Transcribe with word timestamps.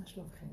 מה 0.00 0.06
שלומכם? 0.06 0.46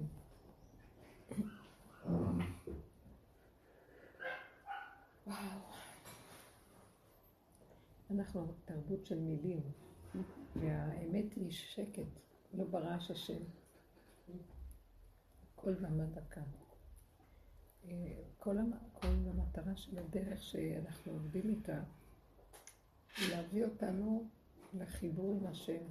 אנחנו 8.11 8.53
תרבות 8.65 9.05
של 9.05 9.19
מילים, 9.19 9.61
והאמת 10.55 11.33
היא 11.35 11.51
שקט, 11.51 12.07
לא 12.53 12.63
ברעש 12.63 13.11
השם. 13.11 13.43
כל 15.55 15.73
במה 15.73 16.05
דקה. 16.05 16.41
כל, 18.37 18.57
כל 18.93 19.07
המטרה 19.07 19.77
של 19.77 19.97
הדרך 19.97 20.43
שאנחנו 20.43 21.11
עובדים 21.11 21.49
איתה 21.49 21.83
היא 23.17 23.35
להביא 23.35 23.65
אותנו 23.65 24.29
לחיבור 24.73 25.31
עם 25.31 25.47
השם. 25.47 25.83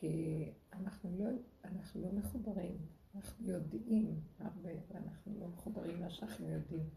כי 0.00 0.44
אנחנו 0.72 1.10
לא, 1.18 1.30
אנחנו 1.64 2.02
לא 2.02 2.12
מחוברים, 2.12 2.76
אנחנו 3.14 3.50
יודעים 3.50 4.20
הרבה, 4.38 4.70
ואנחנו 4.88 5.40
לא 5.40 5.48
מחוברים 5.48 6.00
מה 6.00 6.10
שאנחנו 6.10 6.48
יודעים. 6.48 6.88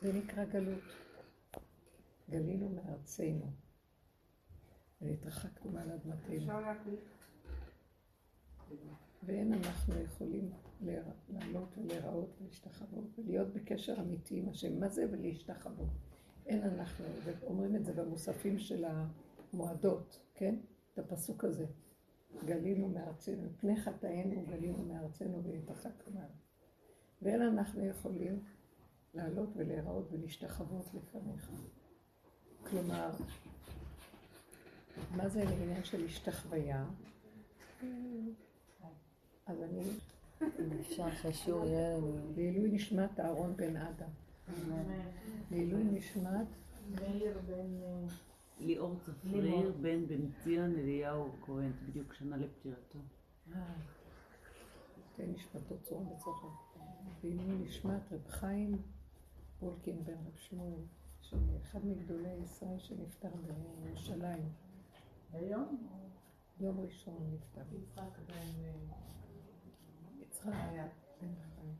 זה 0.00 0.12
נקרא 0.12 0.44
גלות. 0.44 0.82
גלינו 2.30 2.68
מארצנו, 2.68 3.50
והתרחקנו 5.00 5.70
מעל 5.70 5.90
אדמתנו. 5.90 6.34
ואין 9.22 9.52
אנחנו 9.52 10.00
יכולים 10.00 10.50
לעלות 11.28 11.78
ולהיראות 11.78 12.36
ולהשתחוות 12.40 13.18
ולהיות 13.18 13.48
בקשר 13.48 14.00
אמיתי 14.00 14.38
עם 14.38 14.48
השם. 14.48 14.80
מה 14.80 14.88
זה 14.88 15.06
ולהשתחוות? 15.10 15.88
אין 16.46 16.62
אנחנו, 16.62 17.04
ואומרים 17.24 17.76
את 17.76 17.84
זה 17.84 17.92
במוספים 17.92 18.58
של 18.58 18.84
המועדות, 18.84 20.23
כן? 20.34 20.54
את 20.92 20.98
הפסוק 20.98 21.44
הזה. 21.44 21.66
גלינו 22.44 22.88
מארצנו, 22.88 23.42
מפני 23.42 23.76
חטאינו 23.76 24.44
גלינו 24.48 24.84
מארצנו 24.84 25.42
והתרחקנו 25.44 26.14
מעל. 26.14 26.28
ואין 27.22 27.42
אנחנו 27.42 27.84
יכולים 27.84 28.44
לעלות 29.14 29.48
ולהיראות 29.56 30.08
ולהשתחוות 30.10 30.86
לפניך. 30.94 31.50
כלומר, 32.70 33.10
מה 35.16 35.28
זה 35.28 35.44
לעניין 35.44 35.84
של 35.84 36.04
השתחוויה? 36.04 36.84
אז 39.46 39.62
אני... 39.62 39.82
אם 40.42 40.78
אפשר 40.80 41.14
שהשיעור 41.22 41.66
יהיה... 41.66 41.98
לעילוי 42.36 42.70
נשמת 42.70 43.20
אהרון 43.20 43.56
בן 43.56 43.76
עדה. 43.76 44.06
לעילוי 45.50 45.84
נשמת... 45.84 46.46
מאיר 46.90 47.38
בן... 47.46 48.06
ליאור 48.60 48.96
צפריר 49.00 49.72
בן 49.80 50.06
בן 50.06 50.30
ציון 50.42 50.76
אליהו 50.76 51.32
כהן, 51.46 51.72
בדיוק 51.88 52.14
שנה 52.14 52.36
לפטירתו. 52.36 52.98
תן 55.16 55.30
נשמתו 55.30 55.78
צורה 55.82 56.04
בצורה. 56.04 56.54
לעילוי 57.22 57.58
נשמת 57.58 58.12
רב 58.12 58.28
חיים 58.28 58.82
וולקין 59.62 60.04
בן 60.04 60.12
רב 60.12 60.36
שמואל, 60.36 60.80
אחד 61.62 61.86
מגדולי 61.86 62.32
ישראל 62.32 62.78
שנפטר 62.78 63.28
בירושלים. 63.82 64.48
היום? 65.32 65.88
יום 66.60 66.80
ראשון 66.80 67.34
נפטר. 67.34 67.62
יצחק 67.72 68.18
בן... 68.26 68.64
אה, 68.64 68.72
יצחק 70.20 70.50
בן 71.20 71.34
חיים. 71.34 71.74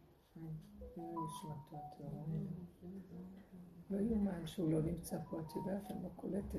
נשמתו 0.96 1.76
הטהורה. 1.76 2.24
לא 3.94 4.00
יאומן 4.00 4.46
שהוא 4.46 4.72
לא 4.72 4.82
נמצא 4.82 5.16
פה, 5.30 5.40
את 5.40 5.56
יודעת, 5.56 5.90
אני 5.90 6.02
לא 6.02 6.08
קולטת. 6.16 6.58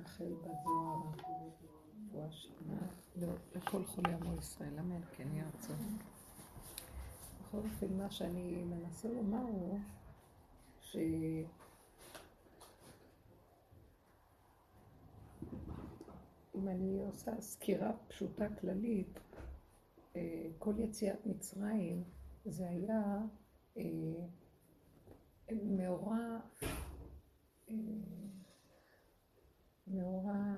רחל 0.00 0.34
בת 0.34 0.50
זוהר, 0.64 0.96
רפואה 2.08 2.30
שלמה, 2.30 2.76
לא, 3.16 3.28
לכל 3.54 3.84
חולי 3.84 4.12
עמו 4.12 4.34
ישראל, 4.38 4.78
אמן, 4.78 5.00
כן 5.16 5.28
יהיה 5.32 5.44
רצון. 5.54 5.76
בכל 7.42 7.58
אופן, 7.58 7.96
מה 7.96 8.10
שאני 8.10 8.64
מנסה 8.64 9.08
לומר 9.08 9.42
הוא 9.42 9.78
ש... 10.80 10.96
אם 16.58 16.68
אני 16.68 17.04
עושה 17.06 17.40
סקירה 17.40 17.92
פשוטה 18.08 18.48
כללית, 18.60 19.20
אה, 20.16 20.46
כל 20.58 20.74
יציאת 20.78 21.26
מצרים 21.26 22.04
זה 22.44 22.68
היה 22.68 23.18
אה, 23.76 23.82
מאורע, 25.62 26.38
אה, 27.70 27.74
מאורע, 29.86 30.54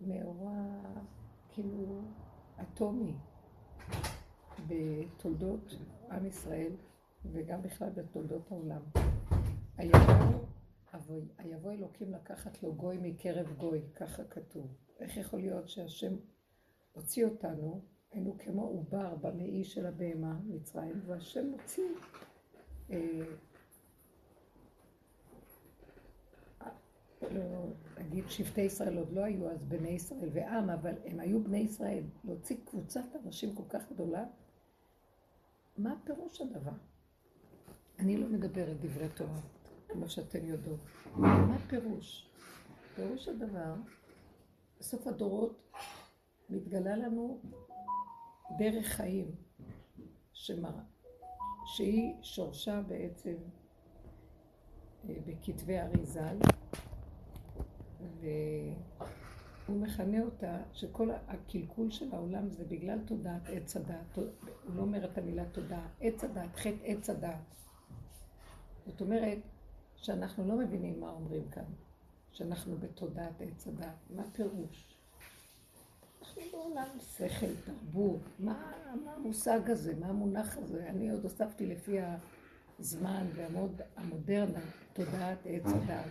מאורע 0.00 0.80
כאילו 1.48 2.00
אטומי 2.62 3.14
בתולדות 4.66 5.74
עם 6.10 6.26
ישראל 6.26 6.72
וגם 7.32 7.62
בכלל 7.62 7.90
בתולדות 7.90 8.52
העולם. 8.52 8.82
היבוא 10.96 11.20
היבוא 11.38 11.72
אלוקים 11.72 12.12
לקחת 12.12 12.62
לו 12.62 12.74
גוי 12.74 12.98
מקרב 13.02 13.52
גוי, 13.56 13.80
ככה 13.94 14.24
כתוב. 14.24 14.66
איך 15.00 15.16
יכול 15.16 15.40
להיות 15.40 15.68
שהשם 15.68 16.16
הוציא 16.92 17.24
אותנו, 17.24 17.80
היינו 18.10 18.36
כמו 18.38 18.62
עובר 18.62 19.14
במעי 19.14 19.64
של 19.64 19.86
הבהמה, 19.86 20.38
מצרים, 20.46 21.00
והשם 21.06 21.52
הוציא 21.52 21.84
אה, 22.90 22.98
לא, 27.30 27.42
נגיד 27.98 28.30
שבטי 28.30 28.60
ישראל 28.60 28.98
עוד 28.98 29.12
לא 29.12 29.24
היו 29.24 29.50
אז 29.50 29.64
בני 29.64 29.88
ישראל 29.88 30.28
ועם, 30.32 30.70
אבל 30.70 30.94
הם 31.04 31.20
היו 31.20 31.44
בני 31.44 31.58
ישראל. 31.58 32.04
להוציא 32.24 32.56
קבוצת 32.64 33.16
אנשים 33.24 33.54
כל 33.54 33.62
כך 33.68 33.92
גדולה, 33.92 34.24
מה 35.78 35.94
פירוש 36.04 36.40
הדבר? 36.40 36.72
אני 37.98 38.16
לא 38.16 38.28
מדברת 38.28 38.80
דברי 38.80 39.08
תורה. 39.08 39.40
כמו 39.96 40.08
שאתן 40.08 40.46
יודעות. 40.46 40.80
מה 41.16 41.58
פירוש? 41.68 42.28
פירוש 42.94 43.28
הדבר, 43.28 43.74
בסוף 44.80 45.06
הדורות 45.06 45.72
מתגלה 46.50 46.96
לנו 46.96 47.40
דרך 48.58 48.86
חיים, 48.86 49.30
שמראה, 50.32 50.82
שהיא 51.66 52.14
שורשה 52.22 52.82
בעצם 52.82 53.34
אה, 55.08 55.14
בכתבי 55.26 55.78
אריזל, 55.78 56.38
והוא 58.20 59.80
מכנה 59.80 60.22
אותה 60.22 60.58
שכל 60.72 61.10
הקלקול 61.10 61.90
של 61.90 62.14
העולם 62.14 62.50
זה 62.50 62.64
בגלל 62.64 62.98
תודעת 63.06 63.42
עץ 63.46 63.76
הדעת, 63.76 64.16
הוא 64.16 64.26
לא 64.74 64.82
אומר 64.82 65.04
את 65.04 65.18
המילה 65.18 65.44
תודעה, 65.44 65.88
עץ 66.00 66.24
הדעת, 66.24 66.56
חטא 66.56 66.84
עץ 66.84 67.10
הדעת. 67.10 67.54
זאת 68.86 69.00
אומרת, 69.00 69.38
שאנחנו 69.96 70.48
לא 70.48 70.56
מבינים 70.56 71.00
מה 71.00 71.10
אומרים 71.10 71.48
כאן, 71.50 71.64
שאנחנו 72.32 72.76
בתודעת 72.76 73.40
עץ 73.40 73.66
הדת. 73.66 73.94
מה 74.10 74.22
פירוש? 74.32 74.96
אנחנו 76.20 76.42
בעולם 76.52 76.88
שכל, 77.16 77.54
תרבות, 77.64 78.20
מה, 78.38 78.72
מה 79.04 79.12
המושג 79.12 79.70
הזה, 79.70 79.94
מה 80.00 80.06
המונח 80.06 80.56
הזה? 80.58 80.88
אני 80.88 81.10
עוד 81.10 81.22
הוספתי 81.22 81.66
לפי 81.66 81.98
הזמן 82.78 83.26
והמודרנה, 83.34 84.60
תודעת 84.92 85.38
עץ 85.44 85.66
הדת. 85.66 86.10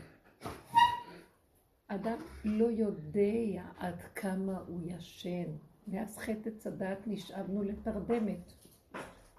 אדם 1.87 2.17
לא 2.43 2.65
יודע 2.65 3.63
עד 3.77 4.01
כמה 4.15 4.57
הוא 4.67 4.81
ישן. 4.83 5.51
מאז 5.87 6.17
חטא 6.17 6.49
עץ 6.49 6.67
הדת 6.67 6.97
נשאבנו 7.07 7.63
לתרדמת. 7.63 8.53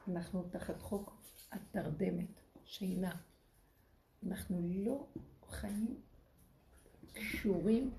אנחנו 0.09 0.43
תחת 0.51 0.81
חוק 0.81 1.17
התרדמת, 1.53 2.41
שינה. 2.65 3.15
אנחנו 4.27 4.61
לא 4.63 5.07
חיים 5.49 6.01
קשורים 7.13 7.91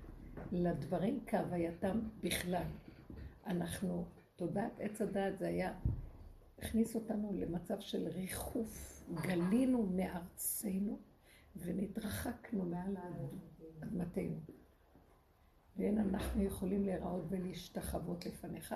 לדברים 0.52 1.20
כהווייתם 1.26 2.00
בכלל. 2.22 2.66
אנחנו, 3.46 4.04
תודעת 4.36 4.72
עץ 4.80 5.00
הדעת 5.00 5.38
זה 5.38 5.48
היה, 5.48 5.78
הכניס 6.58 6.94
אותנו 6.94 7.32
למצב 7.34 7.80
של 7.80 8.08
ריחוף, 8.08 9.02
גלינו 9.14 9.86
מארצנו 9.86 10.98
ונתרחקנו 11.56 12.64
מעל 12.64 12.96
אדמתנו. 13.82 14.40
ואין 15.76 15.98
אנחנו 15.98 16.42
יכולים 16.42 16.84
להיראות 16.84 17.24
ולהשתחוות 17.28 18.26
לפניך. 18.26 18.74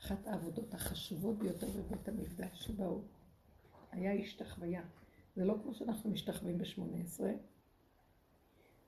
אחת 0.00 0.26
העבודות 0.26 0.74
החשובות 0.74 1.38
ביותר 1.38 1.66
בבית 1.66 2.08
המקדש 2.08 2.66
שבאו 2.66 3.00
היה 3.90 4.12
השתחוויה. 4.12 4.82
זה 5.38 5.44
לא 5.44 5.54
כמו 5.62 5.74
שאנחנו 5.74 6.10
משתחווים 6.10 6.58
בשמונה 6.58 6.96
עשרה, 6.98 7.30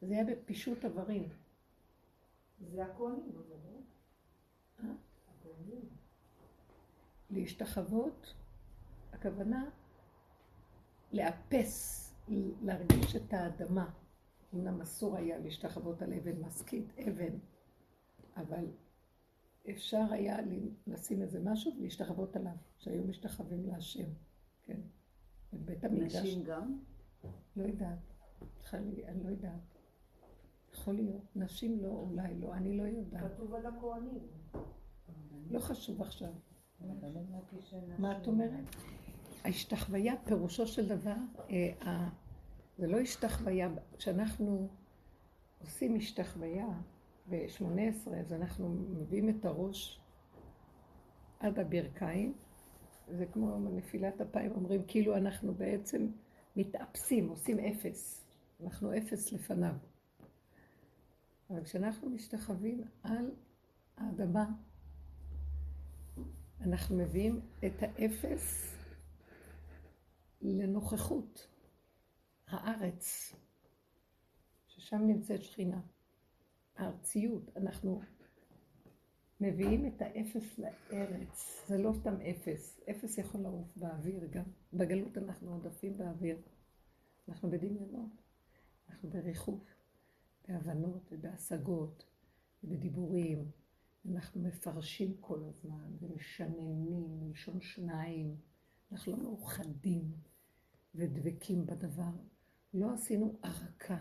זה 0.00 0.14
היה 0.14 0.24
בפישוט 0.24 0.84
איברים. 0.84 1.28
זה 2.60 2.84
הכהנים. 2.84 3.32
אה? 4.80 4.84
לא? 5.44 5.76
להשתחוות, 7.30 8.34
הכוונה 9.12 9.70
לאפס, 11.12 12.06
להרגיש 12.62 13.16
את 13.16 13.32
האדמה. 13.32 13.90
אמנם 14.54 14.80
אסור 14.80 15.16
היה 15.16 15.38
להשתחוות 15.38 16.02
על 16.02 16.14
אבן 16.14 16.40
משכית, 16.40 16.98
אבן, 16.98 17.38
אבל 18.36 18.66
אפשר 19.70 20.04
היה 20.10 20.36
לשים 20.86 21.22
איזה 21.22 21.40
משהו 21.44 21.72
ולהשתחוות 21.78 22.36
עליו, 22.36 22.56
שהיו 22.78 23.04
משתחווים 23.04 23.66
להשם, 23.66 24.08
כן. 24.62 24.80
בבית 25.52 25.84
המקדש. 25.84 26.16
נשים 26.16 26.44
גם? 26.44 26.78
לא 27.56 27.64
יודעת. 27.64 27.98
חלי, 28.60 29.06
אני 29.06 29.24
לא 29.24 29.28
יודעת. 29.28 29.78
יכול 30.74 30.94
להיות. 30.94 31.36
נשים 31.36 31.82
לא, 31.82 31.88
אולי 31.88 32.40
לא, 32.40 32.54
אני 32.54 32.76
לא 32.76 32.82
יודעת. 32.82 33.32
כתוב 33.32 33.54
על 33.54 33.66
הכהנים. 33.66 34.18
לא 35.50 35.58
חשוב 35.58 36.02
עכשיו. 36.02 36.32
לא 36.80 36.94
מה 37.98 38.18
את 38.18 38.26
אומרת? 38.26 38.64
ההשתחוויה, 39.44 40.14
פירושו 40.24 40.66
של 40.66 40.88
דבר, 40.88 41.14
אה, 41.50 42.08
זה 42.78 42.86
לא 42.86 43.00
השתחוויה, 43.00 43.68
כשאנחנו 43.98 44.68
עושים 45.60 45.96
השתחוויה 45.96 46.66
ב-18, 47.30 48.10
אז 48.20 48.32
אנחנו 48.32 48.68
מביאים 48.68 49.28
את 49.28 49.44
הראש 49.44 50.00
עד 51.40 51.58
הברכיים, 51.58 52.34
זה 53.10 53.26
כמו 53.26 53.58
נפילת 53.58 54.20
אפיים, 54.20 54.52
אומרים 54.52 54.82
כאילו 54.86 55.16
אנחנו 55.16 55.54
בעצם 55.54 56.06
מתאפסים, 56.56 57.28
עושים 57.28 57.58
אפס, 57.58 58.24
אנחנו 58.64 58.98
אפס 58.98 59.32
לפניו. 59.32 59.74
אבל 61.50 61.64
כשאנחנו 61.64 62.10
משתחווים 62.10 62.84
על 63.02 63.30
האדמה, 63.96 64.46
אנחנו 66.60 66.96
מביאים 66.96 67.40
את 67.66 67.82
האפס 67.82 68.74
לנוכחות 70.42 71.48
הארץ, 72.48 73.32
ששם 74.66 75.06
נמצאת 75.06 75.42
שכינה. 75.42 75.80
הארציות, 76.76 77.56
אנחנו 77.56 78.00
מביאים 79.40 79.86
את 79.86 80.02
האפס 80.02 80.58
לארץ, 80.58 81.64
זה 81.66 81.78
לא 81.78 81.92
סתם 82.00 82.14
אפס, 82.20 82.80
אפס 82.90 83.18
יכול 83.18 83.40
לעוף 83.40 83.76
באוויר 83.76 84.26
גם, 84.30 84.44
בגלות 84.72 85.18
אנחנו 85.18 85.52
עודפים 85.52 85.98
באוויר, 85.98 86.38
אנחנו 87.28 87.50
בדמיונות, 87.50 88.22
אנחנו 88.88 89.10
בריחוף, 89.10 89.62
בהבנות 90.48 91.12
ובהשגות 91.12 92.04
ובדיבורים, 92.64 93.50
אנחנו 94.10 94.40
מפרשים 94.42 95.16
כל 95.20 95.42
הזמן 95.44 95.96
ומשננים 96.00 97.20
מלשון 97.20 97.60
שניים, 97.60 98.36
אנחנו 98.92 99.12
לא 99.12 99.18
מאוחדים 99.22 100.12
ודבקים 100.94 101.66
בדבר, 101.66 102.12
לא 102.74 102.92
עשינו 102.94 103.38
ערקה 103.42 103.98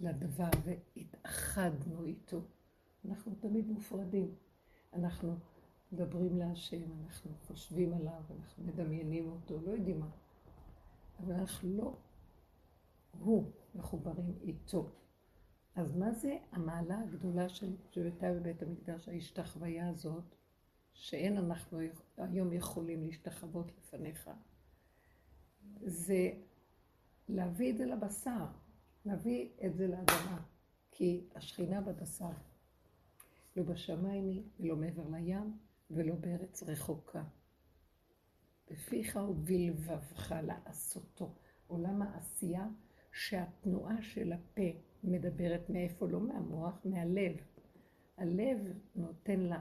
לדבר 0.00 0.50
והתאחדנו 0.64 2.04
איתו. 2.04 2.42
אנחנו 3.04 3.34
תמיד 3.34 3.68
מופרדים. 3.68 4.34
אנחנו 4.92 5.36
מדברים 5.92 6.38
להשם, 6.38 6.82
אנחנו 7.06 7.30
חושבים 7.46 7.94
עליו, 7.94 8.22
אנחנו 8.40 8.64
מדמיינים 8.64 9.30
אותו, 9.30 9.60
לא 9.60 9.70
יודעים 9.70 10.00
מה. 10.00 10.10
אבל 11.20 11.34
אנחנו 11.34 11.76
לא 11.76 11.96
הוא 13.18 13.50
מחוברים 13.74 14.38
איתו. 14.42 14.90
אז 15.74 15.96
מה 15.96 16.12
זה 16.12 16.38
המעלה 16.52 17.00
הגדולה 17.00 17.48
של 17.48 17.76
שהייתה 17.90 18.32
בבית 18.32 18.62
המקדש, 18.62 19.08
ההשתחוויה 19.08 19.88
הזאת, 19.88 20.24
שאין 20.92 21.36
אנחנו 21.36 21.78
היום 22.16 22.52
יכולים 22.52 23.04
להשתחוות 23.04 23.72
לפניך? 23.78 24.30
זה 25.80 26.30
להביא 27.28 27.72
את 27.72 27.78
זה 27.78 27.86
לבשר, 27.86 28.46
להביא 29.04 29.48
את 29.66 29.74
זה 29.74 29.86
לאדמה, 29.86 30.42
כי 30.90 31.24
השכינה 31.34 31.80
בבשר. 31.80 32.30
לא 33.56 33.62
בשמיים 33.62 34.28
היא, 34.28 34.42
ולא 34.60 34.76
מעבר 34.76 35.08
לים, 35.08 35.58
ולא 35.90 36.14
בארץ 36.14 36.62
רחוקה. 36.62 37.22
בפיך 38.70 39.18
ובלבבך 39.28 40.34
לעשותו. 40.42 41.34
עולם 41.66 42.02
העשייה 42.02 42.68
שהתנועה 43.12 44.02
של 44.02 44.32
הפה 44.32 44.70
מדברת 45.04 45.70
מאיפה? 45.70 46.08
לא 46.08 46.20
מהמוח, 46.20 46.80
מהלב. 46.84 47.36
הלב 48.16 48.58
נותן 48.94 49.40
לה 49.40 49.60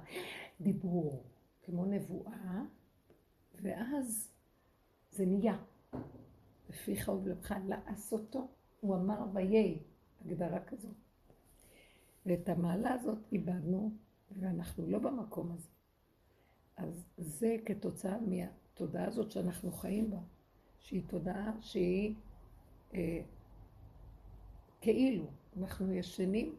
דיבור, 0.62 1.24
כמו 1.62 1.86
נבואה, 1.86 2.62
ואז 3.62 4.33
זה 5.12 5.25
נהיה. 5.25 5.57
בפיך 6.69 7.09
ובלבבך 7.09 7.53
לעשותו. 7.68 8.47
הוא 8.80 8.95
אמר 8.95 9.25
ויהי, 9.33 9.83
הגדרה 10.21 10.63
כזאת. 10.63 11.09
ואת 12.30 12.50
המעלה 12.50 12.94
הזאת 12.94 13.18
איבדנו, 13.31 13.92
ואנחנו 14.40 14.88
לא 14.88 15.00
במקום 15.00 15.52
הזה. 15.52 15.70
אז 16.78 17.06
זה 17.18 17.56
כתוצאה 17.66 18.18
מהתודעה 18.22 19.06
הזאת 19.06 19.31
שאנחנו 19.31 19.72
חיים 19.72 20.12
בה, 20.12 20.20
שהיא 20.80 21.04
תודעה 21.08 21.52
שהיא 21.62 22.16
אה, 22.94 23.22
כאילו, 24.81 25.26
אנחנו 25.58 25.94
ישנים, 25.94 26.56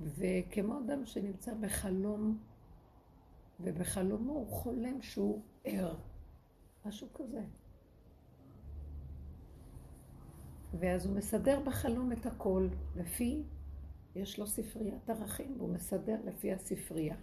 וכמו 0.00 0.78
אדם 0.78 1.06
שנמצא 1.06 1.54
בחלום, 1.54 2.38
ובחלומו 3.60 4.32
הוא 4.32 4.48
חולם 4.48 5.02
שהוא 5.02 5.42
ער, 5.64 5.96
משהו 6.86 7.08
כזה. 7.14 7.42
ואז 10.78 11.06
הוא 11.06 11.16
מסדר 11.16 11.60
בחלום 11.60 12.12
את 12.12 12.26
הכל, 12.26 12.68
לפי, 12.96 13.42
יש 14.14 14.38
לו 14.38 14.46
ספריית 14.46 15.10
ערכים, 15.10 15.54
והוא 15.58 15.74
מסדר 15.74 16.20
לפי 16.24 16.52
הספרייה. 16.52 17.16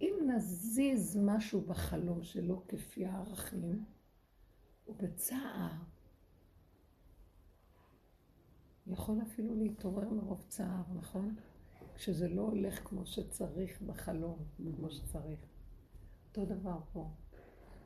אם 0.00 0.14
נזיז 0.26 1.16
משהו 1.22 1.60
בחלום 1.60 2.22
שלו 2.22 2.62
כפי 2.68 3.06
הערכים, 3.06 3.84
הוא 4.84 4.96
בצער. 4.96 5.72
יכול 8.86 9.22
אפילו 9.22 9.54
להתעורר 9.54 10.10
מרוב 10.10 10.44
צער, 10.48 10.82
נכון? 10.94 11.34
כשזה 11.94 12.28
לא 12.28 12.42
הולך 12.42 12.88
כמו 12.88 13.06
שצריך 13.06 13.82
בחלום, 13.82 14.38
כמו 14.76 14.90
שצריך. 14.90 15.40
אותו 16.28 16.44
דבר 16.44 16.78
פה. 16.92 17.10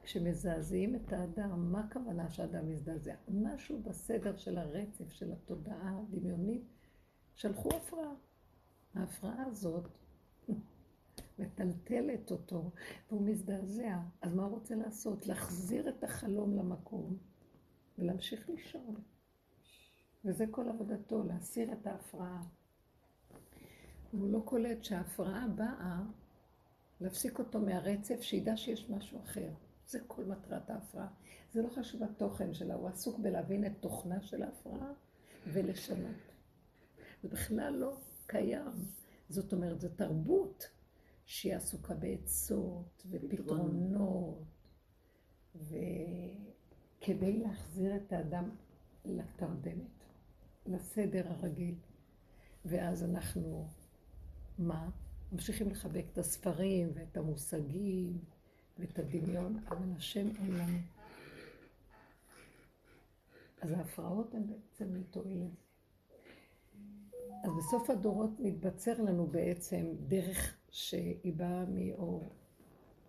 כשמזעזעים 0.03 0.97
את 0.97 1.13
האדם, 1.13 1.73
מה 1.73 1.81
הכוונה 1.81 2.31
שאדם 2.31 2.69
מזדעזע? 2.69 3.15
משהו 3.29 3.83
בסדר 3.83 4.37
של 4.37 4.59
הרצף, 4.59 5.13
של 5.13 5.33
התודעה 5.33 5.99
הדמיונית, 5.99 6.76
שלחו 7.37 7.69
הפרעה. 7.77 8.13
ההפרעה 8.95 9.47
הזאת 9.47 9.89
מטלטלת 11.39 12.31
אותו, 12.31 12.71
והוא 13.09 13.23
מזדעזע. 13.23 13.99
אז 14.21 14.35
מה 14.35 14.43
הוא 14.43 14.51
רוצה 14.51 14.75
לעשות? 14.75 15.27
להחזיר 15.27 15.89
את 15.89 16.05
החלום 16.05 16.57
למקום 16.57 17.17
ולהמשיך 17.99 18.49
לישון. 18.49 18.95
וזה 20.25 20.45
כל 20.51 20.69
עבודתו, 20.69 21.25
להסיר 21.25 21.73
את 21.73 21.87
ההפרעה. 21.87 22.43
הוא 24.13 24.29
לא 24.29 24.43
קולט 24.45 24.85
שההפרעה 24.85 25.49
באה 25.49 26.03
להפסיק 27.01 27.39
אותו 27.39 27.61
מהרצף, 27.61 28.21
שידע 28.21 28.57
שיש 28.57 28.91
משהו 28.91 29.21
אחר. 29.23 29.51
זה 29.87 29.99
כל 30.07 30.25
מטרת 30.25 30.71
ההפרעה. 30.71 31.09
זה 31.53 31.63
לא 31.63 31.69
חשוב 31.69 32.03
התוכן 32.03 32.55
שלה, 32.55 32.75
הוא 32.75 32.89
עסוק 32.89 33.19
בלהבין 33.19 33.67
את 33.67 33.73
תוכנה 33.81 34.23
של 34.23 34.43
ההפרעה 34.43 34.93
ולשנות. 35.47 36.36
זה 37.23 37.29
בכלל 37.29 37.77
לא 37.77 37.97
קיים. 38.27 38.73
זאת 39.29 39.53
אומרת, 39.53 39.81
זו 39.81 39.89
תרבות 39.89 40.71
שהיא 41.27 41.55
עסוקה 41.55 41.95
בעצות 41.95 43.07
ופתרונות, 43.11 44.43
וכדי 45.55 47.33
להחזיר 47.39 47.97
את 47.97 48.13
האדם 48.13 48.51
לתרדמת, 49.05 50.05
לסדר 50.67 51.29
הרגיל. 51.29 51.75
ואז 52.65 53.05
אנחנו, 53.05 53.69
מה? 54.59 54.91
ממשיכים 55.33 55.71
לחבק 55.71 56.05
את 56.13 56.19
הספרים 56.19 56.91
ואת 56.95 57.17
המושגים 57.17 58.19
ואת 58.79 58.99
הדמיון, 58.99 59.59
אבל 59.69 59.93
השם 59.97 60.29
אין 60.37 60.53
לנו. 60.53 60.79
אז 63.61 63.73
ההפרעות 63.73 64.35
הן 64.35 64.47
בעצם 64.47 64.95
לתועלת. 64.95 65.66
אז 67.47 67.53
בסוף 67.57 67.91
הדורות 67.91 68.41
מתבצר 68.41 69.03
לנו 69.03 69.27
בעצם 69.27 69.87
דרך 70.09 70.57
שהיא 70.71 71.33
באה 71.37 71.65
מאור 71.69 72.33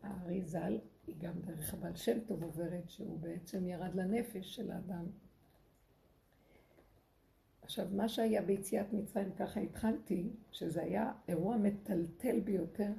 הארי 0.04 0.42
ז"ל, 0.42 0.80
היא 1.08 1.16
גם 1.20 1.34
דרך 1.42 1.74
הבעל 1.74 1.96
שם 1.96 2.20
טוב 2.20 2.44
עוברת, 2.44 2.90
שהוא 2.90 3.20
בעצם 3.20 3.68
ירד 3.68 3.96
לנפש 3.96 4.56
של 4.56 4.72
האדם. 4.72 5.06
עכשיו, 7.62 7.88
מה 7.92 8.10
שהיה 8.10 8.42
ביציאת 8.42 8.94
מצרים, 8.94 9.32
ככה 9.32 9.60
התחלתי, 9.60 10.30
שזה 10.52 10.84
היה 10.84 11.12
אירוע 11.28 11.58
מטלטל 11.58 12.40
ביותר 12.40 12.92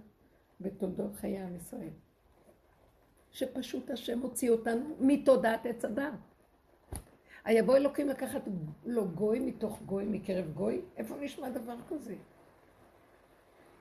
בתולדות 0.61 1.17
חיי 1.17 1.39
עם 1.39 1.57
ישראל. 1.57 1.93
שפשוט 3.31 3.91
השם 3.91 4.21
הוציא 4.21 4.51
אותנו 4.51 4.97
מתודעת 5.01 5.67
עץ 5.67 5.85
הדת. 5.85 6.28
היבוא 7.49 7.77
אלוקים 7.77 8.09
לקחת 8.09 8.41
לו 8.87 9.09
גוי 9.09 9.39
מתוך 9.39 9.83
גוי, 9.87 10.05
מקרב 10.05 10.53
גוי? 10.55 10.81
איפה 10.97 11.17
נשמע 11.21 11.51
דבר 11.51 11.75
כזה? 11.89 12.15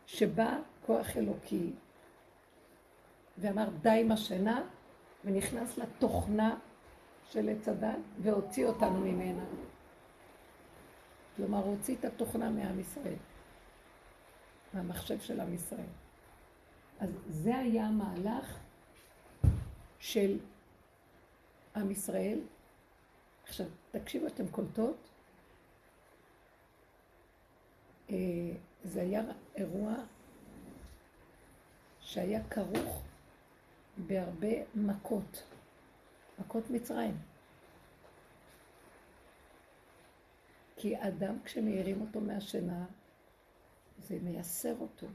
שבא 0.05 0.59
כוח 0.85 1.17
אלוקי 1.17 1.71
ואמר 3.37 3.69
די 3.81 4.01
עם 4.05 4.11
השינה 4.11 4.63
ונכנס 5.25 5.77
לתוכנה 5.77 6.59
של 7.29 7.49
עץ 7.49 7.67
הדת 7.67 7.99
והוציא 8.21 8.65
אותנו 8.65 8.99
ממנה. 8.99 9.43
כלומר, 11.35 11.57
הוא 11.57 11.75
הוציא 11.75 11.95
את 11.95 12.05
התוכנה 12.05 12.49
מעם 12.49 12.79
ישראל, 12.79 13.19
מהמחשב 14.73 15.19
של 15.19 15.39
עם 15.39 15.53
ישראל. 15.53 15.91
אז 16.99 17.09
זה 17.27 17.57
היה 17.57 17.85
המהלך 17.85 18.57
של 19.99 20.37
עם 21.75 21.91
ישראל. 21.91 22.39
עכשיו, 23.47 23.65
תקשיבו, 23.91 24.27
אתם 24.27 24.47
קולטות? 24.47 24.97
אה, 28.09 28.15
זה 28.83 29.01
היה 29.01 29.21
אירוע 29.55 29.93
שהיה 32.01 32.43
כרוך 32.49 33.03
בהרבה 33.97 34.75
מכות, 34.75 35.43
מכות 36.39 36.69
מצרים. 36.69 37.17
כי 40.75 41.07
אדם, 41.07 41.43
כשמעירים 41.43 42.01
אותו 42.01 42.21
מהשינה, 42.21 42.85
זה 43.99 44.17
מייסר 44.23 44.75
אותו. 44.79 45.07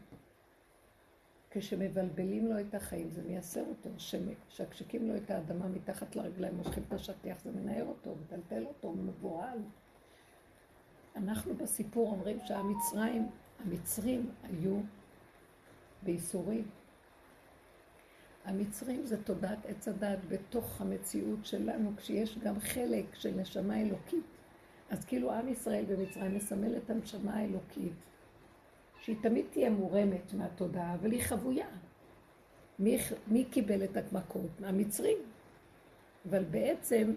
כשמבלבלים 1.54 2.47
לו 2.47 2.61
את 2.61 2.75
החיים, 2.75 3.11
זה 3.11 3.23
מייסר 3.23 3.61
אותו. 3.61 3.90
כשמשקשקים 3.97 5.09
לו 5.09 5.16
את 5.16 5.30
האדמה 5.30 5.68
מתחת 5.68 6.16
לרגליים, 6.16 6.56
מושכים 6.56 6.82
את 6.88 6.92
השטיח, 6.92 7.37
זה 7.44 7.50
מנער 7.50 7.85
אותו, 7.85 8.14
מטלטל 8.23 8.64
אותו, 8.64 8.92
מבוהל. 8.92 9.59
אנחנו 11.16 11.54
בסיפור 11.54 12.11
אומרים 12.11 12.38
שהמצרים, 12.44 13.28
המצרים 13.64 14.30
היו 14.42 14.80
בייסורים. 16.02 16.68
המצרים 18.44 19.06
זה 19.06 19.23
תודעת 19.23 19.66
עץ 19.66 19.88
הדת 19.88 20.18
בתוך 20.28 20.80
המציאות 20.80 21.47
שלנו, 21.47 21.90
כשיש 21.97 22.38
גם 22.38 22.61
חלק 22.61 23.14
של 23.14 23.35
נשמה 23.40 23.80
אלוקית. 23.80 24.25
אז 24.90 25.04
כאילו 25.04 25.32
עם 25.32 25.49
ישראל 25.49 25.85
במצרים 25.85 26.35
מסמל 26.35 26.76
את 26.76 26.90
הנשמה 26.90 27.35
האלוקית, 27.35 27.92
שהיא 29.02 29.16
תמיד 29.23 29.47
תהיה 29.50 29.71
מורמת 29.71 30.35
מהתודעה, 30.35 30.94
אבל 30.94 31.12
היא 31.12 31.23
חבויה. 31.23 31.66
מי, 32.78 32.99
מי 33.26 33.44
קיבל 33.44 33.85
את 33.85 33.97
המכות? 33.97 34.50
המצרים. 34.64 35.18
אבל 36.30 36.44
בעצם, 36.44 37.12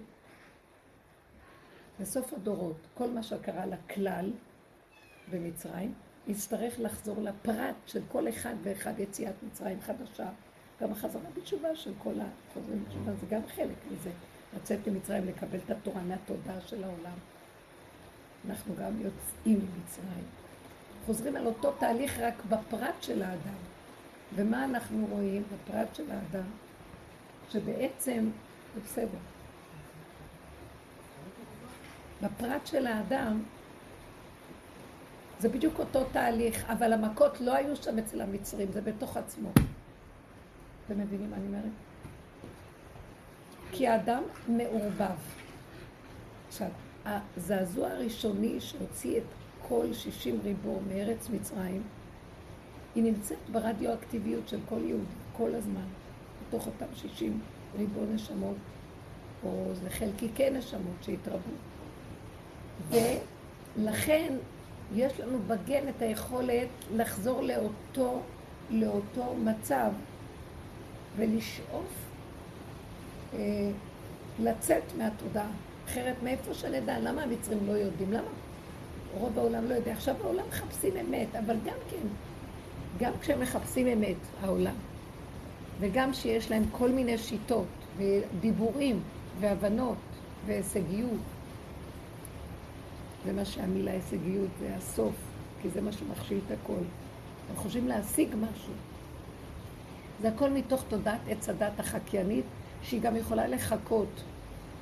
בסוף 1.99 2.33
הדורות, 2.33 2.77
כל 2.93 3.09
מה 3.09 3.23
שקרה 3.23 3.65
לכלל 3.65 4.31
במצרים, 5.31 5.93
יצטרך 6.27 6.79
לחזור 6.79 7.21
לפרט 7.21 7.75
של 7.85 8.01
כל 8.11 8.29
אחד 8.29 8.55
ואחד 8.63 8.99
יציאת 8.99 9.35
מצרים 9.43 9.81
חדשה. 9.81 10.29
גם 10.81 10.91
החזרה 10.91 11.29
בתשובה 11.37 11.75
של 11.75 11.93
כל 11.97 12.13
החוזרים 12.19 12.83
בתשובה, 12.85 13.13
זה 13.13 13.25
גם 13.29 13.41
חלק 13.47 13.77
מזה. 13.91 14.11
לצאת 14.55 14.87
ממצרים, 14.87 15.25
לקבל 15.25 15.59
את 15.65 15.69
התורה 15.69 16.01
מהתודעה 16.01 16.61
של 16.61 16.83
העולם. 16.83 17.17
אנחנו 18.49 18.75
גם 18.75 19.01
יוצאים 19.01 19.59
ממצרים. 19.59 20.44
חוזרים 21.05 21.35
על 21.35 21.45
אותו 21.45 21.71
תהליך 21.71 22.19
רק 22.19 22.33
בפרט 22.50 22.95
של 23.01 23.24
האדם. 23.24 23.57
ומה 24.35 24.65
אנחנו 24.65 25.07
רואים 25.09 25.43
בפרט 25.43 25.95
של 25.95 26.12
האדם? 26.12 26.50
שבעצם, 27.50 28.29
זה 28.75 28.81
בסדר. 28.81 29.17
בפרט 32.21 32.67
של 32.67 32.88
האדם, 32.88 33.43
זה 35.39 35.50
בדיוק 35.50 35.79
אותו 35.79 36.03
תהליך, 36.12 36.69
אבל 36.69 36.93
המכות 36.93 37.41
לא 37.41 37.53
היו 37.53 37.75
שם 37.75 37.97
אצל 38.00 38.21
המצרים, 38.21 38.71
זה 38.71 38.81
בתוך 38.81 39.17
עצמו. 39.17 39.50
אתם 40.85 41.00
מבינים 41.00 41.29
מה 41.29 41.35
אני 41.35 41.47
אומרת? 41.47 41.71
כי 43.71 43.88
האדם 43.88 44.24
מעורבב. 44.47 45.17
עכשיו, 46.47 46.69
הזעזוע 47.05 47.89
הראשוני 47.89 48.62
שהוציא 48.62 49.17
את 49.17 49.24
כל 49.67 49.93
שישים 49.93 50.39
ריבו 50.43 50.79
מארץ 50.89 51.29
מצרים, 51.29 51.81
היא 52.95 53.03
נמצאת 53.03 53.38
ברדיואקטיביות 53.51 54.48
של 54.48 54.60
כל 54.69 54.79
יהודי, 54.84 55.05
כל 55.38 55.55
הזמן, 55.55 55.86
בתוך 56.48 56.67
אותם 56.67 56.86
שישים 56.95 57.39
ריבו 57.77 58.01
נשמות, 58.13 58.55
או 59.43 59.69
זה 59.74 59.89
חלקיקי 59.89 60.50
נשמות 60.50 60.95
שהתרבו. 61.01 61.51
ולכן 62.89 64.34
יש 64.95 65.19
לנו 65.19 65.39
בגן 65.48 65.89
את 65.89 66.01
היכולת 66.01 66.67
לחזור 66.95 67.41
לאותו, 67.41 68.22
לאותו 68.69 69.36
מצב 69.43 69.91
ולשאוף 71.17 72.05
אה, 73.34 73.39
לצאת 74.39 74.84
מהתודעה. 74.98 75.50
אחרת 75.86 76.15
מאיפה 76.24 76.53
שנדע? 76.53 77.00
למה 77.00 77.24
המצרים 77.24 77.60
לא 77.67 77.72
יודעים? 77.72 78.13
למה 78.13 78.27
רוב 79.19 79.39
העולם 79.39 79.65
לא 79.69 79.74
יודע? 79.74 79.91
עכשיו 79.91 80.15
העולם 80.24 80.43
מחפשים 80.50 80.93
אמת, 80.98 81.36
אבל 81.36 81.55
גם 81.65 81.77
כן, 81.91 82.07
גם 83.00 83.12
כשהם 83.22 83.41
מחפשים 83.41 83.88
אמת, 83.88 84.15
העולם, 84.41 84.75
וגם 85.79 86.13
שיש 86.13 86.51
להם 86.51 86.63
כל 86.72 86.89
מיני 86.91 87.17
שיטות 87.17 87.67
ודיבורים 87.98 89.00
והבנות 89.39 89.98
והישגיות, 90.45 91.22
זה 93.25 93.34
מה 93.34 93.45
שהמילה 93.45 93.91
הישגיות 93.91 94.50
זה 94.60 94.75
הסוף, 94.75 95.15
כי 95.62 95.69
זה 95.69 95.81
מה 95.81 95.91
שמכשיל 95.91 96.39
את 96.48 96.57
הכל. 96.63 96.84
הם 97.50 97.55
חושבים 97.55 97.88
להשיג 97.88 98.36
משהו. 98.36 98.74
זה 100.22 100.27
הכל 100.27 100.50
מתוך 100.50 100.84
תודעת 100.89 101.19
עץ 101.29 101.50
הדת 101.50 101.79
החקיינית, 101.79 102.45
שהיא 102.81 103.01
גם 103.01 103.15
יכולה 103.15 103.48
לחכות 103.48 104.07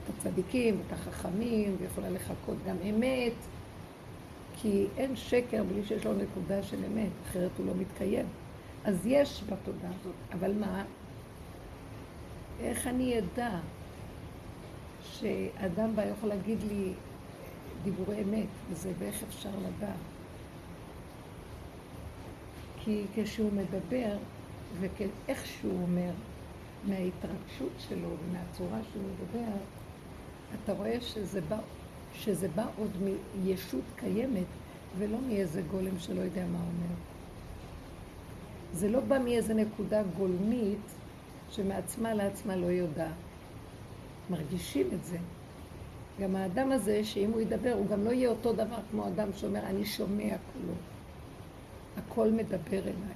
את 0.03 0.13
הצדיקים, 0.17 0.81
את 0.87 0.93
החכמים, 0.93 1.75
ויכולה 1.79 2.09
לחכות 2.09 2.57
גם 2.67 2.75
אמת, 2.89 3.33
כי 4.55 4.85
אין 4.97 5.15
שקר 5.15 5.63
בלי 5.63 5.85
שיש 5.85 6.05
לו 6.05 6.13
נקודה 6.13 6.63
של 6.63 6.85
אמת, 6.85 7.09
אחרת 7.23 7.51
הוא 7.57 7.65
לא 7.65 7.73
מתקיים. 7.75 8.25
אז 8.83 9.07
יש 9.07 9.43
בתודעה 9.43 9.91
הזאת, 9.99 10.15
אבל 10.33 10.53
מה? 10.53 10.83
איך 12.59 12.87
אני 12.87 13.19
אדע 13.19 13.59
שאדם 15.03 15.95
בא 15.95 16.05
יכול 16.05 16.29
להגיד 16.29 16.57
לי 16.67 16.93
דיבורי 17.83 18.21
אמת, 18.21 18.47
וזה 18.69 18.91
ואיך 18.99 19.23
אפשר 19.23 19.49
לדעת? 19.49 19.95
כי 22.83 23.05
כשהוא 23.15 23.51
מדבר, 23.53 24.17
ואיך 24.79 25.45
שהוא 25.45 25.81
אומר, 25.81 26.11
מההתרגשות 26.87 27.71
שלו 27.79 28.09
ומהצורה 28.09 28.79
שהוא 28.91 29.03
מדבר, 29.03 29.51
אתה 30.63 30.73
רואה 30.73 31.01
שזה 31.01 31.41
בא, 31.41 31.57
שזה 32.13 32.47
בא 32.55 32.65
עוד 32.77 32.91
מישות 33.43 33.83
קיימת, 33.95 34.45
ולא 34.97 35.17
מאיזה 35.27 35.61
גולם 35.61 35.99
שלא 35.99 36.21
יודע 36.21 36.45
מה 36.45 36.59
אומר. 36.59 36.95
זה 38.73 38.89
לא 38.89 38.99
בא 38.99 39.19
מאיזה 39.19 39.53
נקודה 39.53 40.03
גולמית 40.17 40.91
שמעצמה 41.49 42.13
לעצמה 42.13 42.55
לא 42.55 42.65
יודעת. 42.65 43.13
מרגישים 44.29 44.87
את 44.93 45.05
זה. 45.05 45.17
גם 46.21 46.35
האדם 46.35 46.71
הזה, 46.71 47.03
שאם 47.03 47.31
הוא 47.31 47.41
ידבר, 47.41 47.73
הוא 47.73 47.87
גם 47.87 48.05
לא 48.05 48.11
יהיה 48.11 48.29
אותו 48.29 48.53
דבר 48.53 48.77
כמו 48.91 49.07
אדם 49.07 49.29
שאומר, 49.35 49.59
אני 49.59 49.85
שומע 49.85 50.35
כולו. 50.53 50.73
הכל 51.97 52.31
מדבר 52.31 52.79
אליי. 52.79 53.15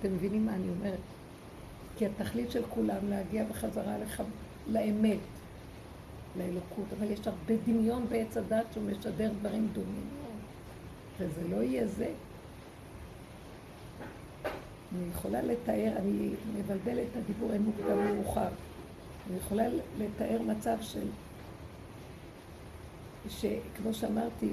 אתם 0.00 0.14
מבינים 0.14 0.46
מה 0.46 0.54
אני 0.54 0.68
אומרת? 0.68 0.98
כי 1.96 2.06
התכלית 2.06 2.50
של 2.50 2.62
כולם 2.68 3.10
להגיע 3.10 3.44
בחזרה 3.44 3.98
לח... 3.98 4.20
לאמת, 4.66 5.18
לאלוקות, 6.36 6.86
אבל 6.98 7.10
יש 7.10 7.26
הרבה 7.26 7.54
דמיון 7.66 8.06
בעץ 8.08 8.36
הדת 8.36 8.66
שהוא 8.72 8.84
משדר 8.90 9.32
דברים 9.40 9.68
דומים 9.72 10.08
וזה 11.18 11.48
לא 11.48 11.62
יהיה 11.62 11.86
זה. 11.86 12.12
אני 14.94 15.08
יכולה 15.10 15.42
לתאר, 15.42 15.92
אני 15.96 16.30
מבלבלת 16.56 17.06
את 17.10 17.16
הדיבור, 17.16 17.52
אין 17.52 17.62
מוקדם 17.62 17.98
ומאוחר. 17.98 18.48
אני 19.30 19.36
יכולה 19.36 19.64
לתאר 19.98 20.42
מצב 20.42 20.76
של, 20.80 21.06
שכמו 23.28 23.94
שאמרתי, 23.94 24.48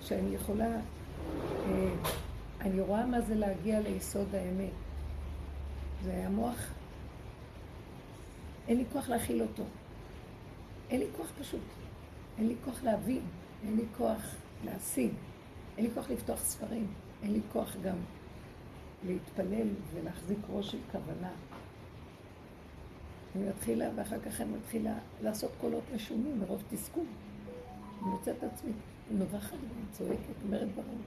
שאני 0.00 0.34
יכולה, 0.34 0.76
אה, 1.66 1.88
אני 2.60 2.80
רואה 2.80 3.06
מה 3.06 3.20
זה 3.20 3.34
להגיע 3.34 3.80
ליסוד 3.80 4.34
האמת. 4.34 4.70
זה 6.04 6.22
המוח, 6.26 6.72
אין 8.68 8.76
לי 8.76 8.84
כוח 8.92 9.08
להכיל 9.08 9.42
אותו. 9.42 9.62
אין 10.92 11.00
לי 11.00 11.06
כוח 11.16 11.32
פשוט. 11.40 11.60
אין 12.38 12.48
לי 12.48 12.54
כוח 12.64 12.82
להבין, 12.82 13.22
אין 13.64 13.76
לי 13.76 13.84
כוח 13.96 14.34
להשיג, 14.64 15.10
אין 15.76 15.84
לי 15.84 15.90
כוח 15.94 16.10
לפתוח 16.10 16.44
ספרים, 16.44 16.86
אין 17.22 17.32
לי 17.32 17.40
כוח 17.52 17.76
גם 17.82 17.96
להתפלל 19.06 19.68
ולהחזיק 19.94 20.38
ראש 20.48 20.70
של 20.70 20.78
כוונה. 20.92 21.30
אני 23.36 23.48
מתחילה, 23.48 23.88
ואחר 23.96 24.20
כך 24.20 24.40
אני 24.40 24.50
מתחילה 24.56 24.98
לעשות 25.22 25.50
קולות 25.60 25.84
משונים 25.94 26.40
מרוב 26.40 26.62
תסכול. 26.70 27.04
אני 28.02 28.10
מוצאת 28.10 28.36
את 28.38 28.44
עצמי 28.52 28.72
נובחת 29.10 29.52
ואני 29.52 29.86
צועקת, 29.90 30.42
אומרת 30.44 30.68
דברים. 30.72 31.02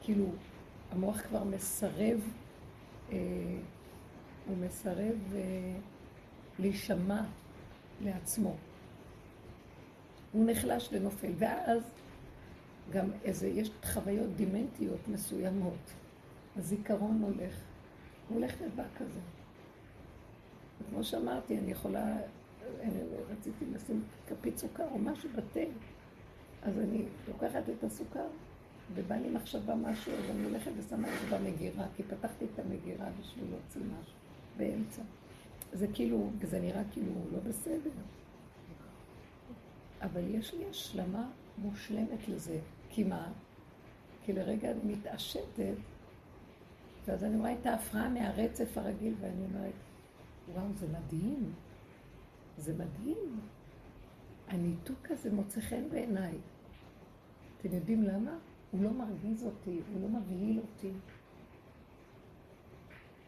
כאילו, 0.00 0.26
המוח 0.90 1.20
כבר 1.20 1.44
מסרב, 1.44 2.20
אה, 3.12 3.16
הוא 4.46 4.56
מסרב 4.56 5.34
אה, 5.34 5.74
להישמע 6.58 7.22
לעצמו. 8.00 8.54
הוא 10.32 10.50
נחלש 10.50 10.88
ונופל, 10.92 11.32
ואז 11.38 11.82
גם 12.92 13.06
איזה, 13.24 13.48
יש 13.48 13.70
חוויות 13.84 14.36
דימנטיות 14.36 15.08
מסוימות. 15.08 15.92
הזיכרון 16.56 17.22
הולך, 17.22 17.54
הוא 18.28 18.38
הולך 18.38 18.54
לבא 18.60 18.84
כזה. 18.98 19.20
כמו 20.90 21.04
שאמרתי, 21.04 21.58
אני 21.58 21.70
יכולה, 21.70 22.16
אני 22.80 23.00
רציתי 23.30 23.64
לשים 23.74 24.04
כפית 24.28 24.58
סוכר 24.58 24.86
או 24.90 24.98
משהו 24.98 25.30
בתה, 25.36 25.60
אז 26.62 26.78
אני 26.78 27.04
לוקחת 27.28 27.68
את 27.68 27.84
הסוכר, 27.84 28.26
ובא 28.94 29.14
לי 29.14 29.30
מחשבה 29.30 29.74
משהו, 29.74 30.12
אז 30.12 30.30
אני 30.30 30.44
הולכת 30.44 30.70
ושמה 30.78 31.08
את 31.08 31.30
זה 31.30 31.38
במגירה, 31.38 31.86
כי 31.96 32.02
פתחתי 32.02 32.44
את 32.54 32.58
המגירה 32.58 33.06
בשביל 33.20 33.44
להוציא 33.50 33.80
משהו 33.80 34.14
באמצע. 34.56 35.02
זה 35.72 35.86
כאילו, 35.94 36.30
זה 36.42 36.60
נראה 36.60 36.82
כאילו 36.92 37.12
לא 37.32 37.38
בסדר. 37.38 37.90
אבל 40.02 40.34
יש 40.34 40.54
לי 40.54 40.64
השלמה 40.70 41.30
מושלמת 41.58 42.28
לזה. 42.28 42.60
כי 42.90 43.04
מה? 43.04 43.32
כי 44.24 44.32
לרגע 44.32 44.72
מתעשתת, 44.84 45.74
ואז 47.06 47.24
אני 47.24 47.38
רואה 47.38 47.52
את 47.52 47.66
ההפרעה 47.66 48.08
מהרצף 48.08 48.78
הרגיל, 48.78 49.14
ואני 49.20 49.44
אומרת, 49.44 49.72
וואו, 50.54 50.66
זה 50.74 50.86
מדהים. 50.88 51.52
זה 52.58 52.74
מדהים. 52.74 53.40
הניתוק 54.48 55.10
הזה 55.10 55.32
מוצא 55.32 55.60
חן 55.60 55.88
בעיניי. 55.90 56.34
אתם 57.58 57.74
יודעים 57.74 58.02
למה? 58.02 58.38
הוא 58.70 58.84
לא 58.84 58.90
מרגיז 58.90 59.44
אותי, 59.44 59.80
הוא 59.92 60.02
לא 60.02 60.08
מבהיל 60.08 60.60
אותי. 60.60 60.92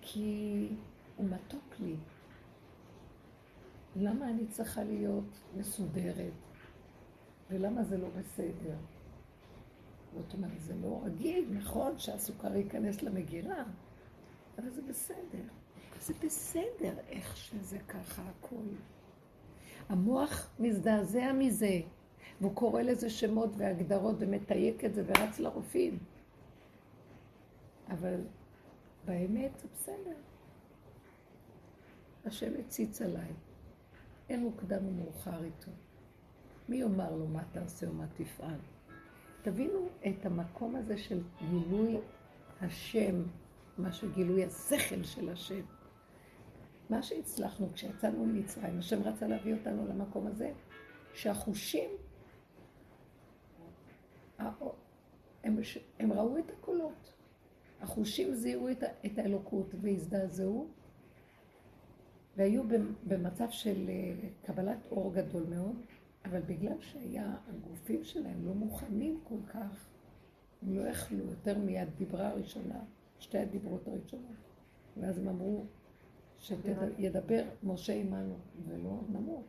כי 0.01 0.69
הוא 1.17 1.29
מתוק 1.29 1.75
לי. 1.81 1.95
למה 3.97 4.31
אני 4.31 4.47
צריכה 4.47 4.85
להיות 4.85 5.43
מסודרת? 5.57 6.33
ולמה 7.51 7.85
זה 7.85 7.99
לא 7.99 8.09
בסדר? 8.09 8.77
זאת 10.15 10.35
אומרת, 10.35 10.61
זה 10.61 10.75
לא 10.83 11.01
רגיל, 11.05 11.49
נכון 11.51 11.99
שהסוכר 11.99 12.57
ייכנס 12.57 13.03
למגירה, 13.03 13.65
אבל 14.59 14.71
זה 14.71 14.83
בסדר. 14.83 15.45
זה 16.01 16.15
בסדר 16.23 16.95
איך 17.09 17.37
שזה 17.37 17.79
ככה 17.79 18.23
הכל. 18.23 18.67
המוח 19.89 20.51
מזדעזע 20.59 21.33
מזה, 21.33 21.81
והוא 22.41 22.55
קורא 22.55 22.83
לזה 22.83 23.11
שמות 23.11 23.51
והגדרות 23.57 24.17
ומתייק 24.19 24.85
את 24.85 24.95
זה 24.95 25.03
ורץ 25.07 25.39
לרופאים. 25.39 25.99
אבל 27.89 28.21
באמת 29.05 29.59
זה 29.59 29.69
בסדר. 29.75 30.17
השם 32.25 32.53
הציץ 32.61 33.03
עליי. 33.03 33.33
אין 34.29 34.43
מוקדם 34.43 34.87
ומאוחר 34.87 35.45
איתו. 35.45 35.71
מי 36.69 36.77
יאמר 36.77 37.17
לו 37.17 37.27
מה 37.27 37.43
תעשה 37.53 37.91
ומה 37.91 38.07
תפעל? 38.17 38.59
תבינו 39.43 39.89
את 40.07 40.27
המקום 40.27 40.77
הזה 40.77 40.99
של 40.99 41.23
גילוי 41.49 41.99
השם, 42.61 43.23
מה 43.79 43.93
שגילוי 43.93 44.45
השכל 44.45 45.03
של 45.03 45.29
השם. 45.29 45.61
מה 46.91 47.03
שהצלחנו 47.03 47.73
כשיצאנו 47.73 48.27
ממצרים, 48.27 48.79
השם 48.79 49.03
רצה 49.03 49.27
להביא 49.27 49.55
אותנו 49.55 49.89
למקום 49.89 50.27
הזה, 50.27 50.53
שהחושים, 51.15 51.91
הם, 55.45 55.57
הם 55.99 56.13
ראו 56.13 56.39
את 56.39 56.51
הקולות. 56.51 57.13
החושים 57.81 58.35
זיהו 58.35 58.69
את, 58.71 59.19
האלוקות 59.19 59.75
והזדעזעו, 59.81 60.69
והיו 62.37 62.63
במצב 63.07 63.51
של 63.51 63.89
אה, 63.89 64.29
קבלת 64.43 64.87
אור 64.91 65.15
גדול 65.15 65.43
מאוד, 65.49 65.77
אבל 66.25 66.41
בגלל 66.41 66.81
שהיה, 66.81 67.37
הגופים 67.49 68.05
שלהם 68.05 68.47
לא 68.47 68.55
מוכנים 68.55 69.21
כל 69.29 69.39
כך, 69.49 69.87
הם 70.63 70.77
לא 70.77 70.83
יכלו 70.83 71.25
יותר 71.25 71.59
מהדיברה 71.59 72.29
הראשונה, 72.29 72.81
שתי 73.19 73.39
הדיברות 73.39 73.89
הראשונות. 73.89 74.37
ואז 74.97 75.19
הם 75.19 75.29
אמרו, 75.29 75.65
שידבר 76.39 77.45
משה 77.63 77.95
עמנו 77.95 78.35
ולא 78.69 79.01
נמות. 79.09 79.45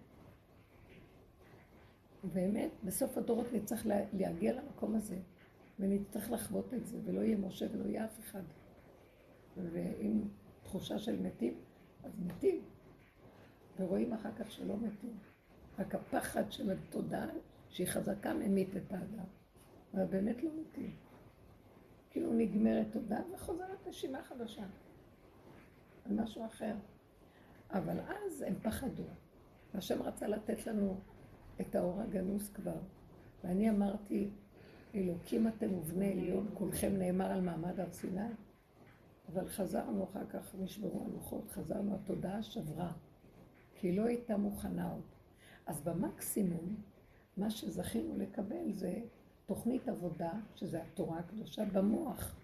באמת, 2.33 2.71
בסוף 2.83 3.17
הדורות 3.17 3.53
נצטרך 3.53 3.87
להגיע 4.13 4.53
למקום 4.53 4.95
הזה, 4.95 5.17
ונצטרך 5.79 6.31
לחוות 6.31 6.73
את 6.73 6.85
זה, 6.85 6.97
ולא 7.05 7.21
יהיה 7.21 7.37
משה 7.37 7.65
ולא 7.71 7.85
יהיה 7.85 8.05
אף 8.05 8.19
אחד. 8.19 8.43
ועם 9.57 10.21
תחושה 10.63 10.99
של 10.99 11.21
מתים, 11.21 11.53
אז 12.03 12.11
מתים. 12.25 12.61
ורואים 13.79 14.13
אחר 14.13 14.31
כך 14.39 14.51
שלא 14.51 14.77
מתים. 14.77 15.17
רק 15.79 15.95
הפחד 15.95 16.51
של 16.51 16.71
התודעה, 16.71 17.27
שהיא 17.69 17.87
חזקה, 17.87 18.33
ממית 18.33 18.69
את 18.77 18.91
האדם. 18.93 19.25
אבל 19.93 20.05
באמת 20.05 20.43
לא 20.43 20.49
מתים. 20.61 20.95
כאילו 22.09 22.33
נגמרת 22.33 22.87
תודעה 22.91 23.21
וחוזרת 23.33 23.87
נשימה 23.87 24.23
חדשה. 24.23 24.63
על 26.05 26.11
משהו 26.11 26.45
אחר. 26.45 26.75
אבל 27.71 27.99
אז 27.99 28.41
הם 28.41 28.55
פחדו. 28.61 29.03
והשם 29.73 30.01
רצה 30.01 30.27
לתת 30.27 30.67
לנו 30.67 30.99
את 31.61 31.75
האור 31.75 32.01
הגנוז 32.01 32.49
כבר. 32.49 32.79
ואני 33.43 33.69
אמרתי, 33.69 34.29
אלוקים 34.95 35.47
אתם 35.47 35.73
ובני 35.73 36.11
עליון, 36.11 36.47
כולכם 36.53 36.97
נאמר 36.97 37.31
על 37.31 37.41
מעמד 37.41 37.79
הר 37.79 37.91
סיני. 37.91 38.21
אבל 39.33 39.47
חזרנו 39.47 40.03
אחר 40.03 40.25
כך, 40.29 40.55
נשברו 40.59 41.05
הלוחות, 41.05 41.51
חזרנו, 41.51 41.95
התודעה 41.95 42.43
שברה, 42.43 42.91
כי 43.75 43.95
לא 43.95 44.05
הייתה 44.05 44.37
מוכנה 44.37 44.91
עוד. 44.91 45.01
אז 45.65 45.81
במקסימום, 45.81 46.75
מה 47.37 47.49
שזכינו 47.49 48.17
לקבל 48.17 48.71
זה 48.71 49.01
תוכנית 49.45 49.89
עבודה, 49.89 50.31
שזה 50.55 50.81
התורה 50.83 51.19
הקדושה, 51.19 51.65
במוח. 51.65 52.35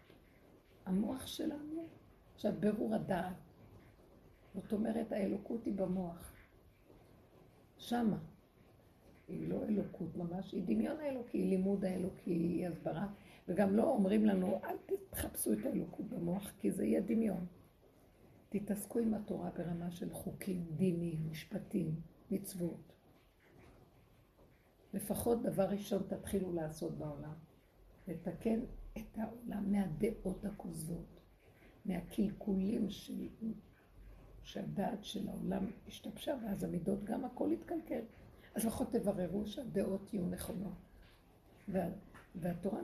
המוח 0.85 1.27
שלנו, 1.27 1.87
עכשיו 2.35 2.53
ברור 2.59 2.95
הדעת. 2.95 3.35
זאת 4.53 4.73
אומרת, 4.73 5.11
האלוקות 5.11 5.65
היא 5.65 5.73
במוח. 5.73 6.33
שמה. 7.77 8.17
היא 9.27 9.49
לא 9.49 9.65
אלוקות 9.65 10.17
ממש, 10.17 10.51
היא 10.51 10.63
דמיון 10.65 10.99
האלוקי, 10.99 11.37
היא 11.37 11.49
לימוד 11.49 11.85
האלוקי, 11.85 12.31
היא 12.31 12.67
הסברה. 12.67 13.07
וגם 13.47 13.75
לא 13.75 13.83
אומרים 13.83 14.25
לנו, 14.25 14.59
אל 14.63 14.75
תחפשו 15.09 15.53
את 15.53 15.65
האלוקות 15.65 16.05
במוח, 16.09 16.51
כי 16.59 16.71
זה 16.71 16.85
יהיה 16.85 17.01
דמיון. 17.01 17.45
תתעסקו 18.53 18.99
עם 18.99 19.13
התורה 19.13 19.49
ברמה 19.49 19.91
של 19.91 20.13
חוקים, 20.13 20.65
דינים, 20.75 21.29
משפטים, 21.29 21.95
מצוות. 22.31 22.93
לפחות 24.93 25.41
דבר 25.41 25.63
ראשון 25.63 26.03
תתחילו 26.07 26.53
לעשות 26.53 26.97
בעולם. 26.97 27.33
לתקן 28.07 28.59
את 28.97 29.17
העולם 29.17 29.71
מהדעות 29.71 30.45
הכוזבות, 30.45 31.19
מהקלקולים 31.85 32.89
של... 32.89 33.27
שהדעת 34.43 35.03
של 35.03 35.29
העולם 35.29 35.65
השתבשה, 35.87 36.35
ואז 36.43 36.63
המידות 36.63 37.03
גם 37.03 37.25
הכל 37.25 37.51
התקלקל. 37.51 38.01
אז 38.55 38.65
לפחות 38.65 38.91
תבררו 38.91 39.45
שהדעות 39.45 40.13
יהיו 40.13 40.27
נכונות. 40.27 40.77
וה... 41.67 41.89
והתורה 42.35 42.81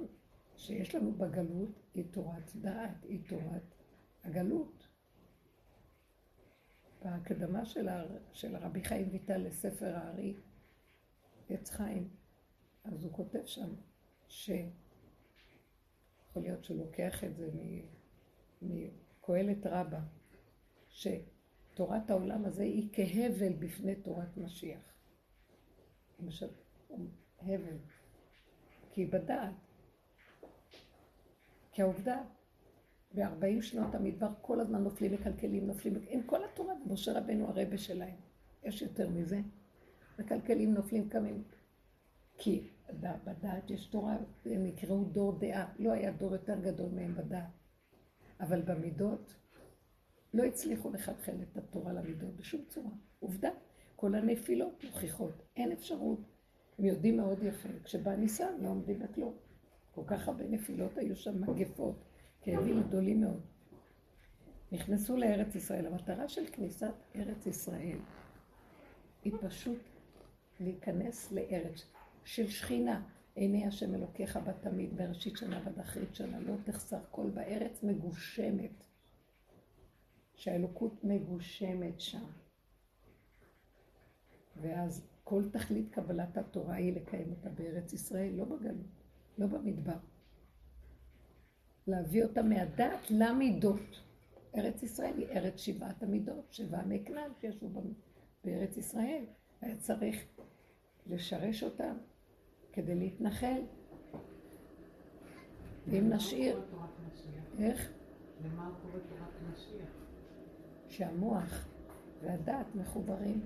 שיש 0.58 0.96
לנו 0.96 1.12
בגלות 1.12 1.80
היא 1.94 2.06
תורת 2.12 2.56
דעת, 2.56 3.04
היא 3.04 3.20
תורת 3.28 3.76
הגלות. 4.24 4.77
בהקדמה 7.04 7.66
של, 7.66 7.88
הר... 7.88 8.18
של 8.34 8.56
הרבי 8.56 8.84
חיים 8.84 9.10
ויטל 9.12 9.38
לספר 9.38 9.96
הארי, 9.96 10.34
עץ 11.50 11.70
חיים, 11.70 12.10
אז 12.84 13.04
הוא 13.04 13.14
כותב 13.14 13.46
שם 13.46 13.70
שיכול 14.28 14.72
להיות 16.36 16.64
שהוא 16.64 16.78
לוקח 16.78 17.24
את 17.24 17.36
זה 17.36 17.50
מקהלת 18.62 19.66
רבה, 19.66 20.02
שתורת 20.90 22.10
העולם 22.10 22.46
הזה 22.46 22.64
היא 22.64 22.90
כהבל 22.94 23.54
בפני 23.60 23.96
תורת 23.96 24.38
משיח. 24.38 24.82
למשל, 26.20 26.50
הבל, 27.42 27.78
כי 28.92 29.06
בדעת. 29.06 29.54
כי 31.72 31.82
העובדה, 31.82 32.22
ב-40 33.16 33.62
שנות 33.62 33.96
המדבר 33.96 34.30
כל 34.42 34.60
הזמן 34.60 34.84
נופלים 34.84 35.14
מקלקלים, 35.14 35.68
נופלים, 35.68 35.94
עם 36.08 36.24
כל 36.24 36.44
התורה, 36.44 36.74
משה 36.88 37.20
רבנו 37.20 37.48
הרבה 37.48 37.78
שלהם. 37.78 38.16
יש 38.64 38.82
יותר 38.82 39.10
מזה. 39.10 39.42
מקלקלים, 40.20 40.74
נופלים, 40.74 41.10
קמים. 41.10 41.44
כי 42.38 42.70
בדעת 43.00 43.72
יש 43.72 43.86
תורה, 43.86 44.18
הם 44.46 44.66
יקראו 44.66 45.04
דור 45.04 45.40
דעה. 45.40 45.74
לא 45.80 45.92
היה 45.92 46.12
דור 46.12 46.34
יותר 46.34 46.60
גדול 46.60 46.90
מהם 46.92 47.16
בדעת. 47.16 47.50
אבל 48.40 48.62
במידות 48.62 49.36
לא 50.34 50.44
הצליחו 50.44 50.92
לחלחל 50.92 51.36
את 51.42 51.58
התורה 51.58 51.94
למידות 51.94 52.36
בשום 52.36 52.62
צורה. 52.68 52.92
עובדה, 53.20 53.50
כל 53.96 54.16
הנפילות 54.16 54.84
מוכיחות, 54.84 55.42
אין 55.56 55.72
אפשרות. 55.72 56.20
הם 56.80 56.86
יודעים 56.86 57.18
מאוד 57.18 57.44
יפה, 57.44 57.70
כשבא 57.84 58.16
ניסן 58.16 58.62
לא 58.62 58.68
עומדים 58.70 59.00
בכלום. 59.00 59.34
כל 59.92 60.04
כך 60.08 60.28
הרבה 60.28 60.44
נפילות 60.48 60.98
היו 60.98 61.16
שם, 61.16 61.42
מגפות, 61.42 62.04
כאבים 62.48 62.84
גדולים 62.84 63.22
מאוד. 63.22 63.42
נכנסו 64.72 65.18
לארץ 65.18 65.56
ישראל. 65.56 65.86
המטרה 65.86 66.30
של 66.30 66.46
כניסת 66.52 66.94
ארץ 67.16 67.46
ישראל 67.46 67.98
היא 69.24 69.34
פשוט 69.42 69.80
להיכנס 70.60 71.32
לארץ 71.32 71.86
של 72.26 72.48
שכינה. 72.50 73.04
עיני 73.36 73.68
השם 73.68 73.96
אלוקיך 73.96 74.38
בה 74.38 74.54
תמיד, 74.54 74.98
בראשית 74.98 75.38
שנה 75.38 75.62
ועד 75.66 75.80
אחרית 75.80 76.16
שנה, 76.16 76.40
לא 76.40 76.54
תחסר 76.64 77.00
כל 77.12 77.30
בארץ 77.30 77.84
מגושמת. 77.84 78.84
שהאלוקות 80.36 81.04
מגושמת 81.04 82.02
שם. 82.02 82.26
ואז 84.62 85.08
כל 85.24 85.44
תכלית 85.52 85.90
קבלת 85.92 86.38
התורה 86.38 86.76
היא 86.76 86.96
לקיים 86.96 87.30
אותה 87.30 87.50
בארץ 87.50 87.94
ישראל, 87.94 88.34
לא 88.34 88.46
בגלות, 88.46 89.04
לא 89.38 89.48
במדבר. 89.48 89.98
להביא 91.88 92.24
אותה 92.24 92.44
מהדת 92.44 93.00
למידות. 93.10 94.02
ארץ 94.56 94.84
ישראל 94.84 95.14
היא 95.18 95.28
ארץ 95.28 95.60
שבעת 95.60 96.04
המידות, 96.04 96.46
שבעה 96.52 96.86
מכנען 96.86 97.32
שישבו 97.42 97.82
בארץ 98.44 98.78
ישראל. 98.78 99.24
היה 99.62 99.76
צריך 99.78 100.26
לשרש 101.08 101.64
אותם 101.64 101.98
כדי 102.74 102.96
להתנחל. 102.96 103.62
ואם 105.88 106.10
נשאיר... 106.10 106.62
איך? 107.60 107.92
למה 108.46 108.72
קורה 108.82 109.00
תורת 109.10 109.54
משיח? 109.54 109.90
שהמוח 110.88 111.68
והדעת 112.22 112.76
מחוברים. 112.76 113.42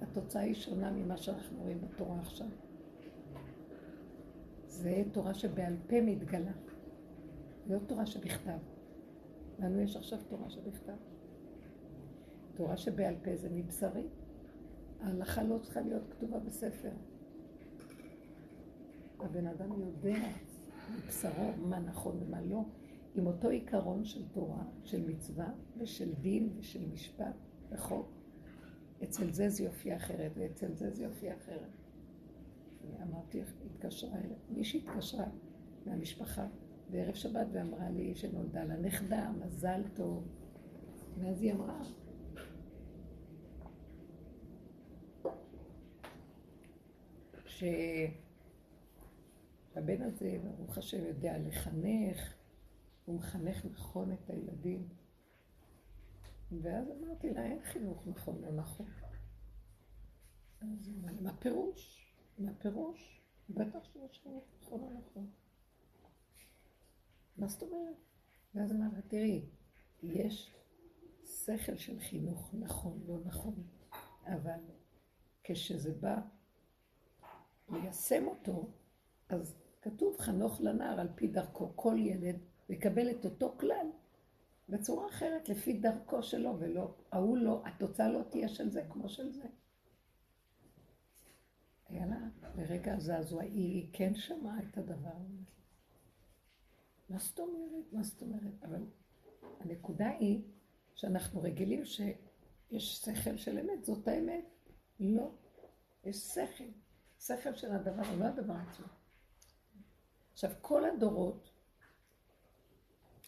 התוצאה 0.00 0.42
היא 0.42 0.54
שונה 0.54 0.90
ממה 0.90 1.16
שאנחנו 1.16 1.62
רואים 1.62 1.80
בתורה 1.80 2.20
עכשיו. 2.20 2.46
זה 4.66 5.02
תורה 5.12 5.34
שבעל 5.34 5.76
פה 5.86 6.00
מתגלה, 6.00 6.52
לא 7.66 7.78
תורה 7.86 8.06
שבכתב. 8.06 8.58
לנו 9.58 9.80
יש 9.80 9.96
עכשיו 9.96 10.18
תורה 10.28 10.50
שבכתב. 10.50 10.96
תורה 12.54 12.76
שבעל 12.76 13.14
פה 13.24 13.36
זה 13.36 13.48
מבשרי. 13.50 14.06
ההלכה 15.00 15.42
לא 15.42 15.58
צריכה 15.58 15.80
להיות 15.80 16.02
כתובה 16.10 16.38
בספר. 16.38 16.90
הבן 19.20 19.46
אדם 19.46 19.80
יודע 19.80 20.18
מבשרו 20.94 21.52
מה 21.56 21.78
נכון 21.78 22.18
ומה 22.20 22.40
לא, 22.40 22.62
עם 23.14 23.26
אותו 23.26 23.48
עיקרון 23.48 24.04
של 24.04 24.28
תורה, 24.28 24.64
של 24.84 25.10
מצווה 25.10 25.48
ושל 25.78 26.14
דין 26.14 26.52
ושל 26.56 26.86
משפט 26.92 27.34
וחוק. 27.70 28.12
אצל 29.02 29.32
זה 29.32 29.48
זה 29.48 29.64
יופיע 29.64 29.96
אחרת 29.96 30.32
ואצל 30.34 30.74
זה 30.74 30.90
זה 30.90 31.02
יופיע 31.04 31.34
אחרת. 31.36 31.70
אמרתי, 33.02 33.42
התקשרה, 33.66 34.18
מישהי 34.50 34.80
התקשרה 34.80 35.26
מהמשפחה 35.86 36.46
בערב 36.92 37.14
שבת 37.14 37.46
ואמרה 37.52 37.90
לי 37.90 38.14
שנולדה 38.14 38.64
לה 38.64 38.76
נכדה, 38.76 39.30
מזל 39.30 39.82
טוב. 39.94 40.28
ואז 41.18 41.42
היא 41.42 41.52
אמרה, 41.52 41.82
שהבן 47.46 48.12
הזה, 50.02 50.38
ברוך 50.58 50.78
השם, 50.78 51.04
יודע 51.04 51.38
לחנך, 51.38 52.34
הוא 53.04 53.16
מחנך 53.16 53.64
נכון 53.64 54.12
את 54.12 54.30
הילדים. 54.30 54.88
ואז 56.62 56.86
אמרתי 56.90 57.30
לה, 57.30 57.44
אין 57.44 57.62
חינוך 57.62 58.06
נכון 58.06 58.42
לא 58.42 58.52
נכון. 58.52 58.86
אז 60.60 60.88
היא 60.88 60.96
אמרה, 61.00 61.12
מה 61.20 61.36
פירוש? 61.36 62.12
מה 62.38 62.54
פירוש? 62.54 63.22
בטח 63.50 63.84
שיש 63.84 64.20
חינוך 64.22 64.44
נכון 64.60 64.80
או 64.80 64.90
נכון. 64.90 65.30
מה 67.36 67.48
זאת 67.48 67.62
אומרת? 67.62 67.96
ואז 68.54 68.72
אמרת, 68.72 69.04
תראי, 69.08 69.44
יש 70.02 70.54
שכל 71.24 71.76
של 71.76 72.00
חינוך 72.00 72.54
נכון, 72.58 73.00
לא 73.06 73.18
נכון, 73.24 73.54
אבל 74.26 74.60
כשזה 75.44 75.92
בא 76.00 76.20
ליישם 77.68 78.26
אותו, 78.26 78.70
אז 79.28 79.54
כתוב 79.82 80.16
חנוך 80.18 80.60
לנער 80.60 81.00
על 81.00 81.08
פי 81.14 81.26
דרכו. 81.26 81.72
כל 81.76 81.96
ילד 81.98 82.36
יקבל 82.68 83.10
את 83.10 83.24
אותו 83.24 83.54
כלל 83.60 83.86
בצורה 84.68 85.08
אחרת, 85.08 85.48
לפי 85.48 85.72
דרכו 85.72 86.22
שלו, 86.22 86.56
ולא, 86.58 86.94
ההוא 87.12 87.38
לא, 87.38 87.62
התוצאה 87.66 88.08
לא 88.08 88.22
תהיה 88.30 88.48
של 88.48 88.70
זה 88.70 88.82
כמו 88.90 89.08
של 89.08 89.32
זה. 89.32 89.46
היה 91.88 92.06
לה 92.06 92.18
לרגע 92.56 92.98
זעזוע, 92.98 93.42
היא 93.42 93.88
כן 93.92 94.14
שמעה 94.14 94.58
את 94.58 94.78
הדבר. 94.78 95.16
מה 97.12 97.18
זאת 97.18 97.40
אומרת? 97.40 97.92
מה 97.92 98.02
זאת 98.02 98.22
אומרת? 98.22 98.64
אבל 98.64 98.86
הנקודה 99.60 100.08
היא 100.08 100.42
שאנחנו 100.94 101.42
רגילים 101.42 101.84
שיש 101.84 102.96
שכל 102.96 103.36
של 103.36 103.58
אמת, 103.58 103.84
זאת 103.84 104.08
האמת. 104.08 104.44
לא. 105.00 105.30
יש 106.04 106.16
שכל. 106.16 106.64
שכל 107.20 107.54
של 107.54 107.72
הדבר, 107.72 108.02
לא 108.18 108.24
הדבר 108.24 108.54
עצמו. 108.68 108.86
עכשיו, 110.32 110.50
כל 110.60 110.84
הדורות 110.84 111.50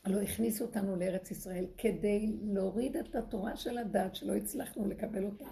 לא 0.06 0.20
הכניסו 0.20 0.64
אותנו 0.64 0.96
לארץ 0.96 1.30
ישראל 1.30 1.66
כדי 1.78 2.38
להוריד 2.42 2.96
את 2.96 3.14
התורה 3.14 3.56
של 3.56 3.78
הדת 3.78 4.14
שלא 4.14 4.34
הצלחנו 4.34 4.88
לקבל 4.88 5.24
אותה 5.24 5.48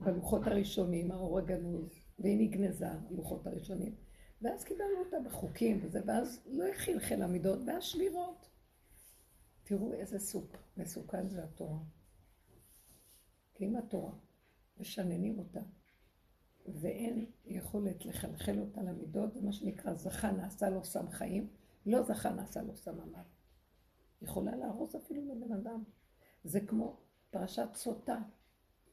בלוחות 0.00 0.46
הראשונים, 0.46 1.10
האור 1.10 1.38
הגנוז, 1.38 1.90
והיא 2.18 2.38
נגנזה, 2.38 2.86
הלוחות 2.90 3.46
הראשונים. 3.46 4.07
ואז 4.42 4.64
קיבלנו 4.64 4.98
אותה 5.04 5.16
בחוקים 5.20 5.80
וזה, 5.82 6.00
ואז 6.06 6.40
לא 6.46 6.64
חלחל 6.74 7.22
המידות, 7.22 7.58
ואז 7.66 7.82
שבירות. 7.82 8.48
תראו 9.64 9.92
איזה 9.92 10.18
סוג 10.18 10.46
מסוכן 10.76 11.28
זה 11.28 11.44
התורה. 11.44 11.78
כי 13.54 13.64
אם 13.66 13.76
התורה, 13.76 14.12
משננים 14.80 15.38
אותה, 15.38 15.60
ואין 16.66 17.26
יכולת 17.44 18.06
לחלחל 18.06 18.58
אותה 18.58 18.82
למידות, 18.82 19.34
זה 19.34 19.42
מה 19.42 19.52
שנקרא 19.52 19.94
זכה 19.94 20.32
נעשה 20.32 20.70
לו 20.70 20.84
סם 20.84 21.10
חיים, 21.10 21.48
לא 21.86 22.02
זכה 22.02 22.30
נעשה 22.30 22.62
לו 22.62 22.76
סם 22.76 23.00
עמד. 23.00 23.24
יכולה 24.22 24.56
להרוס 24.56 24.94
אפילו 24.94 25.34
לבן 25.34 25.52
אדם. 25.52 25.84
זה 26.44 26.60
כמו 26.60 26.96
פרשת 27.30 27.68
סוטה, 27.74 28.18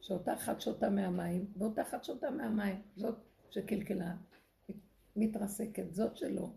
שאותה 0.02 0.34
אחת 0.34 0.62
שותה 0.62 0.90
מהמים, 0.90 1.54
ואותה 1.58 1.82
אחת 1.82 2.04
שותה 2.04 2.30
מהמים, 2.30 2.82
זאת 2.96 3.16
שקלקלה, 3.50 4.16
מתרסקת, 5.16 5.94
זאת 5.94 6.18
שלא, 6.18 6.50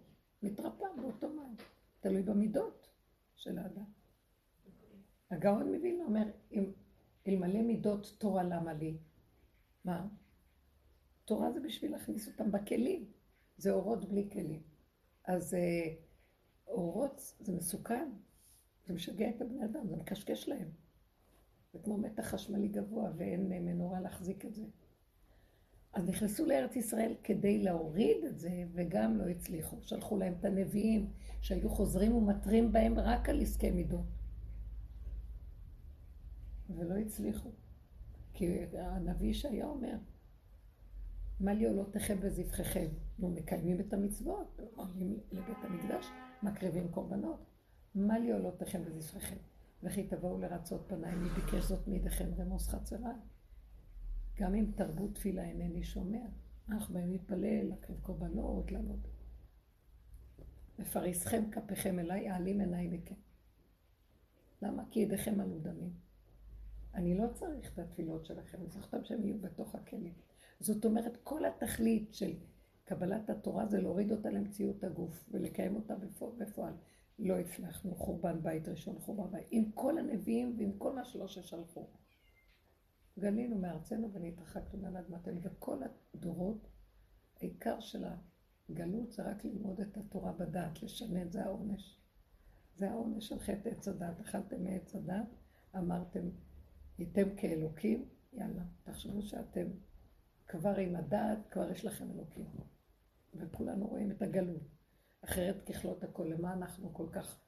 מתרפא 0.42 0.84
באותו 0.96 1.28
מים. 1.28 1.56
תלוי 2.00 2.22
במידות 2.22 2.88
של 3.36 3.58
האדם. 3.58 3.84
הגאון 5.30 5.72
מבין, 5.72 6.00
אומר, 6.00 6.24
אלמלא 7.28 7.62
מידות 7.62 8.14
תורה 8.18 8.42
למה 8.42 8.72
לי? 8.72 8.96
מה? 9.84 10.08
תורה 11.24 11.52
זה 11.52 11.60
בשביל 11.60 11.92
להכניס 11.92 12.28
אותם 12.28 12.52
בכלים, 12.52 13.04
זה 13.56 13.70
אורות 13.70 14.04
בלי 14.04 14.28
כלים. 14.32 14.62
אז 15.24 15.54
אה, 15.54 15.94
אורות 16.66 17.34
זה 17.40 17.52
מסוכן, 17.52 18.10
זה 18.86 18.94
משגע 18.94 19.30
את 19.30 19.40
הבני 19.40 19.64
אדם, 19.64 19.88
זה 19.88 19.96
מקשקש 19.96 20.48
להם. 20.48 20.68
זה 21.72 21.78
כמו 21.78 21.98
מתח 21.98 22.22
חשמלי 22.22 22.68
גבוה 22.68 23.10
ואין 23.16 23.48
מנורה 23.48 24.00
להחזיק 24.00 24.44
את 24.44 24.54
זה. 24.54 24.64
אז 25.98 26.08
נכנסו 26.08 26.46
לארץ 26.46 26.76
ישראל 26.76 27.14
כדי 27.24 27.58
להוריד 27.58 28.24
את 28.24 28.38
זה, 28.38 28.64
וגם 28.74 29.16
לא 29.16 29.28
הצליחו. 29.28 29.76
שלחו 29.82 30.16
להם 30.16 30.34
את 30.40 30.44
הנביאים 30.44 31.10
שהיו 31.40 31.70
חוזרים 31.70 32.12
ומתרים 32.12 32.72
בהם 32.72 32.98
רק 32.98 33.28
על 33.28 33.40
עסקי 33.40 33.70
מידות. 33.70 34.06
ולא 36.70 36.94
הצליחו. 36.94 37.50
כי 38.32 38.66
הנביא 38.72 39.32
שהיה 39.32 39.66
אומר, 39.66 39.96
מה 41.40 41.54
לי 41.54 41.66
עולותיכם 41.66 42.16
וזבחיכם? 42.20 42.86
נו, 43.18 43.30
מקיימים 43.30 43.80
את 43.80 43.92
המצוות, 43.92 44.60
עולים 44.74 45.20
לבית 45.32 45.58
המקדש, 45.62 46.06
מקריבים 46.42 46.88
קורבנות. 46.88 47.44
מה 47.94 48.18
לי 48.18 48.32
עולותיכם 48.32 48.82
וזבחיכם? 48.84 49.36
וכי 49.82 50.06
תבואו 50.06 50.38
לרצות 50.38 50.84
פניי, 50.88 51.14
מי 51.14 51.28
ביקש 51.28 51.64
זאת 51.64 51.88
מידיכם 51.88 52.30
רמוס 52.38 52.68
חצריי. 52.68 53.14
גם 54.38 54.54
אם 54.54 54.66
תרבו 54.76 55.08
תפילה 55.08 55.44
אינני 55.44 55.82
שומע. 55.82 56.26
אנחנו 56.68 56.94
באים 56.94 57.10
להתפלל, 57.10 57.68
להקריב 57.68 57.98
קורבנות, 58.02 58.72
לעמוד. 58.72 59.06
מפריסכם 60.78 61.50
כפיכם 61.50 61.98
אליי, 61.98 62.30
אעלים 62.30 62.60
עיניי 62.60 62.88
מכם. 62.88 63.14
למה? 64.62 64.84
כי 64.90 65.00
ידיכם 65.00 65.40
עלו 65.40 65.58
דמים. 65.58 65.92
אני 66.94 67.18
לא 67.18 67.26
צריך 67.34 67.72
את 67.72 67.78
התפילות 67.78 68.26
שלכם, 68.26 68.58
אני 68.60 68.68
צריך 68.68 68.88
שהם 69.02 69.24
יהיו 69.24 69.38
בתוך 69.38 69.74
הכלים. 69.74 70.14
זאת 70.60 70.84
אומרת, 70.84 71.16
כל 71.22 71.44
התכלית 71.44 72.14
של 72.14 72.32
קבלת 72.84 73.30
התורה 73.30 73.66
זה 73.66 73.80
להוריד 73.80 74.12
אותה 74.12 74.30
למציאות 74.30 74.84
הגוף 74.84 75.28
ולקיים 75.30 75.76
אותה 75.76 75.94
בפועל. 76.38 76.74
לא 77.18 77.38
הצלחנו, 77.38 77.94
חורבן 77.94 78.42
בית 78.42 78.68
ראשון, 78.68 78.98
חורבן 78.98 79.30
בית, 79.30 79.46
עם 79.50 79.70
כל 79.74 79.98
הנביאים 79.98 80.54
ועם 80.58 80.72
כל 80.78 80.94
מה 80.94 81.04
שלא 81.04 81.28
ששלחו. 81.28 81.86
גלינו 83.18 83.58
מארצנו 83.58 84.12
ונתרחקנו 84.12 84.80
מעל 84.80 84.96
אדמתנו, 84.96 85.40
וכל 85.42 85.78
הדורות, 86.14 86.68
העיקר 87.40 87.80
של 87.80 88.04
הגלות 88.68 89.12
זה 89.12 89.30
רק 89.30 89.44
ללמוד 89.44 89.80
את 89.80 89.96
התורה 89.96 90.32
בדעת, 90.32 90.82
לשנן, 90.82 91.30
זה 91.30 91.44
העונש. 91.44 92.00
זה 92.76 92.90
העונש 92.90 93.28
של 93.28 93.38
חטא 93.38 93.68
עץ 93.68 93.88
הדת. 93.88 94.20
אכלתם 94.20 94.64
מעץ 94.64 94.94
הדת, 94.94 95.28
אמרתם, 95.76 96.28
הייתם 96.98 97.36
כאלוקים, 97.36 98.08
יאללה, 98.32 98.62
תחשבו 98.84 99.22
שאתם 99.22 99.66
כבר 100.48 100.76
עם 100.76 100.96
הדעת, 100.96 101.38
כבר 101.50 101.70
יש 101.70 101.84
לכם 101.84 102.10
אלוקים. 102.10 102.46
וכולנו 103.34 103.86
רואים 103.86 104.10
את 104.10 104.22
הגלות. 104.22 104.62
אחרת 105.24 105.70
ככלות 105.70 106.04
הכל. 106.04 106.32
למה 106.38 106.52
אנחנו 106.52 106.94
כל 106.94 107.06
כך 107.12 107.40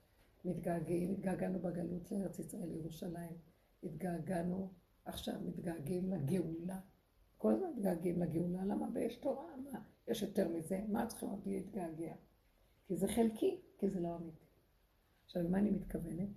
מתגעגעים? 0.45 1.13
התגעגענו 1.13 1.59
בגלות 1.59 2.11
לארץ 2.11 2.39
ישראל, 2.39 2.69
לירושלים. 2.69 3.37
התגעגענו, 3.83 4.73
עכשיו 5.05 5.35
מתגעגעים 5.45 6.11
לגאולה. 6.11 6.81
כל 7.39 7.55
הזמן 7.55 7.69
מתגעגעים 7.77 8.23
לגאולה. 8.23 8.65
למה? 8.65 8.87
ויש 8.95 9.17
תורה, 9.17 9.57
מה? 9.73 9.81
יש 10.09 10.23
יותר 10.23 10.49
מזה? 10.49 10.81
מה 10.89 11.07
צריכים 11.07 11.29
עוד 11.29 11.47
להתגעגע? 11.47 12.15
כי 12.87 12.97
זה 12.97 13.09
חלקי, 13.09 13.61
כי 13.79 13.89
זה 13.89 14.01
לא 14.01 14.17
אמיתי. 14.17 14.47
עכשיו, 15.25 15.43
למה 15.43 15.59
אני 15.59 15.71
מתכוונת? 15.71 16.29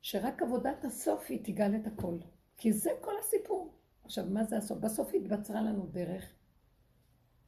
שרק 0.00 0.42
עבודת 0.42 0.84
הסוף 0.84 1.26
היא 1.28 1.44
תגאל 1.44 1.76
את 1.76 1.86
הכל. 1.86 2.18
כי 2.56 2.72
זה 2.72 2.90
כל 3.00 3.12
הסיפור. 3.20 3.74
עכשיו, 4.04 4.26
מה 4.30 4.44
זה 4.44 4.56
הסוף? 4.56 4.78
בסוף 4.78 5.14
התבצרה 5.14 5.62
לנו 5.62 5.86
דרך, 5.86 6.32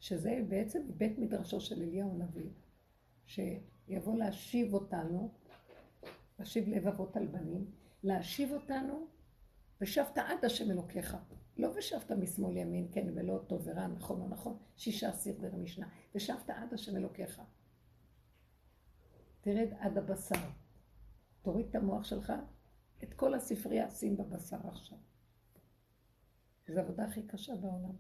שזה 0.00 0.40
בעצם 0.48 0.82
בית 0.96 1.18
מדרשו 1.18 1.60
של 1.60 1.82
אליהו 1.82 2.10
הנביא, 2.10 2.50
שיבוא 3.26 4.16
להשיב 4.18 4.74
אותנו, 4.74 5.32
להשיב 6.38 6.68
לב 6.68 6.86
אבות 6.86 7.16
על 7.16 7.26
בנים, 7.26 7.70
להשיב 8.02 8.52
אותנו, 8.52 9.06
ושבת 9.80 10.18
עד 10.18 10.44
השם 10.44 10.70
אלוקיך. 10.70 11.16
לא 11.56 11.68
ושבת 11.76 12.10
משמאל 12.10 12.56
ימין, 12.56 12.88
כן 12.92 13.06
ולא 13.14 13.38
טוב 13.46 13.62
ורע, 13.64 13.86
נכון 13.86 14.20
או 14.20 14.28
נכון, 14.28 14.58
שישה 14.76 15.12
סרטי 15.12 15.46
המשנה, 15.46 15.88
ושבת 16.14 16.50
עד 16.50 16.74
השם 16.74 16.96
אלוקיך. 16.96 17.42
תרד 19.40 19.68
עד 19.78 19.98
הבשר. 19.98 20.34
תוריד 21.42 21.66
את 21.68 21.74
המוח 21.74 22.04
שלך, 22.04 22.32
את 23.04 23.14
כל 23.14 23.34
הספרייה 23.34 23.90
שים 23.90 24.16
בבשר 24.16 24.68
עכשיו. 24.68 24.98
זו 26.68 26.80
העבודה 26.80 27.04
הכי 27.04 27.22
קשה 27.22 27.54
בעולם. 27.56 27.96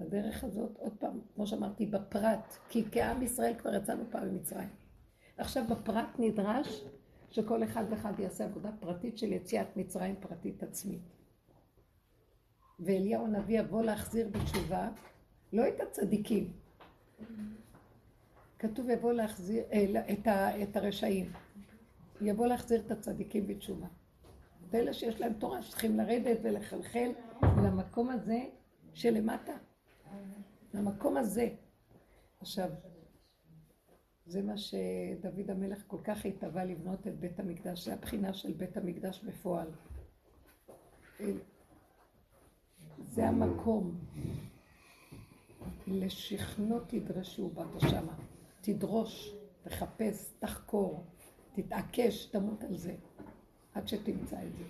הדרך 0.00 0.44
הזאת, 0.44 0.76
עוד 0.76 0.96
פעם, 0.98 1.20
כמו 1.34 1.46
שאמרתי, 1.46 1.86
בפרט, 1.86 2.56
כי 2.68 2.84
כעם 2.92 3.22
ישראל 3.22 3.54
כבר 3.58 3.74
יצאנו 3.74 4.04
פעם 4.10 4.28
ממצרים. 4.28 4.68
עכשיו 5.36 5.64
בפרט 5.70 6.08
נדרש 6.18 6.84
שכל 7.30 7.64
אחד 7.64 7.84
ואחד 7.90 8.20
יעשה 8.20 8.44
עבודה 8.44 8.70
פרטית 8.80 9.18
של 9.18 9.32
יציאת 9.32 9.76
מצרים 9.76 10.14
פרטית 10.20 10.62
עצמית. 10.62 11.02
ואליהו 12.80 13.26
הנביא 13.26 13.60
יבוא 13.60 13.82
להחזיר 13.82 14.28
בתשובה, 14.28 14.88
לא 15.52 15.68
את 15.68 15.80
הצדיקים, 15.80 16.52
כתוב 18.58 18.90
יבוא 18.90 19.12
להחזיר, 19.12 19.64
אה, 19.72 20.12
את, 20.12 20.26
ה, 20.26 20.62
את 20.62 20.76
הרשעים, 20.76 21.32
יבוא 22.20 22.46
להחזיר 22.46 22.80
את 22.86 22.90
הצדיקים 22.90 23.46
בתשובה. 23.46 23.86
את 24.68 24.74
אלה 24.74 24.92
שיש 24.92 25.20
להם 25.20 25.32
תורה, 25.32 25.62
שצריכים 25.62 25.96
לרדת 25.96 26.38
ולחלחל 26.42 27.10
למקום 27.42 28.10
הזה 28.10 28.38
שלמטה. 28.94 29.52
למקום 30.74 31.16
הזה. 31.16 31.48
עכשיו, 32.40 32.70
זה 34.26 34.42
מה 34.42 34.54
שדוד 34.56 35.50
המלך 35.50 35.82
כל 35.86 35.98
כך 36.04 36.26
התאווה 36.26 36.64
לבנות 36.64 37.06
את 37.06 37.20
בית 37.20 37.40
המקדש, 37.40 37.84
זה 37.84 37.94
הבחינה 37.94 38.34
של 38.34 38.52
בית 38.52 38.76
המקדש 38.76 39.24
בפועל. 39.24 39.68
זה 43.02 43.28
המקום. 43.28 43.98
לשכנו 45.86 46.80
תדרשו 46.80 47.48
בת 47.48 47.80
שמה. 47.80 48.14
תדרוש, 48.60 49.34
תחפש, 49.62 50.32
תחקור, 50.38 51.04
תתעקש, 51.52 52.26
תמות 52.26 52.64
על 52.64 52.76
זה, 52.76 52.94
עד 53.74 53.88
שתמצא 53.88 54.42
את 54.42 54.56
זה. 54.56 54.64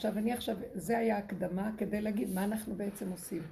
עכשיו, 0.00 0.18
אני 0.18 0.32
עכשיו, 0.32 0.56
זה 0.74 0.98
היה 0.98 1.18
הקדמה 1.18 1.70
כדי 1.78 2.00
להגיד 2.00 2.30
מה 2.30 2.44
אנחנו 2.44 2.74
בעצם 2.74 3.10
עושים. 3.10 3.42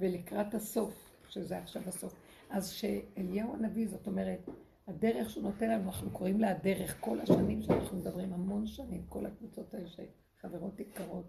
ולקראת 0.00 0.54
הסוף, 0.54 1.16
שזה 1.28 1.58
עכשיו 1.58 1.82
הסוף, 1.86 2.14
אז 2.50 2.68
שאליהו 2.68 3.54
הנביא, 3.54 3.88
זאת 3.88 4.06
אומרת, 4.06 4.48
הדרך 4.88 5.30
שהוא 5.30 5.42
נותן 5.42 5.70
לנו, 5.70 5.84
אנחנו 5.84 6.10
קוראים 6.10 6.40
לה 6.40 6.50
הדרך, 6.50 6.96
כל 7.00 7.20
השנים 7.20 7.62
שאנחנו 7.62 7.98
מדברים, 7.98 8.32
המון 8.32 8.66
שנים, 8.66 9.02
כל 9.08 9.26
הקבוצות 9.26 9.74
האלה 9.74 9.86
שחברות 9.88 10.80
יקרות, 10.80 11.26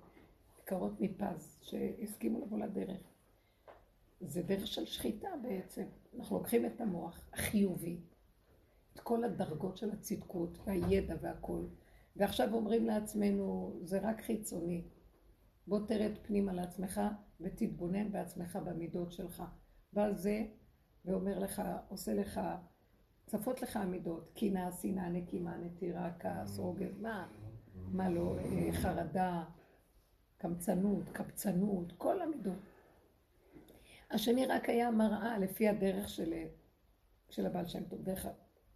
יקרות 0.64 1.02
מפז, 1.02 1.58
שהסכימו 1.62 2.46
לבוא 2.46 2.60
לדרך. 2.60 3.02
זה 4.22 4.42
דרך 4.42 4.68
של 4.68 4.86
שחיטה 4.86 5.30
בעצם. 5.44 5.84
אנחנו 6.20 6.38
לוקחים 6.38 6.66
את 6.66 6.82
המוח 6.82 7.30
החיובי, 7.34 7.98
את 8.94 9.00
כל 9.00 9.24
הדרגות 9.24 9.78
של 9.78 9.92
הצדקות 9.92 10.58
והידע 10.66 11.16
והכול, 11.22 11.68
ועכשיו 12.16 12.54
אומרים 12.54 12.86
לעצמנו, 12.86 13.80
זה 13.84 14.00
רק 14.00 14.22
חיצוני. 14.22 14.84
בוא 15.68 15.80
תרד 15.88 16.18
פנימה 16.22 16.54
לעצמך 16.54 17.02
ותתבונן 17.42 18.12
בעצמך 18.12 18.60
במידות 18.66 19.12
שלך. 19.12 19.44
בא 19.94 20.14
זה 20.14 20.46
ואומר 21.06 21.40
לך, 21.40 21.62
עושה 21.90 22.14
לך, 22.14 22.42
צפות 23.26 23.62
לך 23.62 23.78
המידות, 23.78 24.32
קנאה, 24.36 24.72
שנאה, 24.72 25.10
נקימה, 25.10 25.58
נטירה, 25.58 26.12
כעס, 26.20 26.58
רוגז, 26.60 27.02
מה, 27.02 27.28
מה 27.76 28.10
לא, 28.10 28.36
אה, 28.40 28.72
חרדה, 28.72 29.44
קמצנות, 30.38 31.10
קבצנות, 31.10 31.92
כל 31.98 32.22
המידות. 32.22 32.60
השני 34.12 34.46
רק 34.46 34.70
היה 34.70 34.92
מראה 34.92 35.38
לפי 35.38 35.68
הדרך 35.68 36.10
של, 36.10 36.34
של 37.30 37.46
הבעל 37.46 37.68
שם 37.68 37.84
טוב, 37.84 38.02
דרך, 38.02 38.28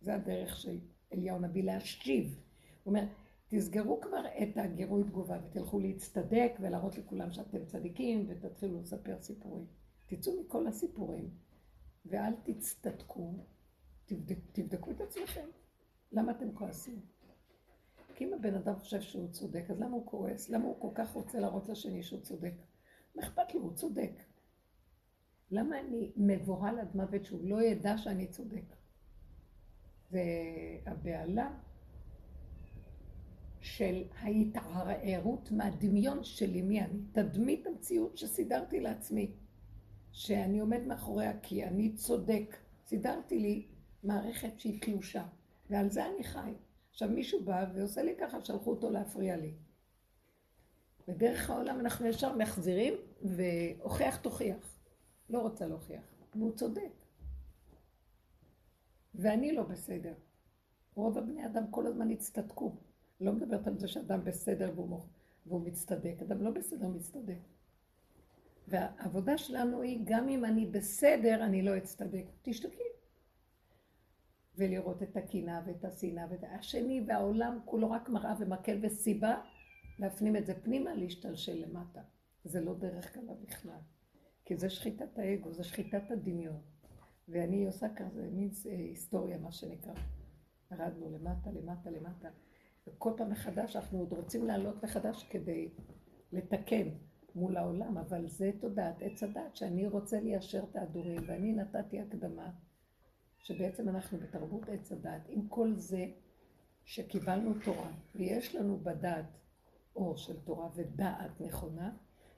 זה 0.02 0.16
הדרך 0.16 0.58
של 0.58 0.80
אליהו 1.14 1.40
נביא 1.40 1.64
להשיב. 1.64 2.40
הוא 2.84 2.96
אומר, 2.96 3.06
תסגרו 3.50 4.02
כבר 4.02 4.26
את 4.44 4.58
הגירוי 4.58 5.04
תגובה 5.04 5.40
ותלכו 5.44 5.80
להצטדק 5.80 6.52
ולהראות 6.60 6.98
לכולם 6.98 7.32
שאתם 7.32 7.66
צדיקים 7.66 8.26
ותתחילו 8.30 8.82
לספר 8.82 9.22
סיפורים. 9.22 9.66
תצאו 10.06 10.42
מכל 10.42 10.68
הסיפורים 10.68 11.30
ואל 12.06 12.34
תצטדקו, 12.44 13.34
תבדק, 14.06 14.38
תבדקו 14.52 14.92
את 14.92 15.02
עצמכם. 15.02 15.48
למה 16.12 16.32
אתם 16.32 16.54
כועסים? 16.54 17.02
כי 18.16 18.26
אם 18.26 18.34
הבן 18.34 18.56
אדם 18.56 18.76
חושב 18.76 19.02
שהוא 19.02 19.32
צודק, 19.32 19.66
אז 19.70 19.80
למה 19.80 19.96
הוא 19.96 20.06
כועס? 20.06 20.50
למה 20.50 20.66
הוא 20.66 20.82
כל 20.82 20.92
כך 20.96 21.14
רוצה 21.14 21.40
להראות 21.40 21.70
לשני 21.70 22.04
שהוא 22.04 22.22
צודק? 22.22 22.54
מה 23.16 23.24
אכפת 23.24 23.56
לו? 23.56 23.62
הוא 23.62 23.74
צודק. 23.74 24.12
למה 25.52 25.80
אני 25.80 26.12
מבוהל 26.16 26.80
עד 26.80 26.96
מוות 26.96 27.26
שהוא 27.26 27.50
לא 27.50 27.62
ידע 27.62 27.98
שאני 27.98 28.28
צודק? 28.28 28.76
והבהלה 30.12 31.58
של 33.62 34.04
ההתערערות 34.20 35.52
מהדמיון 35.52 36.24
שלי 36.24 36.62
מי 36.62 36.82
אני, 36.82 37.00
תדמית 37.12 37.68
המציאות 37.68 38.18
שסידרתי 38.18 38.80
לעצמי, 38.80 39.32
שאני 40.12 40.60
עומד 40.60 40.82
מאחוריה 40.88 41.40
כי 41.40 41.64
אני 41.64 41.94
צודק, 41.94 42.58
סידרתי 42.86 43.40
לי 43.40 43.68
מערכת 44.04 44.60
שהיא 44.60 44.82
תלושה, 44.82 45.26
ועל 45.70 45.90
זה 45.90 46.06
אני 46.06 46.24
חי. 46.24 46.54
עכשיו 46.90 47.10
מישהו 47.10 47.44
בא 47.44 47.66
ועושה 47.74 48.04
לי 48.04 48.16
ככה, 48.20 48.42
שלחו 48.42 48.70
אותו 48.70 48.90
להפריע 48.90 49.38
לי. 49.38 49.54
בדרך 51.08 51.50
העולם 51.50 51.80
אנחנו 51.80 52.06
ישר 52.06 52.38
מחזירים 52.38 52.94
והוכיח 53.22 54.18
תוכיח. 54.18 54.80
לא 55.30 55.40
רוצה 55.40 55.68
להוכיח, 55.68 56.04
והוא 56.36 56.56
צודק. 56.56 56.92
ואני 59.16 59.52
לא 59.52 59.64
בסדר. 59.64 60.14
רוב 60.96 61.18
הבני 61.18 61.46
אדם 61.46 61.64
כל 61.72 61.88
הזמן 61.88 62.12
הצטדקו. 62.12 62.76
לא 63.20 63.34
מדברת 63.34 63.68
על 63.68 63.78
זה 63.78 63.88
שאדם 63.88 64.24
בסדר 64.24 64.72
והוא, 64.76 65.00
והוא 65.46 65.62
מצטדק. 65.62 66.16
אדם 66.22 66.42
לא 66.42 66.52
בסדר, 66.52 66.88
מצטדק. 66.88 67.40
והעבודה 68.68 69.38
שלנו 69.38 69.82
היא, 69.82 70.02
גם 70.04 70.30
אם 70.30 70.46
אני 70.46 70.66
בסדר, 70.66 71.44
אני 71.44 71.62
לא 71.62 71.78
אצטדק. 71.78 72.26
תשתקי. 72.42 72.84
ולראות 74.56 75.04
את 75.04 75.18
הקנאה 75.18 75.62
ואת 75.66 75.86
השנאה 75.86 76.26
ואת 76.30 76.44
השני 76.44 77.04
והעולם 77.08 77.60
כולו 77.66 77.92
רק 77.92 78.10
מראה 78.10 78.34
ומקל 78.40 78.80
וסיבה 78.82 79.42
להפנים 80.00 80.36
את 80.36 80.46
זה 80.46 80.62
פנימה, 80.62 80.94
להשתלשל 80.94 81.66
למטה. 81.66 82.02
זה 82.44 82.62
לא 82.62 82.74
דרך 82.74 83.12
קלה 83.12 83.34
בכלל. 83.42 83.80
כי 84.46 84.58
זה 84.58 84.70
שחיטת 84.70 85.20
האגו, 85.20 85.54
זה 85.54 85.64
שחיטת 85.64 86.12
הדמיון. 86.12 86.62
ואני 87.28 87.66
עושה 87.66 87.88
כזה 87.96 88.30
מין 88.32 88.50
היסטוריה, 88.66 89.38
מה 89.38 89.52
שנקרא. 89.52 89.94
ירדנו 90.72 91.10
למטה, 91.10 91.52
למטה, 91.52 91.90
למטה. 91.90 92.30
וכל 92.96 93.12
פעם 93.18 93.30
מחדש 93.30 93.76
אנחנו 93.76 94.00
עוד 94.00 94.14
רוצים 94.14 94.48
לעלות 94.48 94.84
מחדש 94.84 95.24
כדי 95.30 95.70
לתקן. 96.32 96.90
מול 97.36 97.58
העולם, 97.58 97.98
אבל 97.98 98.28
זה 98.28 98.52
תודעת 98.60 98.96
עץ 99.02 99.24
הדת, 99.24 99.56
שאני 99.56 99.88
רוצה 99.88 100.20
ליישר 100.20 100.64
את 100.72 100.76
ההדורים, 100.76 101.22
ואני 101.28 101.54
נתתי 101.54 102.00
הקדמה, 102.00 102.52
שבעצם 103.40 103.90
אנחנו 103.90 104.18
בתרבות 104.18 104.70
עץ 104.70 104.92
הדת, 104.92 105.22
עם 105.28 105.48
כל 105.48 105.74
זה 105.76 106.06
שקיבלנו 106.86 107.54
תורה, 107.64 107.92
ויש 108.16 108.56
לנו 108.56 108.80
בדעת 108.84 109.26
אור 109.96 110.18
של 110.18 110.40
תורה 110.40 110.70
ודעת 110.76 111.42
נכונה, 111.42 111.92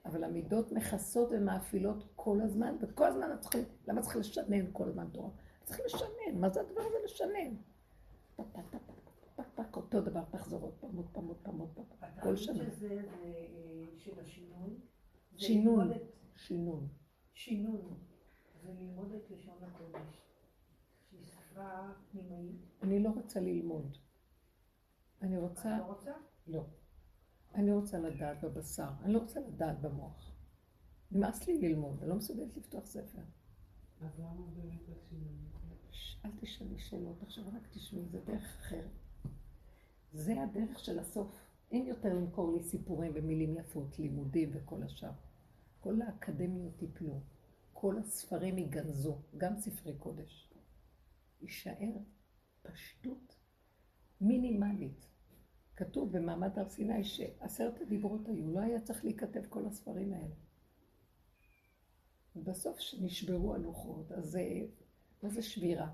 אבל 0.06 0.24
המידות 0.24 0.72
מכסות 0.72 1.30
ומאפילות 1.32 2.04
כל 2.16 2.42
הזמן, 2.42 2.76
וכל 2.82 3.06
הזמן 3.06 3.28
צריכים, 3.40 3.64
למה 3.88 4.02
צריך 4.02 4.18
לשנן 4.18 4.66
כל 4.72 4.88
הזמן 4.88 5.08
תורה? 5.12 5.30
צריך 5.64 5.80
לשנן, 5.86 6.40
מה 6.40 6.50
זה 6.50 6.62
הדבר 6.62 6.82
הזה 6.82 6.98
לשנן? 7.06 7.56
פק 9.72 9.78
אותו 9.78 10.02
דבר, 10.02 10.24
תחזור 10.32 10.62
עוד 10.62 10.74
פעם, 10.80 10.96
עוד 10.96 11.08
פעם, 11.12 11.28
עוד 11.28 11.38
פעם, 11.44 11.60
עוד 11.60 11.70
פעם, 11.76 11.86
כל 12.24 12.36
שנה. 12.36 12.64
התכלית 12.64 12.80
של 12.80 13.10
אה, 13.24 13.86
של 13.98 14.20
השינון. 14.20 14.80
שינון, 15.38 15.92
את- 15.92 16.02
שינון. 16.36 16.88
שינון. 17.34 18.00
זה 18.64 18.74
ללמוד 18.74 19.12
את 19.12 19.32
לשון 19.32 19.58
הקודש. 19.64 20.22
שהיא 21.10 21.24
שפה 21.24 21.80
פנימית. 22.12 22.56
אני 22.84 23.04
לא 23.04 23.10
רוצה 23.10 23.40
ללמוד. 23.40 23.98
אני 25.22 25.38
את 25.38 25.42
רוצה, 25.42 25.78
לא 25.78 25.84
רוצה? 25.84 26.12
לא. 26.48 26.66
אני 27.56 27.72
רוצה 27.74 28.00
לדעת 28.00 28.44
בבשר, 28.44 28.90
אני 29.04 29.14
לא 29.14 29.20
רוצה 29.20 29.40
לדעת 29.40 29.82
במוח. 29.82 30.36
נמאס 31.12 31.48
לי 31.48 31.58
ללמוד, 31.58 32.00
אני 32.02 32.10
לא 32.10 32.16
מסוגלת 32.16 32.58
לפתוח 32.58 32.86
ספר. 32.86 33.22
אז 34.02 34.20
למה 34.20 34.46
באמת 34.56 34.82
השינוי? 34.90 35.36
ש- 35.92 36.18
אל 36.26 36.32
תשאלי 36.42 36.80
שאלות, 36.80 37.24
עכשיו 37.24 37.44
רק 37.48 37.68
תשמעי, 37.72 38.06
זה 38.06 38.20
דרך 38.22 38.58
אחרת. 38.60 38.92
זה 40.14 40.44
הדרך 40.44 40.80
של 40.80 41.00
הסוף. 41.00 41.48
אין 41.72 41.88
יותר 41.88 42.14
למכור 42.14 42.54
לי 42.54 42.64
סיפורים 42.64 43.12
ומילים 43.16 43.56
יפות, 43.58 44.00
לימודים 44.00 44.50
וכל 44.54 44.84
השאר. 44.84 45.12
כל 45.80 46.02
האקדמיות 46.02 46.82
ייפלו, 46.82 47.20
כל 47.74 47.98
הספרים 47.98 48.58
ייגנזו, 48.58 49.18
גם 49.38 49.58
ספרי 49.58 49.98
קודש. 49.98 50.54
יישאר 51.42 51.98
פשטות 52.62 53.36
מינימלית. 54.22 55.08
כתוב 55.76 56.18
במעמד 56.18 56.60
הר 56.60 56.70
סיני 56.70 57.04
שעשרת 57.04 57.82
הדיברות 57.82 58.28
היו, 58.28 58.52
לא 58.52 58.60
היה 58.60 58.82
צריך 58.82 59.06
להיכתב 59.06 59.42
כל 59.50 59.66
הספרים 59.66 60.14
האלה. 60.14 60.36
ובסוף 62.36 62.80
שנשברו 62.80 63.54
הלוחות, 63.54 64.12
אז 64.12 64.26
זה, 64.26 64.62
מה 65.24 65.30
זה 65.30 65.42
שבירה? 65.42 65.94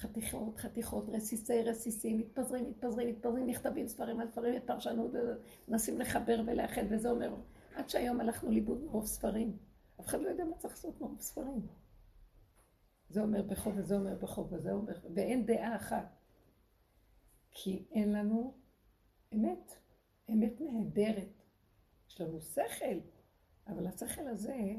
חתיכות, 0.00 0.58
חתיכות, 0.58 1.08
רסיסי 1.08 1.62
רסיסים, 1.62 2.18
מתפזרים, 2.18 2.70
מתפזרים, 2.70 3.08
מתפזרים, 3.08 3.46
נכתבים 3.46 3.88
ספרים 3.88 4.20
על 4.20 4.28
ספרים, 4.30 4.60
פרשנות, 4.66 5.10
מנסים 5.68 6.00
לחבר 6.00 6.42
ולאחד, 6.46 6.82
וזה 6.90 7.10
אומר, 7.10 7.34
עד 7.74 7.88
שהיום 7.88 8.20
הלכנו 8.20 8.50
לאיבוד 8.50 8.84
מרוב 8.84 9.06
ספרים. 9.06 9.56
אף 10.00 10.06
אחד 10.06 10.20
לא 10.20 10.28
יודע 10.28 10.44
מה 10.44 10.56
צריך 10.56 10.74
לעשות 10.74 11.00
מרוב 11.00 11.20
ספרים. 11.20 11.66
זה 13.10 13.20
אומר 13.20 13.42
בחוב 13.42 13.72
וזה 13.76 13.96
אומר 13.96 14.14
בחוב 14.14 14.52
וזה 14.52 14.72
אומר, 14.72 14.98
ואין 15.14 15.46
דעה 15.46 15.76
אחת. 15.76 16.16
כי 17.50 17.86
אין 17.90 18.12
לנו 18.12 18.54
אמת, 19.34 19.72
אמת 20.30 20.60
נהדרת. 20.60 21.42
יש 22.08 22.20
לנו 22.20 22.40
שכל, 22.40 22.98
אבל 23.66 23.86
השכל 23.86 24.26
הזה, 24.28 24.74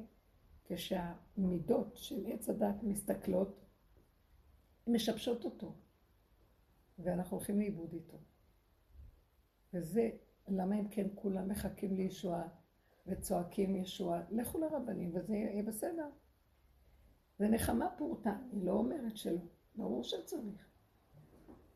כשהמידות 0.66 1.98
של 1.98 2.26
עץ 2.26 2.50
הדת 2.50 2.84
מסתכלות, 2.84 3.69
משבשות 4.90 5.46
אותו, 5.46 5.76
ואנחנו 7.00 7.38
הולכים 7.38 7.60
לאיבוד 7.60 7.94
איתו. 7.94 8.18
וזה, 9.74 10.10
למה 10.48 10.80
אם 10.80 10.88
כן 10.88 11.08
כולם 11.16 11.50
מחכים 11.50 11.96
לישועה 11.96 12.48
וצועקים 13.08 13.76
ישועה? 13.76 14.22
לכו 14.30 14.60
לרבנים 14.60 15.12
וזה 15.16 15.36
יהיה 15.36 15.64
בסדר. 15.64 16.10
זה 17.40 17.48
נחמה 17.48 17.90
פורתא, 17.98 18.30
אני 18.54 18.66
לא 18.66 18.72
אומרת 18.72 19.18
שלא, 19.18 19.42
ברור 19.76 20.04
שצריך. 20.04 20.70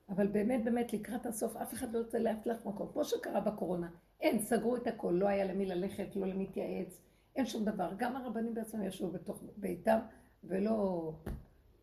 אבל 0.10 0.28
באמת 0.28 0.63
באמת 0.63 0.93
לקראת 0.93 1.26
הסוף 1.26 1.56
אף 1.56 1.73
אחד 1.73 1.93
לא 1.93 1.97
יוצא 1.97 2.17
לאף 2.17 2.45
לך 2.45 2.65
מקום, 2.65 2.89
כמו 2.93 3.06
שקרה 3.06 3.41
בקורונה. 3.41 3.89
אין, 4.19 4.39
סגרו 4.39 4.76
את 4.76 4.88
הכל, 4.88 5.12
לא 5.19 5.28
היה 5.28 5.45
למי 5.45 5.65
ללכת, 5.65 6.15
לא 6.15 6.28
למי 6.28 6.45
להתייעץ, 6.45 7.02
אין 7.36 7.45
שום 7.45 7.65
דבר. 7.65 7.93
גם 7.97 8.15
הרבנים 8.15 8.54
בעצמם 8.54 8.84
ישבו 8.84 9.12
בתוך 9.12 9.43
ביתם, 9.58 9.99
ולא... 10.43 11.12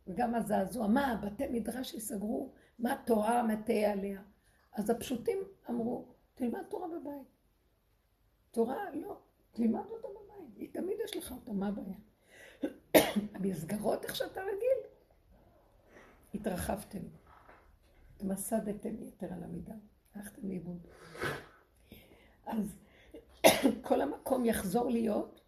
וגם 0.06 0.34
הזעזוע, 0.34 0.86
מה, 0.86 1.20
בתי 1.22 1.48
מדרש 1.48 1.94
ייסגרו? 1.94 2.52
מה 2.78 2.96
תורה 3.06 3.42
מטה 3.42 3.72
עליה? 3.72 4.22
אז 4.72 4.90
הפשוטים 4.90 5.38
אמרו, 5.70 6.14
תלמד 6.34 6.62
תורה 6.68 6.88
בבית. 6.88 7.26
תורה, 8.50 8.90
לא, 8.94 9.18
תלמד 9.52 9.84
אותה 9.90 10.08
בבית, 10.08 10.56
היא 10.56 10.68
תמיד 10.72 10.96
יש 11.04 11.16
לך 11.16 11.32
אותה, 11.32 11.52
מה 11.52 11.68
הבעיה? 11.68 11.96
המסגרות, 13.34 14.04
איך 14.04 14.16
שאתה 14.16 14.40
רגיל, 14.40 14.90
התרחבתם, 16.34 17.02
התמסדתם 18.16 19.02
יתר 19.02 19.32
על 19.32 19.42
המידה, 19.44 19.74
הלכתם 20.14 20.48
לאיבוד. 20.48 20.86
אז 22.46 22.76
כל 23.86 24.00
המקום 24.00 24.44
יחזור 24.44 24.90
להיות 24.90 25.40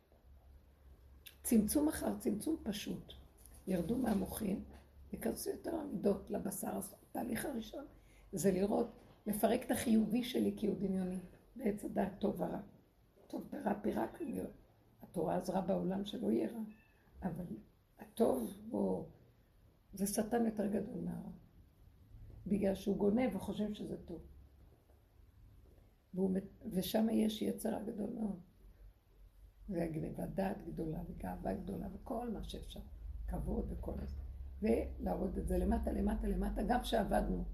צמצום 1.42 1.88
אחר 1.88 2.18
צמצום 2.18 2.56
פשוט. 2.62 3.21
ירדו 3.66 3.98
מהמוחים, 3.98 4.64
ייכנסו 5.12 5.50
יותר 5.50 5.74
המידות 5.74 6.30
לבשר. 6.30 6.70
אז 6.76 6.94
התהליך 7.02 7.44
הראשון 7.44 7.84
זה 8.32 8.52
לראות, 8.52 8.96
לפרק 9.26 9.64
את 9.64 9.70
החיובי 9.70 10.24
שלי 10.24 10.54
כי 10.56 10.66
הוא 10.66 10.76
דמיוני, 10.80 11.18
בעץ 11.56 11.84
הדעת 11.84 12.20
טוב 12.20 12.40
ורע. 12.40 12.60
טוב 13.26 13.48
ורע 13.52 13.74
פירקנו, 13.82 14.42
התורה 15.02 15.36
עזרה 15.36 15.60
בעולם 15.60 16.04
שלא 16.04 16.30
יהיה 16.30 16.52
רע, 16.52 16.62
אבל 17.22 17.46
הטוב 17.98 18.52
בו, 18.68 19.08
זה 19.92 20.06
שטן 20.06 20.46
יותר 20.46 20.66
גדול 20.66 21.00
מהרע. 21.00 21.30
בגלל 22.46 22.74
שהוא 22.74 22.96
גונב 22.96 23.36
וחושב 23.36 23.74
שזה 23.74 23.96
טוב. 24.04 24.22
ושם 26.72 27.06
יש 27.10 27.42
יצר 27.42 27.82
גדול 27.82 28.10
מאוד. 28.10 28.40
והגניבת 29.68 30.28
דעת 30.28 30.66
גדולה 30.66 31.02
וגאווה 31.08 31.54
גדולה 31.54 31.88
וכל 31.92 32.30
מה 32.30 32.44
שאפשר. 32.44 32.80
כבוד 33.32 33.72
וכל 33.72 33.92
זה. 34.06 34.16
ולהראות 34.62 35.38
את 35.38 35.48
זה 35.48 35.58
למטה, 35.58 35.92
למטה, 35.92 36.28
למטה, 36.28 36.62
גם 36.62 36.80
כשעבדנו. 36.80 37.44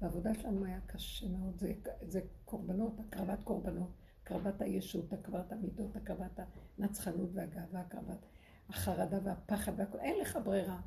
בעבודה 0.00 0.34
שלנו 0.34 0.64
היה 0.64 0.80
קשה 0.80 1.28
מאוד, 1.28 1.58
זה, 1.58 1.72
זה 2.02 2.20
קורבנות, 2.44 3.00
הקרבת 3.00 3.42
קורבנות, 3.44 3.90
הקרבת 4.22 4.62
הישות, 4.62 5.12
הקרבת 5.12 5.52
המידות, 5.52 5.96
הקרבת 5.96 6.40
הנצחנות 6.78 7.30
והגאווה, 7.34 7.80
הקרבת 7.80 8.26
החרדה 8.68 9.18
והפחד 9.24 9.72
והכל, 9.76 9.98
אין 9.98 10.20
לך 10.20 10.38
ברירה. 10.44 10.80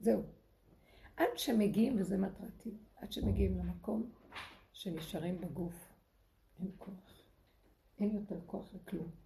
זהו. 0.00 0.22
עד 1.16 1.26
שמגיעים, 1.36 1.96
וזה 2.00 2.18
מטרתי, 2.18 2.70
עד 2.96 3.12
שמגיעים 3.12 3.58
למקום 3.58 4.10
שנשארים 4.72 5.40
בגוף, 5.40 5.92
אין 6.58 6.70
כוח. 6.78 7.22
אין 7.98 8.10
יותר 8.10 8.40
כוח 8.46 8.74
לכלום. 8.74 9.21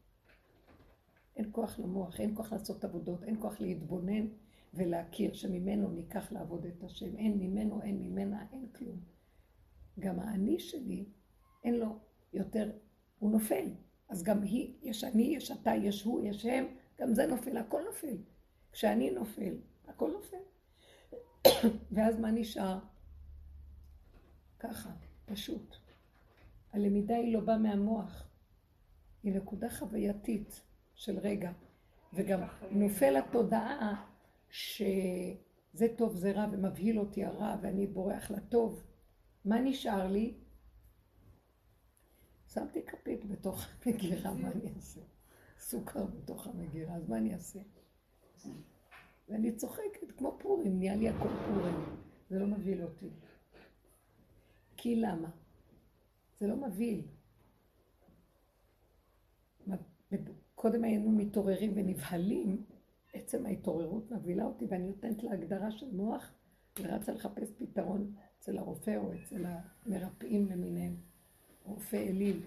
אין 1.36 1.48
כוח 1.52 1.78
למוח, 1.78 2.20
אין 2.20 2.36
כוח 2.36 2.52
לעשות 2.52 2.84
עבודות, 2.84 3.22
אין 3.22 3.36
כוח 3.40 3.60
להתבונן 3.60 4.26
ולהכיר 4.74 5.34
שממנו 5.34 5.90
ניקח 5.90 6.32
לעבוד 6.32 6.66
את 6.66 6.84
השם. 6.84 7.16
אין 7.16 7.38
ממנו, 7.38 7.82
אין 7.82 8.02
ממנה, 8.02 8.46
אין 8.52 8.66
כלום. 8.72 9.00
גם 9.98 10.20
האני 10.20 10.58
שלי, 10.58 11.04
אין 11.64 11.74
לו 11.74 11.98
יותר, 12.32 12.70
הוא 13.18 13.30
נופל. 13.30 13.68
אז 14.08 14.22
גם 14.22 14.42
היא, 14.42 14.74
יש 14.82 15.04
אני, 15.04 15.22
יש 15.22 15.50
אתה, 15.50 15.74
יש 15.74 16.02
הוא, 16.02 16.24
יש 16.24 16.46
הם, 16.46 16.66
גם 17.00 17.14
זה 17.14 17.26
נופל, 17.26 17.56
הכל 17.56 17.82
נופל. 17.86 18.16
כשאני 18.72 19.10
נופל, 19.10 19.54
הכל 19.86 20.10
נופל. 20.12 20.36
ואז 21.92 22.20
מה 22.20 22.30
נשאר? 22.30 22.78
ככה, 24.58 24.90
פשוט. 25.24 25.76
הלמידה 26.72 27.16
היא 27.16 27.34
לא 27.34 27.40
באה 27.40 27.58
מהמוח, 27.58 28.28
היא 29.22 29.34
נקודה 29.34 29.70
חווייתית 29.70 30.62
של 30.96 31.18
רגע, 31.18 31.52
וגם 32.12 32.40
נופל 32.70 33.16
התודעה 33.16 34.06
שזה 34.50 35.86
טוב 35.96 36.16
זה 36.16 36.32
רע 36.32 36.46
ומבהיל 36.52 36.98
אותי 36.98 37.24
הרע 37.24 37.56
ואני 37.62 37.86
בורח 37.86 38.30
לטוב. 38.30 38.82
מה 39.44 39.60
נשאר 39.60 40.08
לי? 40.08 40.34
שמתי 42.52 42.82
כפית 42.86 43.24
בתוך 43.24 43.66
המגירה, 43.86 44.34
מה 44.34 44.50
אני 44.52 44.74
אעשה? 44.76 45.00
סוכר 45.58 46.06
בתוך 46.06 46.46
המגירה, 46.46 46.94
אז 46.94 47.08
מה 47.08 47.16
אני 47.16 47.34
אעשה? 47.34 47.60
ואני 49.28 49.56
צוחקת, 49.56 50.12
כמו 50.16 50.36
פורים, 50.40 50.78
נהיה 50.78 50.96
לי 50.96 51.08
הכל 51.08 51.28
פורים. 51.46 51.74
זה 52.30 52.38
לא 52.38 52.46
מבהיל 52.46 52.82
אותי. 52.82 53.10
כי 54.76 54.96
למה? 54.96 55.30
זה 56.38 56.46
לא 56.46 56.56
מבהיל. 56.56 57.02
קודם 60.66 60.84
היינו 60.84 61.10
מתעוררים 61.10 61.72
ונבהלים, 61.74 62.64
עצם 63.12 63.46
ההתעוררות 63.46 64.10
מבהילה 64.10 64.44
אותי, 64.44 64.64
ואני 64.68 64.86
נותנת 64.86 65.22
לה 65.22 65.32
הגדרה 65.32 65.70
של 65.70 65.86
מוח, 65.92 66.32
ורצה 66.80 67.12
לחפש 67.12 67.50
פתרון 67.58 68.14
אצל 68.38 68.58
הרופא 68.58 68.96
או 68.96 69.12
אצל 69.14 69.44
המרפאים 69.46 70.46
למיניהם, 70.50 70.96
רופא 71.64 71.96
אליל. 71.96 72.42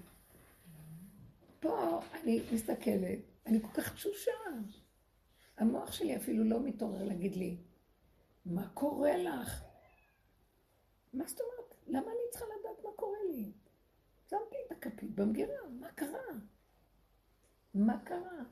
פה 1.60 2.00
אני 2.14 2.42
מסתכלת, 2.54 3.20
אני 3.46 3.62
כל 3.62 3.82
כך 3.82 3.94
תשושה. 3.94 4.32
המוח 5.58 5.92
שלי 5.92 6.16
אפילו 6.16 6.44
לא 6.44 6.60
מתעורר 6.64 7.04
להגיד 7.04 7.36
לי, 7.36 7.58
מה 8.46 8.70
קורה 8.74 9.18
לך? 9.18 9.64
מה 11.14 11.28
זאת 11.28 11.40
אומרת? 11.40 11.76
למה 11.88 12.12
אני 12.12 12.32
צריכה 12.32 12.46
לדעת 12.46 12.84
מה 12.84 12.90
קורה 12.96 13.20
לי? 13.30 13.52
שמתי 14.30 14.56
את 14.68 14.72
הכפית 14.72 15.16
במגירה, 15.16 15.70
מה 15.80 15.92
קרה? 15.92 16.24
מה 17.80 17.98
קרה? 18.04 18.44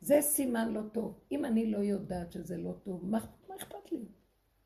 זה 0.00 0.20
סימן 0.20 0.72
לא 0.72 0.80
טוב. 0.92 1.20
אם 1.32 1.44
אני 1.44 1.70
לא 1.70 1.78
יודעת 1.78 2.32
שזה 2.32 2.56
לא 2.56 2.72
טוב, 2.72 3.06
מה, 3.06 3.18
מה 3.48 3.56
אכפת 3.56 3.92
לי? 3.92 4.04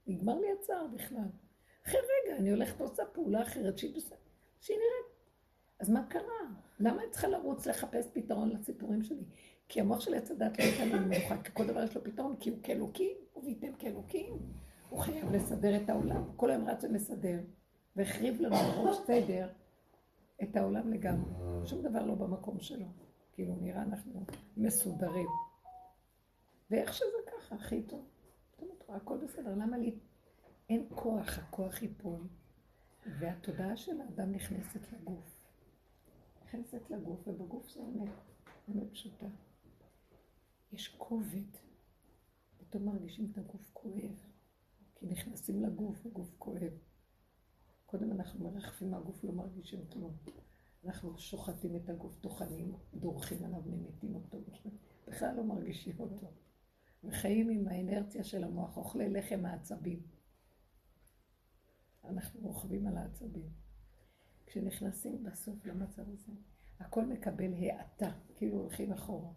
נגמר 0.07 0.41
לי 0.41 0.47
הצער 0.53 0.87
בכלל. 0.95 1.29
אחרי 1.87 2.01
רגע 2.01 2.37
אני 2.37 2.51
הולכת 2.51 2.81
לעושה 2.81 3.03
פעולה 3.13 3.43
אחרת 3.43 3.79
שהיא 3.79 3.97
בסדר, 3.97 4.17
שהיא 4.61 4.77
נראית. 4.77 5.17
אז 5.81 5.91
מה 5.91 6.07
קרה? 6.07 6.23
למה 6.81 7.03
אני 7.03 7.11
צריכה 7.11 7.29
לרוץ 7.29 7.67
לחפש 7.67 8.07
פתרון 8.13 8.49
לסיפורים 8.49 9.03
שלי? 9.03 9.25
כי 9.69 9.81
המוח 9.81 10.01
של 10.01 10.15
עץ 10.15 10.31
הדת 10.31 10.59
לא 10.59 10.65
ייתן 10.65 10.89
לנו 10.89 11.07
מנוחה, 11.07 11.43
כי 11.43 11.51
כל 11.55 11.67
דבר 11.67 11.83
יש 11.83 11.97
לו 11.97 12.05
פתרון, 12.05 12.37
כי 12.37 12.51
הוא 12.51 12.59
כאלוקים, 12.63 13.17
וייתן 13.43 13.73
כאלוקים. 13.79 14.39
הוא 14.89 14.99
חייב 15.01 15.33
לסדר 15.33 15.77
את 15.77 15.91
העולם. 15.91 16.25
כל 16.37 16.51
היום 16.51 16.69
רץ 16.69 16.85
ומסדר, 16.85 17.41
והחריב 17.97 18.41
לנו 18.41 18.57
בראש 18.57 18.97
סדר 19.07 19.49
את 20.43 20.57
העולם 20.57 20.93
לגמרי. 20.93 21.31
שום 21.65 21.83
דבר 21.83 22.07
לא 22.07 22.15
במקום 22.15 22.61
שלו. 22.61 22.87
כאילו 23.37 23.57
נראה 23.57 23.83
אנחנו 23.83 24.25
מסודרים. 24.57 25.29
ואיך 26.71 26.95
שזה 26.95 27.17
ככה, 27.27 27.55
הכי 27.55 27.83
טוב. 27.83 28.09
פתאום 28.51 28.71
את 28.79 28.83
רואה, 28.83 28.97
הכל 28.97 29.19
בסדר, 29.25 29.55
למה 29.55 29.79
לי? 29.79 29.99
אין 30.69 30.87
כוח, 30.95 31.39
הכוח 31.39 31.83
ייפול, 31.83 32.21
והתודעה 33.19 33.77
של 33.77 34.01
האדם 34.01 34.33
נכנסת 34.33 34.93
לגוף. 34.93 35.47
נכנסת 36.45 36.91
לגוף, 36.91 37.29
ובגוף 37.29 37.69
זה 37.71 37.81
אמת, 37.83 38.11
אמת 38.69 38.91
פשוטה. 38.93 39.27
יש 40.73 40.89
כובד, 40.99 41.57
פתאום 42.57 42.85
מרגישים 42.85 43.31
את 43.33 43.39
הגוף 43.39 43.71
כואב, 43.73 44.25
כי 44.95 45.07
נכנסים 45.07 45.63
לגוף, 45.63 46.07
הגוף 46.07 46.35
כואב. 46.39 46.73
קודם 47.87 48.13
אנחנו 48.13 48.51
מרחפים, 48.51 48.95
הגוף 48.95 49.25
לא 49.25 49.33
מרגישים 49.33 49.87
כלום. 49.93 50.17
אנחנו 50.87 51.19
שוחטים 51.19 51.77
את 51.77 51.89
הגוף, 51.89 52.17
טוחנים, 52.21 52.75
דורכים 52.95 53.45
עליו, 53.45 53.63
ממיתים 53.67 54.15
אותו, 54.15 54.39
בכלל 55.07 55.37
לא 55.37 55.45
מרגישים 55.45 56.01
אותו. 56.01 56.33
וחיים 57.05 57.51
עם 57.51 57.69
האנרציה 57.69 58.25
של 58.25 58.45
המוח, 58.45 58.77
אוכלי 58.77 59.09
לחם 59.09 59.47
העצבים. 59.47 60.03
אנחנו 62.05 62.41
רוכבים 62.41 62.87
על 62.87 62.97
העצבים. 62.97 63.51
כשנכנסים 64.47 65.25
בסוף 65.25 65.67
למצב 65.67 66.11
הזה, 66.11 66.33
הכל 66.81 67.07
מקבל 67.07 67.55
האטה, 67.55 68.13
כאילו 68.37 68.59
הולכים 68.59 68.93
אחורה, 68.93 69.33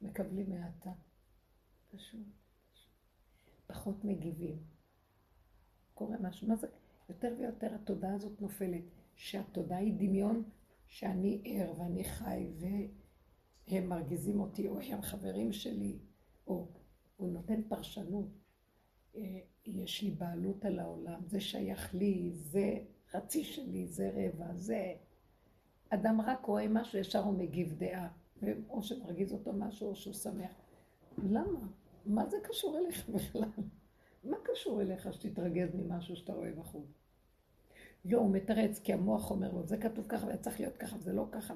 מקבלים 0.00 0.52
האטה. 0.52 0.92
פשוט, 1.88 2.26
פשוט. 2.72 2.92
פחות 3.66 4.04
מגיבים. 4.04 4.58
קורה 5.94 6.16
משהו, 6.20 6.48
מה 6.48 6.56
זה? 6.56 6.66
יותר 7.08 7.34
ויותר 7.38 7.74
התודעה 7.74 8.14
הזאת 8.14 8.40
נופלת, 8.40 8.84
שהתודעה 9.14 9.78
היא 9.78 9.94
דמיון 9.96 10.44
שאני 10.94 11.40
ער 11.44 11.72
ואני 11.78 12.04
חי 12.04 12.50
והם 13.68 13.88
מרגיזים 13.88 14.40
אותי, 14.40 14.68
או 14.68 14.80
הם 14.80 15.02
חברים 15.02 15.52
שלי, 15.52 15.98
או 16.46 16.68
הוא 17.16 17.28
נותן 17.28 17.62
פרשנות. 17.68 18.28
אה, 19.16 19.40
יש 19.66 20.02
לי 20.02 20.10
בעלות 20.10 20.64
על 20.64 20.78
העולם, 20.78 21.20
זה 21.26 21.40
שייך 21.40 21.94
לי, 21.94 22.30
זה 22.34 22.78
חצי 23.10 23.44
שלי, 23.44 23.86
זה 23.86 24.10
רבע, 24.14 24.54
זה... 24.54 24.94
אדם 25.88 26.20
רק 26.20 26.44
רואה 26.46 26.68
משהו, 26.68 26.98
ישר 26.98 27.22
הוא 27.22 27.38
מגיב 27.38 27.74
דעה, 27.78 28.08
או 28.68 28.82
שמרגיז 28.82 29.32
אותו 29.32 29.52
משהו, 29.52 29.88
או 29.88 29.96
שהוא 29.96 30.14
שמח. 30.14 30.52
למה? 31.18 31.68
מה 32.06 32.26
זה 32.26 32.36
קשור 32.42 32.78
אליך 32.78 33.08
בכלל? 33.08 33.48
מה 34.24 34.36
קשור 34.42 34.82
אליך 34.82 35.12
שתתרגז 35.12 35.74
ממשהו 35.74 36.16
שאתה 36.16 36.32
רואה 36.32 36.52
בחוץ? 36.52 37.03
לא, 38.04 38.18
הוא 38.18 38.32
מתרץ, 38.32 38.78
כי 38.78 38.92
המוח 38.92 39.30
אומר 39.30 39.52
לו, 39.52 39.66
זה 39.66 39.76
כתוב 39.76 40.06
ככה 40.08 40.26
וזה 40.26 40.38
צריך 40.38 40.60
להיות 40.60 40.76
ככה 40.76 40.96
וזה 40.96 41.12
לא 41.12 41.28
ככה. 41.32 41.54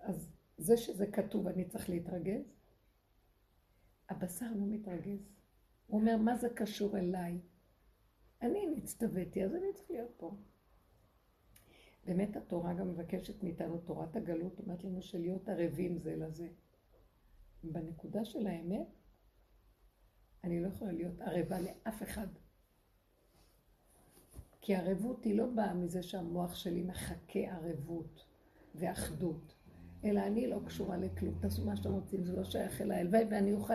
אז 0.00 0.30
זה 0.58 0.76
שזה 0.76 1.06
כתוב, 1.06 1.46
אני 1.46 1.68
צריך 1.68 1.88
להתרגז? 1.88 2.42
הבשר 4.08 4.52
לא 4.56 4.66
מתרגז. 4.66 5.20
הוא 5.86 6.00
אומר, 6.00 6.16
מה 6.16 6.36
זה 6.36 6.48
קשור 6.54 6.98
אליי? 6.98 7.40
אני 8.42 8.66
נצטוויתי, 8.66 9.44
אז 9.44 9.54
אני 9.54 9.66
צריך 9.74 9.90
להיות 9.90 10.10
פה. 10.16 10.36
באמת 12.04 12.36
התורה 12.36 12.74
גם 12.74 12.88
מבקשת 12.88 13.42
מאיתנו, 13.42 13.78
תורת 13.78 14.16
הגלות 14.16 14.58
אומרת 14.58 14.84
לנו 14.84 15.02
של 15.02 15.18
להיות 15.18 15.48
ערבים 15.48 15.98
זה 15.98 16.16
לזה. 16.16 16.48
בנקודה 17.64 18.24
של 18.24 18.46
האמת, 18.46 18.86
אני 20.44 20.62
לא 20.62 20.68
יכולה 20.68 20.92
להיות 20.92 21.20
ערבה 21.20 21.56
לאף 21.60 22.02
אחד. 22.02 22.26
כי 24.60 24.74
ערבות 24.74 25.24
היא 25.24 25.38
לא 25.38 25.46
באה 25.46 25.74
מזה 25.74 26.02
שהמוח 26.02 26.54
שלי 26.54 26.82
מחכה 26.82 27.38
ערבות 27.38 28.24
ואחדות, 28.74 29.54
אלא 30.04 30.20
אני 30.20 30.46
לא 30.46 30.60
קשורה 30.66 30.96
לכלום. 30.96 31.34
תעשו 31.40 31.64
מה 31.64 31.76
שאתם 31.76 31.92
רוצים, 31.92 32.24
זה 32.24 32.36
לא 32.36 32.44
שייך 32.44 32.80
אליי. 32.80 33.00
הלוואי 33.00 33.24
ואני 33.30 33.52
אוכל 33.52 33.74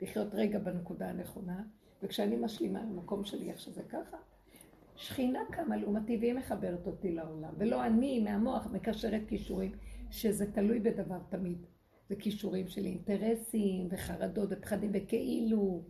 לחיות 0.00 0.28
רגע 0.34 0.58
בנקודה 0.58 1.08
הנכונה, 1.08 1.62
וכשאני 2.02 2.36
משלימה 2.36 2.82
למקום 2.82 3.24
שלי 3.24 3.50
איך 3.50 3.60
שזה 3.60 3.82
ככה, 3.82 4.16
שכינה 4.96 5.40
קמה 5.50 5.76
לעומתי 5.76 6.16
והיא 6.16 6.34
מחברת 6.34 6.86
אותי 6.86 7.12
לעולם, 7.12 7.54
ולא 7.58 7.86
אני 7.86 8.20
מהמוח 8.20 8.66
מקשרת 8.66 9.22
כישורים, 9.28 9.72
שזה 10.10 10.52
תלוי 10.52 10.80
בדבר 10.80 11.18
תמיד. 11.28 11.66
זה 12.08 12.16
כישורים 12.16 12.68
של 12.68 12.84
אינטרסים 12.84 13.88
וחרדות 13.90 14.48
ופחדים 14.52 14.90
וכאילו, 14.94 15.82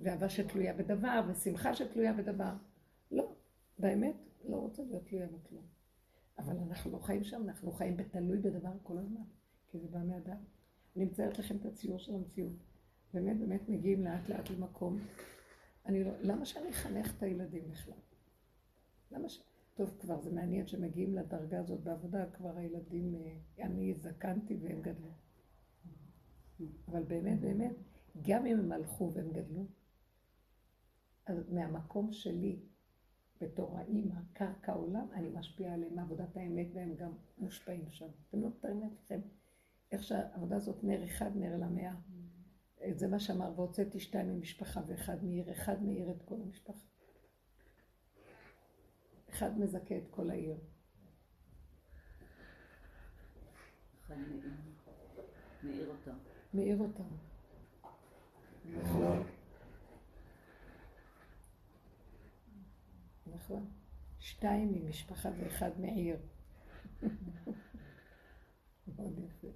ואהבה 0.00 0.28
שתלויה 0.28 0.74
בדבר 0.74 1.20
ושמחה 1.28 1.74
שתלויה 1.74 2.12
בדבר. 2.12 2.52
לא, 3.10 3.32
באמת 3.82 4.16
לא 4.44 4.56
רוצה 4.56 4.82
להיות 4.82 5.06
תלויה 5.06 5.26
בכלום. 5.26 5.64
אבל 6.38 6.56
אנחנו 6.58 6.90
לא 6.90 6.98
חיים 6.98 7.24
שם, 7.24 7.42
אנחנו 7.42 7.72
חיים 7.72 7.96
בתלוי 7.96 8.38
בדבר 8.38 8.72
כל 8.82 8.98
הזמן, 8.98 9.22
כי 9.68 9.78
זה 9.78 9.88
בא 9.88 9.98
מאדם. 9.98 10.36
אני 10.96 11.04
מציירת 11.04 11.38
לכם 11.38 11.56
את 11.56 11.66
הציור 11.66 11.98
של 11.98 12.14
המציאות. 12.14 12.52
באמת 13.14 13.38
באמת 13.38 13.68
מגיעים 13.68 14.04
לאט 14.04 14.28
לאט 14.28 14.50
למקום. 14.50 14.98
אני 15.86 16.04
לא, 16.04 16.10
למה 16.20 16.46
שאני 16.46 16.70
אחנך 16.70 17.16
את 17.16 17.22
הילדים 17.22 17.70
בכלל? 17.70 17.98
למה 19.10 19.28
ש... 19.28 19.42
טוב, 19.74 19.94
כבר 19.98 20.20
זה 20.20 20.32
מעניין 20.32 20.66
שמגיעים 20.66 21.14
לדרגה 21.14 21.60
הזאת 21.60 21.80
בעבודה, 21.80 22.30
כבר 22.30 22.56
הילדים, 22.56 23.14
אה, 23.14 23.64
אני 23.64 23.94
זקנתי 23.94 24.58
והם 24.62 24.80
גדלו. 24.82 25.10
אבל 26.88 27.02
באמת, 27.02 27.40
באמת, 27.40 27.76
גם 28.22 28.46
אם 28.46 28.58
הם 28.58 28.72
הלכו 28.72 29.12
והם 29.14 29.32
גדלו, 29.32 29.66
אז 31.26 31.52
מהמקום 31.52 32.12
שלי, 32.12 32.60
בתור 33.42 33.78
האימא, 33.78 34.14
קרקע 34.32 34.72
עולם, 34.72 35.06
אני 35.12 35.30
משפיעה 35.30 35.74
עליהם 35.74 35.94
מעבודת 35.94 36.36
האמת 36.36 36.66
והם 36.74 36.94
גם 36.94 37.12
מושפעים 37.38 37.90
שם. 37.90 38.08
אתם 38.28 38.42
לא 38.42 38.48
מתארים 38.48 38.80
לעצמכם 38.80 39.20
איך 39.92 40.02
שהעבודה 40.02 40.56
הזאת 40.56 40.84
נר 40.84 41.04
אחד, 41.04 41.36
נר 41.36 41.56
למאה. 41.56 41.94
זה 42.90 43.08
מה 43.08 43.20
שאמר, 43.20 43.52
והוצאתי 43.56 44.00
שתיים 44.00 44.28
ממשפחה 44.28 44.80
ואחד 44.86 45.24
מעיר, 45.24 45.52
אחד 45.52 45.82
מעיר 45.82 46.10
את 46.10 46.22
כל 46.22 46.34
המשפחה. 46.34 46.86
אחד 49.30 49.58
מזכה 49.58 49.96
את 49.96 50.08
כל 50.10 50.30
העיר. 50.30 50.56
מאיר 55.62 55.88
אותם. 55.88 56.16
מאיר 56.54 56.78
אותם. 56.78 57.04
נכון. 63.42 63.56
נכון. 63.56 63.70
שתיים 64.18 64.72
ממשפחה 64.72 65.28
ואחד 65.38 65.70
מעיר. 65.80 66.16
מאוד 68.88 69.18
יפה. 69.18 69.48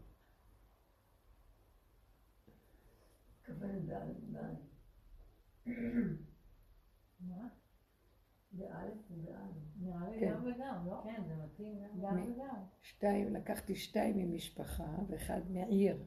שתיים, 12.82 13.32
לקחתי 13.34 13.76
שתיים 13.76 14.18
ממשפחה 14.18 14.96
ואחד 15.08 15.40
מעיר, 15.50 16.02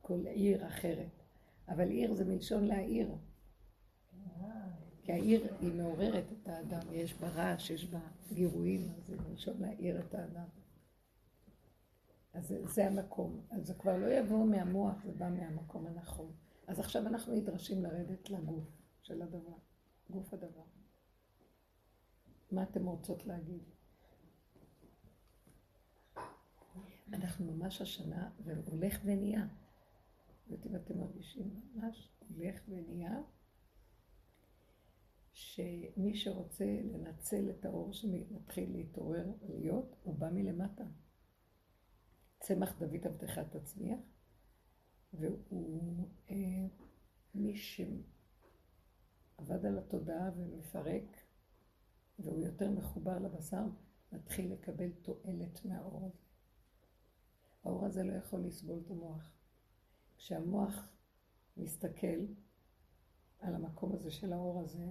כל 0.00 0.26
עיר 0.26 0.66
אחרת. 0.66 1.22
אבל 1.68 1.88
עיר 1.88 2.14
זה 2.14 2.24
מלשון 2.24 2.64
להעיר. 2.64 3.16
כי 5.02 5.12
העיר 5.12 5.54
היא 5.60 5.72
מעוררת 5.72 6.24
את 6.32 6.48
האדם, 6.48 6.80
יש 6.92 7.14
בה 7.14 7.28
רעש, 7.28 7.70
יש 7.70 7.86
בה 7.86 8.00
גירויים, 8.32 8.92
אז 8.96 9.06
זה 9.06 9.16
מלשון 9.28 9.60
להעיר 9.60 10.00
את 10.00 10.14
האדם. 10.14 10.46
אז 12.32 12.48
זה, 12.48 12.66
זה 12.66 12.86
המקום. 12.86 13.40
אז 13.50 13.66
זה 13.66 13.74
כבר 13.74 13.96
לא 13.96 14.06
יבוא 14.06 14.46
מהמוח, 14.46 15.04
זה 15.04 15.12
בא 15.12 15.28
מהמקום 15.28 15.86
הנכון. 15.86 16.32
אז 16.66 16.78
עכשיו 16.78 17.06
אנחנו 17.06 17.34
נדרשים 17.34 17.82
לרדת 17.82 18.30
לגוף 18.30 18.64
של 19.02 19.22
הדבר, 19.22 19.56
גוף 20.10 20.34
הדבר. 20.34 20.62
מה 22.52 22.62
אתם 22.62 22.86
רוצות 22.86 23.26
להגיד? 23.26 23.62
אנחנו 27.12 27.52
ממש 27.52 27.80
השנה, 27.82 28.30
והולך 28.44 29.00
ונהיה. 29.04 29.46
לא 30.46 30.54
יודעת 30.54 30.66
אם 30.66 30.76
אתם 30.76 30.98
מרגישים, 30.98 31.60
ממש 31.74 32.08
הולך 32.28 32.60
ונהיה, 32.68 33.20
שמי 35.42 36.14
שרוצה 36.14 36.80
לנצל 36.84 37.50
את 37.50 37.64
האור 37.64 37.92
שמתחיל 37.92 38.72
להתעורר, 38.72 39.26
להיות, 39.48 39.96
הוא 40.02 40.14
בא 40.14 40.30
מלמטה. 40.30 40.84
צמח 42.40 42.78
דוד 42.78 43.06
עבדך 43.06 43.38
תצמיח, 43.38 44.00
והוא 45.12 46.08
אה, 46.30 46.66
מי 47.34 47.56
שעבד 47.56 47.96
על 49.66 49.78
התודעה 49.78 50.30
ומפרק, 50.36 51.16
והוא 52.18 52.40
יותר 52.40 52.70
מחובר 52.70 53.18
לבשר, 53.18 53.64
מתחיל 54.12 54.52
לקבל 54.52 54.90
תועלת 54.92 55.64
מהאור 55.64 56.06
הזה. 56.06 56.18
האור 57.64 57.86
הזה 57.86 58.04
לא 58.04 58.12
יכול 58.12 58.40
לסבול 58.40 58.80
את 58.86 58.90
המוח. 58.90 59.32
כשהמוח 60.16 60.88
מסתכל 61.56 62.26
על 63.40 63.54
המקום 63.54 63.94
הזה 63.94 64.10
של 64.10 64.32
האור 64.32 64.60
הזה, 64.60 64.86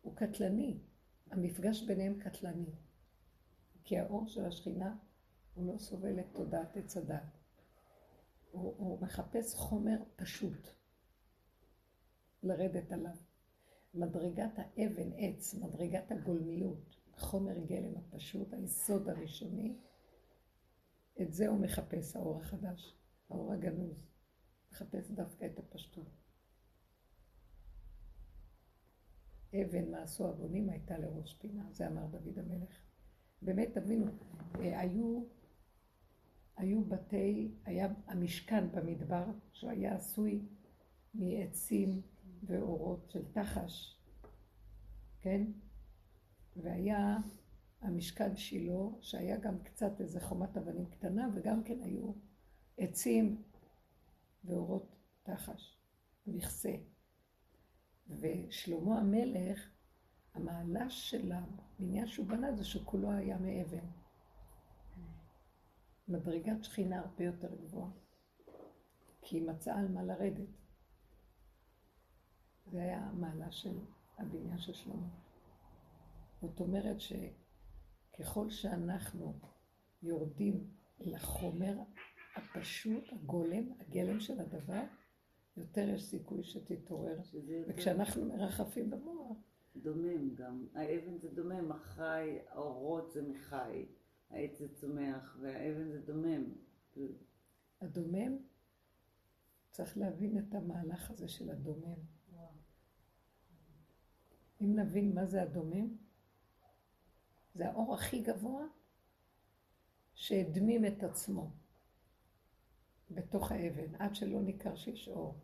הוא 0.00 0.16
קטלני. 0.16 0.78
המפגש 1.30 1.82
ביניהם 1.82 2.20
קטלני. 2.20 2.70
כי 3.84 3.98
האור 3.98 4.26
של 4.26 4.44
השכינה 4.44 4.96
הוא 5.54 5.66
לא 5.66 5.78
סובל 5.78 6.20
את 6.20 6.26
תודעת 6.32 6.76
עץ 6.76 6.96
הדת. 6.96 7.38
הוא, 8.50 8.74
הוא 8.76 9.00
מחפש 9.00 9.54
חומר 9.54 9.96
פשוט 10.16 10.68
לרדת 12.42 12.92
עליו. 12.92 13.16
מדרגת 13.94 14.52
האבן 14.56 15.10
עץ, 15.16 15.54
מדרגת 15.54 16.12
הגולמיות, 16.12 16.96
חומר 17.16 17.58
גלם 17.58 17.96
הפשוט, 17.96 18.52
היסוד 18.52 19.08
הראשוני, 19.08 19.76
את 21.22 21.32
זה 21.32 21.48
הוא 21.48 21.60
מחפש, 21.60 22.16
האור 22.16 22.40
החדש, 22.40 22.96
האור 23.30 23.52
הגנוז. 23.52 24.12
מחפש 24.72 25.10
דווקא 25.10 25.44
את 25.44 25.58
הפשטות. 25.58 26.21
אבן 29.54 29.90
מעשו 29.90 30.28
הבונים 30.28 30.68
הייתה 30.68 30.98
לראש 30.98 31.34
פינה, 31.34 31.64
זה 31.72 31.86
אמר 31.88 32.06
דוד 32.06 32.38
המלך. 32.38 32.80
באמת, 33.42 33.68
תבינו, 33.72 34.06
אה, 34.60 34.80
היו, 34.80 35.24
היו 36.56 36.84
בתי, 36.84 37.54
היה 37.64 37.88
המשכן 38.06 38.70
במדבר, 38.72 39.24
שהיה 39.52 39.94
עשוי 39.94 40.46
מעצים 41.14 42.02
ואורות 42.42 43.10
של 43.10 43.32
תחש, 43.32 44.00
כן? 45.20 45.42
והיה 46.56 47.18
המשכן 47.80 48.36
שילה, 48.36 48.84
שהיה 49.00 49.36
גם 49.36 49.58
קצת 49.62 50.00
איזה 50.00 50.20
חומת 50.20 50.56
אבנים 50.56 50.86
קטנה, 50.86 51.28
וגם 51.34 51.62
כן 51.64 51.82
היו 51.82 52.12
עצים 52.78 53.42
ואורות 54.44 54.96
תחש, 55.22 55.78
מכסה. 56.26 56.74
ושלמה 58.20 58.98
המלך, 58.98 59.70
המעלה 60.34 60.90
של 60.90 61.32
הבניין 61.32 62.06
שהוא 62.06 62.26
בנה 62.26 62.52
זה 62.52 62.64
שכולו 62.64 63.12
היה 63.12 63.38
מאבן. 63.38 63.86
מדרגת 66.08 66.64
שכינה 66.64 66.98
הרבה 66.98 67.24
יותר 67.24 67.54
גבוהה, 67.54 67.90
כי 69.22 69.36
היא 69.36 69.48
מצאה 69.48 69.78
על 69.78 69.88
מה 69.88 70.02
לרדת. 70.02 70.48
זה 72.66 72.82
היה 72.82 73.00
המעלה 73.00 73.52
של 73.52 73.78
הבניין 74.18 74.58
של 74.58 74.72
שלמה. 74.72 75.08
זאת 76.40 76.60
אומרת 76.60 76.96
שככל 77.00 78.50
שאנחנו 78.50 79.38
יורדים 80.02 80.70
לחומר 81.00 81.78
הפשוט, 82.36 83.12
הגולם, 83.12 83.72
הגלם 83.80 84.20
של 84.20 84.40
הדבר, 84.40 84.82
יותר 85.56 85.88
יש 85.88 86.04
סיכוי 86.04 86.44
שתתעורר. 86.44 87.18
וכשאנחנו 87.68 88.24
מרחפים 88.24 88.90
במוח. 88.90 89.36
דומם 89.76 90.34
גם. 90.34 90.66
האבן 90.74 91.18
זה 91.18 91.28
דומם, 91.28 91.72
החי, 91.72 92.38
האורות 92.48 93.12
זה 93.12 93.22
מחי, 93.22 93.86
העץ 94.30 94.58
זה 94.58 94.74
צומח, 94.74 95.36
והאבן 95.40 95.90
זה 95.90 96.00
דומם. 96.00 96.44
הדומם, 97.80 98.38
צריך 99.70 99.98
להבין 99.98 100.38
את 100.38 100.54
המהלך 100.54 101.10
הזה 101.10 101.28
של 101.28 101.50
הדומם. 101.50 101.98
אם 104.60 104.78
נבין 104.78 105.14
מה 105.14 105.26
זה 105.26 105.42
הדומם, 105.42 105.96
זה 107.54 107.68
האור 107.68 107.94
הכי 107.94 108.20
גבוה 108.22 108.66
שהדמים 110.14 110.84
את 110.84 111.02
עצמו. 111.02 111.50
בתוך 113.14 113.52
האבן, 113.52 113.94
עד 113.94 114.14
שלא 114.14 114.42
ניכר 114.42 114.74
שיש 114.74 115.08
אור. 115.08 115.40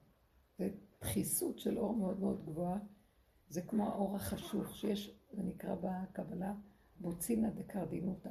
זה 0.58 0.68
דחיסות 1.00 1.58
של 1.58 1.78
אור 1.78 1.96
מאוד 1.96 2.20
מאוד 2.20 2.44
גבוהה. 2.44 2.78
זה 3.48 3.62
כמו 3.62 3.86
האור 3.86 4.16
החשוך 4.16 4.76
שיש, 4.76 5.20
זה 5.30 5.42
נקרא 5.42 5.74
בקבלה, 5.74 6.54
בוצינה 7.00 7.50
דקרדינותא. 7.50 8.30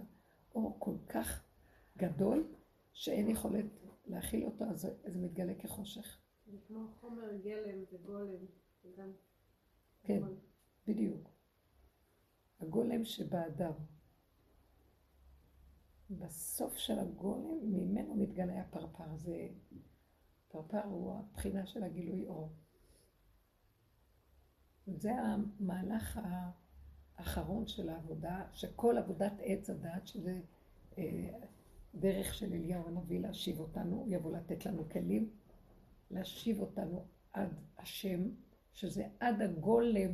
אור 0.55 0.75
כל 0.79 0.95
כך 1.09 1.43
גדול, 1.97 2.53
שאין 2.93 3.29
יכולת 3.29 3.65
להכיל 4.05 4.45
אותו, 4.45 4.65
אז 4.65 4.81
זה, 4.81 4.93
זה 5.05 5.19
מתגלה 5.19 5.53
כחושך. 5.55 6.19
זה 6.47 6.57
כמו 6.67 6.87
חומר 6.99 7.35
גלם 7.43 7.83
וגולם. 7.91 9.11
כן, 10.03 10.21
בדיוק. 10.87 11.29
הגולם 12.59 13.05
שבאדם. 13.05 13.73
בסוף 16.09 16.77
של 16.77 16.99
הגולם, 16.99 17.57
ממנו 17.63 18.15
מתגלה 18.15 18.61
הפרפר. 18.61 19.15
זה... 19.15 19.47
פרפר 20.47 20.83
הוא 20.83 21.13
הבחינה 21.19 21.65
של 21.65 21.83
הגילוי 21.83 22.27
אור. 22.27 22.51
זה 24.87 25.11
המהלך 25.21 26.19
האחרון 27.17 27.67
של 27.67 27.89
העבודה, 27.89 28.45
שכל 28.53 28.97
עבודת 28.97 29.33
עץ 29.39 29.69
הדת, 29.69 30.07
שזה 30.07 30.41
אה, 30.97 31.29
דרך 31.95 32.33
של 32.33 32.53
אליהו 32.53 32.87
הנביא 32.87 33.19
להשיב 33.19 33.59
אותנו, 33.59 33.95
הוא 33.95 34.07
יבוא 34.09 34.31
לתת 34.31 34.65
לנו 34.65 34.89
כלים, 34.89 35.29
להשיב 36.11 36.59
אותנו 36.59 37.05
עד 37.33 37.59
השם, 37.77 38.29
שזה 38.73 39.07
עד 39.19 39.41
הגולם, 39.41 40.11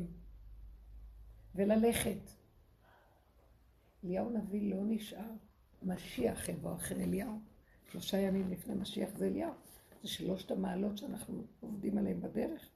וללכת. 1.55 2.31
אליהו 4.03 4.29
הנביא 4.29 4.75
לא 4.75 4.81
נשאר. 4.85 5.31
משיח 5.85 6.49
יבוא 6.49 6.75
אחרי 6.75 7.03
אליהו. 7.03 7.39
שלושה 7.91 8.17
ימים 8.17 8.51
לפני 8.51 8.75
משיח 8.75 9.09
זה 9.17 9.27
אליהו. 9.27 9.53
זה 10.01 10.09
שלושת 10.09 10.51
המעלות 10.51 10.97
שאנחנו 10.97 11.43
עובדים 11.59 11.97
עליהן 11.97 12.21
בדרך. 12.21 12.69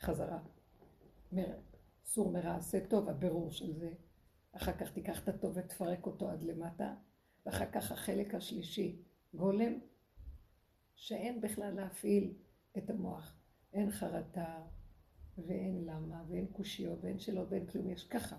חזרה. 0.00 0.38
מר... 1.32 1.58
סור 2.04 2.32
מרע 2.32 2.56
עשה 2.56 2.86
טוב, 2.86 3.08
הבירור 3.08 3.50
של 3.50 3.72
זה. 3.72 3.92
אחר 4.52 4.72
כך 4.72 4.92
תיקח 4.92 5.22
את 5.22 5.28
הטוב 5.28 5.56
ותפרק 5.56 6.06
אותו 6.06 6.30
עד 6.30 6.42
למטה. 6.42 6.94
ואחר 7.46 7.70
כך 7.72 7.92
החלק 7.92 8.34
השלישי, 8.34 9.02
גולם, 9.34 9.72
שאין 10.94 11.40
בכלל 11.40 11.74
להפעיל 11.74 12.34
את 12.78 12.90
המוח. 12.90 13.36
אין 13.72 13.90
חרטה, 13.90 14.62
ואין 15.38 15.84
למה, 15.84 16.22
ואין 16.28 16.46
קושיות, 16.46 16.98
ואין 17.02 17.18
שאלות, 17.18 17.48
ואין 17.50 17.66
כלום. 17.66 17.90
יש 17.90 18.04
ככה. 18.04 18.36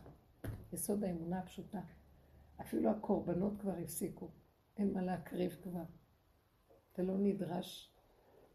יסוד 0.73 1.03
האמונה 1.03 1.39
הפשוטה. 1.39 1.81
אפילו 2.61 2.89
הקורבנות 2.91 3.53
כבר 3.61 3.75
הפסיקו, 3.83 4.29
אין 4.77 4.93
מה 4.93 5.01
להקריב 5.01 5.57
כבר. 5.63 5.83
אתה 6.93 7.01
לא 7.01 7.17
נדרש 7.17 7.93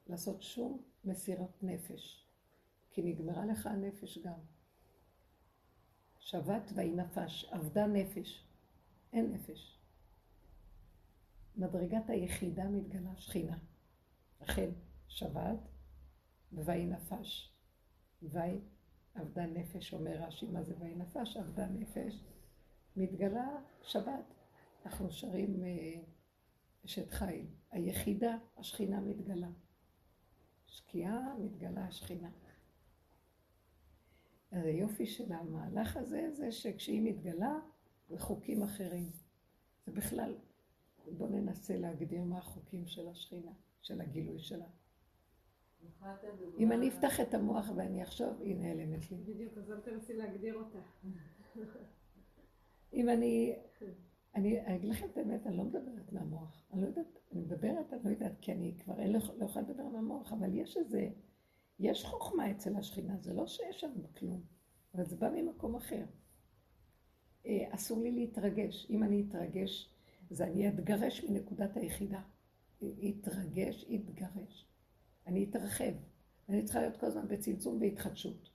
לעשות 0.07 0.43
שום 0.43 0.83
מסירת 1.05 1.63
נפש, 1.63 2.29
כי 2.91 3.03
נגמרה 3.03 3.47
לך 3.47 3.67
הנפש 3.67 4.19
גם. 4.19 4.39
שבת 6.19 6.71
ויהי 6.75 6.91
נפש, 6.91 7.45
אבדה 7.45 7.87
נפש, 7.87 8.47
אין 9.13 9.33
נפש. 9.33 9.79
מדרגת 11.57 12.11
היחידה 12.11 12.69
מתגלה 12.69 13.17
שכינה. 13.17 13.59
לכן 14.41 14.71
שבת 15.09 15.69
ויהי 16.53 16.87
נפש. 16.87 17.53
ויהי 18.23 18.61
אבדה 19.17 19.47
נפש, 19.47 19.95
אומר 19.95 20.23
רש"י, 20.23 20.47
מה 20.47 20.63
זה 20.63 20.75
ויהי 20.79 20.95
נפש? 20.95 21.37
אבדה 21.37 21.67
נפש. 21.67 22.25
מתגלה 22.97 23.59
שבת. 23.83 24.35
אנחנו 24.87 25.11
שרים 25.11 25.65
אה, 25.65 26.01
אשת 26.85 27.11
חיל. 27.11 27.47
היחידה, 27.71 28.39
השכינה 28.57 29.01
מתגלה. 29.01 29.49
שקיעה, 30.67 31.35
מתגלה 31.39 31.85
השכינה. 31.85 32.31
אז 34.51 34.65
היופי 34.65 35.07
של 35.07 35.33
המהלך 35.33 35.97
הזה, 35.97 36.31
זה 36.33 36.53
שכשהיא 36.53 37.03
מתגלה, 37.03 37.59
זה 38.09 38.19
חוקים 38.19 38.63
אחרים. 38.63 39.11
זה 39.87 39.93
בכלל, 39.93 40.35
בואו 41.07 41.31
ננסה 41.31 41.77
להגדיר 41.77 42.25
מה 42.25 42.39
החוקים 42.39 42.87
של 42.87 43.09
השכינה, 43.09 43.53
של 43.83 44.01
הגילוי 44.01 44.39
שלה. 44.39 44.67
אם 46.59 46.73
אני 46.73 46.89
אפתח 46.89 47.21
את 47.21 47.35
המוח 47.35 47.71
ואני 47.77 48.03
אחשוב, 48.03 48.41
היא 48.41 48.57
נעלמת 48.57 49.11
לי. 49.11 49.17
בדיוק, 49.17 49.59
אז 49.59 49.71
אל 49.71 49.81
תנסי 49.81 50.15
להגדיר 50.15 50.55
אותה. 50.55 50.79
אם 52.93 53.03
כן. 53.03 53.09
אני... 53.09 53.55
אני 54.35 54.77
אגיד 54.77 54.91
לכם 54.91 55.07
את 55.13 55.17
האמת, 55.17 55.47
אני 55.47 55.57
לא 55.57 55.65
מדברת 55.65 56.13
מהמוח. 56.13 56.67
אני 56.73 56.83
לא 56.83 56.87
יודעת, 56.87 57.19
אני 57.33 57.41
מדברת, 57.41 57.93
אני 57.93 58.01
לא 58.05 58.11
יודעת, 58.11 58.33
כי 58.41 58.53
אני 58.53 58.75
כבר 58.79 59.01
אין, 59.01 59.13
לא, 59.13 59.19
לא 59.39 59.45
יכולה 59.45 59.65
לדבר 59.69 59.89
מהמוח, 59.89 60.33
אבל 60.33 60.55
יש 60.55 60.77
איזה... 60.77 61.09
יש 61.79 62.05
חוכמה 62.05 62.51
אצל 62.51 62.77
השכינה, 62.77 63.17
זה 63.21 63.35
לא 63.35 63.47
שיש 63.47 63.81
שם 63.81 63.93
כלום, 64.19 64.41
אבל 64.95 65.05
זה 65.05 65.17
בא 65.17 65.31
ממקום 65.31 65.77
אחר. 65.77 66.05
אה, 67.47 67.65
אסור 67.71 68.03
לי 68.03 68.13
להתרגש. 68.13 68.87
אם 68.91 69.03
אני 69.03 69.25
אתרגש, 69.29 69.91
אז 70.31 70.43
אני 70.43 70.69
אתגרש 70.69 71.25
מנקודת 71.25 71.77
היחידה. 71.77 72.21
יתרגש, 72.83 73.85
יתגרש. 73.89 74.67
אני 75.27 75.45
אתרחב. 75.45 75.93
אני 76.49 76.65
צריכה 76.65 76.81
להיות 76.81 76.97
כל 76.97 77.07
הזמן 77.07 77.29
בצמצום 77.29 77.81
והתחדשות. 77.81 78.51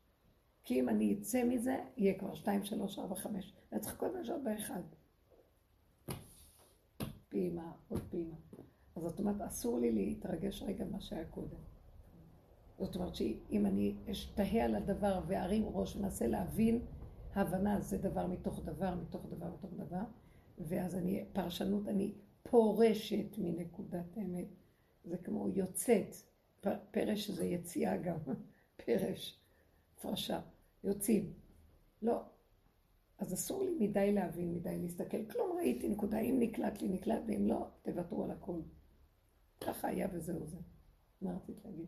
כי 0.63 0.79
אם 0.79 0.89
אני 0.89 1.13
אצא 1.19 1.43
מזה, 1.43 1.77
יהיה 1.97 2.19
כבר 2.19 2.35
2, 2.35 2.63
3, 2.63 2.99
4, 2.99 3.15
5. 3.15 3.53
ואת 3.71 3.81
צריך 3.81 3.97
כל 3.97 4.05
הזמן 4.05 4.21
לשאול 4.21 4.41
באחד. 4.43 4.81
פעימה, 7.29 7.71
עוד 7.89 8.01
פעימה. 8.09 8.35
אז 8.95 9.03
זאת 9.03 9.19
אומרת, 9.19 9.41
אסור 9.41 9.79
לי 9.79 9.91
להתרגש 9.91 10.63
רגע 10.63 10.85
מה 10.85 11.01
שהיה 11.01 11.25
קודם. 11.25 11.57
זאת 12.79 12.95
אומרת 12.95 13.15
שאם 13.15 13.65
אני 13.65 13.95
אשתהה 14.11 14.65
על 14.65 14.75
הדבר 14.75 15.21
וארים 15.27 15.65
ראש 15.73 15.95
ואנסה 15.95 16.27
להבין, 16.27 16.85
הבנה 17.35 17.81
זה 17.81 17.97
דבר 17.97 18.27
מתוך 18.27 18.61
דבר, 18.65 18.95
מתוך 18.95 19.25
דבר, 19.25 19.47
מתוך 19.53 19.73
דבר, 19.73 20.03
ואז 20.57 20.95
אני, 20.95 21.25
פרשנות, 21.33 21.87
אני 21.87 22.13
פורשת 22.43 23.37
מנקודת 23.37 24.17
האמת. 24.17 24.47
זה 25.03 25.17
כמו 25.17 25.49
יוצאת, 25.49 26.15
פרש 26.91 27.29
זה 27.29 27.45
יציאה 27.45 27.97
גם, 27.97 28.17
פרש, 28.85 29.39
פרשה, 30.01 30.39
יוצאים. 30.83 31.33
לא, 32.01 32.23
אז 33.17 33.33
אסור 33.33 33.63
לי 33.63 33.87
מדי 33.87 34.13
להבין, 34.13 34.53
מדי 34.53 34.77
להסתכל. 34.81 35.25
כלום 35.25 35.57
ראיתי 35.57 35.89
נקודה, 35.89 36.19
אם 36.19 36.35
נקלט 36.39 36.81
לי, 36.81 36.89
נקלט, 36.89 37.21
ואם 37.27 37.47
לא, 37.47 37.67
תוותרו 37.81 38.23
על 38.23 38.31
הכל. 38.31 38.61
ככה 39.61 39.87
היה 39.87 40.07
וזהו 40.13 40.47
זה. 40.47 40.57
מה 41.21 41.31
רצית 41.35 41.65
להגיד? 41.65 41.87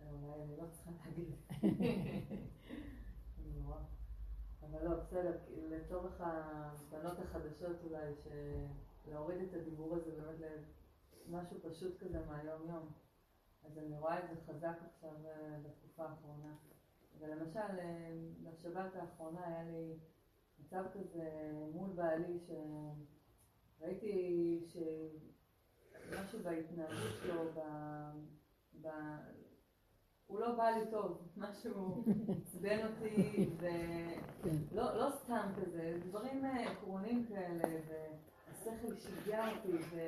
אולי 0.00 0.42
אני 0.42 0.56
לא 0.56 0.64
צריכה 0.70 0.90
להגיד. 1.04 1.34
אבל 4.62 4.84
לא, 4.84 4.96
בסדר, 4.96 5.38
לצורך 5.68 6.20
הבנות 6.20 7.18
החדשות 7.18 7.76
אולי, 7.84 8.12
להוריד 9.10 9.40
את 9.40 9.54
הדיבור 9.54 9.96
הזה 9.96 10.10
באמת 10.10 10.58
למשהו 11.28 11.56
פשוט 11.62 11.98
כזה 11.98 12.20
מהיום 12.26 12.68
יום. 12.68 12.92
אז 13.64 13.78
אני 13.78 13.98
רואה 13.98 14.18
את 14.18 14.24
זה 14.28 14.52
חזק 14.52 14.78
עכשיו 14.94 15.14
אה, 15.26 15.58
בתקופה 15.62 16.04
האחרונה. 16.04 16.54
ולמשל, 17.20 17.78
אה, 17.78 18.14
בשבת 18.42 18.96
האחרונה 18.96 19.46
היה 19.46 19.62
לי 19.62 19.98
מצב 20.60 20.84
כזה 20.94 21.50
מול 21.72 21.90
בעלי 21.94 22.38
שראיתי 23.78 24.60
שמשהו 24.66 26.38
בהתנהגות 26.42 27.18
שלו, 27.22 27.52
ב... 27.54 27.60
ב... 28.80 28.88
הוא 30.26 30.40
לא 30.40 30.54
בא 30.54 30.70
לי 30.70 30.90
טוב, 30.90 31.22
משהו 31.36 32.04
עצבן 32.28 32.86
אותי, 32.86 33.50
ולא 33.58 34.94
לא 34.96 35.10
סתם 35.10 35.48
כזה, 35.56 35.98
דברים 36.08 36.44
אה, 36.44 36.70
עקרוניים 36.70 37.26
כאלה, 37.26 37.64
והשכל 37.88 38.96
שיגע 38.96 39.48
אותי, 39.50 39.76
ו... 39.90 39.98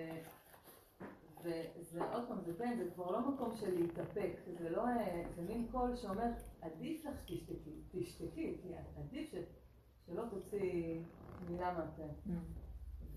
וזה 1.42 2.12
עוד 2.12 2.28
פעם, 2.28 2.40
זה 2.40 2.52
כן, 2.58 2.76
זה 2.78 2.90
כבר 2.90 3.10
לא 3.10 3.30
מקום 3.30 3.54
של 3.54 3.74
להתאפק, 3.74 4.32
זה 4.58 4.70
לא, 4.70 4.88
אה, 4.88 5.22
זה 5.36 5.42
מין 5.42 5.68
קול 5.70 5.96
שאומר, 5.96 6.30
עדיף 6.60 7.04
לך 7.04 7.24
תשתקי, 7.90 8.58
כי 8.62 8.68
עדיף 8.96 9.30
ש... 9.30 9.34
שלא 10.06 10.24
תוציא 10.30 11.00
מילה 11.48 11.72
מהפה. 11.72 12.02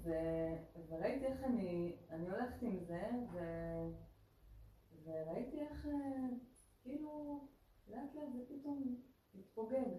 ו... 0.03 0.11
וראיתי 0.89 1.25
איך 1.25 1.43
אני, 1.43 1.95
אני 2.09 2.29
הולכת 2.29 2.61
עם 2.61 2.79
זה, 2.79 3.09
ו... 3.33 3.39
וראיתי 5.03 5.59
איך 5.59 5.85
אה, 5.85 6.27
כאילו 6.81 7.39
לאט 7.87 8.15
לאט 8.15 8.33
זה 8.33 8.39
פתאום 8.49 8.95
התפוגג, 9.35 9.91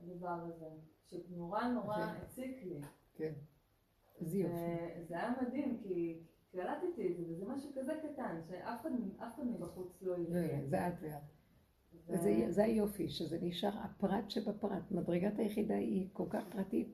הדבר 0.00 0.28
הזה, 0.28 0.68
שנורא 1.06 1.64
נורא 1.68 1.96
כן. 1.96 2.20
הציק 2.22 2.62
לי. 2.62 2.80
כן. 3.14 3.32
וזה 4.20 5.14
היה 5.18 5.34
מדהים, 5.42 5.78
כי 5.82 6.20
קלטתי 6.54 6.86
את 7.08 7.16
זה, 7.16 7.32
וזה 7.32 7.44
משהו 7.46 7.70
כזה 7.76 7.92
קטן, 8.02 8.40
שאף 8.48 8.80
אחד, 8.82 8.90
מבחוץ 9.44 10.02
לא 10.02 10.12
יראה. 10.18 10.24
זה- 10.32 10.66
זה 10.70 10.88
את 10.88 10.92
ואת. 11.00 11.22
וזה 12.08 12.18
זה 12.48 12.64
היופי, 12.64 13.08
שזה 13.08 13.38
נשאר 13.42 13.78
הפרט 13.78 14.30
שבפרט. 14.30 14.90
מדרגת 14.90 15.38
היחידה 15.38 15.74
היא 15.74 16.08
כל 16.12 16.26
כך 16.30 16.44
פרטית. 16.50 16.88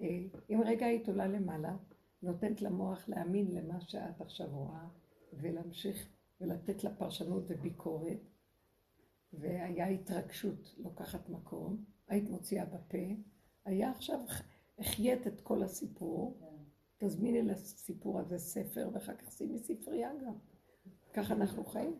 אה, 0.00 0.06
אם 0.50 0.60
רגע 0.66 0.86
היית 0.86 1.08
עולה 1.08 1.26
למעלה, 1.26 1.76
נותנת 2.22 2.62
למוח 2.62 3.08
להאמין 3.08 3.54
למה 3.54 3.80
שאת 3.80 4.20
עכשיו 4.20 4.46
רואה, 4.52 4.86
ולהמשיך 5.32 6.08
ולתת 6.40 6.84
לה 6.84 6.94
פרשנות 6.94 7.44
וביקורת, 7.48 8.18
והיה 9.32 9.86
התרגשות 9.88 10.74
לוקחת 10.78 11.28
מקום, 11.28 11.84
היית 12.08 12.30
מוציאה 12.30 12.64
בפה, 12.64 12.98
היה 13.64 13.90
עכשיו, 13.90 14.20
החיית 14.78 15.26
את 15.26 15.40
כל 15.40 15.62
הסיפור. 15.62 16.38
תזמיני 16.98 17.42
לסיפור 17.42 18.20
הזה 18.20 18.38
ספר, 18.38 18.90
ואחר 18.92 19.14
כך 19.16 19.32
שימי 19.32 19.58
ספרייה 19.58 20.10
גם. 20.26 20.34
ככה 21.12 21.34
אנחנו 21.34 21.64
חיים. 21.64 21.98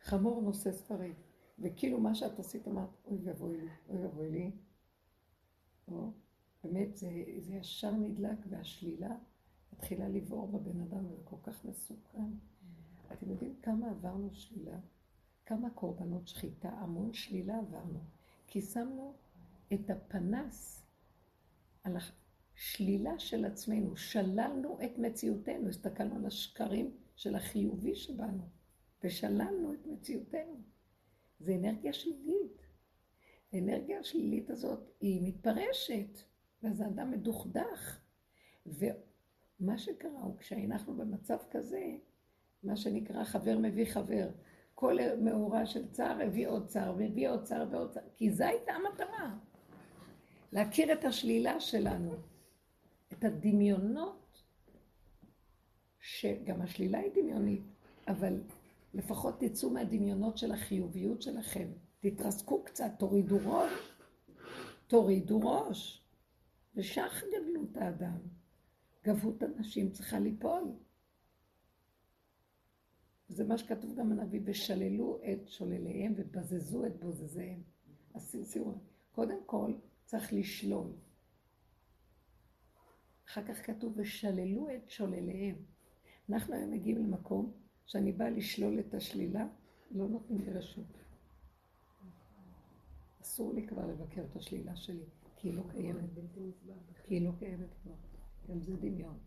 חמור 0.00 0.42
נושא 0.42 0.72
ספרים. 0.72 1.14
וכאילו 1.58 2.00
מה 2.00 2.14
שאת 2.14 2.38
עשית 2.38 2.68
אמרת, 2.68 2.88
אוי 3.04 3.18
ואבוי 3.24 3.56
לי, 3.56 3.68
אוי 3.88 3.98
ואבוי 3.98 4.30
לי. 4.30 4.50
או, 5.88 6.10
באמת, 6.64 6.96
זה, 6.96 7.08
זה 7.38 7.54
ישר 7.54 7.90
נדלק, 7.90 8.38
והשלילה 8.48 9.16
מתחילה 9.72 10.08
לבעור 10.08 10.48
בבן 10.48 10.80
אדם, 10.80 11.06
וזה 11.06 11.22
כל 11.24 11.36
כך 11.42 11.64
מסוכן. 11.64 12.30
אתם 13.12 13.30
יודעים 13.30 13.54
כמה 13.62 13.90
עברנו 13.90 14.34
שלילה? 14.34 14.78
כמה 15.46 15.70
קורבנות 15.70 16.28
שחיטה, 16.28 16.68
המון 16.68 17.12
שלילה 17.12 17.58
עברנו. 17.58 18.00
כי 18.46 18.62
שמנו 18.62 19.14
את 19.74 19.90
הפנס 19.90 20.82
על 21.84 21.96
השלילה 22.56 23.18
של 23.18 23.44
עצמנו, 23.44 23.96
שללנו 23.96 24.78
את 24.84 24.98
מציאותנו, 24.98 25.68
הסתכלנו 25.68 26.16
על 26.16 26.26
השקרים 26.26 26.96
של 27.16 27.34
החיובי 27.34 27.94
שבנו, 27.94 28.48
ושללנו 29.04 29.72
את 29.74 29.86
מציאותנו. 29.86 30.62
זה 31.40 31.54
אנרגיה 31.54 31.92
שלילית. 31.92 32.62
האנרגיה 33.52 34.00
השלילית 34.00 34.50
הזאת 34.50 34.80
היא 35.00 35.28
מתפרשת, 35.28 36.18
ואז 36.62 36.80
האדם 36.80 37.10
מדוכדך. 37.10 38.00
ומה 38.66 39.78
שקרה 39.78 40.20
הוא 40.20 40.38
כשאנחנו 40.38 40.96
במצב 40.96 41.38
כזה, 41.50 41.96
מה 42.62 42.76
שנקרא 42.76 43.24
חבר 43.24 43.58
מביא 43.58 43.84
חבר. 43.84 44.28
כל 44.74 44.96
מאורע 45.20 45.66
של 45.66 45.90
צער 45.90 46.22
הביא 46.22 46.48
עוד 46.48 46.66
צער, 46.66 46.94
והביא 46.98 47.28
עוד 47.28 47.42
צער 47.42 47.66
ועוד 47.70 47.90
צער, 47.90 48.02
כי 48.16 48.30
זו 48.30 48.44
הייתה 48.44 48.72
המטרה. 48.72 49.36
להכיר 50.52 50.92
את 50.92 51.04
השלילה 51.04 51.60
שלנו, 51.60 52.14
את 53.18 53.24
הדמיונות, 53.24 54.42
שגם 56.00 56.60
השלילה 56.62 56.98
היא 56.98 57.10
דמיונית, 57.14 57.62
אבל 58.08 58.40
לפחות 58.94 59.40
תצאו 59.40 59.70
מהדמיונות 59.70 60.38
של 60.38 60.52
החיוביות 60.52 61.22
שלכם. 61.22 61.68
תתרסקו 62.00 62.62
קצת, 62.64 62.92
תורידו 62.98 63.38
ראש, 63.44 63.72
תורידו 64.86 65.40
ראש. 65.40 66.04
ושך 66.76 67.24
גדלות 67.28 67.76
האדם. 67.76 68.18
גבות 69.04 69.42
הנשים 69.42 69.90
צריכה 69.90 70.18
ליפול. 70.18 70.72
זה 73.28 73.44
מה 73.44 73.58
שכתוב 73.58 73.94
גם 73.96 74.10
בנביא, 74.10 74.40
ושללו 74.44 75.18
את 75.32 75.48
שולליהם 75.48 76.12
ובזזו 76.16 76.86
את 76.86 77.00
בוזזיהם. 77.00 77.62
אז 78.14 78.36
תראו, 78.52 78.74
קודם 79.12 79.38
כל 79.46 79.74
צריך 80.04 80.32
לשלול. 80.32 80.86
אחר 83.34 83.54
כך 83.54 83.66
כתוב, 83.66 83.92
ושללו 83.96 84.68
את 84.76 84.90
שולליהם. 84.90 85.56
אנחנו 86.30 86.54
היום 86.54 86.70
מגיעים 86.70 86.98
למקום 86.98 87.52
שאני 87.86 88.12
באה 88.12 88.30
לשלול 88.30 88.80
את 88.80 88.94
השלילה, 88.94 89.46
לא 89.90 90.08
נותנים 90.08 90.40
לי 90.40 90.50
רשות. 90.50 90.98
אסור 93.22 93.54
לי 93.54 93.66
כבר 93.66 93.86
לבקר 93.86 94.24
את 94.24 94.36
השלילה 94.36 94.76
שלי, 94.76 95.04
כי 95.36 95.48
היא 95.48 95.54
לא 95.54 95.62
קיימת. 95.70 96.10
כי 97.04 97.14
היא 97.14 97.22
לא 97.22 97.32
קיימת 97.38 97.74
כבר. 97.82 97.94
גם 98.48 98.60
זה 98.60 98.76
דמיון. 98.76 99.18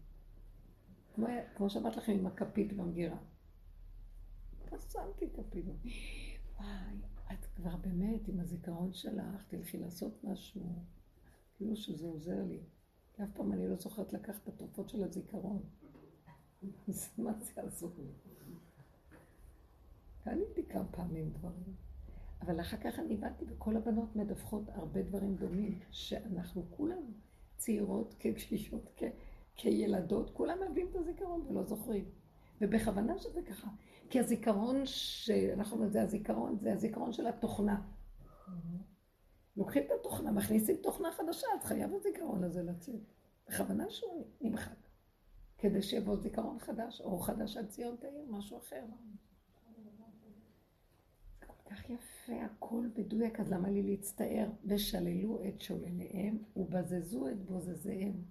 כמו, 1.15 1.27
כמו 1.55 1.69
שאמרת 1.69 1.95
לכם 1.97 2.11
עם 2.11 2.27
הכפית 2.27 2.73
במגירה. 2.73 3.17
שמתי 4.91 5.29
כפית. 5.33 5.65
וואי, 6.55 6.97
את 7.33 7.45
כבר 7.55 7.75
באמת 7.75 8.27
עם 8.27 8.39
הזיכרון 8.39 8.93
שלך, 8.93 9.43
תלכי 9.47 9.77
לעשות 9.77 10.23
משהו. 10.23 10.83
כאילו 11.57 11.75
שזה 11.75 12.07
עוזר 12.07 12.43
לי. 12.43 12.59
אף 13.23 13.29
פעם 13.33 13.53
אני 13.53 13.67
לא 13.67 13.75
זוכרת 13.75 14.13
לקחת 14.13 14.43
את 14.43 14.47
התרופות 14.47 14.89
של 14.89 15.03
הזיכרון. 15.03 15.61
אז 16.87 17.09
מה 17.17 17.33
זה 17.39 17.51
יעזור 17.57 17.91
לי? 17.97 18.11
קניתי 20.23 20.65
כמה 20.69 20.85
פעמים 20.91 21.29
דברים. 21.29 21.75
אבל 22.41 22.61
אחר 22.61 22.77
כך 22.77 22.99
אני 22.99 23.17
באתי, 23.17 23.45
וכל 23.49 23.77
הבנות 23.77 24.15
מדווחות 24.15 24.63
הרבה 24.69 25.01
דברים 25.01 25.35
דומים, 25.35 25.79
שאנחנו 25.91 26.63
כולם 26.71 27.03
צעירות, 27.57 28.15
כקשישות, 28.19 28.89
כ- 28.97 29.03
כילדות, 29.55 30.29
כולם 30.33 30.57
מאבדים 30.59 30.87
את 30.91 30.95
הזיכרון 30.95 31.41
ולא 31.41 31.63
זוכרים. 31.63 32.05
ובכוונה 32.61 33.17
שזה 33.19 33.41
ככה. 33.41 33.67
כי 34.09 34.19
הזיכרון 34.19 34.75
שאנחנו 34.85 35.73
אומרים, 35.73 35.91
זה 35.91 36.01
הזיכרון, 36.01 36.57
זה 36.59 36.73
הזיכרון 36.73 37.13
של 37.13 37.27
התוכנה. 37.27 37.81
לוקחים 39.57 39.83
את 39.83 39.91
התוכנה, 39.99 40.31
מכניסים 40.31 40.75
תוכנה 40.75 41.11
חדשה, 41.11 41.47
אז 41.59 41.65
חייב 41.65 41.93
הזיכרון 41.93 42.43
הזה 42.43 42.63
לצאת. 42.63 43.01
בכוונה 43.47 43.89
שהוא 43.89 44.27
נמחק. 44.41 44.87
כדי 45.57 45.81
שיבוא 45.81 46.15
זיכרון 46.15 46.59
חדש, 46.59 47.01
או 47.01 47.19
חדש 47.19 47.57
על 47.57 47.65
ציון 47.65 47.95
תאיר, 47.95 48.25
משהו 48.29 48.57
אחר. 48.57 48.85
כל 51.47 51.69
כך 51.69 51.89
יפה, 51.89 52.43
הכל 52.45 52.87
מדויק, 52.97 53.39
אז 53.39 53.51
למה 53.51 53.69
לי 53.69 53.83
להצטער? 53.83 54.49
ושללו 54.65 55.39
את 55.47 55.61
שולליהם 55.61 56.37
ובזזו 56.55 57.27
את 57.27 57.45
בוזזיהם. 57.45 58.23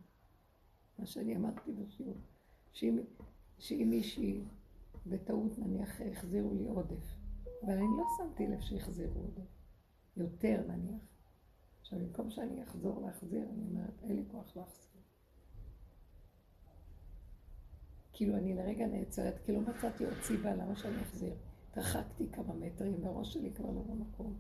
מה 0.98 1.06
שאני 1.06 1.36
אמרתי 1.36 1.72
בשיעור, 1.72 2.16
שאם, 2.72 2.98
שאם 3.58 3.86
מישהי 3.90 4.44
בטעות 5.06 5.58
נניח 5.58 6.00
החזירו 6.00 6.54
לי 6.54 6.66
עודף, 6.68 7.16
אבל 7.62 7.72
אני 7.72 7.96
לא 7.98 8.04
שמתי 8.16 8.46
לב 8.46 8.60
שהחזירו 8.60 9.20
עודף, 9.20 9.50
יותר 10.16 10.62
נניח. 10.68 11.15
עכשיו 11.86 11.98
במקום 11.98 12.30
שאני 12.30 12.62
אחזור 12.62 13.00
להחזיר, 13.00 13.42
אני 13.50 13.64
אומרת, 13.70 14.02
אין 14.02 14.16
לי 14.16 14.24
כוח 14.30 14.56
להחזיר. 14.56 15.00
כאילו 18.12 18.36
אני 18.36 18.54
לרגע 18.54 18.86
נעצרת, 18.86 19.34
כי 19.44 19.52
לא 19.52 19.60
מצאתי 19.60 20.04
עוד 20.04 20.14
סיבה 20.22 20.54
למה 20.54 20.76
שאני 20.76 21.02
אחזיר. 21.02 21.34
התרחקתי 21.70 22.28
כמה 22.32 22.54
מטרים, 22.54 23.04
והראש 23.04 23.34
שלי 23.34 23.52
כבר 23.54 23.70
לא 23.70 23.82
במקום. 23.82 24.38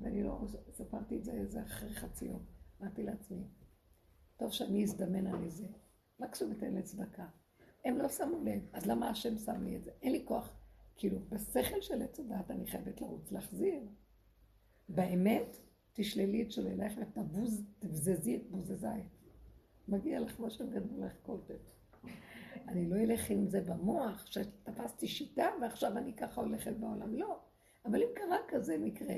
ואני 0.00 0.22
לא, 0.22 0.40
ספרתי 0.72 1.18
את 1.18 1.24
זה 1.24 1.32
איזה 1.32 1.62
אחרי 1.62 1.94
חצי 1.94 2.24
יום. 2.24 2.44
אמרתי 2.82 3.02
לעצמי, 3.02 3.44
טוב 4.36 4.52
שאני 4.52 4.84
אזדמן 4.84 5.26
על 5.26 5.44
איזה, 5.44 5.66
מקסימום 6.20 6.52
אתן 6.52 6.74
לצדקה. 6.74 7.26
הם 7.84 7.98
לא 7.98 8.08
שמו 8.08 8.44
לב, 8.44 8.62
אז 8.72 8.86
למה 8.86 9.08
השם 9.10 9.38
שם 9.38 9.64
לי 9.64 9.76
את 9.76 9.84
זה? 9.84 9.90
אין 10.02 10.12
לי 10.12 10.22
כוח. 10.24 10.52
כאילו, 10.96 11.18
בשכל 11.28 11.80
של 11.80 12.02
עץ 12.02 12.20
הדעת 12.20 12.50
אני 12.50 12.66
חייבת 12.66 13.00
לרוץ 13.00 13.32
להחזיר. 13.32 13.82
באמת, 14.88 15.56
תשללי 15.92 16.42
את 16.42 16.50
שוללייך 16.52 16.92
ותבוז, 17.00 17.64
תבזזי 17.78 18.36
את 18.36 18.50
בוזזייך. 18.50 19.06
מגיע 19.88 20.20
לך 20.20 20.40
מה 20.40 20.50
שגדול 20.50 21.04
לך 21.04 21.12
קוטט. 21.22 21.70
אני 22.68 22.90
לא 22.90 22.96
אלך 22.96 23.30
עם 23.30 23.46
זה 23.46 23.60
במוח, 23.60 24.26
שתפסתי 24.26 25.08
שיטה 25.08 25.46
ועכשיו 25.60 25.98
אני 25.98 26.16
ככה 26.16 26.40
הולכת 26.40 26.72
בעולם. 26.72 27.14
לא. 27.14 27.40
אבל 27.84 28.02
אם 28.02 28.08
קרה 28.14 28.36
כזה 28.48 28.78
מקרה, 28.78 29.14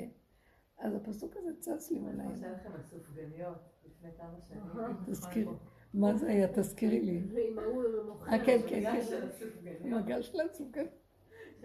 אז 0.77 0.95
הפסוק 0.95 1.35
הזה 1.37 1.59
צץ 1.59 1.91
לי 1.91 1.99
מול 1.99 2.09
אני 2.09 2.21
העיניים. 2.21 2.43
עושה 2.43 2.51
לכם 2.51 2.79
הסופגניות 2.79 3.57
לפני 3.85 4.09
כמה 4.17 4.37
שנים. 4.47 4.95
תזכירי. 5.05 5.51
מה 5.93 6.15
זה 6.17 6.27
היה? 6.27 6.47
תזכירי 6.53 7.01
לי. 7.01 7.23
ועם 7.33 7.59
ההוא 7.59 7.83
מוכר. 8.07 8.31
אה, 8.31 8.45
כן, 8.45 8.59
כן, 8.69 8.83
כן. 8.83 9.01
של 9.01 9.23
הסופגניות. 9.29 9.85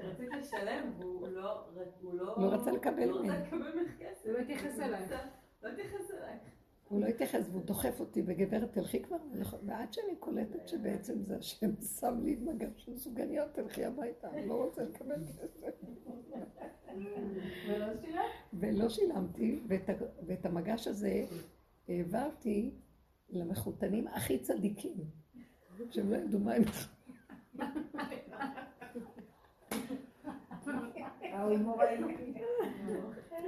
שרציתי 0.03 0.37
לשלם 0.37 0.93
והוא 0.99 1.29
לא... 1.29 1.65
הוא 2.01 2.15
לא... 2.15 2.25
לא 2.25 2.55
רצה 2.55 2.73
לקבל 2.73 3.05
לא 3.05 3.17
רצה 3.17 3.23
ממני. 3.23 3.47
לקבל 3.47 3.81
ממך 3.81 3.91
כסף. 3.99 4.27
הוא 4.27 4.33
לא 4.33 4.39
התייחס 4.39 4.81
אלייך. 4.81 5.13
לא 5.63 5.69
התייחס 5.69 6.11
אליי. 6.11 6.39
הוא 6.91 7.01
לא 7.01 7.07
התייחס 7.07 7.49
והוא 7.51 7.63
דוחף 7.63 8.01
אותי, 8.01 8.23
וגברת 8.27 8.73
תלכי 8.73 9.03
כבר, 9.03 9.17
ועד 9.67 9.93
שאני 9.93 10.17
קולטת 10.17 10.69
שבעצם 10.69 11.23
זה 11.23 11.37
השם 11.37 11.77
שם 12.01 12.21
לי 12.23 12.37
מגל 12.37 12.69
של 12.77 12.97
סוגניות, 12.97 13.49
תלכי 13.53 13.85
הביתה, 13.85 14.31
אני 14.31 14.49
לא 14.49 14.65
רוצה 14.65 14.83
לקבל 14.85 15.25
כסף. 15.25 15.71
ולא? 17.69 18.23
ולא 18.53 18.89
שילמתי, 18.89 19.61
ואת 20.27 20.47
המגש 20.47 20.87
הזה 20.87 21.25
העברתי 21.89 22.75
למחותנים 23.29 24.09
הכי 24.09 24.39
צדיקים, 24.39 24.97
שהם 25.91 26.11
לא 26.11 26.17
ידעו 26.17 26.41
מה 26.41 26.55
הם 26.55 26.63
ההומור 31.41 31.83
האלוקי. 31.83 32.35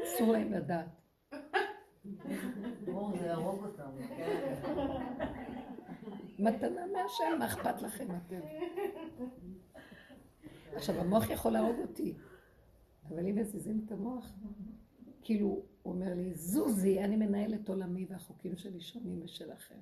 אסור 0.05 0.33
להם 0.33 0.53
לדעת. 0.53 0.87
כן. 4.17 4.53
מתנה 6.39 6.87
מהשם, 6.87 7.39
מה 7.39 7.47
אכפת 7.47 7.83
לכם 7.83 8.09
אתם? 8.17 8.41
עכשיו, 10.75 11.01
המוח 11.01 11.31
יכול 11.31 11.53
להרוג 11.53 11.77
אותי, 11.79 12.15
אבל 13.09 13.27
אם 13.27 13.35
מזיזים 13.35 13.83
את 13.87 13.93
המוח, 13.93 14.33
כאילו, 15.23 15.47
הוא 15.83 15.95
אומר 15.95 16.15
לי, 16.15 16.35
זוזי, 16.35 17.05
אני 17.05 17.17
מנהל 17.17 17.55
את 17.55 17.69
עולמי 17.69 18.07
והחוקים 18.11 18.57
שלי 18.57 18.81
שונים 18.81 19.25
משלכם. 19.25 19.79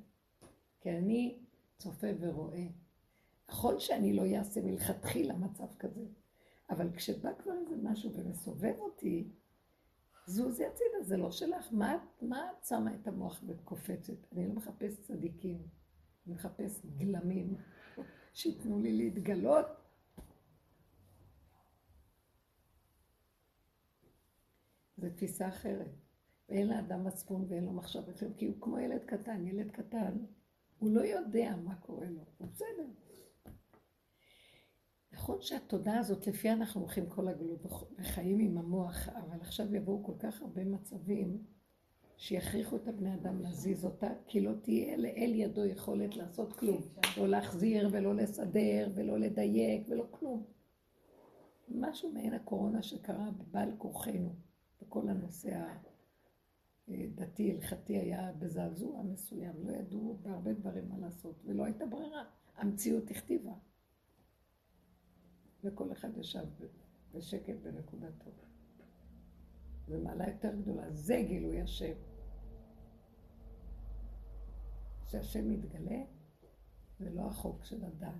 כי 0.80 0.90
אני 0.90 1.38
צופה 1.78 2.06
ורואה. 2.20 2.66
יכול 3.48 3.78
שאני 3.78 4.12
לא 4.12 4.22
אעשה 4.36 4.61
מלכתחילה 4.61 5.36
מצב 5.36 5.74
כזה, 5.78 6.04
אבל 6.71 6.93
כשבא 6.97 7.31
כבר 7.39 7.53
איזה 7.53 7.77
משהו 7.83 8.12
ומסובב 8.14 8.75
אותי, 8.79 9.31
זוזי 10.27 10.66
הצידה, 10.66 11.03
זה 11.03 11.16
לא 11.16 11.31
שלך. 11.31 11.73
מה, 11.73 11.99
מה 12.23 12.51
את 12.51 12.64
שמה 12.64 12.95
את 12.95 13.07
המוח 13.07 13.45
וקופצת? 13.47 14.33
אני 14.33 14.49
לא 14.49 14.55
מחפש 14.55 15.01
צדיקים, 15.01 15.68
אני 16.27 16.35
מחפש 16.35 16.87
גלמים 16.97 17.57
שייתנו 18.35 18.79
לי 18.79 18.93
להתגלות. 18.93 19.66
זו 24.97 25.07
תפיסה 25.16 25.49
אחרת. 25.49 25.91
ואין 26.49 26.68
לאדם 26.68 27.05
מצפון 27.05 27.47
ואין 27.49 27.64
לו 27.64 27.73
מחשב 27.73 28.11
בכלל, 28.11 28.29
כי 28.37 28.47
הוא 28.47 28.57
כמו 28.61 28.79
ילד 28.79 29.05
קטן. 29.05 29.47
ילד 29.47 29.71
קטן, 29.71 30.12
הוא 30.79 30.91
לא 30.91 31.01
יודע 31.01 31.57
מה 31.64 31.77
קורה 31.77 32.11
לו, 32.11 32.21
הוא 32.39 32.49
בסדר. 32.49 33.09
נכון 35.21 35.43
שהתודעה 35.43 35.99
הזאת, 35.99 36.27
לפיה 36.27 36.53
אנחנו 36.53 36.81
הולכים 36.81 37.07
כל 37.07 37.29
הגלות 37.29 37.66
וחיים 37.99 38.39
עם 38.39 38.59
המוח, 38.59 39.09
אבל 39.09 39.41
עכשיו 39.41 39.75
יבואו 39.75 40.05
כל 40.05 40.12
כך 40.18 40.43
הרבה 40.43 40.64
מצבים 40.64 41.45
שיכריחו 42.16 42.77
את 42.77 42.89
הבני 42.89 43.14
אדם 43.14 43.41
להזיז 43.41 43.85
אותה, 43.85 44.09
כי 44.27 44.41
לא 44.41 44.53
תהיה 44.62 44.97
לאל 44.97 45.33
ידו 45.35 45.64
יכולת 45.64 46.16
לעשות 46.16 46.53
כלום. 46.53 46.81
לא 47.16 47.29
להחזיר 47.29 47.89
ולא 47.93 48.14
לסדר 48.14 48.91
ולא 48.95 49.18
לדייק 49.18 49.87
ולא 49.89 50.07
כלום. 50.11 50.45
משהו 51.68 52.12
מעין 52.12 52.35
הקורונה 52.35 52.83
שקרה 52.83 53.31
בעל 53.51 53.73
כורחנו, 53.79 54.35
וכל 54.83 55.09
הנושא 55.09 55.64
הדתי, 56.89 57.53
הלכתי 57.53 57.99
היה 57.99 58.33
בזעזוע 58.39 59.03
מסוים, 59.03 59.55
לא 59.66 59.73
ידעו 59.73 60.18
בהרבה 60.23 60.53
דברים 60.53 60.89
מה 60.89 60.99
לעשות, 60.99 61.43
ולא 61.45 61.64
הייתה 61.64 61.87
ברירה, 61.87 62.25
המציאות 62.57 63.11
הכתיבה. 63.11 63.53
וכל 65.64 65.92
אחד 65.92 66.16
ישב 66.16 66.46
בשקט 67.12 67.56
בנקודתו. 67.62 68.30
זו 69.86 70.00
מעלה 70.00 70.28
יותר 70.28 70.54
גדולה, 70.54 70.90
זה 70.90 71.22
גילוי 71.26 71.61
השם. 71.61 71.94
שהשם 75.06 75.50
מתגלה, 75.50 76.02
ולא 77.00 77.26
החוק 77.26 77.64
של 77.64 77.84
הדעת. 77.84 78.14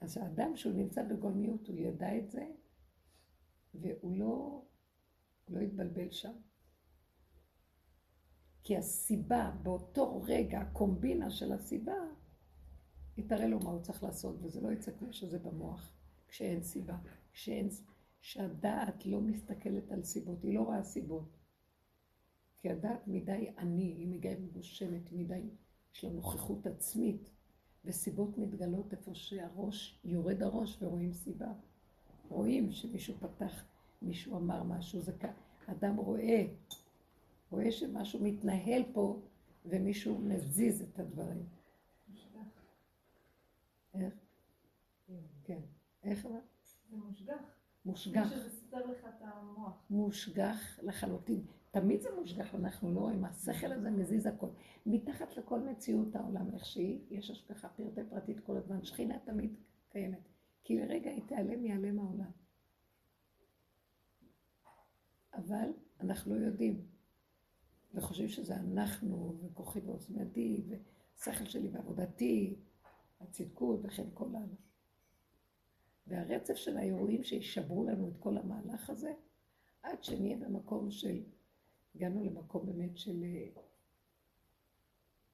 אז 0.00 0.16
האדם 0.16 0.56
שהוא 0.56 0.72
נמצא 0.72 1.02
בגולמיות, 1.02 1.68
הוא 1.68 1.76
ידע 1.76 2.18
את 2.18 2.30
זה, 2.30 2.46
והוא 3.74 4.18
לא, 4.18 4.64
לא 5.48 5.60
יתבלבל 5.60 6.10
שם. 6.10 6.32
כי 8.62 8.76
הסיבה, 8.76 9.52
באותו 9.62 10.22
רגע, 10.22 10.60
הקומבינה 10.60 11.30
של 11.30 11.52
הסיבה, 11.52 11.96
היא 13.16 13.28
תראה 13.28 13.46
לו 13.46 13.60
מה 13.60 13.70
הוא 13.70 13.80
צריך 13.80 14.02
לעשות, 14.02 14.36
וזה 14.42 14.60
לא 14.60 14.72
יצא 14.72 14.92
כמו 14.98 15.12
שזה 15.12 15.38
במוח, 15.38 15.92
כשאין 16.28 16.62
סיבה. 16.62 16.96
כשאין, 17.32 17.68
כשהדעת 18.20 19.06
לא 19.06 19.20
מסתכלת 19.20 19.90
על 19.90 20.02
סיבות, 20.02 20.42
היא 20.42 20.54
לא 20.54 20.60
רואה 20.60 20.84
סיבות. 20.84 21.36
כי 22.58 22.70
הדעת 22.70 23.08
מדי 23.08 23.50
עני, 23.58 23.94
היא 23.98 24.08
מדי 24.08 24.34
מגושמת, 24.40 25.12
מדי, 25.12 25.42
יש 25.94 26.04
לה 26.04 26.10
נוכחות 26.10 26.66
עצמית, 26.66 27.30
וסיבות 27.84 28.38
מתגלות 28.38 28.92
איפה 28.92 29.14
שהראש, 29.14 30.00
יורד 30.04 30.42
הראש 30.42 30.82
ורואים 30.82 31.12
סיבה. 31.12 31.52
רואים 32.28 32.72
שמישהו 32.72 33.14
פתח, 33.20 33.64
מישהו 34.02 34.36
אמר 34.36 34.62
משהו, 34.62 35.00
זה 35.00 35.12
כ... 35.20 35.24
אדם 35.66 35.96
רואה, 35.96 36.46
רואה 37.50 37.72
שמשהו 37.72 38.20
מתנהל 38.22 38.82
פה 38.92 39.20
ומישהו 39.66 40.18
מזיז 40.18 40.82
את 40.82 40.98
הדברים. 40.98 41.55
איך? 44.00 44.14
כן. 45.44 45.60
איך 46.02 46.26
אמרת? 46.26 46.42
זה 46.90 46.96
מושגח. 46.96 47.56
מושגח. 47.84 48.30
שזה 48.30 48.50
סותר 48.50 48.86
לך 48.86 49.04
את 49.04 49.22
המוח. 49.22 49.86
מושגח 49.90 50.78
לחלוטין. 50.82 51.44
תמיד 51.70 52.00
זה 52.00 52.08
מושגח, 52.20 52.54
אנחנו 52.54 52.94
לא 52.94 53.00
רואים, 53.00 53.24
השכל 53.24 53.72
הזה 53.72 53.90
מזיז 53.90 54.26
הכל. 54.26 54.48
מתחת 54.86 55.36
לכל 55.36 55.60
מציאות 55.60 56.16
העולם 56.16 56.54
איך 56.54 56.66
שהיא, 56.66 57.00
יש 57.10 57.30
השגחה 57.30 57.68
פרטי 57.68 58.00
פרטית 58.10 58.40
כל 58.40 58.56
הזמן. 58.56 58.84
שכינה 58.84 59.18
תמיד 59.18 59.56
קיימת. 59.88 60.28
כי 60.64 60.78
לרגע 60.78 61.10
היא 61.10 61.22
תיעלם, 61.26 61.64
ייעלם 61.64 61.98
העולם. 61.98 62.30
אבל 65.34 65.72
אנחנו 66.00 66.34
לא 66.34 66.44
יודעים. 66.44 66.86
וחושבים 67.94 68.28
שזה 68.28 68.56
אנחנו, 68.56 69.38
וכוחי 69.42 69.80
ועוצמתי, 69.80 70.66
ושכל 70.68 71.44
שלי 71.44 71.68
ועבודתי, 71.68 72.56
הצדקות 73.20 73.80
וכן 73.82 74.06
כל 74.14 74.28
הלאה. 74.28 74.56
והרצף 76.06 76.54
של 76.54 76.76
האירועים 76.76 77.24
שישברו 77.24 77.84
לנו 77.84 78.08
את 78.08 78.16
כל 78.18 78.36
המהלך 78.38 78.90
הזה, 78.90 79.12
עד 79.82 80.04
שנהיה 80.04 80.36
במקום 80.36 80.90
של, 80.90 81.22
הגענו 81.94 82.24
למקום 82.24 82.66
באמת 82.66 82.98
של 82.98 83.24
אה, 83.24 83.62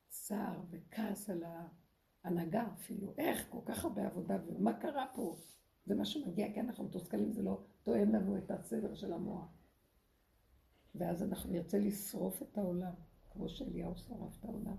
צער 0.09 0.61
וכעס 0.71 1.31
על 1.31 1.45
ההנהגה 2.25 2.67
אפילו, 2.73 3.15
איך 3.19 3.47
כל 3.51 3.61
כך 3.65 3.85
הרבה 3.85 4.07
עבודה 4.07 4.39
ומה 4.47 4.81
קרה 4.81 5.07
פה? 5.15 5.37
זה 5.87 5.95
מה 5.95 6.05
שמגיע 6.05 6.53
כי 6.53 6.61
אנחנו 6.61 6.85
מתוסכלים, 6.85 7.33
זה 7.33 7.43
לא 7.43 7.63
תואם 7.83 8.15
לנו 8.15 8.39
את 8.39 8.51
הסדר 8.51 8.95
של 8.95 9.13
המוח. 9.13 9.49
ואז 10.95 11.23
אנחנו 11.23 11.51
נרצה 11.51 11.79
לשרוף 11.79 12.43
את 12.43 12.59
העולם, 12.59 12.93
כמו 13.31 13.49
שאליהו 13.49 13.97
שרף 13.97 14.39
את 14.39 14.45
העולם. 14.45 14.77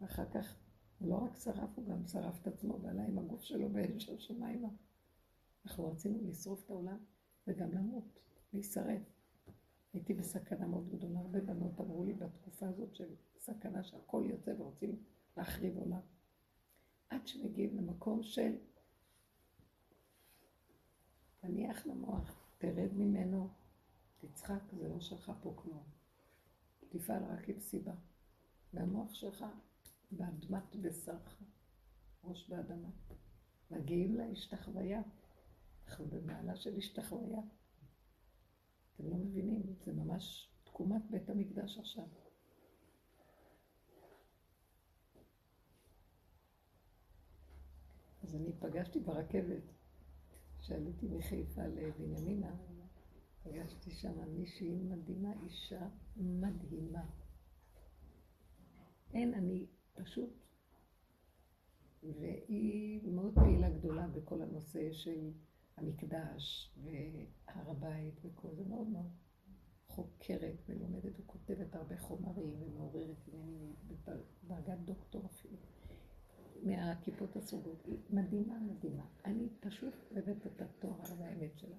ואחר 0.00 0.30
כך 0.30 0.61
לא 1.04 1.16
רק 1.16 1.36
שרף, 1.36 1.70
הוא 1.76 1.86
גם 1.86 2.06
שרף 2.06 2.42
את 2.42 2.46
עצמו 2.46 2.80
ועלה 2.82 3.04
עם 3.04 3.18
הגוף 3.18 3.42
שלו 3.42 3.68
באש 3.68 4.10
שמיימה. 4.10 4.68
אנחנו 5.66 5.90
רצינו 5.90 6.18
לשרוף 6.28 6.64
את 6.64 6.70
העולם 6.70 6.98
וגם 7.46 7.72
למות, 7.72 8.18
להישרף. 8.52 9.02
הייתי 9.92 10.14
בסכנה 10.14 10.66
מאוד 10.66 10.88
גדולה. 10.88 11.20
הרבה 11.20 11.40
בנות 11.40 11.80
אמרו 11.80 12.04
לי 12.04 12.14
בתקופה 12.14 12.68
הזאת 12.68 12.94
של 12.94 13.14
סכנה 13.38 13.82
שהכל 13.82 14.24
יוצא 14.30 14.54
ורוצים 14.58 15.02
להחריב 15.36 15.76
עולם. 15.76 16.00
עד 17.10 17.26
שמגיעים 17.26 17.76
למקום 17.76 18.22
של 18.22 18.56
תניח 21.40 21.86
למוח, 21.86 22.44
תרד 22.58 22.92
ממנו, 22.94 23.48
תצחק, 24.20 24.62
זה 24.72 24.88
לא 24.88 25.00
שלך 25.00 25.32
פה 25.42 25.52
כלום. 25.56 25.82
תפעל 26.88 27.24
רק 27.24 27.48
עם 27.48 27.60
סיבה. 27.60 27.94
והמוח 28.74 29.14
שלך 29.14 29.44
באדמת 30.12 30.76
בשרך, 30.76 31.42
ראש 32.24 32.50
באדמה. 32.50 32.90
מגיעים 33.70 34.14
להשתחוויה. 34.14 35.02
אנחנו 35.86 36.06
במעלה 36.06 36.56
של 36.56 36.76
השתחוויה. 36.76 37.40
אתם 38.94 39.08
לא 39.10 39.16
מבינים, 39.16 39.62
זה 39.84 39.92
ממש 39.92 40.52
תקומת 40.64 41.02
בית 41.10 41.30
המקדש 41.30 41.78
עכשיו. 41.78 42.04
אז 48.22 48.34
אני 48.36 48.52
פגשתי 48.52 49.00
ברכבת, 49.00 49.62
שעליתי 50.60 51.08
מחיפה 51.08 51.66
לבנימינה, 51.66 52.56
פגשתי 53.42 53.90
שם 53.90 54.34
מישהי 54.34 54.82
מדהימה, 54.82 55.32
אישה 55.42 55.88
מדהימה. 56.16 57.04
אין, 59.14 59.34
אני 59.34 59.66
פשוט, 59.94 60.30
והיא 62.02 63.00
מאוד 63.04 63.34
פעילה 63.34 63.70
גדולה 63.70 64.08
בכל 64.08 64.42
הנושא 64.42 64.92
של 64.92 65.30
המקדש 65.76 66.72
והר 66.82 67.70
הבית 67.70 68.20
וכל 68.22 68.54
זה, 68.54 68.64
מאוד 68.64 68.88
מאוד 68.88 69.10
חוקרת 69.86 70.62
ולומדת 70.68 71.20
וכותבת 71.20 71.74
הרבה 71.74 71.98
חומרים 71.98 72.62
ומעוררת 72.62 73.28
עניינים 73.28 73.74
בדרגת 73.86 74.78
דוקטור 74.84 75.26
אפילו. 75.26 75.56
מהכיפות 76.62 77.36
הסוגות. 77.36 77.86
היא 77.86 77.98
מדהימה, 78.10 78.58
מדהימה. 78.58 79.06
אני 79.24 79.48
פשוט 79.60 79.94
אוהבת 80.10 80.46
את 80.46 80.62
התואר 80.62 81.14
והאמת 81.18 81.58
שלה. 81.58 81.76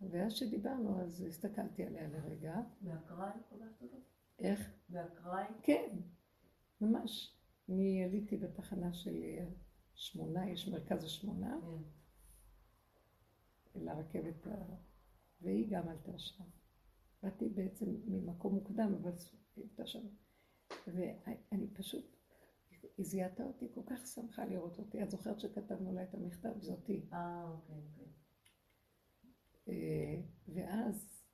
ואז 0.00 0.32
שדיברנו, 0.32 1.00
אז 1.00 1.22
הסתכלתי 1.28 1.84
עליה 1.84 2.08
לרגע. 2.08 2.60
באקראי 2.80 3.30
פגשת 3.50 3.82
אותו? 3.82 3.96
איך? 4.38 4.70
באקראי? 4.88 5.44
כן, 5.62 5.96
ממש. 6.80 7.36
אני 7.68 8.04
עליתי 8.04 8.36
בתחנה 8.36 8.92
של 8.92 9.24
שמונה, 9.94 10.50
יש 10.50 10.68
מרכז 10.68 11.04
השמונה, 11.04 11.58
כן. 13.72 13.80
לרכבת, 13.80 14.46
והיא 15.40 15.70
גם 15.70 15.88
עלתה 15.88 16.18
שם. 16.18 16.44
באתי 17.22 17.48
בעצם 17.48 17.86
ממקום 18.06 18.54
מוקדם, 18.54 18.94
אבל 19.02 19.12
היא 19.56 19.64
הייתה 19.64 19.86
שם. 19.86 20.06
ואני 20.86 21.74
פשוט, 21.74 22.16
היא 22.96 23.06
זיהתה 23.06 23.44
אותי, 23.44 23.68
כל 23.74 23.82
כך 23.86 24.06
שמחה 24.06 24.44
לראות 24.44 24.78
אותי. 24.78 25.02
את 25.02 25.10
זוכרת 25.10 25.40
שכתבנו 25.40 25.92
לה 25.92 26.02
את 26.02 26.14
המכתב? 26.14 26.52
זאתי. 26.60 27.08
אה, 27.12 27.50
אוקיי, 27.50 27.76
אוקיי. 27.76 28.12
אה, 29.68 30.22
ואז 30.48 31.24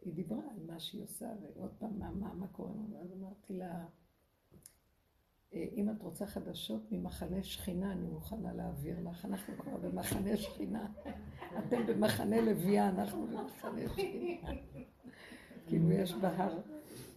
היא 0.00 0.14
דיברה 0.14 0.50
על 0.50 0.66
מה 0.66 0.80
שהיא 0.80 1.02
עושה, 1.02 1.32
ועוד 1.42 1.74
פעם, 1.78 1.98
מה, 1.98 2.10
מה, 2.10 2.34
מה 2.34 2.48
קורה 2.48 2.70
לנו, 2.70 2.94
ואז 2.94 3.12
אמרתי 3.12 3.52
לה, 3.52 3.70
אה, 3.74 3.88
אם 5.52 5.90
את 5.90 6.02
רוצה 6.02 6.26
חדשות 6.26 6.92
ממחנה 6.92 7.42
שכינה, 7.42 7.92
אני 7.92 8.06
מוכנה 8.06 8.52
להעביר 8.52 9.08
לך. 9.10 9.24
אנחנו 9.24 9.54
כבר 9.58 9.76
במחנה 9.76 10.36
שכינה. 10.36 10.92
אתם 11.58 11.86
במחנה 11.86 12.40
לוויה, 12.40 12.88
אנחנו 12.88 13.26
במחנה 13.26 13.88
שכינה. 13.88 14.50
כאילו 15.66 15.92
יש 15.92 16.14
בהר 16.14 16.58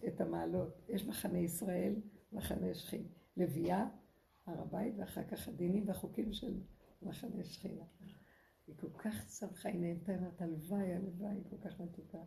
את 0.08 0.20
המעלות. 0.20 0.80
יש 0.88 1.06
מחנה 1.06 1.38
ישראל, 1.38 1.94
מחנה 2.32 2.74
שכינה. 2.74 3.08
לוויה, 3.36 3.88
הר 4.46 4.60
הבית, 4.60 4.94
ואחר 4.98 5.24
כך 5.24 5.48
הדינים 5.48 5.88
והחוקים 5.88 6.32
של 6.32 6.60
מחנה 7.02 7.44
שכינה. 7.44 7.84
היא 8.66 8.74
כל 8.76 8.90
כך 8.98 9.30
שמחה, 9.30 9.68
היא 9.68 9.80
נהנתה, 9.80 10.14
אמרת, 10.14 10.42
הלוואי, 10.42 10.94
הלוואי, 10.94 11.34
היא 11.34 11.44
כל 11.50 11.68
כך 11.68 11.80
מתוקה. 11.80 12.18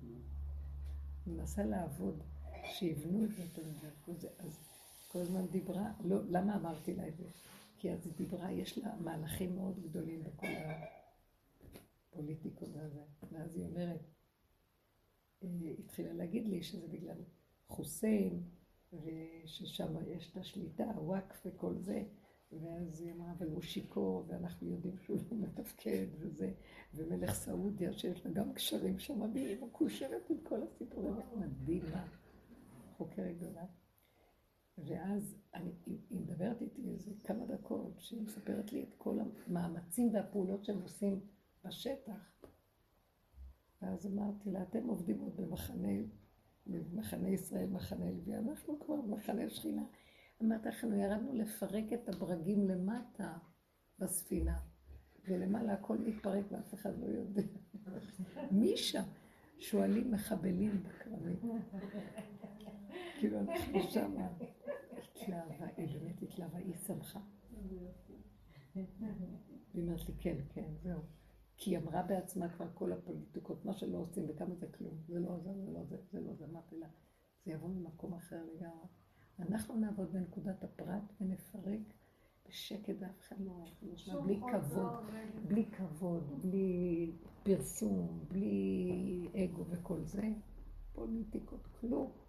היא 0.00 0.18
מנסה 1.26 1.64
לעבוד, 1.64 2.22
שיבנו 2.70 3.24
את 3.24 3.30
זה, 3.34 3.42
וזה, 4.08 4.28
אז 4.38 4.58
כל 5.08 5.18
הזמן 5.18 5.46
דיברה, 5.46 5.92
לא, 6.04 6.16
למה 6.28 6.56
אמרתי 6.56 6.94
לה 6.94 7.08
את 7.08 7.16
זה? 7.16 7.24
כי 7.78 7.92
אז 7.92 8.06
היא 8.06 8.12
דיברה, 8.16 8.52
יש 8.52 8.78
לה 8.78 8.96
מהלכים 9.00 9.56
מאוד 9.56 9.82
גדולים 9.82 10.24
בכל 10.24 10.46
הפוליטיקות 12.10 12.76
הזה. 12.76 13.02
ואז 13.32 13.56
היא 13.56 13.64
אומרת, 13.64 14.00
היא 15.40 15.76
התחילה 15.78 16.12
להגיד 16.12 16.48
לי 16.48 16.62
שזה 16.62 16.88
בגלל 16.88 17.18
חוסיין, 17.68 18.42
וששם 18.92 19.94
יש 20.08 20.30
את 20.32 20.36
השליטה, 20.36 20.84
הוואקף 20.84 21.46
וכל 21.46 21.78
זה. 21.78 22.04
ואז 22.52 23.00
היא 23.00 23.12
אמרה, 23.12 23.32
אבל 23.32 23.46
הוא 23.46 23.62
שיכור, 23.62 24.24
ואנחנו 24.28 24.70
יודעים 24.70 24.98
שהוא 24.98 25.18
לא 25.30 25.36
מתפקד, 25.36 26.06
וזה, 26.18 26.52
ומלך 26.94 27.34
סעודיה, 27.34 27.92
שיש 27.92 28.26
לה 28.26 28.32
גם 28.32 28.52
קשרים 28.52 28.98
שם, 28.98 29.20
והיא 29.20 29.62
מקושרת 29.62 30.30
עם 30.30 30.36
כל 30.42 30.62
הסיפורים, 30.62 31.14
מדהימה, 31.36 32.06
חוקרת 33.00 33.36
גדולה. 33.38 33.64
ואז 34.78 35.36
אני, 35.54 35.70
היא 35.86 36.20
מדברת 36.20 36.62
איתי 36.62 36.90
איזה 36.90 37.12
כמה 37.24 37.46
דקות, 37.46 37.94
שהיא 37.98 38.22
מספרת 38.22 38.72
לי 38.72 38.82
את 38.82 38.94
כל 38.98 39.18
המאמצים 39.20 40.14
והפעולות 40.14 40.64
שהם 40.64 40.82
עושים 40.82 41.20
בשטח. 41.64 42.42
ואז 43.82 44.06
אמרתי 44.06 44.50
לה, 44.50 44.62
אתם 44.62 44.86
עובדים 44.86 45.20
עוד 45.20 45.36
במחנה, 45.36 45.98
במחנה 46.66 47.28
ישראל, 47.28 47.66
מחנה 47.66 48.10
לוי, 48.10 48.36
אנחנו 48.38 48.80
כבר 48.80 48.96
במחנה 49.00 49.50
שכינה. 49.50 49.84
אמרת, 50.42 50.66
אנחנו 50.66 50.96
ירדנו 50.96 51.32
לפרק 51.32 51.92
את 51.92 52.08
הברגים 52.08 52.68
למטה 52.68 53.38
בספינה, 53.98 54.58
ולמעלה 55.28 55.72
הכל 55.72 55.98
מתפרק 55.98 56.44
ואף 56.50 56.74
אחד 56.74 56.98
לא 56.98 57.06
יודע. 57.06 57.42
מי 58.60 58.76
שם? 58.76 59.04
שואלים 59.58 60.10
מחבלים 60.10 60.82
בקרבים. 60.82 61.36
כאילו 63.20 63.40
אנחנו 63.40 63.82
שמה. 63.82 64.28
התלהבה, 65.14 65.66
היא 65.76 66.00
באמת 66.00 66.22
התלהבה, 66.22 66.58
היא 66.58 66.74
שמחה. 66.74 67.20
והיא 68.74 69.82
אומרת 69.82 70.08
לי, 70.08 70.14
כן, 70.18 70.36
כן, 70.48 70.72
זהו. 70.82 71.00
כי 71.56 71.70
היא 71.70 71.78
אמרה 71.78 72.02
בעצמה 72.02 72.48
כבר 72.48 72.66
כל 72.74 72.92
הפוליטיקות, 72.92 73.64
מה 73.64 73.72
שלא 73.72 73.98
עושים 73.98 74.24
וכמה 74.28 74.54
זה 74.54 74.66
כלום. 74.66 74.94
זה 75.08 75.20
לא 75.20 75.38
זה, 75.38 75.50
זה 75.64 75.72
לא 75.72 75.84
זה, 75.84 75.96
זה 76.12 76.20
לא 76.20 76.34
זה. 76.34 76.44
אמרתי 76.44 76.76
לה, 76.78 76.86
זה 77.44 77.52
יבוא 77.52 77.68
ממקום 77.68 78.14
אחר 78.14 78.44
לגמרי. 78.54 78.86
אנחנו 79.38 79.74
נעבוד 79.76 80.12
בנקודת 80.12 80.64
הפרט 80.64 81.12
ונפרק 81.20 81.80
בשקט 82.48 82.94
ואף 83.00 83.20
אחד 83.20 83.36
לא 83.40 83.64
נשמע, 83.82 84.20
בלי 84.20 84.40
כבוד, 84.52 84.92
בלי 85.48 85.64
כבוד, 85.66 86.42
בלי 86.42 87.12
פרסום, 87.42 88.24
בלי 88.28 89.28
אגו 89.34 89.64
וכל 89.66 90.04
זה, 90.04 90.28
פוליטיקות, 90.92 91.66
כלום. 91.80 92.19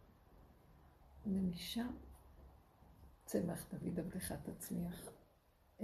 ומשם 1.26 1.88
צמח 3.26 3.66
דוד 3.74 4.00
עבדך 4.00 4.32
תצמיח, 4.32 5.12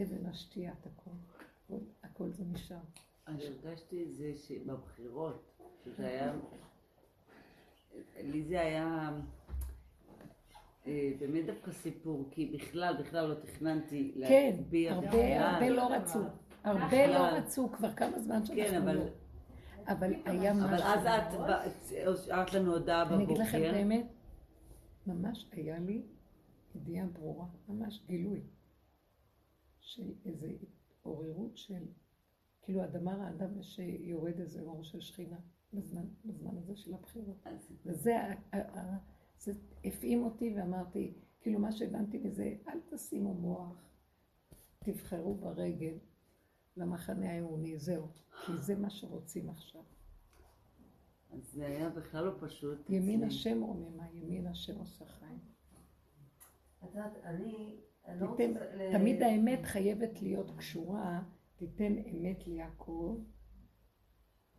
אבן 0.02 0.26
השתיית 0.26 0.86
הכל, 0.86 1.12
הכל, 1.66 1.80
הכל 2.04 2.32
זה 2.32 2.44
משם. 2.54 2.80
אני 3.28 3.44
הרגשתי 3.48 4.04
את 4.04 4.16
זה 4.16 4.32
שבבחירות, 4.36 5.62
שזה 5.86 6.08
היה, 6.08 6.34
לי 8.18 8.44
זה 8.44 8.62
היה 8.62 9.10
אה, 10.88 11.12
באמת 11.20 11.46
דווקא 11.46 11.72
סיפור, 11.72 12.28
כי 12.32 12.46
בכלל, 12.46 12.96
בכלל 13.00 13.26
לא 13.30 13.36
תכננתי 13.36 14.12
כן, 14.28 14.50
להצביע. 14.52 14.94
הרבה, 14.94 15.08
בכלל. 15.08 15.42
הרבה 15.42 15.70
לא 15.70 15.96
רצו, 15.96 16.20
הרבה 16.64 17.08
לא 17.08 17.18
רצו, 17.18 17.70
כבר 17.72 17.94
כמה 17.94 18.20
זמן 18.20 18.46
שאנחנו 18.46 18.64
כן, 18.64 18.82
אבל... 18.82 18.96
לא. 18.96 19.06
אבל 19.88 20.14
היה 20.26 20.52
אבל 20.52 20.74
משהו. 20.74 20.88
אז 20.88 22.32
את 22.42 22.54
לנו 22.54 22.74
הודעה 22.74 23.14
אני 23.14 23.24
אגיד 23.24 23.38
לכם 23.38 23.58
את 23.58 23.62
בבוקר. 23.62 23.76
האמת, 23.76 24.06
ממש 25.08 25.46
היה 25.52 25.80
לי 25.80 26.02
ידיעה 26.76 27.08
ברורה, 27.08 27.48
ממש 27.68 28.02
גילוי 28.06 28.42
של 29.80 30.14
איזו 30.26 30.48
התעוררות 30.48 31.58
של, 31.58 31.86
כאילו 32.62 32.84
אדמה 32.84 33.16
רעדה 33.16 33.48
ושיורד 33.56 34.40
איזה 34.40 34.62
אור 34.62 34.84
של 34.84 35.00
שכינה 35.02 35.40
בזמן, 35.74 36.06
בזמן 36.26 36.58
הזה 36.58 36.76
של 36.76 36.94
הבחירות. 36.94 37.48
וזה 37.86 38.14
זה 39.38 39.52
הפעים 39.84 40.24
אותי 40.24 40.54
ואמרתי, 40.58 41.14
כאילו 41.42 41.60
מה 41.60 41.72
שהבנתי 41.72 42.18
מזה, 42.18 42.56
אל 42.68 42.80
תשימו 42.90 43.34
מוח, 43.34 43.90
תבחרו 44.80 45.36
ברגל 45.36 45.98
למחנה 46.78 47.32
האמוני, 47.32 47.78
זהו, 47.78 48.08
כי 48.46 48.52
זה 48.58 48.76
מה 48.76 48.90
שרוצים 48.90 49.50
עכשיו. 49.50 49.84
אז 51.30 51.52
זה 51.54 51.68
היה 51.68 51.90
בכלל 51.90 52.26
לא 52.26 52.32
פשוט. 52.40 52.90
ימין. 52.90 53.24
השם 53.24 53.62
רוממה, 53.62 54.12
ימין 54.14 54.48
השם 54.48 54.80
עושה 54.80 55.06
חיים. 55.06 55.40
את 56.84 56.96
יודעת, 56.96 57.18
אני... 57.24 57.76
לא 58.16 58.36
תמיד 58.92 59.22
האמת 59.22 59.60
חייבת 59.64 60.22
להיות 60.22 60.52
קשורה, 60.58 61.24
תיתן 61.56 61.94
אמת 61.98 62.48
ליעקב. 62.48 63.20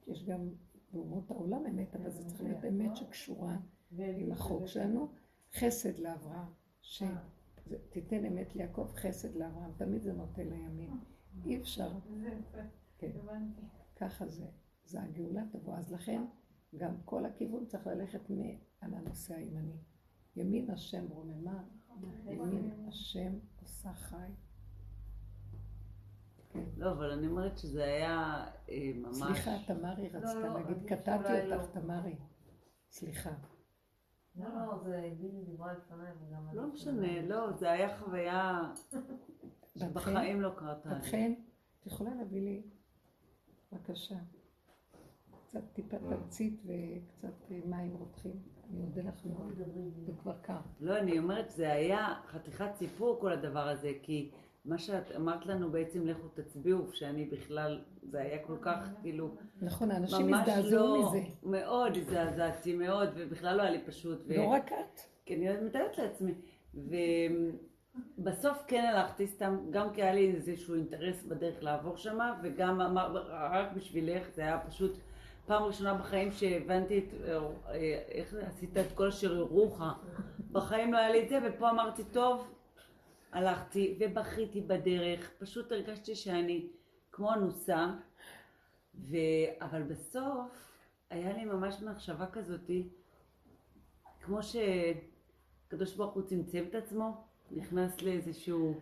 יש 0.07 0.25
גם 0.25 0.49
באומות 0.93 1.31
העולם 1.31 1.66
אמת, 1.66 1.97
אבל 1.97 2.11
זה 2.11 2.25
צריך 2.25 2.43
להיות 2.43 2.64
אמת 2.64 2.97
שקשורה 2.97 3.57
עם 3.99 4.33
החוק 4.33 4.66
שלנו. 4.66 5.09
חסד 5.55 5.99
לאברהם, 5.99 6.49
שתיתן 6.81 8.25
אמת 8.25 8.57
ליעקב, 8.57 8.91
חסד 8.95 9.37
לאברהם, 9.37 9.71
תמיד 9.77 10.03
זה 10.03 10.12
נוטה 10.12 10.43
לימין. 10.45 10.91
אי 11.45 11.57
אפשר, 11.57 11.91
זה 12.21 12.29
יפה, 12.29 12.59
כן, 12.99 13.11
הבנתי. 13.23 13.62
ככה 13.97 14.27
זה. 14.27 14.47
זה 14.85 15.03
הגאולה 15.03 15.43
תבוא. 15.53 15.77
אז 15.77 15.93
לכן, 15.93 16.23
גם 16.77 16.95
כל 17.05 17.25
הכיוון 17.25 17.66
צריך 17.66 17.87
ללכת 17.87 18.31
על 18.81 18.95
הנושא 18.95 19.35
הימני. 19.35 19.77
ימין 20.37 20.71
השם 20.71 21.07
רוממה, 21.09 21.64
ימין 22.27 22.71
השם 22.89 23.33
עושה 23.62 23.93
חי. 23.93 24.33
לא, 26.77 26.93
אבל 26.93 27.11
אני 27.11 27.27
אומרת 27.27 27.59
שזה 27.59 27.85
היה 27.85 28.47
אה, 28.69 28.93
ממש... 28.95 29.16
סליחה, 29.16 29.51
תמרי 29.66 30.09
רצתה 30.09 30.35
לא, 30.35 30.55
להגיד, 30.55 30.85
קטעתי 30.87 31.53
אותך, 31.53 31.77
לא. 31.77 31.81
תמרי. 31.81 32.16
סליחה. 32.91 33.31
לא, 34.37 34.49
לא, 34.49 34.79
זה 34.85 35.12
בילי 35.19 35.45
דיברה 35.45 35.73
לפניי 35.73 36.12
וגם... 36.21 36.49
לא 36.53 36.66
משנה, 36.73 37.23
לא, 37.23 37.53
זה 37.53 37.71
היה 37.71 37.99
חוויה? 37.99 38.73
שבחיים 39.79 40.41
לא 40.41 40.51
קרתה. 40.57 41.01
חן, 41.11 41.33
את 41.81 41.87
יכולה 41.87 42.14
להביא 42.14 42.41
לי, 42.41 42.62
בבקשה, 43.73 44.19
קצת 45.49 45.61
טיפה 45.73 45.97
תמצית 45.99 46.63
וקצת 46.65 47.51
אה, 47.51 47.59
מים 47.67 47.95
רותחים. 47.99 48.33
אני 48.71 48.83
אודה 48.83 49.03
לך 49.03 49.27
מאוד. 49.27 49.63
זה 50.07 50.13
כבר 50.23 50.35
קר. 50.43 50.59
לא, 50.81 50.99
אני 50.99 51.19
אומרת, 51.19 51.51
זה 51.51 51.73
היה 51.73 52.15
חתיכת 52.27 52.75
סיפור 52.75 53.21
כל 53.21 53.33
הדבר 53.33 53.69
הזה, 53.69 53.93
כי 54.03 54.31
מה 54.65 54.79
שאת 54.79 55.17
אמרת 55.17 55.47
לנו 55.47 55.71
בעצם, 55.71 56.07
לכו 56.07 56.29
תצביעו, 56.29 56.93
שאני 56.93 57.25
בכלל, 57.25 57.85
זה 58.03 58.21
היה 58.21 58.39
כל 58.47 58.57
כך, 58.61 58.89
כאילו, 59.03 59.35
נכון, 59.63 59.91
האנשים 59.91 60.27
ממש 60.27 60.49
הזדעזעו 60.49 60.97
לא, 60.97 61.09
מזה. 61.09 61.23
מאוד 61.43 61.97
הזדעזעתי 61.97 62.75
מאוד, 62.75 63.09
ובכלל 63.17 63.57
לא 63.57 63.63
היה 63.63 63.71
לי 63.71 63.85
פשוט. 63.87 64.23
לא 64.29 64.47
רק 64.47 64.73
את. 64.73 65.01
כי 65.25 65.35
אני 65.37 65.67
מתארת 65.67 65.99
לעצמי. 65.99 66.35
ובסוף 68.19 68.63
כן 68.67 68.85
הלכתי 68.85 69.27
סתם, 69.27 69.57
גם 69.71 69.93
כי 69.93 70.03
היה 70.03 70.15
לי 70.15 70.35
איזשהו 70.35 70.75
אינטרס 70.75 71.25
בדרך 71.25 71.63
לעבור 71.63 71.97
שמה, 71.97 72.41
וגם 72.43 72.81
אמר, 72.81 73.25
רק 73.53 73.73
בשבילך, 73.73 74.29
זה 74.35 74.43
היה 74.43 74.59
פשוט 74.59 74.99
פעם 75.49 75.63
ראשונה 75.63 75.95
בחיים 75.95 76.33
שהבנתי 76.33 76.99
את, 76.99 77.29
אה, 77.29 77.79
איך 78.09 78.35
עשית 78.35 78.77
את 78.77 78.87
כל 78.95 79.09
אשר 79.09 79.35
יורוך. 79.35 79.83
בחיים 80.53 80.93
לא 80.93 80.99
היה 80.99 81.11
לי 81.11 81.25
את 81.25 81.29
זה, 81.29 81.39
ופה 81.47 81.71
אמרתי, 81.71 82.05
טוב, 82.05 82.55
הלכתי 83.33 83.99
ובכיתי 84.01 84.61
בדרך, 84.61 85.31
פשוט 85.39 85.73
הרגשתי 85.73 86.15
שאני 86.15 86.67
כמו 87.13 87.33
אנוסה, 87.33 87.87
ו... 88.95 89.17
אבל 89.61 89.83
בסוף 89.83 90.73
היה 91.11 91.33
לי 91.33 91.45
ממש 91.45 91.83
מחשבה 91.83 92.27
כזאתי, 92.27 92.89
כמו 94.21 94.39
שקדוש 94.43 95.95
ברוך 95.95 96.15
הוא 96.15 96.23
צמצם 96.23 96.65
את 96.71 96.75
עצמו, 96.75 97.25
נכנס 97.51 98.03
לאיזשהו... 98.03 98.75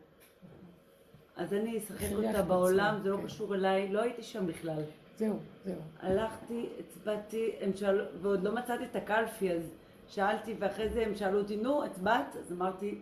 אז 1.37 1.53
אני 1.53 1.79
אשחק 1.79 2.12
אותה 2.12 2.43
בעולם, 2.43 3.01
זה 3.03 3.11
לא 3.11 3.17
כן. 3.17 3.25
קשור 3.25 3.55
אליי, 3.55 3.93
לא 3.93 4.03
הייתי 4.03 4.23
שם 4.23 4.47
בכלל. 4.47 4.83
זהו, 5.17 5.35
זהו. 5.64 5.75
הלכתי, 6.01 6.67
הצבעתי, 6.81 7.51
הם 7.61 7.71
שאלו, 7.77 8.05
ועוד 8.23 8.43
לא 8.43 8.55
מצאתי 8.55 8.85
את 8.85 8.97
הקלפי, 8.97 9.53
אז 9.53 9.71
שאלתי, 10.09 10.55
ואחרי 10.59 10.89
זה 10.89 11.03
הם 11.07 11.14
שאלו 11.14 11.39
אותי, 11.39 11.57
נו, 11.57 11.85
הצבעת? 11.85 12.37
אז 12.37 12.53
אמרתי, 12.53 12.99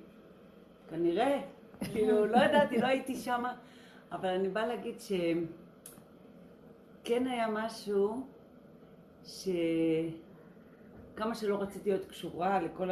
כנראה, 0.91 1.41
כאילו, 1.93 2.27
לא 2.27 2.37
ידעתי, 2.37 2.79
לא 2.81 2.87
הייתי 2.87 3.17
שמה, 3.17 3.55
אבל 4.12 4.29
אני 4.29 4.49
באה 4.49 4.67
להגיד 4.67 4.95
שכן 5.01 5.27
היה 7.27 7.47
משהו, 7.49 8.27
שכמה 9.25 10.15
שלא 11.35 11.62
רציתי 11.62 11.91
להיות 11.91 12.05
קשורה 12.07 12.61
לכל 12.61 12.91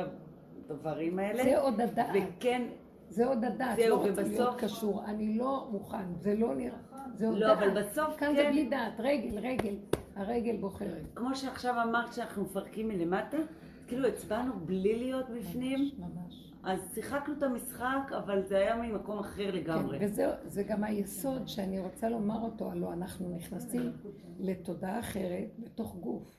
הדברים 0.68 1.18
האלה, 1.18 1.42
זה 1.44 1.58
עוד 1.60 1.80
הדעת. 1.80 2.06
וכן, 2.38 2.62
זה 3.08 3.26
עוד 3.26 3.44
הדעת. 3.44 3.76
זהו, 3.76 3.88
לא 3.88 3.94
רוצה 3.94 4.22
להיות 4.22 4.48
ובסוף- 4.48 4.60
קשור. 4.60 5.04
אני 5.04 5.38
לא 5.38 5.68
מוכן. 5.70 6.04
זה 6.20 6.34
לא 6.34 6.54
נראה. 6.54 6.78
זה 7.14 7.30
לא, 7.30 7.38
דעת. 7.38 7.58
אבל 7.58 7.82
בסוף 7.82 8.16
כאן 8.16 8.34
זה 8.36 8.42
כן. 8.42 8.50
בלי 8.50 8.68
דעת. 8.68 8.92
רגל, 8.98 9.38
רגל. 9.38 9.74
הרגל 10.16 10.56
בוחרת. 10.56 11.02
כמו 11.14 11.34
שעכשיו 11.34 11.82
אמרת 11.82 12.12
שאנחנו 12.14 12.42
מפרקים 12.42 12.88
מלמטה, 12.88 13.36
כאילו 13.86 14.08
הצבענו 14.08 14.52
בלי 14.66 14.98
להיות 14.98 15.30
בפנים, 15.30 15.78
ממש, 15.78 15.92
ממש. 15.98 16.52
אז 16.62 16.80
שיחקנו 16.94 17.34
את 17.38 17.42
המשחק, 17.42 18.12
אבל 18.18 18.42
זה 18.42 18.58
היה 18.58 18.76
ממקום 18.76 19.18
אחר 19.18 19.50
לגמרי. 19.50 19.98
כן, 19.98 20.04
וזה 20.04 20.30
זה 20.46 20.62
גם 20.62 20.84
היסוד 20.84 21.48
שאני 21.48 21.80
רוצה 21.80 22.08
לומר 22.08 22.40
אותו, 22.40 22.70
הלוא 22.70 22.92
אנחנו 22.92 23.36
נכנסים 23.36 23.92
לתודעה 24.40 25.00
אחרת 25.00 25.48
בתוך 25.58 25.96
גוף, 25.96 26.36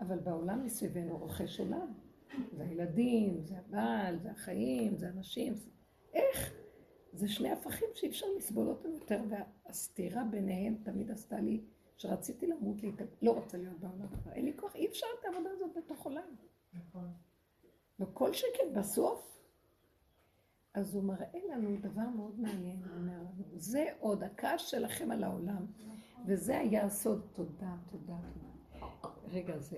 אבל 0.00 0.18
בעולם 0.18 0.64
מסביבנו 0.64 1.18
רוכש 1.18 1.60
עולם. 1.60 1.86
זה 2.52 2.64
הילדים, 2.64 3.40
זה 3.44 3.54
הבעל, 3.58 4.18
זה 4.18 4.30
החיים, 4.30 4.96
זה 4.96 5.08
אנשים. 5.16 5.54
זה... 5.54 5.70
איך? 6.14 6.52
זה 7.12 7.28
שני 7.28 7.50
הפכים 7.50 7.88
שאי 7.94 8.08
אפשר 8.08 8.26
לסבול 8.36 8.68
אותם 8.68 8.92
יותר, 8.92 9.20
והסתירה 9.28 10.24
ביניהם 10.24 10.76
תמיד 10.82 11.10
עשתה 11.10 11.40
לי 11.40 11.60
שרציתי 11.96 12.46
למות, 12.46 12.82
לי, 12.82 12.92
לא 13.22 13.30
רוצה 13.32 13.58
להיות 13.58 13.80
בעולם 13.80 14.08
כבר, 14.08 14.32
אין 14.32 14.44
לי 14.44 14.52
כוח, 14.56 14.74
אי 14.74 14.86
אפשר 14.86 15.06
את 15.20 15.24
העבודה 15.24 15.50
הזאת 15.50 15.70
בתוך 15.76 16.04
עולם. 16.04 16.34
נכון. 16.74 17.12
וכל 18.00 18.32
שכן 18.32 18.74
בסוף, 18.74 19.38
אז 20.74 20.94
הוא 20.94 21.04
מראה 21.04 21.38
לנו 21.50 21.76
דבר 21.80 22.08
מאוד 22.16 22.40
מעניין, 22.40 22.82
הוא 22.84 22.96
אומר 22.96 23.18
לנו, 23.18 23.44
זה 23.56 23.84
עוד 24.00 24.22
הכעס 24.22 24.60
שלכם 24.60 25.10
על 25.10 25.24
העולם, 25.24 25.66
וזה 26.26 26.58
היה 26.58 26.84
הסוד, 26.84 27.26
תודה, 27.32 27.76
תודה, 27.90 28.16
תודה. 28.32 28.52
רגע, 29.24 29.58
זה 29.58 29.76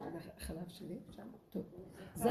החלב 0.00 0.68
שלי 0.68 0.98
שם? 1.10 1.28
טוב. 1.50 1.64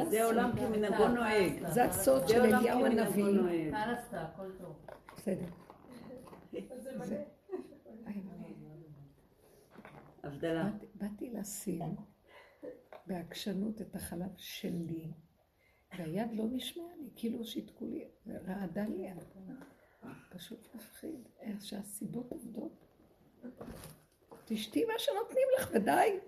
זה 0.10 0.24
עולם 0.26 0.52
כמנהגו 0.58 1.08
נוהג. 1.08 1.68
זה 1.68 1.84
הסוד 1.86 2.22
זה 2.22 2.28
של 2.28 2.40
עולם 2.42 2.56
אליהו 2.60 2.80
כמנהגו 2.80 3.02
הנביא. 3.02 3.24
נוהג. 3.26 3.70
טל 3.72 3.96
עשתה, 3.98 4.22
הכל 4.22 4.52
טוב. 4.58 4.86
בסדר. 5.18 5.46
הבדלה. 10.24 10.64
באתי- 10.64 10.86
באתי 10.96 11.30
לשים 11.30 11.82
בעקשנות 13.08 13.82
את 13.82 13.96
החלב 13.96 14.30
שלי, 14.38 15.12
והיד 15.98 16.32
לא 16.34 16.46
נשמעה 16.52 16.96
לי, 16.96 17.10
כאילו 17.16 17.46
שיתקו 17.46 17.86
לי, 17.86 18.08
רעדה 18.28 18.84
לי 18.84 18.98
יד. 19.08 19.24
פשוט 20.30 20.76
מפחיד, 20.76 21.28
איך 21.40 21.66
שהסיבות 21.66 22.32
עובדות. 22.32 22.72
תשתי 24.46 24.86
מה 24.86 24.94
שנותנים 24.98 25.48
לך, 25.60 25.70
ודי. 25.74 26.20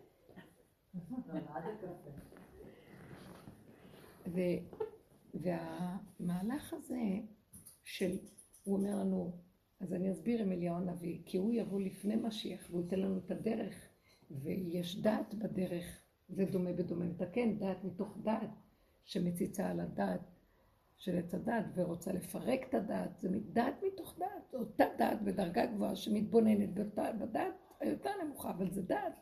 ו, 4.28 4.40
והמהלך 5.34 6.74
הזה 6.74 7.02
של, 7.84 8.18
הוא 8.64 8.78
אומר 8.78 8.96
לנו, 8.96 9.32
אז 9.80 9.94
אני 9.94 10.12
אסביר 10.12 10.42
עם 10.42 10.52
אליהו 10.52 10.76
הנביא, 10.76 11.22
כי 11.26 11.38
הוא 11.38 11.54
יבוא 11.54 11.82
לפני 11.82 12.16
משיח 12.16 12.68
והוא 12.70 12.82
ייתן 12.82 13.00
לנו 13.00 13.18
את 13.18 13.32
הדרך, 13.32 13.76
ויש 14.32 15.02
דעת 15.02 15.34
בדרך, 15.34 15.86
זה 16.30 16.46
דומה 16.46 16.74
בדומה 16.74 17.06
מתקן, 17.06 17.58
דעת 17.58 17.84
מתוך 17.84 18.18
דעת, 18.24 18.50
שמציצה 19.06 19.70
על 19.70 19.80
הדעת 19.80 20.22
של 20.98 21.18
עץ 21.18 21.34
הדעת 21.34 21.66
ורוצה 21.76 22.14
לפרק 22.14 22.60
את 22.70 22.74
הדעת, 22.74 23.20
זה 23.20 23.30
דעת 23.54 23.84
מתוך 23.88 24.20
דעת, 24.20 24.54
אותה 24.54 24.86
דעת 24.98 25.22
בדרגה 25.22 25.66
גבוהה 25.66 25.96
שמתבוננת 25.96 26.70
בדעת 27.20 27.54
היותר 27.80 28.10
נמוכה, 28.24 28.52
אבל 28.52 28.72
זה 28.72 28.82
דעת. 28.82 29.14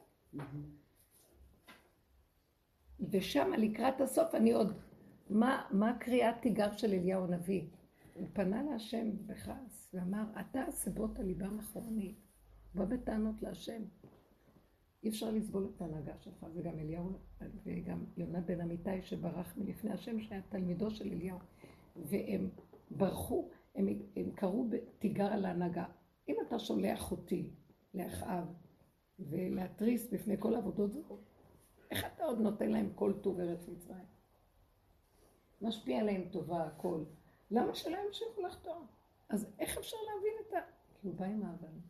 ושם 3.11 3.51
לקראת 3.57 4.01
הסוף 4.01 4.35
אני 4.35 4.51
עוד, 4.51 4.73
מה, 5.29 5.61
מה 5.71 5.97
קריאת 5.99 6.35
תיגר 6.41 6.71
של 6.71 6.93
אליהו 6.93 7.23
הנביא? 7.23 7.61
הוא 8.13 8.27
פנה 8.33 8.63
להשם 8.63 9.11
בכעס 9.25 9.89
ואמר, 9.93 10.23
אתה 10.39 10.61
הסיבות 10.61 11.19
על 11.19 11.25
ליבם 11.25 11.59
אחורנית. 11.59 12.29
בא 12.75 12.85
בטענות 12.85 13.41
להשם. 13.41 13.81
אי 15.03 15.09
אפשר 15.09 15.31
לסבול 15.31 15.71
את 15.75 15.81
ההנהגה 15.81 16.13
שלך, 16.19 16.45
וגם 16.53 16.79
אליהו, 16.79 17.11
וגם 17.65 18.05
יונה 18.17 18.41
בן 18.41 18.61
אמיתי 18.61 19.01
שברח 19.01 19.53
מלפני 19.57 19.91
השם, 19.91 20.19
שהיה 20.19 20.41
תלמידו 20.49 20.91
של 20.91 21.11
אליהו, 21.11 21.39
והם 21.95 22.49
ברחו, 22.91 23.49
הם, 23.75 23.87
הם 24.15 24.31
קראו 24.35 24.67
תיגר 24.99 25.33
על 25.33 25.45
ההנהגה. 25.45 25.85
אם 26.29 26.35
אתה 26.47 26.59
שולח 26.59 27.11
אותי 27.11 27.49
לאחאב 27.93 28.53
ולהתריס 29.19 30.13
בפני 30.13 30.35
כל 30.39 30.55
עבודות 30.55 30.93
זרות, 30.93 31.28
איך 31.91 32.05
אתה 32.05 32.23
עוד 32.23 32.39
נותן 32.39 32.69
להם 32.69 32.89
כל 32.95 33.13
טוב 33.21 33.39
ארץ 33.39 33.67
מצרים? 33.67 34.05
משפיע 35.61 35.99
עליהם 35.99 36.29
טובה, 36.31 36.65
הכל. 36.65 37.03
למה 37.51 37.75
שלא 37.75 37.97
ימשיכו 38.07 38.41
לחתום? 38.41 38.87
אז 39.29 39.47
איך 39.59 39.77
אפשר 39.77 39.97
להבין 40.07 40.33
את 40.47 40.53
ה... 40.53 40.57
כי 41.01 41.07
הוא 41.07 41.15
בא 41.15 41.25
עם 41.25 41.43
האבנים. 41.43 41.81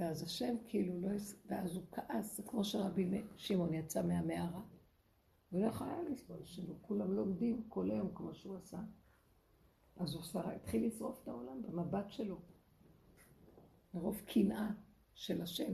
ואז 0.00 0.22
השם 0.22 0.54
כאילו 0.68 1.00
לא... 1.00 1.08
ואז 1.46 1.76
הוא 1.76 1.84
כעס, 1.92 2.40
כמו 2.40 2.64
שרבי 2.64 3.22
שמעון 3.36 3.74
יצא 3.74 4.02
מהמערה. 4.02 4.62
הוא 5.50 5.60
לא 5.60 5.66
יכול 5.66 5.86
היה 5.88 6.02
לסבול 6.02 6.44
שלו, 6.44 6.74
כולם 6.82 7.12
לומדים 7.12 7.62
כל 7.68 7.90
היום 7.90 8.14
כמו 8.14 8.34
שהוא 8.34 8.56
עשה. 8.56 8.80
אז 9.96 10.14
הוא 10.14 10.22
עשה, 10.22 10.52
התחיל 10.54 10.86
לשרוף 10.86 11.22
את 11.22 11.28
העולם 11.28 11.62
במבט 11.62 12.10
שלו. 12.10 12.40
מרוב 13.94 14.20
קנאה 14.26 14.68
של 15.14 15.42
השם. 15.42 15.72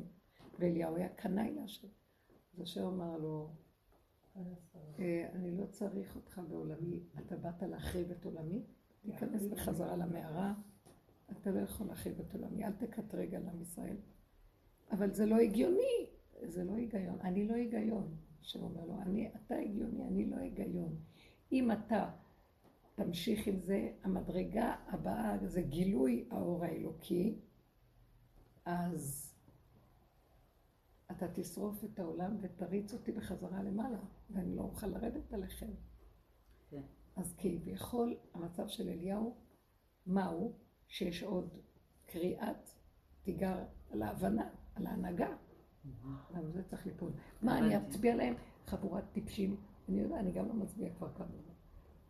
ואליהו 0.58 0.96
היה 0.96 1.08
קנאי 1.08 1.54
להשם. 1.54 1.88
אז 2.56 2.62
השם 2.62 2.86
אמר 2.86 3.18
לו, 3.18 3.50
אה, 4.98 5.28
אני 5.32 5.56
לא 5.56 5.66
צריך 5.66 6.16
אותך 6.16 6.40
בעולמי, 6.48 7.00
אתה 7.18 7.36
באת 7.36 7.62
להחריב 7.62 8.10
את 8.10 8.24
עולמי? 8.24 8.62
תיכנס 9.02 9.46
בחזרה 9.46 9.96
למערה, 9.96 10.54
אתה 11.30 11.50
לא 11.50 11.60
יכול 11.60 11.86
להחריב 11.86 12.20
את 12.20 12.34
עולמי, 12.34 12.64
אל 12.64 12.72
תקטרג 12.72 13.34
על 13.34 13.48
עם 13.48 13.62
ישראל. 13.62 13.96
אבל 14.90 15.14
זה 15.14 15.26
לא 15.26 15.36
הגיוני, 15.36 16.06
זה 16.42 16.64
לא 16.64 16.74
היגיון, 16.74 17.20
אני 17.20 17.48
לא 17.48 17.54
היגיון, 17.54 18.16
השם 18.40 18.62
אומר 18.62 18.84
לו, 18.84 19.00
אני, 19.02 19.30
אתה 19.36 19.54
הגיוני, 19.56 20.06
אני 20.06 20.30
לא 20.30 20.36
היגיון. 20.36 20.96
אם 21.52 21.72
אתה 21.72 22.10
תמשיך 22.94 23.46
עם 23.46 23.60
זה, 23.60 23.90
המדרגה 24.02 24.74
הבאה 24.86 25.46
זה 25.46 25.62
גילוי 25.62 26.28
האור 26.30 26.64
האלוקי, 26.64 27.38
אז 28.64 29.25
אתה 31.10 31.26
תשרוף 31.32 31.84
את 31.84 31.98
העולם 31.98 32.36
ותריץ 32.40 32.92
אותי 32.92 33.12
בחזרה 33.12 33.62
למעלה, 33.62 33.98
ואני 34.30 34.56
לא 34.56 34.62
אוכל 34.62 34.86
לרדת 34.86 35.32
עליכם. 35.32 35.70
כן. 36.70 36.82
אז 37.16 37.34
כביכול 37.38 38.16
המצב 38.34 38.68
של 38.68 38.88
אליהו, 38.88 39.36
מהו? 40.06 40.52
שיש 40.88 41.22
עוד 41.22 41.58
קריאת 42.06 42.70
תיגר 43.22 43.64
על 43.90 44.02
ההבנה, 44.02 44.48
על 44.74 44.86
ההנהגה. 44.86 45.36
גם 46.34 46.50
זה 46.50 46.62
צריך 46.62 46.86
ליפול. 46.86 47.12
מה, 47.42 47.58
אני 47.58 47.76
אצביע 47.76 48.14
להם? 48.14 48.34
חבורת 48.66 49.04
טיפשים. 49.12 49.56
אני 49.88 50.00
יודע, 50.00 50.20
אני 50.20 50.32
גם 50.32 50.48
לא 50.48 50.54
מצביע 50.54 50.94
כבר 50.94 51.14
כמה. 51.14 51.26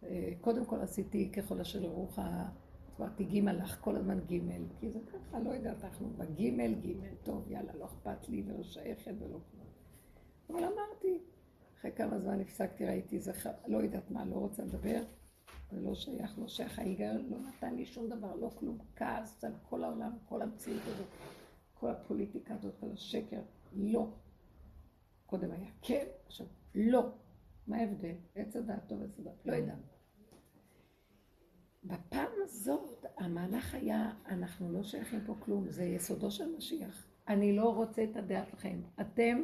אה, 0.02 0.32
קודם 0.40 0.64
כל 0.64 0.80
עשיתי 0.80 1.32
ככל 1.32 1.60
אשר 1.60 1.82
יראוך, 1.82 2.18
אמרתי 3.00 3.24
ג' 3.24 3.48
לך 3.48 3.78
כל 3.80 3.96
הזמן 3.96 4.20
ג', 4.20 4.40
כי 4.80 4.90
זה 4.90 4.98
ככה, 5.12 5.40
לא 5.40 5.50
יודעת, 5.50 5.84
אנחנו 5.84 6.08
בג' 6.10 6.42
ג', 6.86 7.14
טוב, 7.22 7.50
יאללה, 7.50 7.74
לא 7.74 7.84
אכפת 7.84 8.28
לי 8.28 8.42
ולא 8.46 8.62
שייכת 8.62 9.14
ולא 9.18 9.38
כלום. 9.50 9.66
אבל 10.50 10.64
אמרתי, 10.64 11.18
אחרי 11.78 11.92
כמה 11.92 12.18
זמן 12.18 12.40
הפסקתי, 12.40 12.86
ראיתי, 12.86 13.20
זה 13.20 13.32
ח... 13.32 13.46
לא 13.66 13.78
יודעת 13.78 14.10
מה, 14.10 14.24
לא 14.24 14.34
רוצה 14.34 14.64
לדבר, 14.64 15.02
זה 15.70 15.80
לא 15.80 15.94
שייך, 15.94 16.38
לא 16.38 16.48
שייך, 16.48 16.78
ההיגיון 16.78 17.26
לא 17.30 17.38
נתן 17.38 17.74
לי 17.74 17.86
שום 17.86 18.08
דבר, 18.08 18.34
לא 18.34 18.50
כלום, 18.58 18.78
כעס 18.96 19.44
על 19.44 19.52
כל 19.68 19.84
העולם, 19.84 20.12
כל 20.28 20.42
המציאות 20.42 20.82
הזאת, 20.86 21.06
כל 21.74 21.90
הפוליטיקה 21.90 22.54
הזאת, 22.54 22.74
כל 22.80 22.90
השקר, 22.92 23.40
לא. 23.72 24.08
קודם 25.26 25.50
היה 25.50 25.70
כן, 25.82 26.06
עכשיו 26.26 26.46
לא. 26.74 27.12
מה 27.66 27.76
ההבדל? 27.76 28.14
עץ 28.34 28.56
הדעת 28.56 28.88
טוב, 28.88 29.02
עץ 29.02 29.18
הדעת, 29.18 29.46
לא 29.46 29.52
יודעת. 29.52 29.95
בפעם 31.86 32.28
הזאת 32.42 33.06
המהלך 33.16 33.74
היה, 33.74 34.12
אנחנו 34.28 34.72
לא 34.72 34.82
שייכים 34.82 35.20
פה 35.26 35.34
כלום, 35.40 35.70
זה 35.70 35.84
יסודו 35.84 36.30
של 36.30 36.56
משיח. 36.56 37.06
אני 37.28 37.56
לא 37.56 37.74
רוצה 37.74 38.04
את 38.04 38.16
הדעה 38.16 38.46
שלכם. 38.46 38.80
אתם, 39.00 39.42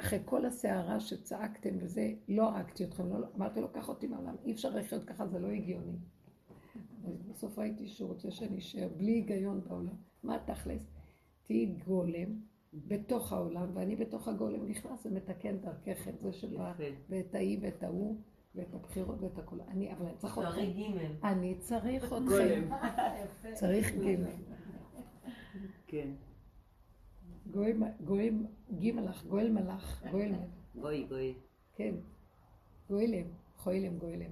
אחרי 0.00 0.18
כל 0.24 0.46
הסערה 0.46 1.00
שצעקתם 1.00 1.74
וזה, 1.80 2.12
לא 2.28 2.48
הרגתי 2.48 2.84
אתכם, 2.84 3.08
לא, 3.08 3.26
אמרתי 3.36 3.60
לו, 3.60 3.72
קח 3.72 3.88
אותי 3.88 4.06
מהעולם, 4.06 4.34
אי 4.44 4.52
אפשר 4.52 4.76
לחיות 4.76 5.04
ככה, 5.04 5.26
זה 5.26 5.38
לא 5.38 5.48
הגיוני. 5.48 5.96
בסוף 7.28 7.58
ראיתי 7.58 7.88
שהוא 7.88 8.08
רוצה 8.08 8.30
שאני 8.30 8.58
אשאר 8.58 8.88
בלי 8.96 9.12
היגיון 9.12 9.60
בעולם. 9.68 9.94
מה 10.22 10.38
תכלס? 10.46 10.82
תהיי 11.46 11.66
גולם 11.66 12.40
בתוך 12.72 13.32
העולם, 13.32 13.70
ואני 13.74 13.96
בתוך 13.96 14.28
הגולם 14.28 14.68
נכנס 14.68 15.06
ומתקן 15.06 15.56
דרכך 15.56 16.08
את 16.08 16.20
זה 16.20 16.32
שבא, 16.32 16.72
ואת 17.08 17.34
ההיא 17.34 17.58
ואת 17.62 17.82
ההוא. 17.82 18.16
ואת 18.56 18.74
הבחירות 18.74 19.20
ואת 19.20 19.38
הכול. 19.38 19.60
אני, 19.68 19.92
אבל 19.92 20.06
אני 20.06 20.14
צריך 20.16 20.38
אתכם. 20.38 20.60
אני 21.24 21.54
צריך 21.58 22.04
אתכם. 22.04 22.68
צריך 23.60 23.94
ג'. 23.94 24.16
כן. 25.86 26.08
גויים, 28.04 28.46
ג' 28.80 28.86
לך, 28.86 29.24
גואל 29.24 29.50
מלאך, 29.50 30.02
גואל 30.10 30.28
מלאך. 30.28 30.50
גוי, 30.74 31.06
גוי. 31.08 31.34
כן. 31.74 31.94
גואלם, 32.88 33.26
חוילם, 33.56 33.98
גואלם. 33.98 34.30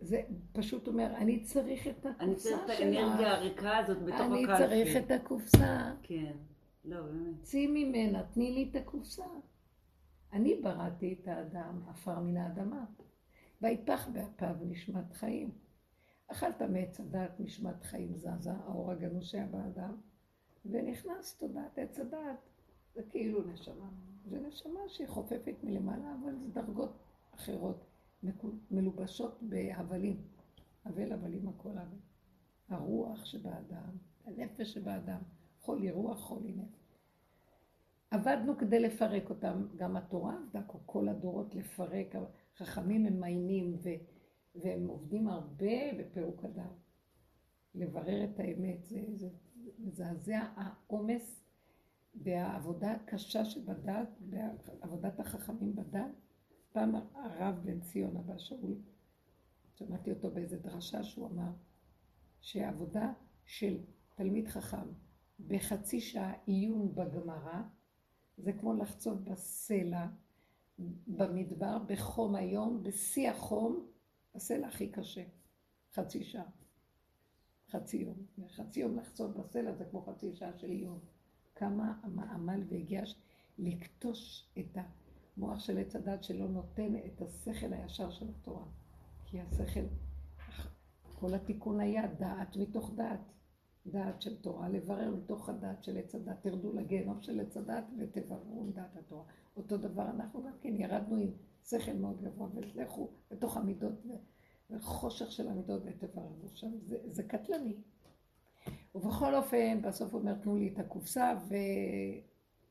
זה 0.00 0.22
פשוט 0.52 0.88
אומר, 0.88 1.16
אני 1.16 1.44
צריך 1.44 1.86
את 1.86 2.06
הקופסה 2.06 2.18
שלך. 2.18 2.20
אני 2.20 2.34
צריך 2.36 2.60
את 2.64 2.70
האנרגיה 2.70 3.36
הריקה 3.36 3.76
הזאת 3.76 4.02
בתוך 4.02 4.20
הקלפי. 4.20 4.52
אני 4.52 4.84
צריך 4.84 4.96
את 4.96 5.10
הקופסה. 5.10 5.92
כן. 6.02 6.32
לא, 6.84 7.02
באמת. 7.02 7.42
צאי 7.42 7.66
ממנה, 7.66 8.22
תני 8.22 8.52
לי 8.52 8.68
את 8.70 8.76
הקופסה. 8.76 9.24
אני 10.32 10.60
בראתי 10.62 11.16
את 11.20 11.28
האדם, 11.28 11.80
עפר 11.88 12.20
מן 12.20 12.36
האדמה. 12.36 12.84
ויפח 13.62 14.08
באפיו 14.08 14.56
נשמת 14.60 15.12
חיים. 15.12 15.50
אכלת 16.26 16.62
מעץ 16.62 17.00
הדעת 17.00 17.40
נשמת 17.40 17.84
חיים 17.84 18.16
זזה, 18.16 18.52
האור 18.52 18.90
הגנוז 18.90 19.24
שהיה 19.24 19.46
באדם, 19.46 19.96
ונכנס 20.64 21.36
תודעת 21.38 21.78
עץ 21.78 21.98
הדעת. 21.98 22.38
זה 22.94 23.02
כאילו 23.10 23.42
נשמה. 23.42 23.88
זה 24.24 24.40
נשמה 24.40 24.80
שהיא 24.88 25.08
חופפת 25.08 25.54
מלמעלה, 25.62 26.14
אבל 26.22 26.36
זה 26.36 26.48
דרגות 26.48 26.98
אחרות, 27.34 27.84
מלובשות 28.70 29.38
בהבלים. 29.42 30.22
אבל 30.86 31.12
הבלים 31.12 31.48
הכל 31.48 31.70
אבל. 31.70 31.98
הרוח 32.68 33.24
שבאדם, 33.24 33.96
הנפש 34.24 34.74
שבאדם, 34.74 35.18
חולי 35.60 35.90
רוח, 35.90 36.20
חולי 36.20 36.52
נפש. 36.52 36.98
עבדנו 38.10 38.58
כדי 38.58 38.80
לפרק 38.80 39.30
אותם, 39.30 39.66
גם 39.76 39.96
התורה 39.96 40.36
עבדה 40.36 40.62
כל 40.86 41.08
הדורות 41.08 41.54
לפרק, 41.54 42.14
חכמים 42.56 43.06
הם 43.06 43.20
מיינים 43.20 43.76
ו, 43.82 43.88
והם 44.54 44.86
עובדים 44.86 45.28
הרבה 45.28 45.92
בפירוק 45.98 46.44
הדת. 46.44 46.86
לברר 47.74 48.24
את 48.24 48.40
האמת, 48.40 48.86
זה 49.14 49.28
מזעזע 49.78 50.46
העומס 50.56 51.44
והעבודה 52.14 52.92
הקשה 52.92 53.44
שבדת, 53.44 54.08
בעבודת 54.20 55.20
החכמים 55.20 55.76
בדת. 55.76 56.10
פעם 56.72 56.94
הרב 57.14 57.60
בן 57.64 57.80
ציון 57.80 58.16
אבא 58.16 58.38
שאול, 58.38 58.74
שמעתי 59.74 60.10
אותו 60.10 60.30
באיזה 60.30 60.56
דרשה 60.56 61.02
שהוא 61.02 61.26
אמר 61.26 61.50
שעבודה 62.40 63.12
של 63.44 63.78
תלמיד 64.14 64.48
חכם 64.48 64.88
בחצי 65.46 66.00
שעה 66.00 66.32
עיון 66.46 66.94
בגמרא 66.94 67.62
זה 68.36 68.52
כמו 68.52 68.74
לחצוב 68.74 69.24
בסלע 69.24 70.06
במדבר 71.06 71.78
בחום 71.78 72.34
היום, 72.34 72.82
בשיא 72.82 73.30
החום, 73.30 73.86
הסלע 74.34 74.66
הכי 74.66 74.88
קשה, 74.88 75.24
חצי 75.94 76.24
שעה, 76.24 76.50
חצי 77.70 77.96
יום. 77.96 78.16
חצי 78.48 78.80
יום 78.80 78.98
לחצות 78.98 79.36
בסלע 79.36 79.72
זה 79.72 79.84
כמו 79.84 80.02
חצי 80.02 80.32
שעה 80.34 80.58
של 80.58 80.72
יום. 80.72 80.98
כמה 81.54 82.00
עמל 82.32 82.64
והגיש 82.68 83.20
לקטוש 83.58 84.50
את 84.58 84.78
המוח 85.36 85.60
של 85.60 85.78
עץ 85.78 85.96
הדת 85.96 86.24
שלא 86.24 86.48
נותן 86.48 86.96
את 86.96 87.22
השכל 87.22 87.72
הישר 87.72 88.10
של 88.10 88.26
התורה. 88.28 88.64
כי 89.24 89.40
השכל, 89.40 89.86
כל 91.14 91.34
התיקון 91.34 91.80
היה 91.80 92.06
דעת 92.06 92.56
מתוך 92.56 92.90
דעת. 92.94 93.32
דעת 93.90 94.22
של 94.22 94.36
תורה, 94.36 94.68
לברר 94.68 95.14
מתוך 95.14 95.48
הדעת 95.48 95.84
של 95.84 95.96
עץ 95.96 96.14
הדת, 96.14 96.36
תרדו 96.42 96.72
לגיהנום 96.72 97.22
של 97.22 97.40
עץ 97.40 97.56
הדת 97.56 97.84
ותבררו 97.98 98.60
עם 98.60 98.72
דעת 98.72 98.96
התורה. 98.96 99.24
אותו 99.56 99.76
דבר 99.76 100.10
אנחנו 100.10 100.42
גם 100.42 100.52
כן 100.60 100.74
ירדנו 100.76 101.16
עם 101.16 101.30
שכל 101.64 101.92
מאוד 101.92 102.22
גבוה, 102.22 102.48
ולכו 102.54 103.10
בתוך 103.30 103.56
המידות 103.56 103.92
וחושך 104.70 105.32
של 105.32 105.48
המידות 105.48 105.82
ותבררו 105.84 106.48
שם, 106.54 106.70
זה, 106.86 106.96
זה 107.06 107.22
קטלני. 107.22 107.76
ובכל 108.94 109.34
אופן, 109.34 109.82
בסוף 109.82 110.12
הוא 110.12 110.20
אומר, 110.20 110.34
תנו 110.34 110.56
לי 110.56 110.68
את 110.68 110.78
הקופסה 110.78 111.38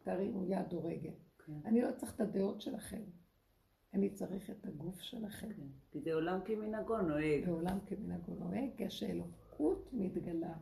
ותרימו 0.02 0.46
יד 0.46 0.74
או 0.74 0.84
רגל. 0.84 1.14
כן. 1.46 1.54
אני 1.66 1.82
לא 1.82 1.92
צריך 1.92 2.16
את 2.16 2.22
הדעות 2.22 2.62
שלכם, 2.62 3.02
אני 3.94 4.10
צריך 4.10 4.50
את 4.50 4.66
הגוף 4.66 5.02
שלכם. 5.02 5.54
כן. 5.54 5.68
כי 5.92 6.02
זה 6.02 6.14
עולם 6.14 6.40
כמנהגו 6.46 6.98
נוהג. 6.98 7.46
זה 7.46 7.52
עולם 7.52 7.78
כמנהגו 7.86 8.34
נוהג, 8.34 8.70
כשאלוקות 8.78 9.90
מתגלה. 9.94 10.54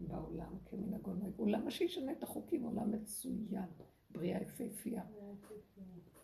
בעולם 0.00 0.58
כמנהגו 0.64 1.14
נוהג. 1.14 1.34
למה 1.40 1.70
שישנה 1.70 2.12
את 2.12 2.22
החוקים? 2.22 2.62
עולם 2.62 2.92
מצוין, 2.92 3.68
בריאה 4.10 4.42
יפהפייה. 4.42 5.04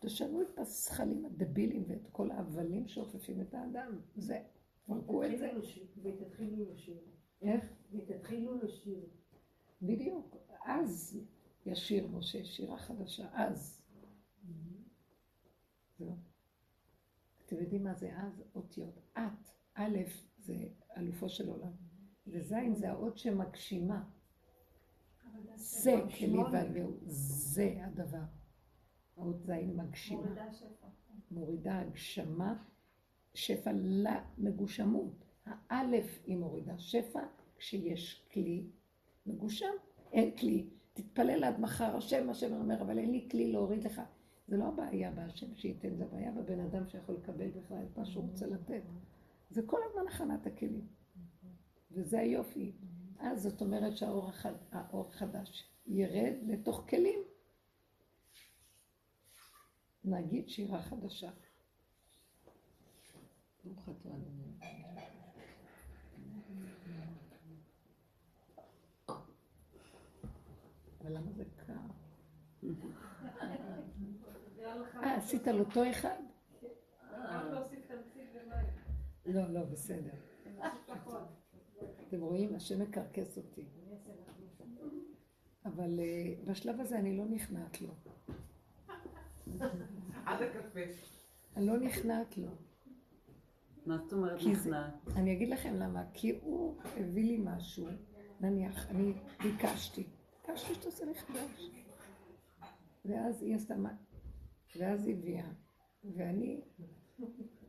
תשנו 0.01 0.42
את 0.42 0.59
הזכלים 0.59 1.24
הדבילים 1.24 1.84
ואת 1.88 2.09
כל 2.12 2.30
ההבלים 2.30 2.88
שאופפים 2.88 3.40
את 3.40 3.55
האדם. 3.55 4.01
זה, 4.16 4.42
תפרקו 4.84 5.24
את 5.24 5.38
זה. 5.38 5.51
ותתחילו 6.02 6.72
לשיר. 6.72 7.01
איך? 7.42 7.64
ותתחילו 7.92 8.55
לשיר. 8.62 9.06
בדיוק. 9.82 10.36
אז 10.64 11.20
ישיר 11.66 12.06
משה 12.06 12.44
שירה 12.44 12.78
חדשה. 12.78 13.28
אז. 13.32 13.82
זהו. 15.98 16.16
אתם 17.46 17.56
יודעים 17.56 17.84
מה 17.84 17.94
זה 17.94 18.18
אז? 18.18 18.42
אותיות. 18.55 18.98
את, 19.12 19.51
א', 19.74 19.98
זה 20.38 20.55
אלופו 20.96 21.28
של 21.28 21.48
עולם. 21.48 21.84
וז' 22.26 22.55
זה 22.72 22.90
האות 22.90 23.18
שמגשימה. 23.18 24.02
זה 25.56 26.01
כלי 26.18 26.38
והלאו, 26.52 26.90
זה 27.06 27.76
הדבר. 27.84 28.22
האות 29.16 29.42
ז' 29.42 29.51
מגשימה. 29.51 30.22
מורידה 30.22 30.52
שפע. 30.52 30.86
מורידה 31.30 31.78
הגשמה, 31.78 32.62
שפע 33.34 33.70
למגושמות. 33.74 35.24
האלף 35.46 36.22
היא 36.26 36.36
מורידה 36.36 36.78
שפע, 36.78 37.20
כשיש 37.56 38.26
כלי 38.32 38.66
מגושם, 39.26 39.72
אין 40.12 40.36
כלי. 40.36 40.70
תתפלל 40.92 41.44
עד 41.44 41.60
מחר, 41.60 41.96
השם, 41.96 42.30
השם 42.30 42.52
אומר, 42.52 42.82
אבל 42.82 42.98
אין 42.98 43.10
לי 43.10 43.28
כלי 43.30 43.52
להוריד 43.52 43.84
לך. 43.84 44.01
זה 44.48 44.56
לא 44.56 44.68
הבעיה 44.68 45.10
בהשם 45.10 45.55
שייתן, 45.55 45.96
זה 45.96 46.05
הבעיה 46.05 46.32
בבן 46.32 46.60
אדם 46.60 46.88
שיכול 46.88 47.14
לקבל 47.14 47.51
בכלל 47.51 47.84
את 47.92 47.98
מה 47.98 48.05
שהוא 48.05 48.30
רוצה 48.30 48.46
לתת. 48.46 48.82
זה 49.51 49.62
כל 49.66 49.78
הזמן 49.88 50.02
הכנת 50.09 50.46
הכלים. 50.46 50.86
וזה 51.94 52.20
היופי. 52.20 52.72
אז 53.18 53.42
זאת 53.42 53.60
אומרת 53.60 53.96
שהאור 53.96 54.28
החד, 54.28 54.52
החדש 54.72 55.70
ירד 55.86 56.34
לתוך 56.46 56.86
כלים. 56.88 57.20
נגיד 60.04 60.48
שירה 60.48 60.82
חדשה. 60.82 61.30
אבל 71.00 71.12
למה 71.16 71.32
זה 71.32 71.44
קר? 71.66 71.72
אה, 75.02 75.16
עשית 75.16 75.48
על 75.48 75.60
אותו 75.60 75.90
אחד? 75.90 76.20
ומים. 78.34 78.66
לא, 79.26 79.52
לא, 79.54 79.64
בסדר. 79.64 80.14
אתם 82.14 82.22
רואים? 82.22 82.54
השם 82.54 82.82
מקרקס 82.82 83.36
אותי. 83.36 83.64
אבל 85.64 86.00
אה, 86.00 86.34
בשלב 86.44 86.80
הזה 86.80 86.98
אני 86.98 87.16
לא 87.16 87.24
נכנעת 87.24 87.80
לו. 87.80 87.94
עד 90.26 90.42
הקפה. 90.42 90.80
אני 91.56 91.66
לא 91.66 91.78
נכנעת 91.78 92.38
לו. 92.38 92.48
מה 93.86 93.98
זאת 93.98 94.12
אומרת 94.12 94.40
נכנעת? 94.50 94.94
אני 95.16 95.32
אגיד 95.32 95.48
לכם 95.48 95.74
למה. 95.74 96.04
כי 96.12 96.38
הוא 96.42 96.76
הביא 96.96 97.24
לי 97.24 97.38
משהו, 97.44 97.86
נניח, 98.40 98.90
אני 98.90 99.12
ביקשתי, 99.42 100.06
ביקשתי 100.46 100.74
שתעשה 100.74 101.04
לי 101.04 101.14
חדש. 101.14 101.70
ואז 103.04 103.42
היא 103.42 103.56
עשתה 103.56 103.76
מה... 103.76 103.94
ואז 104.76 105.06
היא 105.06 105.16
הביאה. 105.16 105.48
ואני, 106.16 106.60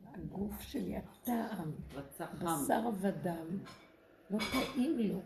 הגוף 0.04 0.60
שלי, 0.60 0.96
הטעם. 0.96 1.72
בשר 2.34 2.88
ודם, 3.00 3.46
לא 4.30 4.38
טעים 4.38 4.98
לו. 4.98 5.20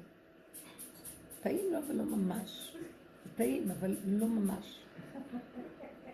טעים 1.40 1.72
לו, 1.72 1.78
אבל 1.78 1.94
לא 1.94 2.04
ממש. 2.04 2.76
טעים, 3.36 3.70
אבל 3.70 3.96
לא 4.06 4.26
ממש. 4.26 4.80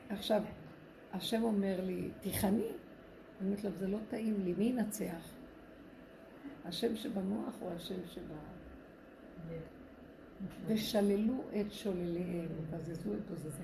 עכשיו, 0.09 0.43
השם 1.13 1.43
אומר 1.43 1.81
לי, 1.85 2.11
תיכני. 2.21 2.69
אני 3.41 3.49
אומרת 3.49 3.65
לו, 3.65 3.71
זה 3.71 3.87
לא 3.87 3.99
טעים 4.09 4.45
לי, 4.45 4.55
מי 4.59 4.65
ינצח? 4.65 5.29
השם 6.65 6.97
שבמוח 6.97 7.55
או 7.63 7.73
השם 7.73 8.07
שב... 8.07 8.21
ושללו 10.67 11.43
את 11.61 11.73
שולליהם, 11.73 12.49
בזזו 12.71 13.15
את 13.15 13.31
בזזם. 13.31 13.63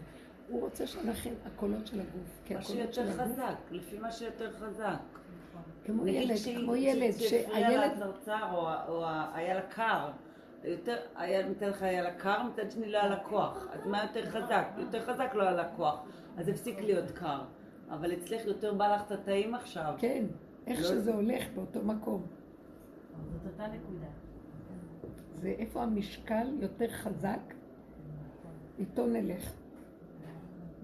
הוא 0.48 0.60
רוצה 0.60 0.86
שנכין 0.86 1.34
הקולות 1.44 1.86
של 1.86 2.00
הגוף, 2.00 2.50
מה 2.50 2.62
שיותר 2.62 3.12
חזק, 3.12 3.58
לפי 3.70 3.98
מה 3.98 4.12
שיותר 4.12 4.52
חזק. 4.52 5.21
כמו 5.84 6.04
נגיד 6.04 6.22
ילד, 6.22 6.36
כמו 6.64 6.76
ילד, 6.76 7.12
שהילד 7.12 7.90
הצרצר 7.92 8.54
או 8.88 9.04
היה 9.34 9.54
לה 9.54 9.62
קר. 9.62 10.10
יותר, 10.64 10.96
היה 11.16 11.48
מצד 11.48 11.68
אחד 11.68 11.86
היה 11.86 12.02
לה 12.02 12.14
קר, 12.14 12.42
מצד 12.42 12.70
שני 12.70 12.88
לא 12.92 12.98
היה 12.98 13.08
לה 13.08 13.24
כוח. 13.24 13.66
אז 13.72 13.86
מה 13.86 14.02
יותר 14.02 14.30
חזק? 14.30 14.66
יותר 14.78 15.00
חזק 15.02 15.34
לא 15.34 15.42
היה 15.42 15.52
לה 15.52 15.68
כוח. 15.76 16.02
אז 16.36 16.48
הפסיק 16.48 16.80
להיות 16.80 17.10
קר. 17.10 17.40
אבל 17.90 18.12
אצלך 18.12 18.46
יותר 18.46 18.74
בא 18.74 18.94
לך 18.94 19.02
את 19.06 19.12
הטעים 19.12 19.54
עכשיו. 19.54 19.94
כן, 19.98 20.24
איך 20.66 20.80
לא- 20.80 20.86
שזה 20.88 21.14
הולך 21.14 21.44
באותו 21.54 21.82
מקום. 21.84 22.26
זאת 23.32 23.52
אותה 23.52 23.66
נקודה. 23.66 24.06
זה 25.40 25.48
איפה 25.58 25.82
המשקל 25.82 26.46
יותר 26.60 26.88
חזק, 26.90 27.54
איתו 28.78 29.06
נלך. 29.06 29.52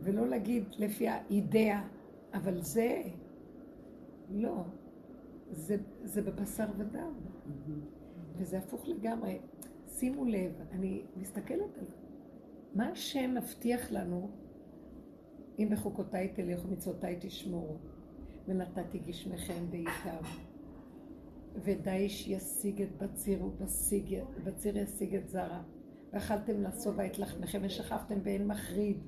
ולא 0.01 0.27
להגיד 0.27 0.65
לפי 0.79 1.09
האידאה, 1.09 1.81
אבל 2.35 2.61
זה, 2.61 3.03
לא, 4.31 4.65
זה, 5.51 5.77
זה 6.05 6.23
בבשר 6.23 6.67
ודם. 6.77 7.13
וזה 8.37 8.59
הפוך 8.59 8.89
לגמרי. 8.89 9.39
שימו 9.89 10.25
לב, 10.25 10.53
אני 10.71 11.03
מסתכלת 11.17 11.79
על 11.79 11.85
מה 12.75 12.89
השם 12.89 13.35
מבטיח 13.35 13.93
לנו, 13.93 14.31
אם 15.59 15.69
בחוקותיי 15.71 16.29
תלכו 16.29 16.69
ומצוותיי 16.69 17.17
תשמורו, 17.21 17.77
ונתתי 18.49 18.99
גשמכם 18.99 19.71
בעיקר. 19.71 20.21
ודאיש 21.55 22.29
ישיג 22.29 22.83
את 22.83 23.03
בציר 23.03 23.45
ובשיג, 23.45 24.19
בציר 24.45 24.79
ישיג 24.79 25.15
את 25.15 25.29
זרע. 25.29 25.63
ואכלתם 26.13 26.63
לשובע 26.63 27.07
את 27.07 27.19
לחמכם 27.19 27.61
ושכבתם 27.63 28.23
באין 28.23 28.47
מחריד. 28.47 28.99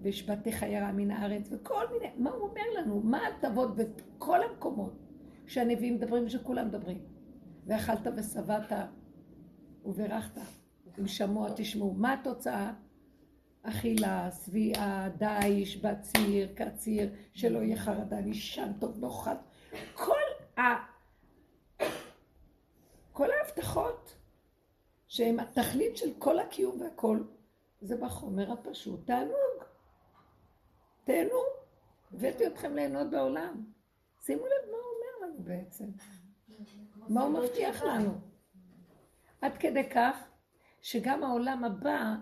והשבתי 0.00 0.52
חיירה 0.52 0.92
מן 0.92 1.10
הארץ, 1.10 1.48
וכל 1.52 1.84
מיני, 1.92 2.12
מה 2.16 2.30
הוא 2.30 2.48
אומר 2.48 2.62
לנו? 2.78 3.00
מה 3.00 3.18
ההטבות 3.18 3.76
בכל 3.76 4.42
המקומות 4.42 5.03
שהנביאים 5.46 5.94
מדברים, 5.94 6.28
שכולם 6.28 6.68
מדברים. 6.68 6.98
ואכלת 7.66 8.06
ושבעת 8.16 8.72
וברכת, 9.84 10.40
אם 10.98 11.06
שמוע 11.06 11.48
תשמעו. 11.56 11.94
מה 11.94 12.12
התוצאה? 12.12 12.72
אכילה, 13.62 14.30
שביעה, 14.44 15.08
דיש, 15.08 15.76
בציר, 15.76 16.48
קציר, 16.54 17.10
שלא 17.34 17.58
יהיה 17.58 17.76
חרדה, 17.76 18.20
לישן 18.20 18.72
טוב, 18.80 19.04
נאכל. 19.04 19.30
כל 19.94 20.60
ה... 20.60 20.62
כל 23.12 23.28
ההבטחות 23.30 24.16
שהן 25.06 25.40
התכלית 25.40 25.96
של 25.96 26.10
כל 26.18 26.38
הקיום 26.38 26.80
והכל, 26.80 27.22
זה 27.80 27.96
בחומר 27.96 28.52
הפשוט. 28.52 29.06
תענוג. 29.06 29.64
תהנו. 31.04 31.38
הבאתי 32.12 32.46
אתכם 32.46 32.74
ליהנות 32.74 33.10
בעולם. 33.10 33.64
שימו 34.20 34.46
לב 34.46 34.70
מה 34.70 34.76
הוא 34.76 34.93
לנו 35.34 35.44
בעצם. 35.44 35.90
מה 37.08 37.22
הוא 37.22 37.38
מבטיח 37.38 37.82
לנו. 37.82 38.10
עד 39.40 39.52
כדי 39.58 39.90
כך 39.90 40.24
שגם 40.82 41.24
העולם 41.24 41.64
הבא, 41.64 42.14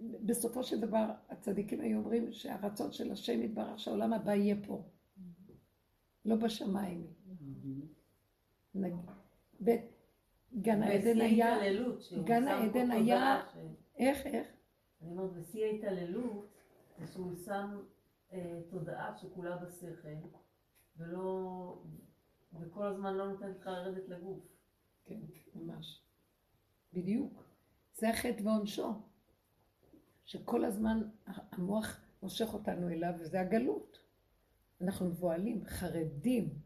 בסופו 0.00 0.64
של 0.64 0.80
דבר 0.80 1.06
הצדיקים 1.28 1.80
היו 1.80 1.98
אומרים 1.98 2.32
שהרצון 2.32 2.92
של 2.92 3.12
השם 3.12 3.42
יתברך 3.42 3.78
שהעולם 3.80 4.12
הבא 4.12 4.32
יהיה 4.34 4.56
פה. 4.66 4.82
לא 6.24 6.36
בשמיים. 6.36 7.06
בגן 9.60 10.82
העדן 10.82 11.20
היה, 11.20 11.56
גן 12.24 12.48
העדן 12.48 12.90
היה- 12.90 13.40
איך, 13.96 14.26
איך? 14.26 14.46
אני 15.02 15.10
אומרת, 15.10 15.32
בשיא 15.32 15.64
ההתעללות, 15.64 16.54
שהוא 17.12 17.36
שם 17.44 17.80
אה, 18.32 18.60
תודעה 18.70 19.16
שכולה 19.18 19.56
בשכל, 19.56 20.08
ולא, 20.98 21.82
וכל 22.60 22.86
הזמן 22.86 23.14
לא 23.14 23.32
נותן 23.32 23.50
לך 23.50 23.66
לרדת 23.66 24.08
לגוף. 24.08 24.40
כן, 25.04 25.20
ממש. 25.54 26.02
בדיוק. 26.92 27.44
זה 27.94 28.10
החטא 28.10 28.42
ועונשו. 28.42 29.02
שכל 30.24 30.64
הזמן 30.64 31.02
המוח 31.26 32.00
מושך 32.22 32.54
אותנו 32.54 32.88
אליו, 32.88 33.14
וזה 33.18 33.40
הגלות. 33.40 33.98
אנחנו 34.80 35.06
מבוהלים, 35.06 35.64
חרדים 35.66 36.58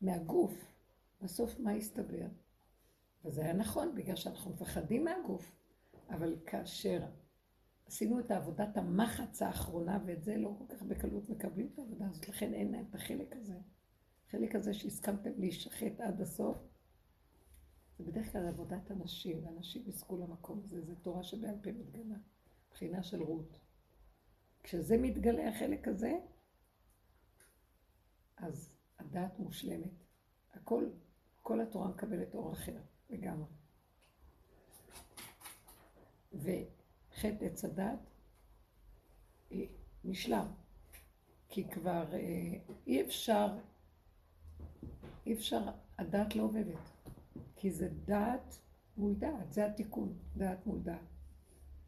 מהגוף. 0.00 0.54
בסוף 1.22 1.60
מה 1.60 1.72
הסתבר? 1.72 2.26
וזה 3.24 3.42
היה 3.42 3.52
נכון, 3.52 3.94
בגלל 3.94 4.16
שאנחנו 4.16 4.50
מפחדים 4.50 5.04
מהגוף. 5.04 5.52
אבל 6.10 6.36
כאשר 6.46 7.00
עשינו 7.90 8.20
את 8.20 8.30
עבודת 8.30 8.76
המחץ 8.76 9.42
האחרונה, 9.42 9.98
ואת 10.06 10.24
זה 10.24 10.36
לא 10.36 10.54
כל 10.58 10.74
כך 10.74 10.82
בקלות 10.82 11.30
מקבלים 11.30 11.70
את 11.74 11.78
העבודה 11.78 12.06
הזאת, 12.08 12.28
לכן 12.28 12.54
אין 12.54 12.72
להם 12.72 12.84
את 12.90 12.94
החלק 12.94 13.36
הזה. 13.36 13.58
החלק 14.26 14.54
הזה 14.54 14.74
שהסכמתם 14.74 15.30
להישחט 15.38 16.00
עד 16.00 16.20
הסוף, 16.20 16.58
זה 17.98 18.04
בדרך 18.04 18.32
כלל 18.32 18.48
עבודת 18.48 18.90
הנשים, 18.90 19.46
ואנשים 19.46 19.82
יזכו 19.86 20.16
למקום 20.16 20.60
הזה, 20.64 20.82
זה 20.82 20.94
תורה 20.96 21.22
שבעל 21.22 21.54
פה 21.62 21.72
מתגלה, 21.72 22.14
בחינה 22.70 23.02
של 23.02 23.22
רות. 23.22 23.58
כשזה 24.62 24.98
מתגלה 24.98 25.48
החלק 25.48 25.88
הזה, 25.88 26.18
אז 28.36 28.76
הדעת 28.98 29.38
מושלמת. 29.38 30.04
הכל, 30.52 30.90
כל 31.42 31.60
התורה 31.60 31.88
מקבלת 31.88 32.34
אור 32.34 32.52
אחר 32.52 32.80
לגמרי. 33.10 33.46
וחטא 37.20 37.44
עץ 37.44 37.64
הדת 37.64 37.98
אה, 39.52 39.64
נשלם, 40.04 40.46
כי 41.48 41.68
כבר 41.68 42.14
אה, 42.14 42.18
אי 42.86 43.02
אפשר, 43.02 43.58
אי 45.26 45.32
אפשר, 45.32 45.70
הדעת 45.98 46.36
לא 46.36 46.42
עובדת, 46.42 46.90
כי 47.56 47.70
זה 47.70 47.88
דעת 48.04 48.58
מול 48.96 49.14
דעת, 49.14 49.52
זה 49.52 49.66
התיקון, 49.66 50.18
דעת 50.36 50.66
מול 50.66 50.78
דעת. 50.82 51.00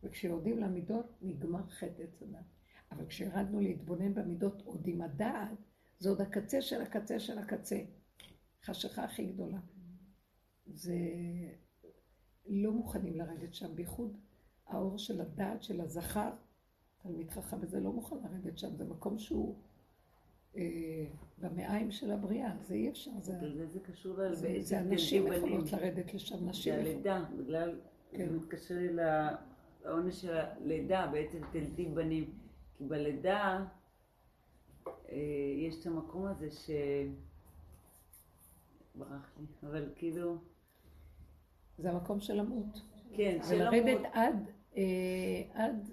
וכשיורדים 0.02 0.58
למידות, 0.58 1.06
נגמר 1.22 1.66
חטא 1.68 2.02
עץ 2.02 2.22
הדת. 2.22 2.44
אבל 2.92 3.06
כשירדנו 3.06 3.60
להתבונן 3.60 4.14
במידות 4.14 4.62
עוד 4.62 4.86
עם 4.86 5.02
הדעת, 5.02 5.58
זה 5.98 6.08
עוד 6.08 6.20
הקצה 6.20 6.62
של 6.62 6.82
הקצה 6.82 7.20
של 7.20 7.38
הקצה. 7.38 7.80
חשיכה 8.64 9.04
הכי 9.04 9.26
גדולה. 9.26 9.58
זה... 10.66 10.96
לא 12.46 12.72
מוכנים 12.72 13.16
לרדת 13.16 13.54
שם, 13.54 13.76
בייחוד 13.76 14.16
האור 14.74 14.98
של 14.98 15.20
הדעת 15.20 15.62
של 15.62 15.80
הזכר, 15.80 16.30
תלמיד 17.02 17.30
חכם 17.30 17.56
וזה 17.60 17.80
לא 17.80 17.92
מוכן 17.92 18.16
לרדת 18.16 18.58
שם, 18.58 18.76
זה 18.76 18.84
מקום 18.84 19.18
שהוא 19.18 19.54
אה, 20.56 21.04
במעיים 21.38 21.90
של 21.90 22.10
הבריאה, 22.10 22.52
זה 22.62 22.74
אי 22.74 22.88
אפשר, 22.88 23.10
זה, 23.20 23.32
בגלל 23.32 23.52
זה 23.54 23.66
זה 23.66 23.80
קשור 23.80 24.18
ל... 24.18 24.34
זה, 24.34 24.56
זה 24.60 24.78
הנשים 24.80 25.32
יכולות 25.32 25.72
לרדת 25.72 26.14
לשם, 26.14 26.48
נשים 26.48 26.74
זה 26.74 26.80
יכולות. 26.80 26.94
הלידה, 27.06 27.24
בגלל, 27.38 27.80
כן. 28.10 28.28
זה 28.28 28.36
מתקשר 28.36 28.74
לי 28.74 28.88
לעונש 29.84 30.20
של 30.20 30.36
הלידה, 30.36 31.06
בעצם 31.12 31.38
תלתי 31.52 31.84
בנים. 31.88 32.30
כי 32.78 32.84
בלידה 32.84 33.64
אה, 34.88 35.16
יש 35.56 35.80
את 35.80 35.86
המקום 35.86 36.26
הזה 36.26 36.50
ש... 36.50 36.70
ברח 38.94 39.32
לי, 39.40 39.46
אבל 39.62 39.88
כאילו, 39.96 40.36
זה 41.78 41.90
המקום 41.90 42.20
של 42.20 42.34
למות. 42.34 42.82
כן, 43.14 43.38
שלא 43.48 43.56
ולרדת 43.68 44.00
מאוד- 44.00 44.12
עד, 44.12 44.50
עד, 45.52 45.90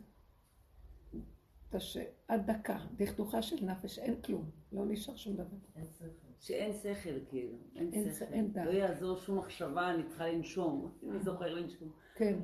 תש... 1.69 1.97
עד 2.27 2.51
דקה, 2.51 2.77
דכדוכה 2.95 3.41
של 3.41 3.65
נפש, 3.65 3.99
אין 3.99 4.22
כלום, 4.22 4.49
לא 4.72 4.85
נשאר 4.85 5.15
שום 5.15 5.35
דבר. 5.35 5.57
אין 5.76 5.85
שכל. 5.93 6.06
שאין 6.39 6.73
שכל 6.73 7.26
כאילו, 7.30 7.57
אין 7.76 7.93
אין 7.93 8.03
שכל. 8.03 8.14
ש- 8.14 8.22
אין 8.22 8.51
דעת. 8.53 8.65
לא 8.65 8.72
יעזור 8.72 9.18
שום 9.18 9.38
מחשבה, 9.38 9.93
אני 9.93 10.03
צריכה 10.07 10.27
לנשום. 10.27 10.91
אני 11.10 11.19
זוכר 11.19 11.53
לנשום. 11.53 11.91
כן, 12.15 12.39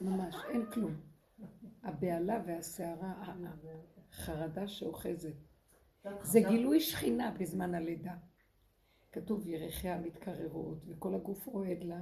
ממש, 0.00 0.34
אין 0.48 0.62
כלום. 0.72 0.94
הבהלה 1.82 2.42
והסערה, 2.46 3.34
החרדה 4.10 4.68
שאוחזת. 4.68 5.34
זה 6.22 6.40
גילוי 6.48 6.80
שכינה 6.80 7.30
בזמן 7.40 7.74
הלידה. 7.74 8.14
כתוב 9.12 9.46
ירחיה 9.48 10.00
מתקררות 10.00 10.78
וכל 10.86 11.14
הגוף 11.14 11.46
רועד 11.46 11.84
לה. 11.84 12.00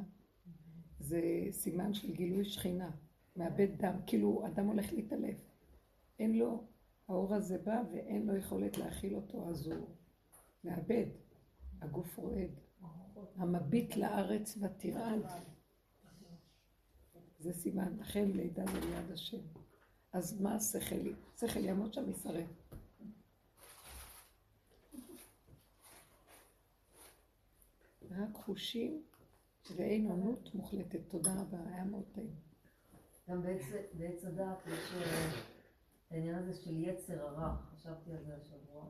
זה 0.99 1.21
סימן 1.51 1.95
של 1.95 2.13
גילוי 2.13 2.45
שכינה. 2.45 2.91
מאבד 3.37 3.69
דם, 3.77 3.95
כאילו 4.07 4.47
אדם 4.47 4.67
הולך 4.67 4.93
להתעלף. 4.93 5.37
אין 6.19 6.39
לו, 6.39 6.65
האור 7.09 7.35
הזה 7.35 7.59
בא 7.59 7.83
ואין 7.93 8.27
לו 8.27 8.37
יכולת 8.37 8.79
להכיל 8.79 9.15
אותו, 9.15 9.49
אז 9.49 9.67
הוא 9.67 9.87
מאבד. 10.65 11.07
הגוף 11.81 12.19
רועד. 12.19 12.51
המביט 13.37 13.97
לארץ 13.97 14.59
ותרעד. 14.61 15.27
זה 17.39 17.53
סימן, 17.53 17.97
לכן 17.99 18.31
לידה 18.31 18.65
זה 18.67 18.81
ליד 18.81 19.11
השם. 19.11 19.41
אז 20.13 20.41
מה 20.41 20.55
השכל? 20.55 21.13
שכל 21.41 21.65
יעמוד 21.65 21.95
שם 21.95 22.11
ישרף. 22.11 22.49
רק 28.11 28.35
חושים 28.35 29.03
ואין 29.77 30.07
עונות 30.07 30.55
מוחלטת. 30.55 31.01
תודה 31.09 31.41
רבה, 31.41 31.59
היה 31.67 31.85
מאוד 31.85 32.05
טעים. 32.13 32.52
גם 33.33 33.43
בעץ, 33.95 34.25
הדעת 34.25 34.67
יש 34.67 34.95
אה, 34.95 35.29
את 36.07 36.13
העניין 36.13 36.35
הזה 36.35 36.55
של 36.55 36.81
יצר 36.81 37.23
הרע, 37.23 37.57
חשבתי 37.75 38.13
על 38.13 38.25
זה 38.25 38.37
השבוע, 38.37 38.87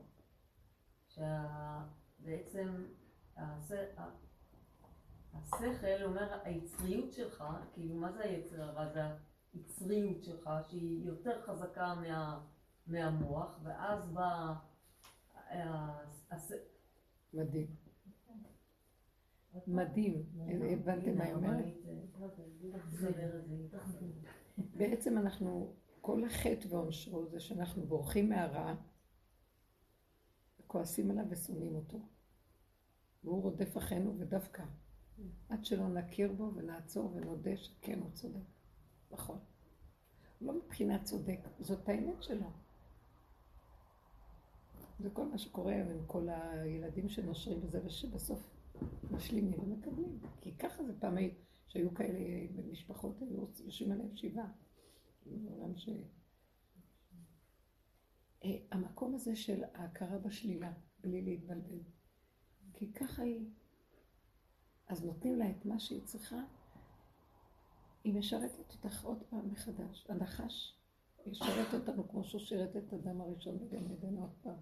שבעצם 1.07 2.85
השכל 5.33 6.03
אומר 6.03 6.39
היצריות 6.43 7.13
שלך, 7.13 7.43
כאילו 7.73 7.95
מה 7.95 8.11
זה 8.11 8.23
היצר 8.23 8.63
הרע? 8.63 8.93
זה 8.93 9.01
היצריות 9.53 10.23
שלך 10.23 10.49
שהיא 10.69 11.05
יותר 11.05 11.41
חזקה 11.41 11.95
מה, 11.95 12.45
מהמוח, 12.87 13.59
ואז 13.63 14.09
בא... 14.09 14.53
אה, 15.35 16.03
מדהים. 17.33 17.67
מדהים. 19.67 20.23
הבנתם 20.79 21.17
מה 21.17 21.23
היא 21.23 21.33
אומרת? 21.33 21.65
בעצם 24.57 25.17
אנחנו, 25.17 25.75
כל 26.01 26.23
החטא 26.25 26.67
ועונשו 26.69 27.29
זה 27.29 27.39
שאנחנו 27.39 27.85
בורחים 27.85 28.29
מהרע, 28.29 28.75
כועסים 30.67 31.11
עליו 31.11 31.25
ושונאים 31.29 31.75
אותו. 31.75 31.99
והוא 33.23 33.41
רודף 33.41 33.77
אחרינו 33.77 34.19
ודווקא. 34.19 34.63
עד 35.49 35.65
שלא 35.65 35.87
נכיר 35.87 36.31
בו 36.31 36.51
ונעצור 36.55 37.11
ונודה 37.15 37.57
שכן 37.57 37.99
הוא 37.99 38.11
צודק. 38.13 38.39
נכון. 39.11 39.39
לא 40.41 40.53
מבחינה 40.53 41.03
צודק, 41.03 41.39
זאת 41.59 41.89
האמת 41.89 42.23
שלו. 42.23 42.47
זה 44.99 45.09
כל 45.09 45.25
מה 45.25 45.37
שקורה 45.37 45.75
עם 45.75 46.05
כל 46.07 46.27
הילדים 46.29 47.09
שנושרים 47.09 47.61
בזה 47.61 47.85
ושבסוף 47.85 48.49
משלימים 49.11 49.59
ומקבלים. 49.59 50.19
כי 50.41 50.51
ככה 50.57 50.83
זה 50.83 50.93
פעם, 50.99 51.17
היו- 51.17 51.31
שהיו 51.73 51.93
כאלה 51.93 52.47
במשפחות, 52.55 53.21
היו 53.21 53.45
יושבים 53.65 53.91
עליהם 53.91 54.15
שבעה. 54.15 54.51
בעולם 55.25 55.77
ש... 55.77 55.89
אה, 58.43 58.57
המקום 58.71 59.15
הזה 59.15 59.35
של 59.35 59.63
ההכרה 59.73 60.17
בשלילה, 60.17 60.73
בלי 61.01 61.21
להתבלבל. 61.21 61.79
כי 62.73 62.93
ככה 62.93 63.21
היא. 63.21 63.45
אז 64.87 65.05
נותנים 65.05 65.35
לה 65.35 65.49
את 65.49 65.65
מה 65.65 65.79
שהיא 65.79 66.01
צריכה, 66.03 66.43
היא 68.03 68.13
משרתת 68.13 68.73
אותך 68.73 69.05
עוד 69.05 69.23
פעם 69.29 69.51
מחדש. 69.51 70.05
הנחש 70.09 70.77
ישרת 71.25 71.73
אותנו 71.73 72.09
כמו 72.09 72.23
שהוא 72.23 72.41
שירת 72.41 72.75
את 72.75 72.93
אדם 72.93 73.21
הראשון 73.21 73.59
בגן 73.59 73.91
עדן 73.91 74.17
עוד 74.17 74.33
פעם. 74.41 74.57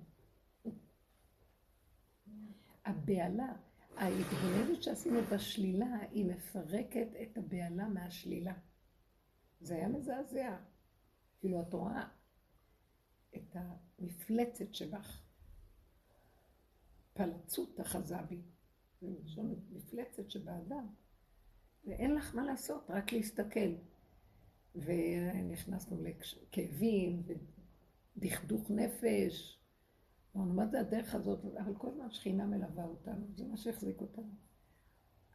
הבהלה, 2.85 3.53
ההתבוננות 3.97 4.84
שעשינו 4.84 5.22
בשלילה, 5.22 5.95
היא 6.11 6.26
מפרקת 6.26 7.07
את 7.22 7.38
הבהלה 7.38 7.88
מהשלילה. 7.88 8.53
זה 9.61 9.76
היה 9.76 9.88
מזעזע. 9.88 10.57
כאילו 11.39 11.61
את 11.61 11.73
רואה 11.73 12.07
את 13.35 13.55
המפלצת 13.55 14.73
שבך. 14.76 15.22
פלצות 17.13 17.81
אחזה 17.81 18.18
בי. 18.30 18.41
מלשון 19.01 19.55
מפלצת 19.72 20.30
שבאדם. 20.30 20.88
ואין 21.85 22.15
לך 22.15 22.35
מה 22.35 22.45
לעשות, 22.45 22.89
רק 22.89 23.13
להסתכל. 23.13 23.76
ונכנסנו 24.76 26.03
לכאבים 26.03 27.23
ודכדוך 28.18 28.72
נפש. 28.72 29.60
אמרנו, 30.36 30.53
מה 30.53 30.68
זה 30.68 30.80
הדרך 30.80 31.16
הזאת? 31.16 31.45
אבל 31.60 31.76
כל 31.76 31.88
הזמן 31.88 32.12
שכינה 32.12 32.45
מלווה 32.45 32.86
אותנו, 32.86 33.26
זה 33.36 33.48
מה 33.48 33.58
שהחזיק 33.58 34.02
אותנו. 34.02 34.34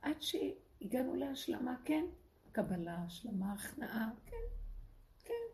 עד 0.03 0.17
שהגענו 0.21 1.15
להשלמה, 1.15 1.77
כן, 1.85 2.05
קבלה, 2.53 2.95
השלמה, 2.95 3.53
הכנעה, 3.53 4.11
כן, 4.27 4.37
כן. 5.25 5.45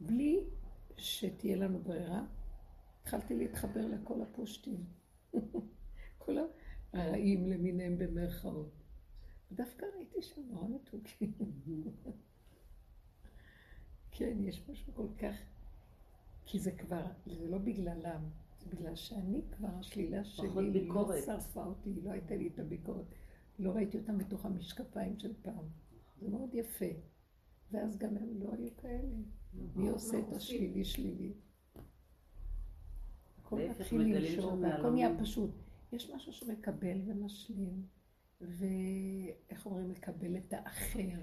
בלי 0.00 0.44
שתהיה 0.96 1.56
לנו 1.56 1.78
ברירה, 1.78 2.24
התחלתי 3.02 3.34
להתחבר 3.36 3.86
לכל 3.86 4.22
הפושטים. 4.22 4.84
כל 6.18 6.36
הרעים 6.92 7.46
למיניהם 7.46 7.98
במרכאות. 7.98 8.72
דווקא 9.52 9.86
ראיתי 9.96 10.22
שם 10.22 10.42
נורא 10.50 10.68
מתוקים. 10.68 11.32
כן, 14.10 14.44
יש 14.44 14.68
משהו 14.68 14.94
כל 14.94 15.08
כך... 15.18 15.34
כי 16.46 16.58
זה 16.58 16.72
כבר, 16.72 17.02
זה 17.26 17.50
לא 17.50 17.58
בגללם, 17.58 18.22
זה 18.58 18.70
בגלל 18.70 18.96
שאני 18.96 19.42
כבר, 19.56 19.68
השלילה 19.68 20.24
שלי 20.24 20.88
לא. 20.88 21.20
שרפה 21.26 21.64
אותי, 21.64 22.00
לא 22.02 22.10
הייתה 22.10 22.36
לי 22.36 22.48
את 22.48 22.58
הביקורת. 22.58 23.06
לא 23.58 23.70
ראיתי 23.70 23.98
אותם 23.98 24.18
בתוך 24.18 24.46
המשקפיים 24.46 25.18
של 25.18 25.32
פעם. 25.42 25.64
זה 26.20 26.28
מאוד 26.28 26.54
יפה. 26.54 26.86
ואז 27.72 27.98
גם 27.98 28.16
הם 28.16 28.42
לא 28.42 28.48
היו 28.52 28.76
כאלה. 28.76 29.16
מי 29.74 29.88
עושה 29.88 30.18
את 30.18 30.32
השלילי 30.32 30.84
שלילי? 30.84 31.32
הכל 33.38 33.60
מתחיל 33.70 34.14
והכל 34.14 34.56
מהלמים. 34.56 34.94
נהיה 34.94 35.18
פשוט. 35.20 35.50
יש 35.92 36.10
משהו 36.10 36.32
שמקבל 36.32 37.00
ומשלים, 37.06 37.82
ואיך 38.40 39.66
אומרים, 39.66 39.90
לקבל 39.90 40.36
את 40.36 40.52
האחר. 40.52 41.20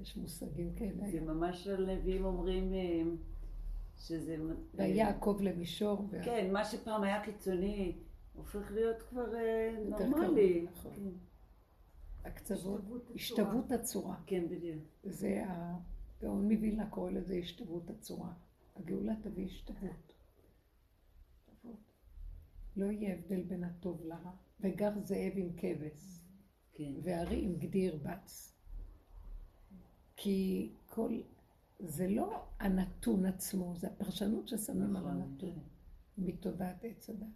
יש 0.00 0.16
מושגים 0.16 0.74
כאלה. 0.74 1.10
זה 1.10 1.20
ממש 1.20 1.66
הנביאים 1.66 2.24
אומרים 2.24 2.74
אה, 2.74 3.02
שזה... 4.00 4.36
והיה 4.74 4.94
יעקב 4.96 5.38
למישור. 5.40 6.06
וה- 6.10 6.22
כן, 6.24 6.52
מה 6.52 6.64
שפעם 6.64 7.02
היה 7.02 7.24
קיצוני 7.24 7.98
הופך 8.34 8.70
להיות 8.70 9.02
כבר 9.02 9.34
אה, 9.34 9.74
נורמלי. 9.88 10.66
נכון. 10.72 10.92
כן. 10.96 11.10
הקצוות, 12.28 12.80
השתוות 13.14 13.72
הצורה. 13.72 14.16
כן, 14.26 14.48
בדיוק. 14.48 14.82
זה 15.04 15.42
הגאון 15.46 16.52
מווילנה 16.52 16.90
קורא 16.90 17.10
לזה 17.10 17.34
השתוות 17.34 17.90
הצורה. 17.90 18.32
הגאולה 18.76 19.12
תביא. 19.22 19.46
השתוות. 19.46 20.12
לא 22.76 22.86
יהיה 22.86 23.14
הבדל 23.14 23.42
בין 23.42 23.64
הטוב 23.64 24.04
לרע. 24.04 24.30
וגר 24.60 24.90
זאב 25.04 25.32
עם 25.36 25.52
כבש, 25.56 26.20
כן. 26.72 26.92
וארי 27.02 27.44
עם 27.44 27.56
גדי 27.56 27.78
ירבץ. 27.78 28.56
כי 30.16 30.70
כל... 30.86 31.20
זה 31.82 32.08
לא 32.08 32.48
הנתון 32.58 33.26
עצמו, 33.26 33.74
זה 33.76 33.86
הפרשנות 33.86 34.48
ששמים 34.48 34.96
על 34.96 35.02
נכון. 35.02 35.22
הנתון 35.22 35.58
מתודעת 36.18 36.84
עץ 36.84 37.10
הדת. 37.10 37.26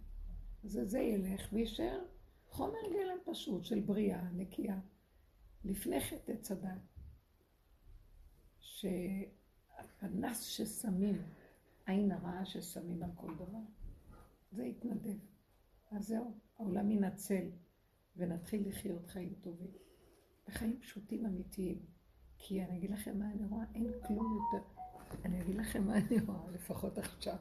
זה 0.63 0.85
זה 0.85 0.99
ילך 0.99 1.53
ויישאר 1.53 2.05
חומר 2.49 2.79
גלם 2.93 3.17
פשוט 3.25 3.63
של 3.63 3.79
בריאה 3.79 4.31
נקייה. 4.31 4.79
לפני 5.63 6.01
חטא 6.01 6.31
עץ 6.31 6.51
הדת. 6.51 6.81
שהפנס 8.59 10.41
ששמים, 10.41 11.21
עין 11.85 12.11
הרעה 12.11 12.45
ששמים 12.45 13.03
על 13.03 13.11
כל 13.15 13.35
דבר, 13.35 13.59
זה 14.51 14.65
יתנדב. 14.65 15.17
אז 15.91 16.07
זהו, 16.07 16.39
העולם 16.57 16.91
ינצל 16.91 17.49
ונתחיל 18.15 18.67
לחיות 18.69 19.07
חיים 19.07 19.33
טובים. 19.41 19.71
וחיים 20.47 20.79
פשוטים 20.79 21.25
אמיתיים. 21.25 21.94
כי 22.37 22.63
אני 22.63 22.77
אגיד 22.77 22.91
לכם 22.91 23.19
מה 23.19 23.31
אני 23.31 23.45
רואה, 23.49 23.65
אין 23.75 23.91
כלום 24.07 24.39
יותר. 24.53 24.65
אני 25.25 25.41
אגיד 25.41 25.55
לכם 25.55 25.87
מה 25.87 25.97
אני 25.97 26.19
רואה, 26.27 26.51
לפחות 26.51 26.97
עכשיו. 26.97 27.37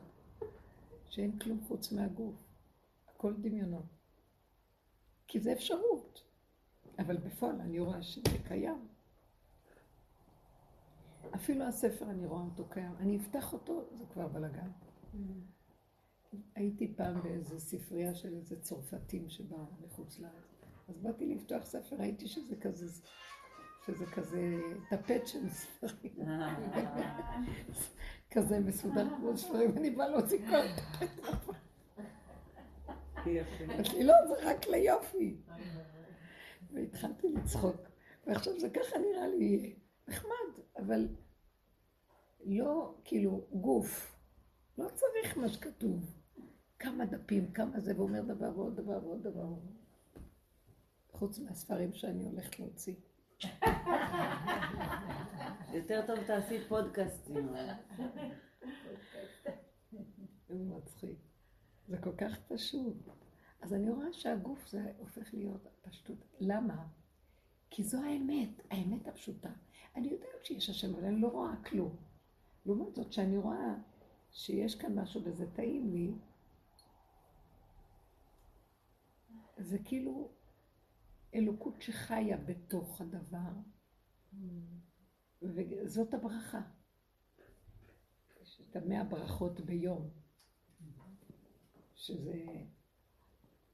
שאין 1.10 1.38
כלום 1.38 1.60
חוץ 1.68 1.92
מהגוף. 1.92 2.34
הכל 3.08 3.34
דמיונות. 3.36 3.84
כי 5.26 5.40
זה 5.40 5.52
אפשרות. 5.52 6.22
אבל 6.98 7.16
בפועל 7.16 7.60
אני 7.60 7.80
רואה 7.80 8.02
שזה 8.02 8.38
קיים. 8.48 8.88
אפילו 11.34 11.64
הספר 11.64 12.10
אני 12.10 12.26
רואה 12.26 12.42
אותו 12.42 12.64
קיים. 12.68 12.94
אני 12.98 13.16
אפתח 13.16 13.52
אותו, 13.52 13.84
זה 13.98 14.04
כבר 14.12 14.28
בלאגן. 14.28 14.70
הייתי 16.54 16.94
פעם 16.96 17.22
באיזה 17.22 17.60
ספרייה 17.60 18.14
של 18.14 18.34
איזה 18.34 18.60
צרפתים 18.60 19.28
שבאו 19.28 19.66
מחוץ 19.80 20.18
לארץ. 20.18 20.54
אז 20.88 20.98
באתי 20.98 21.34
לפתוח 21.34 21.64
ספר, 21.64 21.96
ראיתי 21.96 22.28
שזה 22.28 22.56
כזה, 22.56 23.02
שזה 23.86 24.06
כזה 24.06 24.60
טפט 24.90 25.26
של 25.26 25.48
ספרים. 25.48 26.28
כזה 28.30 28.60
מסודר 28.60 29.06
כמו 29.16 29.36
ספרים, 29.36 29.78
אני 29.78 29.90
באה 29.90 30.08
להוציא 30.08 30.38
כל 30.38 30.66
טפט. 30.98 31.54
אמרתי 33.16 33.98
לי, 33.98 34.04
לא, 34.04 34.14
זה 34.28 34.50
רק 34.50 34.66
ליופי. 34.66 35.36
והתחלתי 36.72 37.28
לצחוק. 37.28 37.76
ועכשיו 38.26 38.60
זה 38.60 38.70
ככה 38.70 38.98
נראה 38.98 39.28
לי 39.28 39.76
נחמד, 40.08 40.64
אבל 40.76 41.08
לא 42.44 42.94
כאילו 43.04 43.46
גוף. 43.52 44.16
לא 44.78 44.88
צריך 44.94 45.38
מה 45.38 45.48
שכתוב. 45.48 46.14
כמה 46.78 47.04
דפים, 47.04 47.52
כמה 47.52 47.80
זה, 47.80 47.92
ואומר 47.96 48.22
דבר 48.22 48.58
ועוד 48.58 48.76
דבר 48.76 49.06
ועוד 49.06 49.22
דבר. 49.22 49.54
חוץ 51.12 51.38
מהספרים 51.38 51.92
שאני 51.92 52.24
הולכת 52.24 52.58
להוציא. 52.58 52.94
יותר 55.74 56.06
טוב 56.06 56.24
תעשי 56.26 56.64
פודקאסטים. 56.68 57.54
זה 60.48 60.54
מצחיק. 60.54 61.18
זה 61.88 61.98
כל 61.98 62.16
כך 62.18 62.38
פשוט. 62.48 62.96
אז 63.60 63.74
אני 63.74 63.90
רואה 63.90 64.12
שהגוף 64.12 64.68
זה 64.68 64.92
הופך 64.98 65.34
להיות 65.34 65.66
פשטות. 65.82 66.18
למה? 66.40 66.86
כי 67.70 67.82
זו 67.82 68.02
האמת, 68.02 68.48
האמת 68.70 69.08
הפשוטה. 69.08 69.50
אני 69.96 70.08
יודעת 70.08 70.44
שיש 70.44 70.70
השם, 70.70 70.94
אבל 70.94 71.04
אני 71.04 71.20
לא 71.20 71.28
רואה 71.28 71.56
כלום. 71.64 71.96
לעומת 72.66 72.94
זאת, 72.94 73.12
שאני 73.12 73.36
רואה 73.36 73.74
שיש 74.30 74.74
כאן 74.74 74.98
משהו 74.98 75.20
וזה 75.24 75.46
טעים 75.50 75.92
לי, 75.92 76.12
זה 79.56 79.78
כאילו 79.84 80.28
אלוקות 81.34 81.82
שחיה 81.82 82.36
בתוך 82.36 83.00
הדבר, 83.00 83.52
וזאת 85.42 86.14
הברכה. 86.14 86.60
יש 88.42 88.60
את 88.70 88.76
המאה 88.76 89.04
ברכות 89.04 89.60
ביום, 89.60 90.10
שזה 91.94 92.44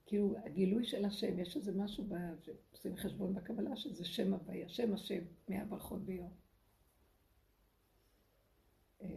כאילו 0.07 0.35
הגילוי 0.45 0.85
של 0.85 1.05
השם, 1.05 1.39
יש 1.39 1.57
איזה 1.57 1.73
משהו, 1.73 2.05
ב- 2.09 2.41
שעושים 2.43 2.97
חשבון 2.97 3.35
בקבלה, 3.35 3.77
שזה 3.77 4.05
שם 4.05 4.35
הוויה, 4.35 4.69
שם 4.69 4.95
השם, 4.95 5.23
מאה 5.49 5.65
ברכות 5.65 6.05
ביום. 6.05 6.33
אה, 9.03 9.09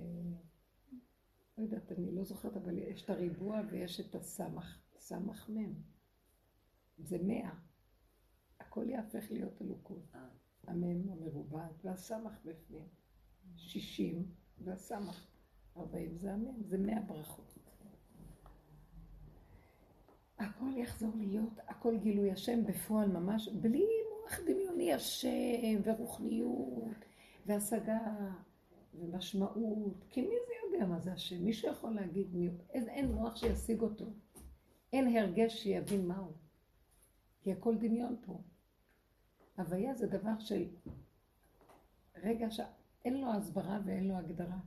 לא 1.57 1.63
יודעת, 1.63 1.91
אני 1.91 2.15
לא 2.15 2.23
זוכרת, 2.23 2.57
אבל 2.57 2.77
יש 2.77 3.03
את 3.03 3.09
הריבוע 3.09 3.61
ויש 3.69 3.99
את 3.99 4.15
הסמך, 4.15 4.79
סמך 4.97 5.49
מם. 5.49 5.73
זה 6.97 7.17
מאה. 7.23 7.53
הכל 8.73 8.89
יהפך 8.89 9.31
להיות 9.31 9.61
אלוקות. 9.61 10.03
אה. 10.15 10.27
המם 10.67 11.09
המרובעת 11.09 11.85
והסמך 11.85 12.31
בפנים. 12.45 12.87
שישים 13.57 14.25
והסמך. 14.63 15.27
ארבעים 15.77 16.17
זה 16.17 16.33
המם, 16.33 16.63
זה 16.63 16.77
מאה 16.77 17.01
ברכות. 17.01 17.57
הכל 20.37 20.77
יחזור 20.77 21.11
להיות, 21.15 21.59
הכל 21.67 21.97
גילוי 21.97 22.31
השם 22.31 22.65
בפועל 22.65 23.09
ממש, 23.09 23.49
בלי 23.49 23.85
מוח 24.11 24.39
דמיוני 24.45 24.93
השם 24.93 25.81
ורוחניות 25.83 26.97
והשגה 27.45 27.99
ומשמעות, 28.93 30.05
כי 30.09 30.21
מי 30.21 30.35
זה 30.47 30.53
יודע 30.63 30.85
מה 30.85 30.99
זה 30.99 31.13
השם? 31.13 31.43
מישהו 31.45 31.71
יכול 31.71 31.95
להגיד 31.95 32.35
מי 32.35 32.47
הוא? 32.47 32.57
אין, 32.69 32.89
אין 32.89 33.11
מוח 33.11 33.35
שישיג 33.35 33.81
אותו, 33.81 34.05
אין 34.93 35.17
הרגש 35.17 35.63
שיבין 35.63 36.07
מהו, 36.07 36.31
כי 37.41 37.51
הכל 37.51 37.75
דמיון 37.77 38.15
פה. 38.25 38.41
הוויה 39.57 39.95
זה 39.95 40.07
דבר 40.07 40.39
של 40.39 40.67
רגע 42.15 42.51
שאין 42.51 43.21
לו 43.21 43.33
הסברה 43.33 43.79
ואין 43.85 44.07
לו 44.07 44.17
הגדרה. 44.17 44.59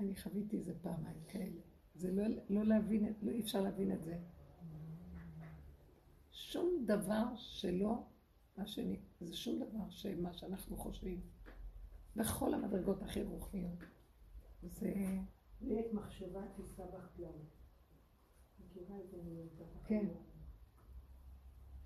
אני 0.00 0.16
חוויתי 0.16 0.56
איזה 0.56 0.74
פעמיים 0.82 1.20
כאלה. 1.28 1.60
זה 1.94 2.12
לא, 2.12 2.22
לא 2.48 2.64
להבין, 2.64 3.14
לא, 3.22 3.30
אי 3.30 3.40
אפשר 3.40 3.60
להבין 3.60 3.92
את 3.92 4.04
זה. 4.04 4.18
שום 6.32 6.84
דבר 6.86 7.36
שלא, 7.36 8.02
מה 8.56 8.66
שאני, 8.66 9.00
זה 9.20 9.36
שום 9.36 9.58
דבר 9.58 9.90
שמה 9.90 10.32
שאנחנו 10.32 10.76
חושבים, 10.76 11.20
בכל 12.16 12.54
המדרגות 12.54 13.02
הכי 13.02 13.22
רוחניות. 13.22 13.78
זה, 14.62 14.94
לי 15.60 15.80
את 15.80 15.92
מחשבה 15.92 16.42
תישא 16.56 16.84
בחלום. 16.86 17.44
כן. 19.86 20.06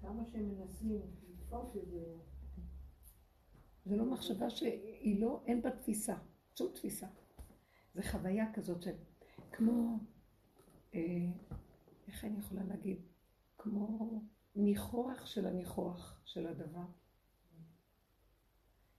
כמה 0.02 0.24
שהם 0.26 0.48
מנסים 0.48 1.00
לתפוס 1.30 1.76
את 1.76 1.90
זה, 1.90 2.16
זה 3.84 3.96
לא 3.96 4.04
מחשבה 4.04 4.50
שהיא 4.50 5.20
לא, 5.20 5.42
אין 5.46 5.62
בה 5.62 5.70
תפיסה, 5.70 6.16
שום 6.54 6.72
תפיסה. 6.74 7.06
זה 7.94 8.02
חוויה 8.02 8.52
כזאת 8.52 8.82
של, 8.82 8.94
כמו, 9.52 9.98
אה, 10.94 11.28
איך 12.06 12.24
אני 12.24 12.38
יכולה 12.38 12.64
להגיד? 12.64 12.98
כמו 13.58 14.22
ניחוח 14.56 15.26
של 15.26 15.46
הניחוח 15.46 16.20
של 16.24 16.46
הדבר. 16.46 16.86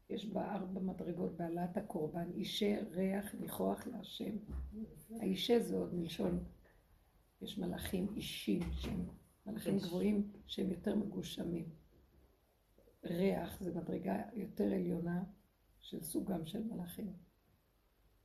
יש 0.10 0.26
בה 0.26 0.56
ארבע 0.56 0.82
מדרגות 0.82 1.38
בהעלאת 1.38 1.78
הקורבן, 1.78 2.32
אישה, 2.32 2.78
ריח, 2.92 3.36
ניחוח 3.40 3.88
להשם. 3.88 4.36
האישה 5.10 5.60
זה 5.60 5.78
עוד 5.78 5.94
מלשון, 5.96 6.44
יש 7.42 7.58
מלאכים 7.58 8.08
אישים 8.16 8.62
שהם 8.72 9.06
מלאכים. 9.46 9.78
גבוהים 9.78 10.32
שהם 10.46 10.70
יותר 10.70 10.96
מגושמים. 10.96 11.70
ריח 13.04 13.60
זה 13.60 13.74
מדרגה 13.76 14.22
יותר 14.34 14.74
עליונה 14.74 15.24
של 15.80 16.04
סוגם 16.04 16.46
של 16.46 16.64
מלאכים, 16.64 17.14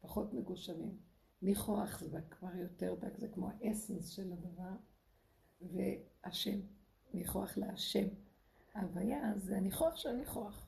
פחות 0.01 0.35
מגושמים. 0.35 0.97
ניחוח 1.43 2.01
זה 2.05 2.21
כבר 2.31 2.57
יותר 2.57 2.95
דק, 2.95 3.19
זה 3.19 3.29
כמו 3.29 3.51
האסנס 3.51 4.09
של 4.09 4.33
הדבר, 4.33 4.77
והשם, 5.61 6.61
ניחוח 7.15 7.57
להשם. 7.57 8.07
ההוויה 8.75 9.33
זה 9.37 9.57
הניחוח 9.57 9.97
של 9.97 10.09
הניחוח. 10.09 10.67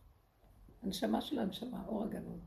הנשמה 0.83 1.21
של 1.21 1.39
הנשמה, 1.39 1.87
אור 1.87 2.05
הגנוז. 2.05 2.41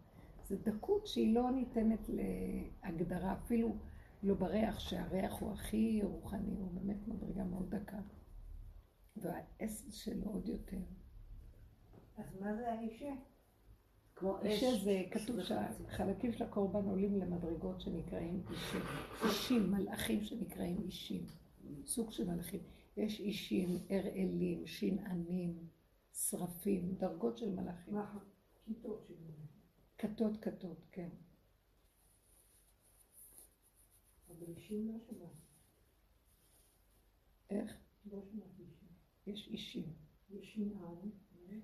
זה 0.46 0.58
דקות 0.58 1.08
שהיא 1.08 1.36
לא 1.36 1.52
ניתנת 1.52 2.10
להגדרה, 2.10 3.34
אפילו 3.34 3.76
לא 4.24 4.36
בריח, 4.36 4.80
שהריח 4.80 5.34
הוא 5.40 5.54
הכי 5.54 6.02
רוחני, 6.04 6.56
הוא 6.56 6.72
באמת 6.72 7.08
מדרגה 7.08 7.44
מאוד 7.44 7.76
דקה. 7.76 7.98
והאס 9.16 9.92
שלו 9.92 10.26
עוד 10.26 10.48
יותר. 10.48 10.82
אז 12.18 12.26
מה 12.40 12.56
זה 12.56 12.72
האישה? 12.72 13.14
כמו 14.16 14.38
אש. 14.40 14.46
אישה 14.46 14.84
זה, 14.84 15.04
כתוב 15.12 15.44
שהחלקים 15.44 16.34
של 16.34 16.44
הקורבן 16.44 16.86
עולים 16.90 17.18
למדרגות 17.18 17.82
שנקראים 17.82 18.44
אישים. 18.50 18.82
אישים, 19.26 19.72
מלאכים 19.72 20.24
שנקראים 20.24 20.82
אישים. 20.86 21.26
סוג 21.86 22.12
של 22.12 22.28
מלאכים. 22.28 22.60
יש 22.98 23.20
אישים, 23.20 23.70
אראלים, 23.92 24.68
שינענים, 24.68 25.68
שרפים, 26.14 26.96
דרגות 26.98 27.38
של 27.38 27.50
מלאכים. 27.50 27.94
מה? 27.94 28.18
כיתות. 28.66 29.08
כתות 29.98 30.38
כתות, 30.42 30.86
כן. 30.92 31.10
אבל 34.30 34.33
אישים 34.48 34.88
לא 34.88 35.00
שמעת. 35.00 35.30
איך? 37.50 37.78
לא 38.06 38.22
שמעת 38.32 38.60
אישים. 38.60 38.88
יש 39.28 39.48
אישים. 39.48 39.94
יש 40.30 40.54
שנען. 40.54 41.10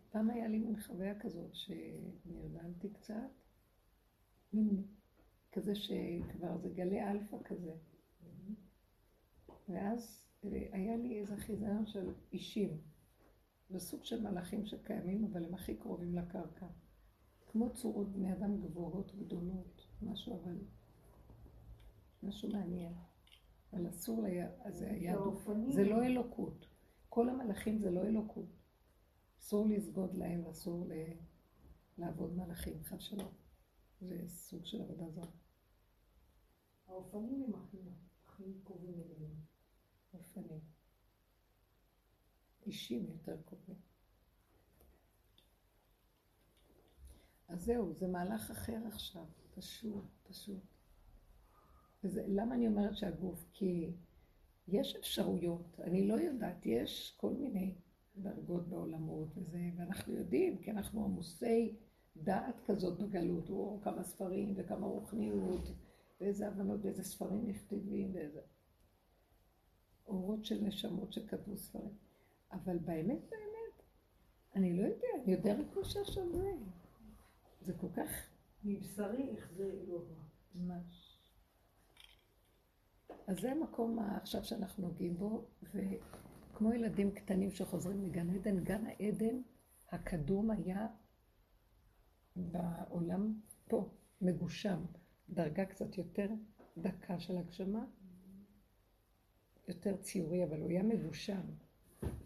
פעם 0.10 0.30
היה 0.30 0.48
לי 0.48 0.60
מין 0.60 0.82
חוויה 0.82 1.20
כזאת 1.20 1.56
שנרדמתי 1.56 2.90
קצת, 2.90 3.32
מין 4.54 4.84
כזה 5.52 5.76
שכבר 5.76 6.58
זה 6.58 6.70
גלי 6.70 7.04
אלפא 7.04 7.38
כזה. 7.44 7.74
ואז 9.70 10.26
אה, 10.46 10.68
היה 10.72 10.98
לי 10.98 11.20
איזה 11.20 11.38
חיזיון 11.38 11.86
של 11.86 12.14
אישים. 12.32 12.82
זה 13.70 13.80
סוג 13.80 14.04
של 14.04 14.22
מלאכים 14.22 14.66
שקיימים, 14.66 15.26
אבל 15.26 15.46
הם 15.46 15.54
הכי 15.54 15.78
קרובים 15.78 16.16
לקרקע. 16.16 16.68
כמו 17.48 17.74
צורות 17.74 18.12
בני 18.12 18.34
אדם 18.34 18.62
גבוהות 18.62 19.16
גדולות, 19.16 19.88
משהו 20.02 20.42
אבל... 20.42 20.58
משהו 22.24 22.50
מעניין. 22.50 22.94
אבל 23.74 23.90
אסור 23.90 24.26
זה. 24.74 24.92
האופנים. 25.12 25.72
זה 25.72 25.84
לא 25.84 26.04
אלוקות. 26.04 26.68
כל 27.10 27.30
המלאכים 27.30 27.80
זה 27.80 27.92
לא 27.92 28.02
אלוקות. 28.02 28.50
אסור 29.40 29.68
לסגוד 29.68 30.18
להם 30.18 30.46
ואסור 30.46 30.86
ל... 30.86 30.94
לעבוד 31.98 32.38
מלאכים, 32.38 32.84
חד 32.84 33.02
שלום. 33.02 33.32
זה 34.02 34.24
סוג 34.28 34.66
של 34.66 34.82
עבודה 34.82 35.10
זרה. 35.10 35.32
האופנים 36.88 37.44
הם 37.44 37.54
הכי 38.26 38.44
קרובים 38.64 38.94
אליהם. 38.94 39.36
אופנים. 40.14 40.60
אישים 42.66 43.06
יותר 43.10 43.42
קרובים. 43.46 43.76
אז 47.48 47.64
זהו, 47.64 47.94
זה 47.94 48.08
מהלך 48.08 48.52
אחר 48.52 48.88
עכשיו, 48.88 49.26
פשוט, 49.56 50.06
פשוט. 50.24 50.79
וזה, 52.04 52.24
למה 52.28 52.56
אני 52.56 52.68
אומרת 52.68 52.98
שהגוף? 52.98 53.46
כי 53.54 53.92
יש 54.68 54.96
אפשרויות, 54.96 55.80
אני 55.84 56.08
לא 56.08 56.14
יודעת, 56.14 56.66
יש 56.66 57.16
כל 57.18 57.34
מיני 57.34 57.76
דרגות 58.18 58.68
בעולמות 58.68 59.28
וזה, 59.38 59.70
ואנחנו 59.78 60.14
יודעים, 60.14 60.58
כי 60.58 60.72
אנחנו 60.72 61.06
עמוסי 61.06 61.76
דעת 62.16 62.56
כזאת 62.66 63.00
בגלות, 63.00 63.50
או 63.50 63.80
כמה 63.84 64.04
ספרים 64.04 64.54
וכמה 64.58 64.88
רוחניות, 64.88 65.72
ואיזה 66.22 66.48
הבנות 66.48 66.80
ואיזה 66.84 67.04
ספרים 67.04 67.48
נכתבים 67.48 68.12
ואיזה 68.14 68.42
אורות 70.08 70.46
של 70.46 70.62
נשמות 70.62 71.14
שכתבו 71.14 71.58
ספרים. 71.58 71.94
אבל 72.52 72.78
באמת, 72.78 73.20
באמת, 73.30 73.84
אני 74.56 74.78
לא 74.78 74.82
יודע, 74.84 75.08
אני 75.24 75.34
יודע 75.34 75.60
רק 75.60 75.76
מה 75.78 75.84
שעכשיו 75.84 76.24
זה. 76.32 76.52
זה 77.62 77.74
כל 77.74 77.90
כך 77.96 78.10
מבשרי 78.64 79.36
לא 79.88 79.96
רע. 79.96 80.24
ממש. 80.56 81.09
אז 83.30 83.40
זה 83.40 83.52
המקום 83.52 84.00
עכשיו 84.00 84.44
שאנחנו 84.44 84.88
נוגעים 84.88 85.18
בו, 85.18 85.46
וכמו 85.64 86.74
ילדים 86.74 87.12
קטנים 87.12 87.52
שחוזרים 87.52 88.04
לגן 88.04 88.30
עדן, 88.30 88.64
גן 88.64 88.86
העדן 88.86 89.42
הקדום 89.90 90.52
היה 90.52 90.88
בעולם 92.36 93.34
פה, 93.68 93.90
מגושם, 94.22 94.86
דרגה 95.30 95.66
קצת 95.66 95.98
יותר 95.98 96.30
דקה 96.78 97.20
של 97.20 97.38
הגשמה, 97.38 97.86
יותר 99.68 99.98
ציורי, 99.98 100.44
אבל 100.44 100.60
הוא 100.60 100.70
היה 100.70 100.84
מגושם, 100.84 101.42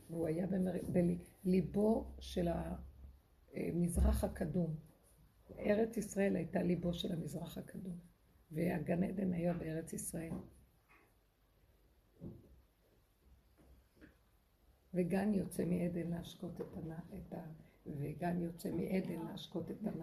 והוא 0.09 0.27
היה 0.27 0.47
במר... 0.47 0.73
בליבו 1.43 2.13
של 2.19 2.47
המזרח 3.53 4.23
הקדום. 4.23 4.75
ארץ 5.59 5.97
ישראל 5.97 6.35
הייתה 6.35 6.63
ליבו 6.63 6.93
של 6.93 7.11
המזרח 7.11 7.57
הקדום, 7.57 7.97
והגן 8.51 9.03
עדן 9.03 9.33
היה 9.33 9.53
בארץ 9.53 9.93
ישראל. 9.93 10.33
וגן 14.93 15.33
יוצא 15.33 15.65
מעדן 15.65 16.07
להשקות 16.09 16.61
את 16.61 16.77
הנער, 16.77 16.97
את 17.17 17.33
ה... 17.33 17.41
וגן 17.85 18.41
יוצא 18.41 18.69
מעדן 18.71 19.25
להשקות 19.27 19.71
את 19.71 19.77
עדן. 19.87 20.01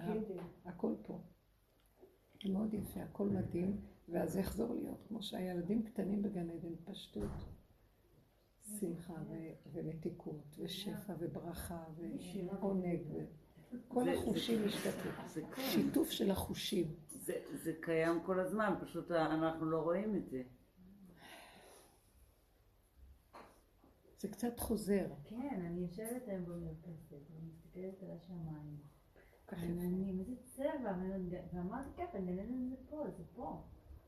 הכל 0.64 0.94
פה. 1.02 1.20
זה 2.44 2.52
מאוד 2.52 2.74
יפה, 2.74 3.00
הכל 3.02 3.28
מדהים, 3.28 3.80
ואז 4.08 4.32
זה 4.32 4.40
יחזור 4.40 4.74
להיות 4.74 4.98
כמו 5.08 5.22
שהילדים 5.22 5.82
קטנים 5.82 6.22
בגן 6.22 6.50
עדן, 6.50 6.74
פשטות, 6.84 7.30
שמחה 8.80 9.14
ומתיקות, 9.72 10.56
ושפע 10.58 11.14
וברכה 11.18 11.84
ועונג, 12.52 13.02
זה- 13.12 13.24
החושים 14.12 14.64
השתתפו. 14.64 15.08
שיתוף 15.60 16.10
של 16.10 16.30
החושים. 16.30 16.94
זה 17.54 17.72
קיים 17.80 18.20
כל 18.26 18.40
הזמן, 18.40 18.74
פשוט 18.80 19.10
אנחנו 19.10 19.66
לא 19.66 19.78
רואים 19.82 20.16
את 20.16 20.28
זה. 20.30 20.42
זה 24.20 24.28
קצת 24.28 24.60
חוזר. 24.60 25.06
כן, 25.24 25.62
אני 25.66 25.80
יושבת 25.80 26.28
היום 26.28 26.44
במרפסת 26.44 27.12
ומסתכלת 27.30 28.02
על 28.02 28.10
השמיים. 28.16 28.76
עננים, 29.52 30.18
איזה 30.20 30.32
צבע, 30.44 30.94
ואמרתי 31.52 31.90
גן 32.14 32.28
עדן 32.28 32.68
זה 32.70 32.76
פה, 32.90 33.04
זה 33.16 33.22
פה. 33.34 33.62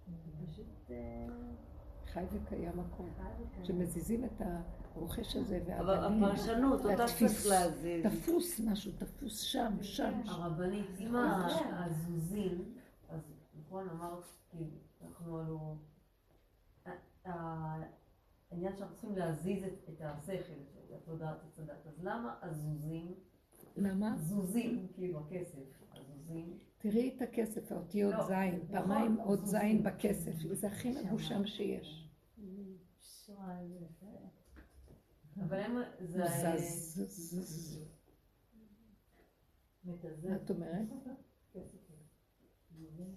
זה 0.07 0.47
פשוט 0.47 0.91
אה, 0.91 1.27
חי 2.07 2.25
וקיים 2.33 2.81
הכל. 2.81 3.05
שמזיזים 3.65 4.25
את 4.25 4.43
הרוכש 4.95 5.37
הזה 5.37 5.61
אבל 5.79 5.87
והאבנים. 5.89 6.25
הפרשנות, 6.25 6.81
אותה 6.85 7.03
והתפיס- 7.05 7.17
צריך 7.43 7.47
להזיז. 7.47 8.07
תפוס 8.07 8.61
משהו, 8.61 8.93
תפוס 8.99 9.41
שם, 9.41 9.73
שם. 9.83 10.21
הרבנית, 10.27 10.87
עם 10.99 11.15
הזוזים, 11.17 12.75
אז 13.09 13.21
נכון 13.61 13.89
אמרת, 13.89 14.25
כאילו, 14.51 14.71
אנחנו 15.03 15.77
העניין 18.53 18.77
שאנחנו 18.77 18.97
צריכים 18.97 19.17
להזיז 19.17 19.65
את, 19.65 19.89
את 19.89 20.01
השכל, 20.01 20.53
את 20.87 20.93
התודעת 20.93 21.37
הצדת, 21.45 21.87
אז 21.87 22.05
למה 22.05 22.39
הזוזים, 22.43 23.15
למה? 23.77 24.17
זוזים, 24.19 24.89
כאילו 24.95 25.21
הכסף, 25.21 25.83
הזוזים, 25.93 26.59
תראי 26.79 27.15
את 27.17 27.23
הכסף, 27.23 27.73
האותיות 27.73 28.15
לא, 28.15 28.27
זין, 28.27 28.55
נכון, 28.55 28.69
פעמיים 28.69 29.17
עוד. 29.17 29.45
זין 29.45 29.83
בכסף, 29.83 30.33
זה 30.53 30.67
הכי 30.67 30.91
מגושם 30.91 31.47
שיש. 31.47 32.09
אבל 35.37 35.59
הם, 35.59 35.77
זה. 36.01 36.25
מתזז. 39.85 40.25
מה 40.25 40.37
את 40.37 40.51
אומרת? 40.51 40.89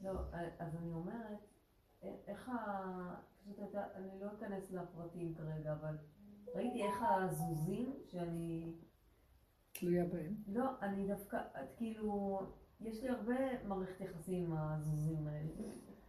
לא, 0.01 0.11
אז 0.59 0.75
אני 0.75 0.93
אומרת, 0.93 1.39
איך 2.01 2.49
ה... 2.49 3.34
פשוט 3.45 3.59
הייתה, 3.59 3.83
אני 3.95 4.19
לא 4.19 4.27
אכנס 4.33 4.71
לפרטים 4.71 5.35
כרגע, 5.35 5.73
אבל 5.73 5.97
ראיתי 6.55 6.83
איך 6.83 6.95
הזוזים, 7.01 7.93
שאני... 8.05 8.73
תלויה 9.71 10.05
בהם. 10.05 10.35
לא, 10.47 10.69
אני 10.81 11.07
דווקא, 11.07 11.37
את 11.37 11.75
כאילו, 11.77 12.39
יש 12.79 13.03
לי 13.03 13.09
הרבה 13.09 13.63
מערכת 13.63 14.01
יחסים 14.01 14.43
עם 14.45 14.57
הזוזים 14.57 15.27
האלה. 15.27 15.49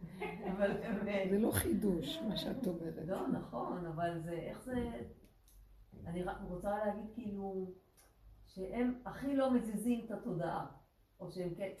אבל 0.51 0.83
הם... 0.83 1.29
זה 1.29 1.39
לא 1.39 1.51
חידוש, 1.51 2.21
מה 2.21 2.37
שאת 2.37 2.67
אומרת. 2.67 3.07
לא, 3.07 3.27
נכון, 3.27 3.85
אבל 3.85 4.19
זה, 4.19 4.31
איך 4.31 4.61
זה... 4.61 5.01
אני 6.05 6.23
רק 6.23 6.37
רוצה 6.49 6.77
להגיד 6.77 7.05
כאילו, 7.13 7.71
שהם 8.45 9.01
הכי 9.05 9.35
לא 9.35 9.53
מזיזים 9.53 10.05
את 10.05 10.11
התודעה. 10.11 10.65
או 11.19 11.31
שהם 11.31 11.55
כן, 11.55 11.71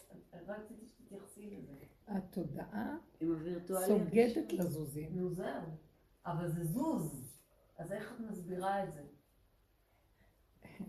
רק 0.47 0.59
רציתי 0.59 0.85
שתתייחסי 0.85 1.49
לזה. 1.49 1.73
התודעה. 2.07 2.97
סוגדת 3.87 4.53
לזוזים. 4.53 5.15
נו 5.15 5.33
זהו, 5.33 5.61
אבל 6.25 6.47
זה 6.47 6.63
זוז, 6.63 7.37
אז 7.77 7.91
איך 7.91 8.13
את 8.15 8.19
מסבירה 8.19 8.83
את 8.83 8.93
זה? 8.93 9.03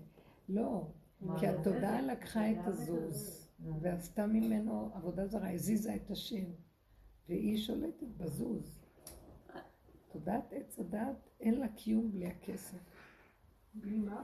לא, 0.48 0.86
כי 1.20 1.26
זה 1.40 1.60
התודעה? 1.60 2.02
לקחה 2.02 2.50
את 2.50 2.66
הזוז. 2.66 3.48
ועשתה 3.80 4.26
ממנו 4.26 4.90
עבודה 4.94 5.26
זרה, 5.26 5.50
הזיזה 5.50 5.94
את 5.94 6.10
השם, 6.10 6.44
והיא 7.28 7.58
שולטת 7.58 8.06
בזוז. 8.16 8.78
תודעת 10.12 10.52
עץ 10.52 10.78
הדת, 10.78 11.28
אין 11.40 11.60
לה 11.60 11.68
קיום 11.68 12.12
בלי 12.12 12.26
הכסף. 12.26 12.78
בלי 13.74 13.98
מה? 13.98 14.22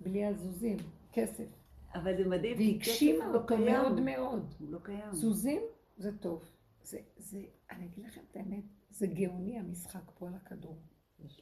בלי 0.00 0.24
הזוזים, 0.24 0.76
כסף. 1.12 1.48
אבל 1.94 2.16
זה 2.16 2.28
מדהים, 2.28 2.56
כי 2.56 2.80
כסף 2.80 3.02
לא 3.18 3.34
אותו 3.34 3.46
קיים. 3.46 3.64
מאוד 3.64 4.00
מאוד. 4.00 4.54
הוא 4.58 4.70
לא 4.70 4.78
קיים. 4.82 5.12
זוזים 5.12 5.62
זה 5.96 6.18
טוב. 6.18 6.44
זה, 6.82 6.98
זה, 7.16 7.42
אני 7.70 7.86
אגיד 7.86 8.04
לכם 8.04 8.20
את 8.30 8.36
האמת, 8.36 8.64
זה 8.90 9.06
גאוני 9.06 9.58
המשחק 9.58 10.10
פה 10.18 10.28
על 10.28 10.34
הכדור. 10.34 10.76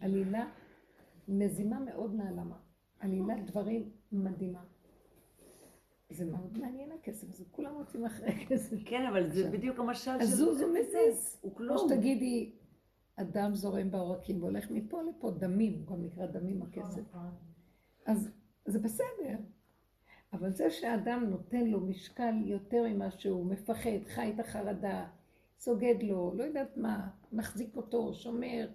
עלילה 0.00 0.50
מזימה 1.28 1.80
מאוד 1.80 2.14
נעלמה. 2.14 2.58
עלילת 3.00 3.46
דברים 3.46 3.90
מדהימה. 4.12 4.64
זה 6.10 6.24
מאוד 6.24 6.58
מעניין 6.58 6.92
הכסף 6.92 7.30
הזה, 7.30 7.44
כולם 7.50 7.74
רוצים 7.74 8.04
אחרי 8.04 8.46
כסף. 8.48 8.76
כן, 8.84 9.06
אבל 9.06 9.30
זה 9.30 9.50
בדיוק 9.50 9.78
המשל 9.78 10.10
של... 10.18 10.20
הזוז 10.20 10.60
הוא 10.60 10.70
מזיז. 10.70 11.38
הוא 11.40 11.56
כמו 11.56 11.76
כלום. 11.76 11.88
שתגידי, 11.88 12.52
אדם 13.16 13.54
זורם 13.54 13.90
בעורקים 13.90 14.42
והולך 14.42 14.70
מפה 14.70 15.02
לפה, 15.02 15.30
דמים, 15.30 15.72
הוא 15.72 15.86
גם 15.86 16.02
נקרא 16.02 16.26
דמים 16.26 16.62
הכסף. 16.62 17.14
אז 18.06 18.30
זה 18.66 18.78
בסדר. 18.78 19.36
אבל 20.34 20.50
זה 20.50 20.70
שאדם 20.70 21.24
נותן 21.30 21.66
לו 21.66 21.80
משקל 21.80 22.34
יותר 22.44 22.82
ממה 22.88 23.10
שהוא 23.10 23.46
מפחד, 23.46 24.04
חי 24.06 24.32
את 24.34 24.40
החרדה, 24.40 25.08
סוגד 25.58 26.02
לו, 26.02 26.34
לא 26.34 26.44
יודעת 26.44 26.76
מה, 26.76 27.10
מחזיק 27.32 27.76
אותו, 27.76 28.14
שומר, 28.14 28.68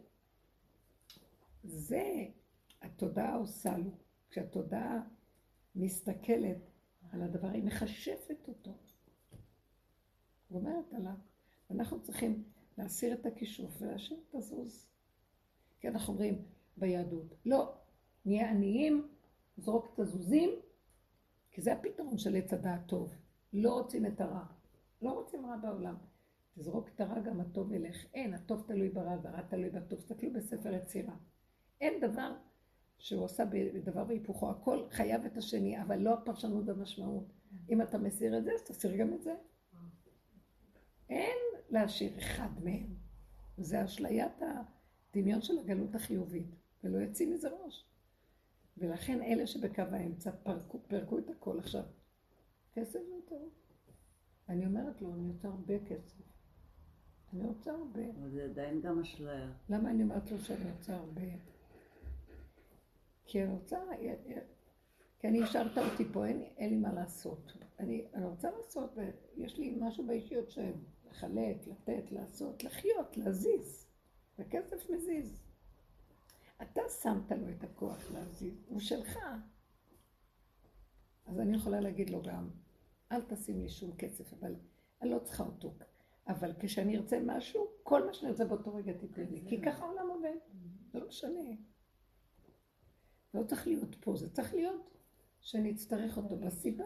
זה 1.63 2.25
התודעה 2.81 3.35
עושה 3.35 3.77
לו. 3.77 3.91
כשהתודעה 4.29 5.01
מסתכלת 5.75 6.57
על 7.11 7.21
הדבר, 7.21 7.49
היא 7.49 7.63
מחשפת 7.63 8.47
אותו. 8.47 8.71
ואומרת 10.51 10.93
עליו. 10.93 11.15
ואנחנו 11.69 12.01
צריכים 12.01 12.43
להסיר 12.77 13.13
את 13.13 13.25
הכישוף 13.25 13.81
ולהשאיר 13.81 14.19
את 14.29 14.35
הזוז. 14.35 14.87
כי 15.79 15.87
אנחנו 15.87 16.13
אומרים 16.13 16.45
ביהדות, 16.77 17.35
לא, 17.45 17.73
נהיה 18.25 18.49
עניים, 18.49 19.07
זרוק 19.57 19.91
את 19.93 19.99
הזוזים, 19.99 20.49
כי 21.59 21.63
זה 21.63 21.73
הפתרון 21.73 22.17
של 22.17 22.35
עץ 22.35 22.53
הדעת 22.53 22.87
טוב. 22.87 23.15
לא 23.53 23.73
רוצים 23.73 24.05
את 24.05 24.21
הרע. 24.21 24.45
לא 25.01 25.11
רוצים 25.11 25.45
רע 25.45 25.57
בעולם. 25.57 25.95
תזרוק 26.57 26.89
את 26.95 27.01
הרע, 27.01 27.19
גם 27.19 27.39
הטוב 27.39 27.71
ילך. 27.71 28.05
אין, 28.13 28.33
הטוב 28.33 28.63
תלוי 28.67 28.89
ברע 28.89 29.17
והרע 29.23 29.41
תלוי 29.41 29.69
בטוב. 29.69 29.99
תסתכלו 29.99 30.33
בספר 30.33 30.73
יצירה. 30.73 31.15
אין 31.81 32.01
דבר 32.01 32.35
שהוא 32.97 33.23
עושה 33.23 33.45
בדבר 33.45 34.05
והיפוכו. 34.07 34.49
הכל 34.49 34.83
חייב 34.89 35.25
את 35.25 35.37
השני, 35.37 35.81
אבל 35.81 35.99
לא 35.99 36.13
הפרשנות 36.13 36.65
במשמעות. 36.65 37.33
אם 37.69 37.81
אתה 37.81 37.97
מסיר 37.97 38.37
את 38.37 38.43
זה, 38.43 38.51
אז 38.53 38.61
תסיר 38.61 38.95
גם 38.95 39.13
את 39.13 39.23
זה. 39.23 39.35
אין 41.09 41.37
להשאיר 41.69 42.17
אחד 42.17 42.49
מהם. 42.63 42.95
זה 43.57 43.85
אשליית 43.85 44.41
הדמיון 44.41 45.41
של 45.41 45.59
הגלות 45.59 45.95
החיובית, 45.95 46.55
ולא 46.83 46.97
יוצאים 46.97 47.33
מזה 47.33 47.49
ראש. 47.49 47.88
ולכן 48.79 49.21
אלה 49.21 49.47
שבקו 49.47 49.81
האמצע 49.81 50.31
פרקו, 50.31 50.79
פרקו 50.87 51.19
את 51.19 51.29
הכל 51.29 51.59
עכשיו. 51.59 51.83
כסף 52.73 52.99
זה 53.09 53.15
טוב. 53.25 53.49
אני 54.49 54.65
אומרת 54.65 55.01
לו, 55.01 55.13
אני 55.13 55.31
רוצה 55.31 55.47
הרבה 55.47 55.79
כסף. 55.79 56.21
אני 57.33 57.43
רוצה 57.43 57.71
הרבה. 57.71 58.01
אבל 58.19 58.29
זה 58.29 58.43
עדיין 58.43 58.81
גם 58.81 58.99
אשליה. 58.99 59.51
למה 59.69 59.89
אני 59.89 60.03
אומרת 60.03 60.31
לו 60.31 60.39
שאני 60.39 60.71
רוצה 60.71 60.95
הרבה? 60.95 61.21
כי 63.25 63.43
אני 63.43 63.51
רוצה, 63.51 63.77
כי 65.19 65.27
אני 65.27 65.43
השארת 65.43 65.77
אותי 65.77 66.05
פה, 66.13 66.25
אין, 66.25 66.43
אין 66.57 66.69
לי 66.69 66.75
מה 66.75 66.93
לעשות. 66.93 67.53
אני, 67.79 68.05
אני 68.13 68.25
רוצה 68.25 68.51
לעשות, 68.51 68.97
ויש 69.35 69.57
לי 69.57 69.77
משהו 69.79 70.07
באישיות 70.07 70.51
של 70.51 70.71
לחלק, 71.09 71.67
לתת, 71.67 72.11
לעשות, 72.11 72.63
לחיות, 72.63 73.17
להזיז. 73.17 73.85
וכסף 74.39 74.89
מזיז. 74.89 75.48
אתה 76.61 76.81
שמת 77.03 77.31
לו 77.31 77.49
את 77.49 77.63
הכוח 77.63 78.11
להזיז, 78.11 78.53
הוא 78.67 78.79
שלך. 78.79 79.17
אז 81.25 81.39
אני 81.39 81.55
יכולה 81.57 81.79
להגיד 81.79 82.09
לו 82.09 82.21
גם, 82.21 82.49
אל 83.11 83.21
תשים 83.21 83.61
לי 83.61 83.69
שום 83.69 83.95
כסף, 83.95 84.33
אבל 84.33 84.55
אני 85.01 85.09
לא 85.09 85.19
צריכה 85.19 85.43
אותו. 85.43 85.73
אבל 86.27 86.51
כשאני 86.59 86.97
ארצה 86.97 87.19
משהו, 87.25 87.67
כל 87.83 88.05
מה 88.05 88.13
שאני 88.13 88.31
ארצה 88.31 88.45
באותו 88.45 88.73
רגע 88.75 88.93
תיתן 88.93 89.25
לי, 89.31 89.41
כי 89.47 89.61
ככה 89.61 89.85
העולם 89.85 90.09
עובד, 90.09 90.35
זה 90.91 90.99
לא 90.99 91.07
משנה. 91.07 91.49
לא 93.33 93.43
צריך 93.43 93.67
להיות 93.67 93.95
פה, 93.99 94.15
זה 94.15 94.29
צריך 94.29 94.53
להיות 94.53 94.89
שנצטרך 95.41 96.17
אותו 96.17 96.37
בסיבה, 96.37 96.85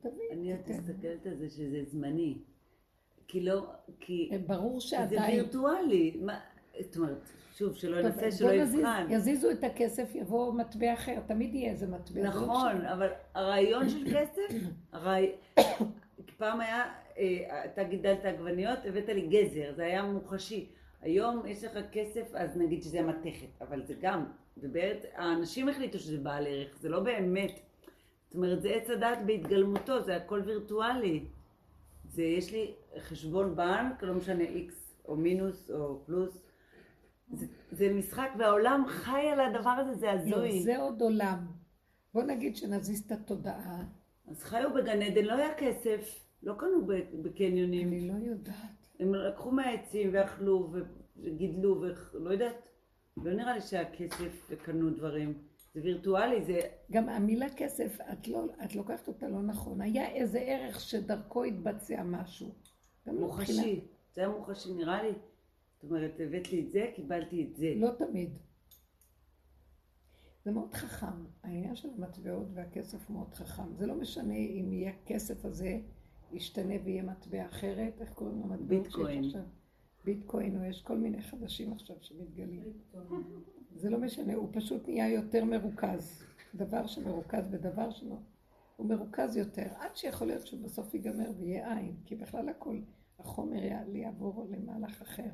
תביא, 0.00 0.12
אני 0.32 0.56
תיתן. 0.56 0.78
מסתכלת 0.80 1.26
על 1.26 1.36
זה 1.36 1.50
שזה 1.50 1.84
זמני. 1.84 2.38
כי 3.28 3.40
לא, 3.40 3.70
כי 4.00 4.30
ברור 4.46 4.80
זה 4.80 4.86
שעדיין... 4.86 5.34
וירטואלי. 5.40 6.16
מה- 6.20 6.40
זאת 6.78 6.96
אומרת, 6.96 7.30
שוב, 7.54 7.76
שלא 7.76 7.96
ינסה, 7.96 8.30
שלא 8.30 8.52
יבחן. 8.52 9.06
יזיזו 9.10 9.50
את 9.50 9.64
הכסף, 9.64 10.14
יבוא 10.14 10.52
מטבע 10.52 10.94
אחר, 10.94 11.18
תמיד 11.26 11.54
יהיה 11.54 11.70
איזה 11.70 11.86
מטבע. 11.86 12.22
לא 12.22 12.28
נכון. 12.28 12.80
אבל 12.80 13.08
הרעיון 13.34 13.88
של 13.88 14.04
כסף, 14.14 14.54
הרעי... 14.92 15.32
פעם 16.36 16.60
היה, 16.60 16.84
אה, 17.18 17.64
אתה 17.64 17.82
גידלת 17.82 18.24
עגבניות, 18.24 18.78
הבאת 18.84 19.08
לי 19.08 19.28
גזר, 19.28 19.72
זה 19.76 19.84
היה 19.84 20.02
מוחשי. 20.02 20.68
היום 21.02 21.46
יש 21.46 21.64
לך 21.64 21.78
כסף, 21.92 22.34
אז 22.34 22.56
נגיד 22.56 22.82
שזה 22.82 23.02
מתכת, 23.02 23.46
אבל 23.60 23.86
זה 23.86 23.94
גם, 24.00 24.24
ובאמת, 24.56 25.04
האנשים 25.14 25.68
החליטו 25.68 25.98
שזה 25.98 26.18
בעל 26.18 26.46
ערך, 26.46 26.76
זה 26.80 26.88
לא 26.88 27.00
באמת. 27.00 27.60
זאת 28.26 28.34
אומרת, 28.34 28.62
זה 28.62 28.68
עץ 28.68 28.90
הדת 28.90 29.18
בהתגלמותו, 29.26 30.02
זה 30.02 30.16
הכל 30.16 30.42
וירטואלי. 30.44 31.24
זה, 32.04 32.22
יש 32.22 32.52
לי 32.52 32.74
חשבון 32.98 33.56
בנק, 33.56 34.02
לא 34.02 34.14
משנה 34.14 34.44
איקס 34.44 34.94
או 35.08 35.16
מינוס 35.16 35.70
או 35.70 36.00
פלוס. 36.06 36.38
זה, 37.32 37.46
זה 37.70 37.92
משחק, 37.94 38.30
והעולם 38.38 38.84
חי 38.88 39.28
על 39.32 39.40
הדבר 39.40 39.70
הזה, 39.70 39.94
זה 39.94 40.06
לא, 40.06 40.36
הזוי. 40.36 40.62
זה 40.62 40.78
עוד 40.78 41.02
עולם. 41.02 41.46
בוא 42.14 42.22
נגיד 42.22 42.56
שנזיז 42.56 43.04
את 43.06 43.12
התודעה. 43.12 43.84
אז 44.28 44.42
חיו 44.42 44.74
בגן 44.74 45.02
עדן, 45.02 45.24
לא 45.24 45.32
היה 45.32 45.54
כסף, 45.54 46.24
לא 46.42 46.54
קנו 46.58 46.86
בקניונים. 47.22 47.88
אני 47.88 48.08
לא 48.08 48.14
יודעת. 48.30 48.86
הם 49.00 49.14
לקחו 49.14 49.50
מהעצים 49.50 50.10
ואכלו 50.12 50.72
וגידלו 51.16 51.82
ולא 52.14 52.30
יודעת. 52.30 52.68
לא 53.16 53.32
נראה 53.32 53.54
לי 53.54 53.60
שהיה 53.60 53.90
כסף 53.90 54.46
וקנו 54.50 54.90
דברים. 54.90 55.34
זה 55.74 55.80
וירטואלי, 55.84 56.44
זה... 56.44 56.60
גם 56.90 57.08
המילה 57.08 57.46
כסף, 57.56 57.98
את, 58.12 58.28
לא, 58.28 58.44
את 58.64 58.74
לוקחת 58.74 59.08
אותה 59.08 59.28
לא 59.28 59.42
נכון. 59.42 59.80
היה 59.80 60.08
איזה 60.08 60.38
ערך 60.38 60.80
שדרכו 60.80 61.44
התבצע 61.44 62.02
משהו. 62.02 62.54
לא 63.06 63.12
מוחשי. 63.12 63.80
זה 64.14 64.20
היה 64.20 64.30
מוחשי, 64.30 64.74
נראה 64.74 65.02
לי. 65.02 65.12
זאת 65.82 65.90
אומרת, 65.90 66.20
הבאת 66.20 66.52
לי 66.52 66.60
את 66.66 66.70
זה, 66.70 66.86
קיבלתי 66.94 67.44
את 67.44 67.56
זה. 67.56 67.72
לא 67.76 67.90
תמיד. 67.98 68.30
זה 70.44 70.50
מאוד 70.50 70.74
חכם. 70.74 71.24
העניין 71.42 71.76
של 71.76 71.88
המטבעות 71.96 72.46
והכסף 72.54 73.10
מאוד 73.10 73.34
חכם. 73.34 73.74
זה 73.76 73.86
לא 73.86 73.94
משנה 73.94 74.34
אם 74.34 74.72
יהיה 74.72 74.90
הכסף 75.02 75.44
הזה, 75.44 75.78
ישתנה 76.32 76.74
ויהיה 76.84 77.02
מטבע 77.02 77.46
אחרת, 77.46 78.00
איך 78.00 78.12
קוראים 78.12 78.40
למטבעות 78.40 78.84
שיש 78.84 78.94
ביטקוין. 78.94 79.22
ביטקוין, 80.04 80.56
או 80.58 80.64
יש 80.64 80.82
כל 80.82 80.98
מיני 80.98 81.22
חדשים 81.22 81.72
עכשיו 81.72 81.96
שמתגלים. 82.00 82.72
זה 83.76 83.90
לא 83.90 83.98
משנה, 84.00 84.34
הוא 84.34 84.48
פשוט 84.52 84.88
נהיה 84.88 85.08
יותר 85.12 85.44
מרוכז. 85.44 86.22
דבר 86.54 86.86
שמרוכז 86.86 87.48
בדבר 87.50 87.90
שלו, 87.90 88.20
הוא 88.76 88.86
מרוכז 88.88 89.36
יותר, 89.36 89.66
עד 89.78 89.96
שיכול 89.96 90.26
להיות 90.26 90.46
שבסוף 90.46 90.94
ייגמר 90.94 91.30
ויהיה 91.38 91.76
עין, 91.76 91.96
כי 92.04 92.14
בכלל 92.16 92.48
הכל, 92.48 92.76
החומר 93.18 93.64
יע- 93.64 93.84
יעבור 93.94 94.46
למהלך 94.50 95.02
אחר. 95.02 95.30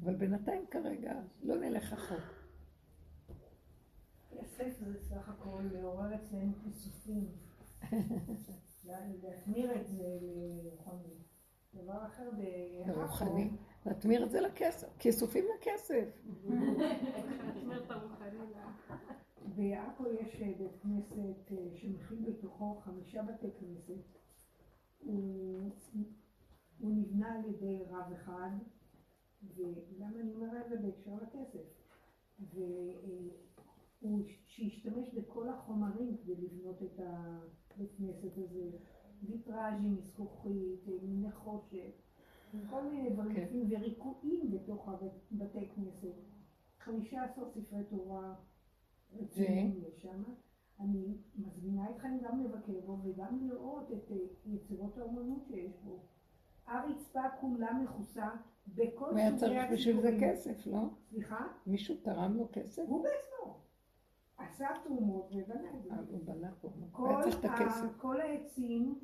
אבל 0.00 0.14
בינתיים 0.16 0.64
כרגע 0.70 1.12
לא 1.42 1.56
נלך 1.56 1.92
רחוק. 1.92 2.34
כסף 4.30 4.78
זה 4.80 4.98
סך 5.02 5.28
הכל 5.28 5.62
לעורר 5.72 6.14
אצלנו 6.14 6.52
כיסופים. 6.64 7.28
לה- 8.84 9.06
להחמיר 9.22 9.80
את 9.80 9.86
זה 9.88 10.18
לרוחני. 10.20 11.14
דבר 11.74 12.06
אחר 12.06 12.30
ברוחני, 12.86 13.50
להטמיר 13.86 14.24
את 14.24 14.30
זה 14.30 14.40
לכסף, 14.40 14.88
כיסופים 14.98 15.44
לכסף. 15.56 16.22
תחמיר 17.54 17.84
את 17.84 17.90
הרוחני. 17.90 18.38
בעכו 19.56 20.04
יש 20.06 20.42
אה, 20.42 20.52
בית 20.58 20.76
כנסת 20.82 21.52
אה, 21.52 21.56
שמכיל 21.76 22.18
בתוכו 22.30 22.80
חמישה 22.84 23.22
בתי 23.22 23.50
כנסת. 23.60 24.18
הוא 25.00 25.70
נבנה 26.80 27.34
על 27.34 27.44
ידי 27.44 27.82
רב 27.90 28.12
אחד, 28.12 28.50
ולמה 29.56 30.20
אני 30.20 30.34
אומרת 30.34 30.66
את 30.66 30.70
זה 30.70 30.76
בהקשר 30.76 31.14
לכסף? 31.14 31.66
והוא 34.02 34.22
שהשתמש 34.46 35.14
בכל 35.14 35.48
החומרים 35.48 36.16
כדי 36.16 36.34
לבנות 36.36 36.82
את 36.82 37.00
הבית 37.00 37.90
כנסת 37.98 38.36
הזה, 38.36 38.70
ויטראז'ים 39.22 39.96
מזכוכית, 39.96 40.88
אה, 40.88 40.92
מנחושת, 41.02 41.92
וכל 42.54 42.82
מיני 42.82 43.10
דברים, 43.10 43.36
כן. 43.36 43.58
וריקועים 43.70 44.50
בתוך 44.50 44.88
הבתי 44.88 45.68
כנסת. 45.74 46.14
חמישה 46.78 47.24
עשר 47.24 47.50
ספרי 47.50 47.84
תורה 47.90 48.34
רציניים 49.12 49.80
יש 49.88 50.02
שם. 50.02 50.22
אני 50.80 51.16
מזמינה 51.38 51.90
אתכם 51.90 52.18
גם 52.24 52.44
לבקר 52.44 52.80
בו 52.86 52.98
וגם 53.04 53.48
לראות 53.48 53.92
את 53.92 54.12
אה, 54.12 54.16
יצירות 54.46 54.98
האומנות 54.98 55.46
שיש 55.46 55.72
בו. 55.84 55.98
הרצפה 56.66 57.22
כולה 57.40 57.72
מכוסה 57.72 58.28
בכל 58.68 59.10
הוא 59.10 59.18
היה 59.18 59.30
סוגי 59.30 59.40
צריך 59.40 59.72
בשביל 59.72 60.00
זה. 60.00 60.18
כסף, 60.20 60.66
לא? 60.66 60.80
סליחה? 61.10 61.46
מישהו 61.66 61.96
תרם 62.02 62.36
לו 62.36 62.48
כסף? 62.52 62.82
הוא 62.86 63.02
בעצמו. 63.02 63.60
עשה 64.38 64.68
תרומות 64.84 65.30
ובנה 65.34 65.70
את 65.74 65.82
זה. 65.82 65.90
אה, 65.90 65.96
הוא 66.08 66.20
בנה 66.24 66.50
פה. 66.60 66.72
היה 67.08 67.22
צריך 67.22 67.40
את 67.40 67.44
הכסף. 67.44 67.96
כל 67.96 68.20
העצים, 68.20 68.98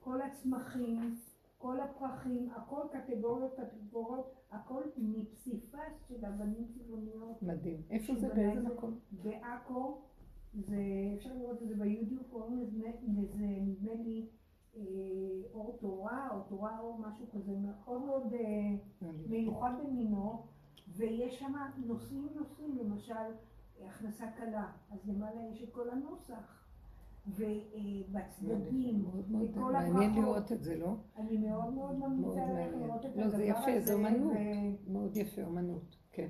כל 0.00 0.22
הצמחים, 0.22 1.16
כל 1.58 1.80
הפרחים, 1.80 2.50
הכל 2.56 2.80
קטגוריות, 2.92 3.54
קטגוריות, 3.60 4.34
הכל 4.50 4.82
מפסיפס 4.96 6.08
של 6.08 6.24
אבנים 6.24 6.66
צבעוניות. 6.68 7.42
מדהים. 7.42 7.82
איפה 7.90 8.14
זה? 8.14 8.28
באיזה 8.34 8.60
מקום? 8.60 8.98
בעכו, 9.12 9.98
זה, 10.54 10.76
אפשר 11.16 11.30
לראות 11.34 11.62
את 11.62 11.68
זה 11.68 11.74
ביוטיוב, 11.74 12.22
קוראים 12.30 12.58
לזה, 12.58 12.90
נדמה 13.60 13.94
לי, 13.94 14.26
אור 15.52 15.76
תורה, 15.80 16.28
או 16.34 16.40
תורה 16.48 16.80
או 16.80 16.98
משהו 16.98 17.26
כזה, 17.32 17.52
מאוד 17.56 18.04
מאוד 18.04 18.32
אה, 18.34 19.08
מיוחד 19.28 19.70
במינו, 19.84 20.42
ויש 20.96 21.38
שם 21.38 21.52
נושאים 21.76 22.28
נושאים, 22.34 22.78
למשל 22.78 23.14
הכנסה 23.86 24.30
קלה, 24.30 24.72
אז 24.90 24.98
למעלה 25.08 25.40
יש 25.52 25.62
את 25.62 25.72
כל 25.72 25.90
הנוסח, 25.90 26.64
ובצדדים, 27.26 29.02
מאוד 29.02 29.30
מאוד 29.30 29.50
וכל 29.50 29.72
מעניין 29.72 30.10
הברכות. 30.10 30.24
לראות 30.24 30.52
את 30.52 30.62
זה, 30.62 30.76
לא? 30.76 30.94
אני 31.16 31.36
מאוד 31.36 31.74
מאוד 31.74 31.96
מאוד 31.96 32.12
ממליצה 32.12 32.40
לך 32.40 32.48
מעניין. 32.48 32.82
לראות 32.82 33.06
את 33.06 33.16
לא, 33.16 33.28
זה 33.28 33.36
הדבר 33.36 33.44
יפה, 33.44 33.72
הזה, 33.72 33.86
זה 33.86 33.94
אומנות. 33.94 34.32
מאוד 34.88 35.16
יפה, 35.16 35.42
אומנות. 35.42 35.96
כן. 36.12 36.28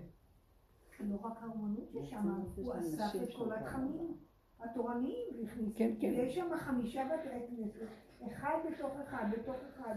לא 1.01 1.17
רק 1.23 1.43
האומנות 1.43 1.91
ששם, 1.93 2.43
הוא 2.57 2.73
אסף 2.79 3.23
את 3.23 3.29
כל 3.39 3.53
התכנים 3.53 4.15
התורניים 4.61 5.27
והכניס. 5.43 5.77
כן, 5.77 5.95
כן. 6.01 6.15
ויש 6.17 6.35
שם 6.35 6.49
חמישה 6.57 7.05
בתי 7.05 7.47
כנסת, 7.49 7.87
אחד 8.27 8.55
בתוך 8.73 8.93
אחד, 9.09 9.25
בתוך 9.33 9.57
אחד, 9.75 9.95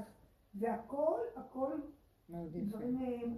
והכל, 0.56 1.20
הכל 1.36 1.74
מאוד 2.30 2.56
יפה. 2.56 2.66
דברים 2.78 3.38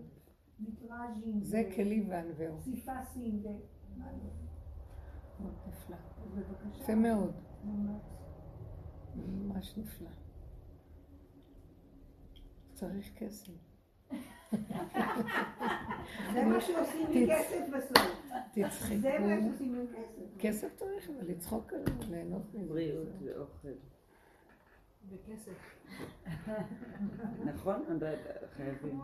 ויטראז'ים. 0.59 1.39
זה 1.43 1.69
כלי 1.75 2.05
וענווהו. 2.09 2.57
פסיפסים, 2.61 3.41
ו... 3.45 3.47
מה 3.97 4.11
לא. 4.11 4.17
מאוד 5.39 5.53
נפלא. 5.67 5.97
יפה 6.79 6.95
מאוד. 6.95 7.33
ממש. 9.15 9.77
נפלא. 9.77 10.09
צריך 12.73 13.13
כסף. 13.17 13.51
זה 16.33 16.43
מה 16.45 16.61
שעושים 16.61 17.07
תצ- 17.07 17.15
מכסף 17.15 17.65
בסוף. 17.77 18.21
תצחקו. 18.53 18.95
זה 19.01 19.09
מה 19.19 19.41
שעושים 19.43 19.75
עם 19.75 19.85
כסף. 19.87 20.37
כסף 20.39 20.75
צריך, 20.75 21.09
אבל 21.09 21.27
לצחוק 21.27 21.73
עליו, 21.73 22.09
ליהנות 22.09 22.53
מזה. 22.53 22.67
בריאות 22.69 23.07
ואוכל. 23.23 23.67
בכסף. 25.09 25.75
נכון? 27.45 27.83
חייבים. 28.55 29.01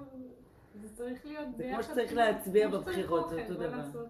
זה 0.82 0.96
צריך 0.96 1.26
להיות 1.26 1.48
זה 1.58 1.64
כמו 1.64 1.78
ביחד. 1.78 1.82
שצריך 1.84 2.14
להצביע 2.14 2.68
בבחירות, 2.70 3.30
זה 3.30 3.42
אותו 3.42 3.54
דבר. 3.54 3.78
לעשות? 3.78 4.08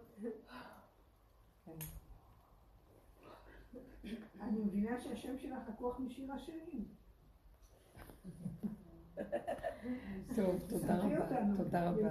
אני 4.42 4.60
מבינה 4.60 5.02
שהשם 5.02 5.38
שלך 5.38 5.60
לקוח 5.70 6.00
משיר 6.00 6.34
השירים. 6.34 6.86
טוב, 10.36 10.60
תודה 10.70 10.98
רבה. 10.98 11.42
תודה 11.58 11.90
רבה. 11.90 12.10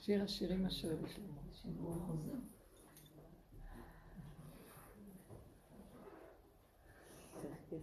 שיר 0.00 0.22
השירים 0.22 0.66
אשר 0.66 0.88
לשלמה. 1.02 1.38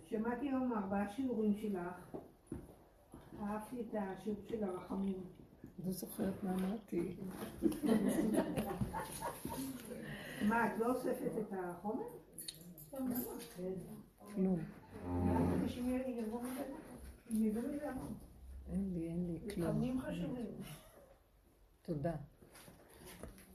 שמעתי 0.10 0.50
היום 0.50 0.74
ארבעה 0.74 1.10
שיעורים 1.16 1.54
שלך. 1.62 2.16
אהבתי 3.42 3.82
את 3.82 3.96
השיעור 4.00 4.40
של 4.50 4.64
הרחמים. 4.64 5.24
לא 5.86 5.92
זוכרת 5.92 6.44
מה 6.44 6.54
אמרתי. 6.56 7.16
מה, 10.48 10.68
את 10.68 10.80
לא 10.80 10.96
אוספת 10.96 11.32
את 11.40 11.54
החומר? 11.60 12.04
כלום. 14.36 14.60
יבוא 17.30 17.62
מזה 17.62 17.90
המון. 17.90 18.14
אין 18.70 18.94
לי, 18.94 19.08
אין 19.08 19.28
לי 19.28 19.54
כלום. 19.54 19.68
תודה. 21.82 22.16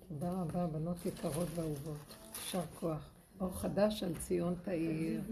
תודה 0.08 0.32
רבה, 0.32 0.66
בנות 0.66 1.06
יקרות 1.06 1.48
ואהובות. 1.54 2.16
יישר 2.36 2.62
כוח. 2.80 3.10
אור 3.40 3.58
חדש 3.58 4.02
על 4.02 4.14
ציון 4.18 4.54
תאיר. 4.62 5.22